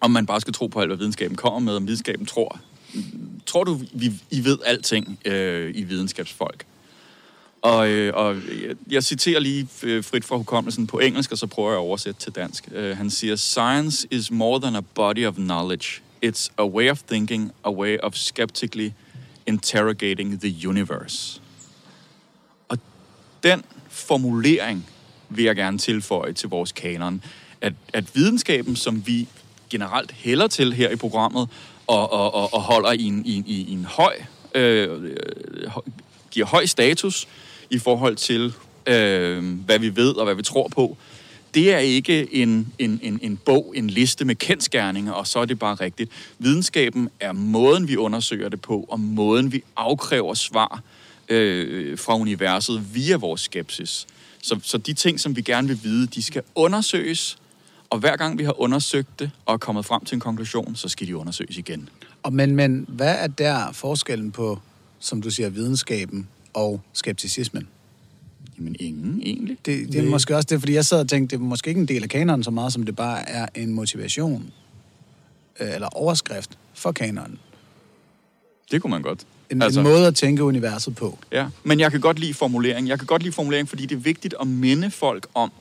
om 0.00 0.10
man 0.10 0.26
bare 0.26 0.40
skal 0.40 0.54
tro 0.54 0.66
på 0.66 0.80
alt, 0.80 0.88
hvad 0.88 0.96
videnskaben 0.96 1.36
kommer 1.36 1.58
med, 1.60 1.76
om 1.76 1.86
videnskaben 1.86 2.26
tror. 2.26 2.60
Tror 3.46 3.64
du, 3.64 3.80
vi, 3.92 4.12
I 4.30 4.44
ved 4.44 4.58
alting 4.66 5.18
øh, 5.24 5.72
i 5.74 5.82
videnskabsfolk? 5.82 6.64
Og, 7.62 7.88
øh, 7.88 8.14
og 8.14 8.34
jeg, 8.34 8.76
jeg 8.90 9.04
citerer 9.04 9.40
lige 9.40 9.68
øh, 9.82 10.04
frit 10.04 10.24
fra 10.24 10.36
hukommelsen 10.36 10.86
på 10.86 10.98
engelsk, 10.98 11.32
og 11.32 11.38
så 11.38 11.46
prøver 11.46 11.70
jeg 11.70 11.78
at 11.78 11.82
oversætte 11.82 12.20
til 12.20 12.32
dansk. 12.32 12.68
Øh, 12.72 12.96
han 12.96 13.10
siger, 13.10 13.36
Science 13.36 14.08
is 14.10 14.30
more 14.30 14.60
than 14.60 14.76
a 14.76 14.80
body 14.80 15.26
of 15.26 15.34
knowledge. 15.34 16.00
It's 16.24 16.50
a 16.58 16.66
way 16.66 16.90
of 16.90 16.98
thinking, 16.98 17.52
a 17.64 17.70
way 17.70 17.98
of 18.02 18.16
skeptically 18.16 18.92
interrogating 19.46 20.40
the 20.40 20.68
universe. 20.68 21.40
Og 22.68 22.78
den 23.42 23.64
formulering 23.88 24.86
vil 25.28 25.44
jeg 25.44 25.56
gerne 25.56 25.78
tilføje 25.78 26.32
til 26.32 26.48
vores 26.48 26.72
kanon. 26.72 27.22
At, 27.60 27.72
at 27.92 28.14
videnskaben, 28.14 28.76
som 28.76 29.06
vi 29.06 29.28
generelt 29.70 30.12
hælder 30.12 30.46
til 30.46 30.72
her 30.72 30.90
i 30.90 30.96
programmet, 30.96 31.48
og, 31.86 32.12
og, 32.12 32.34
og, 32.34 32.54
og 32.54 32.60
holder 32.60 32.92
i 32.92 33.02
en, 33.02 33.22
i, 33.26 33.34
en- 33.36 33.44
i 33.46 33.72
en 33.72 33.84
høj, 33.84 34.14
øh, 34.54 35.02
øh 35.02 35.16
giver 36.30 36.46
høj 36.46 36.66
status 36.66 37.28
i 37.70 37.78
forhold 37.78 38.16
til, 38.16 38.52
øh, 38.86 39.58
hvad 39.60 39.78
vi 39.78 39.96
ved 39.96 40.12
og 40.12 40.24
hvad 40.24 40.34
vi 40.34 40.42
tror 40.42 40.68
på, 40.68 40.96
det 41.54 41.74
er 41.74 41.78
ikke 41.78 42.34
en, 42.34 42.72
en, 42.78 43.00
en, 43.02 43.18
en 43.22 43.36
bog, 43.36 43.72
en 43.76 43.90
liste 43.90 44.24
med 44.24 44.34
kendskærninger, 44.34 45.12
og 45.12 45.26
så 45.26 45.38
er 45.38 45.44
det 45.44 45.58
bare 45.58 45.74
rigtigt. 45.74 46.10
Videnskaben 46.38 47.08
er 47.20 47.32
måden, 47.32 47.88
vi 47.88 47.96
undersøger 47.96 48.48
det 48.48 48.60
på, 48.60 48.86
og 48.88 49.00
måden, 49.00 49.52
vi 49.52 49.62
afkræver 49.76 50.34
svar 50.34 50.82
øh, 51.28 51.98
fra 51.98 52.16
universet 52.16 52.94
via 52.94 53.16
vores 53.16 53.40
skepsis. 53.40 54.06
Så, 54.42 54.60
så 54.62 54.78
de 54.78 54.92
ting, 54.92 55.20
som 55.20 55.36
vi 55.36 55.42
gerne 55.42 55.68
vil 55.68 55.80
vide, 55.82 56.06
de 56.06 56.22
skal 56.22 56.42
undersøges, 56.54 57.38
og 57.90 57.98
hver 57.98 58.16
gang 58.16 58.38
vi 58.38 58.44
har 58.44 58.60
undersøgt 58.60 59.18
det 59.18 59.30
og 59.46 59.54
er 59.54 59.58
kommet 59.58 59.84
frem 59.84 60.04
til 60.04 60.14
en 60.14 60.20
konklusion, 60.20 60.76
så 60.76 60.88
skal 60.88 61.06
de 61.06 61.16
undersøges 61.16 61.58
igen. 61.58 61.88
Og 62.22 62.32
men, 62.32 62.56
men 62.56 62.84
hvad 62.88 63.16
er 63.18 63.26
der 63.26 63.72
forskellen 63.72 64.32
på, 64.32 64.58
som 64.98 65.22
du 65.22 65.30
siger, 65.30 65.48
videnskaben 65.48 66.28
og 66.54 66.80
skepticismen? 66.92 67.68
Jamen 68.58 68.76
ingen, 68.80 69.22
egentlig. 69.24 69.58
Det, 69.66 69.92
det 69.92 70.04
er 70.04 70.10
måske 70.10 70.36
også 70.36 70.46
det, 70.50 70.60
fordi 70.60 70.74
jeg 70.74 70.84
sad 70.84 71.00
og 71.00 71.08
tænkte, 71.08 71.36
det 71.36 71.42
er 71.42 71.46
måske 71.46 71.68
ikke 71.68 71.80
en 71.80 71.88
del 71.88 72.02
af 72.02 72.08
kanonen 72.08 72.44
så 72.44 72.50
meget, 72.50 72.72
som 72.72 72.82
det 72.82 72.96
bare 72.96 73.28
er 73.28 73.46
en 73.54 73.74
motivation 73.74 74.52
øh, 75.60 75.74
eller 75.74 75.88
overskrift 75.88 76.58
for 76.74 76.92
kanonen. 76.92 77.38
Det 78.70 78.82
kunne 78.82 78.90
man 78.90 79.02
godt. 79.02 79.26
En, 79.50 79.62
altså, 79.62 79.80
en 79.80 79.86
måde 79.86 80.06
at 80.06 80.14
tænke 80.14 80.44
universet 80.44 80.96
på. 80.96 81.18
Ja, 81.32 81.46
men 81.64 81.80
jeg 81.80 81.90
kan 81.90 82.00
godt 82.00 82.18
lide 82.18 82.34
formulering. 82.34 82.88
Jeg 82.88 82.98
kan 82.98 83.06
godt 83.06 83.22
lide 83.22 83.34
formulering, 83.34 83.68
fordi 83.68 83.86
det 83.86 83.94
er 83.94 84.00
vigtigt 84.00 84.34
at 84.40 84.46
minde 84.46 84.90
folk 84.90 85.26
om, 85.34 85.52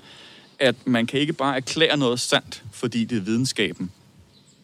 at 0.60 0.76
man 0.86 1.06
kan 1.06 1.20
ikke 1.20 1.34
bare 1.34 1.56
erklære 1.56 1.98
noget 1.98 2.20
sandt, 2.20 2.64
fordi 2.72 3.06
det 3.06 3.18
er 3.18 3.22
videnskaben. 3.22 3.92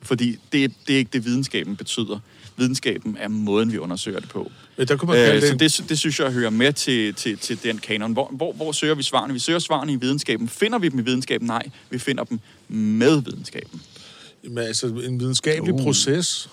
Fordi 0.02 0.40
det, 0.52 0.74
det 0.88 0.94
er 0.94 0.98
ikke 0.98 1.10
det, 1.14 1.26
videnskaben 1.26 1.76
betyder. 1.76 2.20
Videnskaben 2.58 3.18
er 3.20 3.28
måden, 3.28 3.72
vi 3.72 3.78
undersøger 3.78 4.20
det 4.20 4.30
på. 4.30 4.51
Men 4.78 4.88
der 4.88 4.97
kunne 4.97 5.12
man 5.12 5.36
Øh, 5.36 5.41
det, 5.60 5.72
så 5.72 5.82
det, 5.82 5.89
det 5.89 5.99
synes 5.99 6.20
jeg 6.20 6.32
hører 6.32 6.49
med 6.49 6.74
til, 6.74 7.14
til, 7.14 7.38
til 7.38 7.64
den 7.64 7.78
kanon. 7.78 8.14
Hvor, 8.14 8.30
hvor, 8.32 8.54
hvor 8.54 8.72
søger 8.72 8.95
vi 8.95 9.04
svarene? 9.04 9.34
Vi 9.34 9.39
søger 9.39 9.60
svarene 9.60 9.93
i 9.93 9.95
videnskaben. 9.95 10.49
Finder 10.49 10.80
vi 10.80 10.89
dem 10.89 10.99
i 10.99 11.01
videnskaben? 11.01 11.47
Nej, 11.47 11.70
vi 11.89 11.99
finder 11.99 12.24
dem 12.24 12.39
med 12.68 13.22
videnskaben. 13.22 13.82
Jamen, 14.43 14.58
altså, 14.58 14.88
en 14.88 15.20
videnskabelig 15.20 15.74
Uh. 15.74 15.80
uh. 15.80 15.86
proces. 15.86 16.49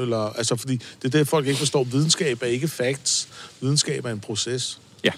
Eller, 0.00 0.16
altså, 0.16 0.56
fordi 0.56 0.76
det 1.02 1.14
er 1.14 1.18
det, 1.18 1.28
folk 1.28 1.46
ikke 1.46 1.58
forstår. 1.58 1.84
Videnskab 1.84 2.42
er 2.42 2.46
ikke 2.46 2.68
facts. 2.68 3.28
Videnskab 3.60 4.04
er 4.04 4.10
en 4.10 4.20
proces. 4.20 4.80
Ja. 5.04 5.12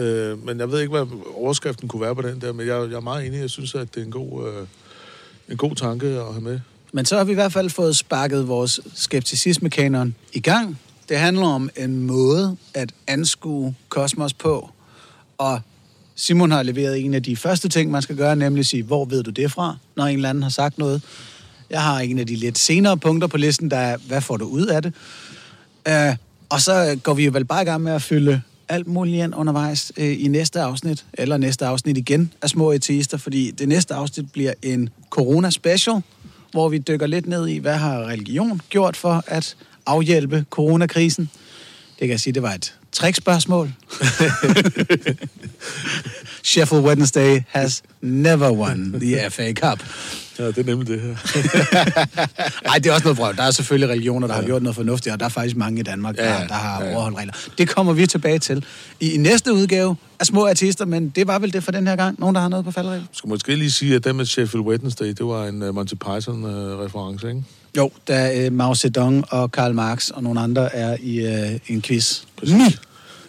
Øh, 0.00 0.46
men 0.46 0.60
jeg 0.60 0.72
ved 0.72 0.80
ikke, 0.80 0.90
hvad 0.90 1.06
overskriften 1.34 1.88
kunne 1.88 2.02
være 2.02 2.14
på 2.14 2.22
den 2.22 2.40
der, 2.40 2.52
men 2.52 2.66
jeg, 2.66 2.90
jeg 2.90 2.96
er 2.96 3.00
meget 3.00 3.26
enig. 3.26 3.40
Jeg 3.40 3.50
synes, 3.50 3.74
at 3.74 3.94
det 3.94 4.00
er 4.00 4.04
en 4.04 4.10
god, 4.10 4.48
øh, 4.48 4.66
en 5.48 5.56
god 5.56 5.74
tanke 5.74 6.06
at 6.06 6.32
have 6.32 6.40
med. 6.40 6.60
Men 6.96 7.04
så 7.04 7.16
har 7.16 7.24
vi 7.24 7.32
i 7.32 7.34
hvert 7.34 7.52
fald 7.52 7.70
fået 7.70 7.96
sparket 7.96 8.48
vores 8.48 8.80
skepticisme-kanon 8.94 10.14
i 10.32 10.40
gang. 10.40 10.78
Det 11.08 11.18
handler 11.18 11.46
om 11.46 11.70
en 11.76 12.00
måde 12.00 12.56
at 12.74 12.92
anskue 13.06 13.74
kosmos 13.88 14.34
på. 14.34 14.70
Og 15.38 15.60
Simon 16.14 16.50
har 16.50 16.62
leveret 16.62 17.04
en 17.04 17.14
af 17.14 17.22
de 17.22 17.36
første 17.36 17.68
ting, 17.68 17.90
man 17.90 18.02
skal 18.02 18.16
gøre, 18.16 18.36
nemlig 18.36 18.66
sige, 18.66 18.82
hvor 18.82 19.04
ved 19.04 19.22
du 19.22 19.30
det 19.30 19.52
fra, 19.52 19.76
når 19.96 20.04
en 20.04 20.16
eller 20.16 20.28
anden 20.28 20.42
har 20.42 20.50
sagt 20.50 20.78
noget. 20.78 21.02
Jeg 21.70 21.82
har 21.82 22.00
en 22.00 22.18
af 22.18 22.26
de 22.26 22.36
lidt 22.36 22.58
senere 22.58 22.96
punkter 22.96 23.28
på 23.28 23.36
listen, 23.36 23.70
der 23.70 23.76
er, 23.76 23.96
hvad 23.96 24.20
får 24.20 24.36
du 24.36 24.44
ud 24.44 24.66
af 24.66 24.82
det? 24.82 24.92
Uh, 25.88 26.16
og 26.48 26.60
så 26.60 26.98
går 27.02 27.14
vi 27.14 27.24
jo 27.24 27.30
vel 27.34 27.44
bare 27.44 27.62
i 27.62 27.64
gang 27.64 27.82
med 27.82 27.92
at 27.92 28.02
fylde 28.02 28.42
alt 28.68 28.86
muligt 28.86 29.24
ind 29.24 29.34
undervejs 29.34 29.92
uh, 29.98 30.04
i 30.04 30.28
næste 30.28 30.60
afsnit, 30.60 31.04
eller 31.12 31.36
næste 31.36 31.66
afsnit 31.66 31.96
igen 31.96 32.32
af 32.42 32.50
Små 32.50 32.72
Eteister, 32.72 33.16
fordi 33.18 33.50
det 33.50 33.68
næste 33.68 33.94
afsnit 33.94 34.32
bliver 34.32 34.52
en 34.62 34.88
corona-special, 35.10 36.00
hvor 36.54 36.68
vi 36.68 36.78
dykker 36.78 37.06
lidt 37.06 37.26
ned 37.26 37.48
i, 37.48 37.58
hvad 37.58 37.76
har 37.76 38.04
religion 38.04 38.60
gjort 38.68 38.96
for 38.96 39.24
at 39.26 39.56
afhjælpe 39.86 40.44
coronakrisen. 40.50 41.30
Det 41.98 42.00
kan 42.00 42.10
jeg 42.10 42.20
sige, 42.20 42.32
det 42.32 42.42
var 42.42 42.52
et 42.52 42.74
trickspørgsmål. 42.92 43.72
Sheffield 46.42 46.84
Wednesday 46.84 47.40
has 47.48 47.82
never 48.00 48.50
won 48.50 48.92
the 49.00 49.30
FA 49.30 49.52
Cup. 49.52 49.82
Ja, 50.38 50.46
det 50.46 50.58
er 50.58 50.64
nemlig 50.64 50.88
det 50.88 51.00
her. 51.00 51.08
Nej, 52.68 52.78
det 52.78 52.86
er 52.86 52.92
også 52.92 53.04
noget 53.04 53.18
vrøv. 53.18 53.34
Der 53.36 53.42
er 53.42 53.50
selvfølgelig 53.50 53.88
religioner, 53.90 54.26
der 54.26 54.34
har 54.34 54.42
gjort 54.42 54.62
noget 54.62 54.76
fornuftigt, 54.76 55.12
og 55.12 55.20
der 55.20 55.26
er 55.26 55.30
faktisk 55.30 55.56
mange 55.56 55.80
i 55.80 55.82
Danmark, 55.82 56.16
der, 56.16 56.24
Ja, 56.24 56.32
ja, 56.32 56.40
ja. 56.40 56.46
der 56.46 56.54
har 56.54 56.82
Ja, 56.82 56.88
ja. 56.88 56.94
overholdt 56.94 57.18
regler. 57.18 57.32
Det 57.58 57.68
kommer 57.68 57.92
vi 57.92 58.06
tilbage 58.06 58.38
til 58.38 58.64
i, 59.00 59.12
i 59.12 59.16
næste 59.16 59.52
udgave 59.52 59.96
af 60.20 60.26
Små 60.26 60.46
Artister, 60.48 60.84
men 60.84 61.08
det 61.08 61.26
var 61.26 61.38
vel 61.38 61.52
det 61.52 61.64
for 61.64 61.72
den 61.72 61.86
her 61.86 61.96
gang. 61.96 62.20
Nogen, 62.20 62.34
der 62.34 62.40
har 62.40 62.48
noget 62.48 62.64
på 62.64 62.70
falderæb? 62.70 63.02
Skal 63.12 63.28
måske 63.28 63.56
lige 63.56 63.70
sige, 63.70 63.94
at 63.94 64.04
den 64.04 64.16
med 64.16 64.26
Sheffield 64.26 64.66
Wednesday, 64.66 65.06
det 65.08 65.26
var 65.26 65.46
en 65.46 65.62
uh, 65.62 65.74
Monty 65.74 65.94
Python-reference, 65.94 67.28
ikke? 67.28 67.42
Jo, 67.76 67.90
da 68.08 68.46
uh, 68.46 68.52
Mao 68.52 68.74
Zedong 68.74 69.24
og 69.30 69.52
Karl 69.52 69.74
Marx 69.74 70.08
og 70.10 70.22
nogle 70.22 70.40
andre 70.40 70.74
er 70.74 70.96
i 71.00 71.24
uh, 71.26 71.60
en 71.74 71.82
quiz. 71.82 72.20
Præcis. 72.36 72.54
Ni. 72.56 72.76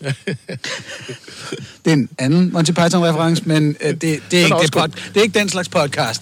det 1.85 1.91
er 1.91 1.93
en 1.93 2.09
anden 2.17 2.53
Monty 2.53 2.71
Python-reference, 2.71 3.43
men 3.45 3.75
uh, 3.85 3.89
det, 3.89 4.01
det, 4.01 4.13
er 4.33 4.39
er 4.39 4.43
ikke 4.43 4.55
også 4.55 4.65
det, 4.65 4.73
pod, 4.73 4.87
det 4.87 5.17
er 5.17 5.21
ikke 5.21 5.39
den 5.39 5.49
slags 5.49 5.69
podcast. 5.69 6.21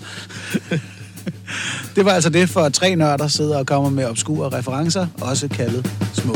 det 1.95 2.05
var 2.05 2.11
altså 2.11 2.29
det 2.29 2.49
for 2.49 2.69
tre 2.69 2.95
nørder 2.95 3.27
sidder 3.27 3.57
og 3.57 3.65
kommer 3.65 3.89
med 3.89 4.05
obskure 4.05 4.57
referencer, 4.57 5.07
også 5.21 5.47
kaldet 5.47 5.91
små 6.13 6.35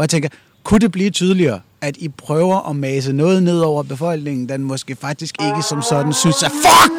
Hvor 0.00 0.04
jeg 0.04 0.10
tænker, 0.10 0.28
kunne 0.64 0.80
det 0.80 0.92
blive 0.92 1.10
tydeligere, 1.10 1.60
at 1.80 1.96
I 1.96 2.08
prøver 2.08 2.70
at 2.70 2.76
mase 2.76 3.12
noget 3.12 3.42
ned 3.42 3.60
over 3.60 3.82
befolkningen, 3.82 4.48
den 4.48 4.64
måske 4.64 4.96
faktisk 4.96 5.34
ikke 5.40 5.62
som 5.62 5.82
sådan 5.82 6.12
synes, 6.12 6.42
er 6.42 6.48
fuck! 6.48 6.92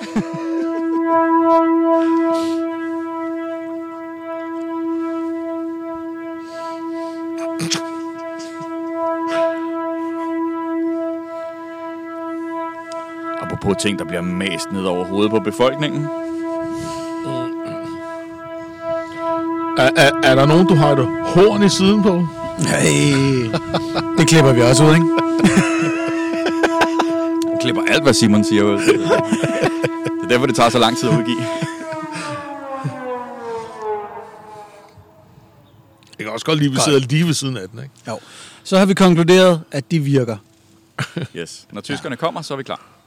Apropos 0.00 0.34
ting, 13.80 13.98
der 13.98 14.04
bliver 14.04 14.20
mast 14.22 14.72
ned 14.72 14.84
over 14.84 15.04
hovedet 15.04 15.30
på 15.30 15.40
befolkningen. 15.40 16.04
Er, 19.78 19.90
er, 19.96 20.10
er 20.24 20.34
der 20.34 20.46
nogen, 20.46 20.66
du 20.66 20.74
har 20.74 20.92
et 20.92 21.06
horn 21.24 21.62
i 21.62 21.68
siden 21.68 22.02
på? 22.02 22.26
Hey, 22.58 23.44
det 24.18 24.28
klipper 24.28 24.52
vi 24.52 24.60
også 24.60 24.84
ud, 24.84 24.94
ikke? 24.94 25.06
Jeg 27.50 27.58
klipper 27.62 27.82
alt, 27.88 28.02
hvad 28.02 28.14
Simon 28.14 28.44
siger 28.44 28.62
ud. 28.62 28.78
Det 28.78 30.24
er 30.24 30.28
derfor, 30.28 30.46
det 30.46 30.56
tager 30.56 30.70
så 30.70 30.78
lang 30.78 30.98
tid 30.98 31.08
at 31.08 31.18
udgive. 31.18 31.40
Jeg 36.18 36.24
kan 36.26 36.32
også 36.32 36.46
godt 36.46 36.58
lide, 36.58 36.70
at 36.70 36.74
vi 36.74 36.80
sidder 36.84 36.98
lige 36.98 37.26
ved 37.26 37.34
siden 37.34 37.56
af 37.56 37.68
den, 37.68 37.78
ikke? 37.78 37.94
Jo. 38.08 38.18
Så 38.64 38.78
har 38.78 38.86
vi 38.86 38.94
konkluderet, 38.94 39.60
at 39.70 39.90
de 39.90 39.98
virker. 39.98 40.36
Yes. 41.36 41.66
Når 41.72 41.80
tyskerne 41.80 42.16
kommer, 42.16 42.42
så 42.42 42.54
er 42.54 42.58
vi 42.58 42.62
klar. 42.62 42.97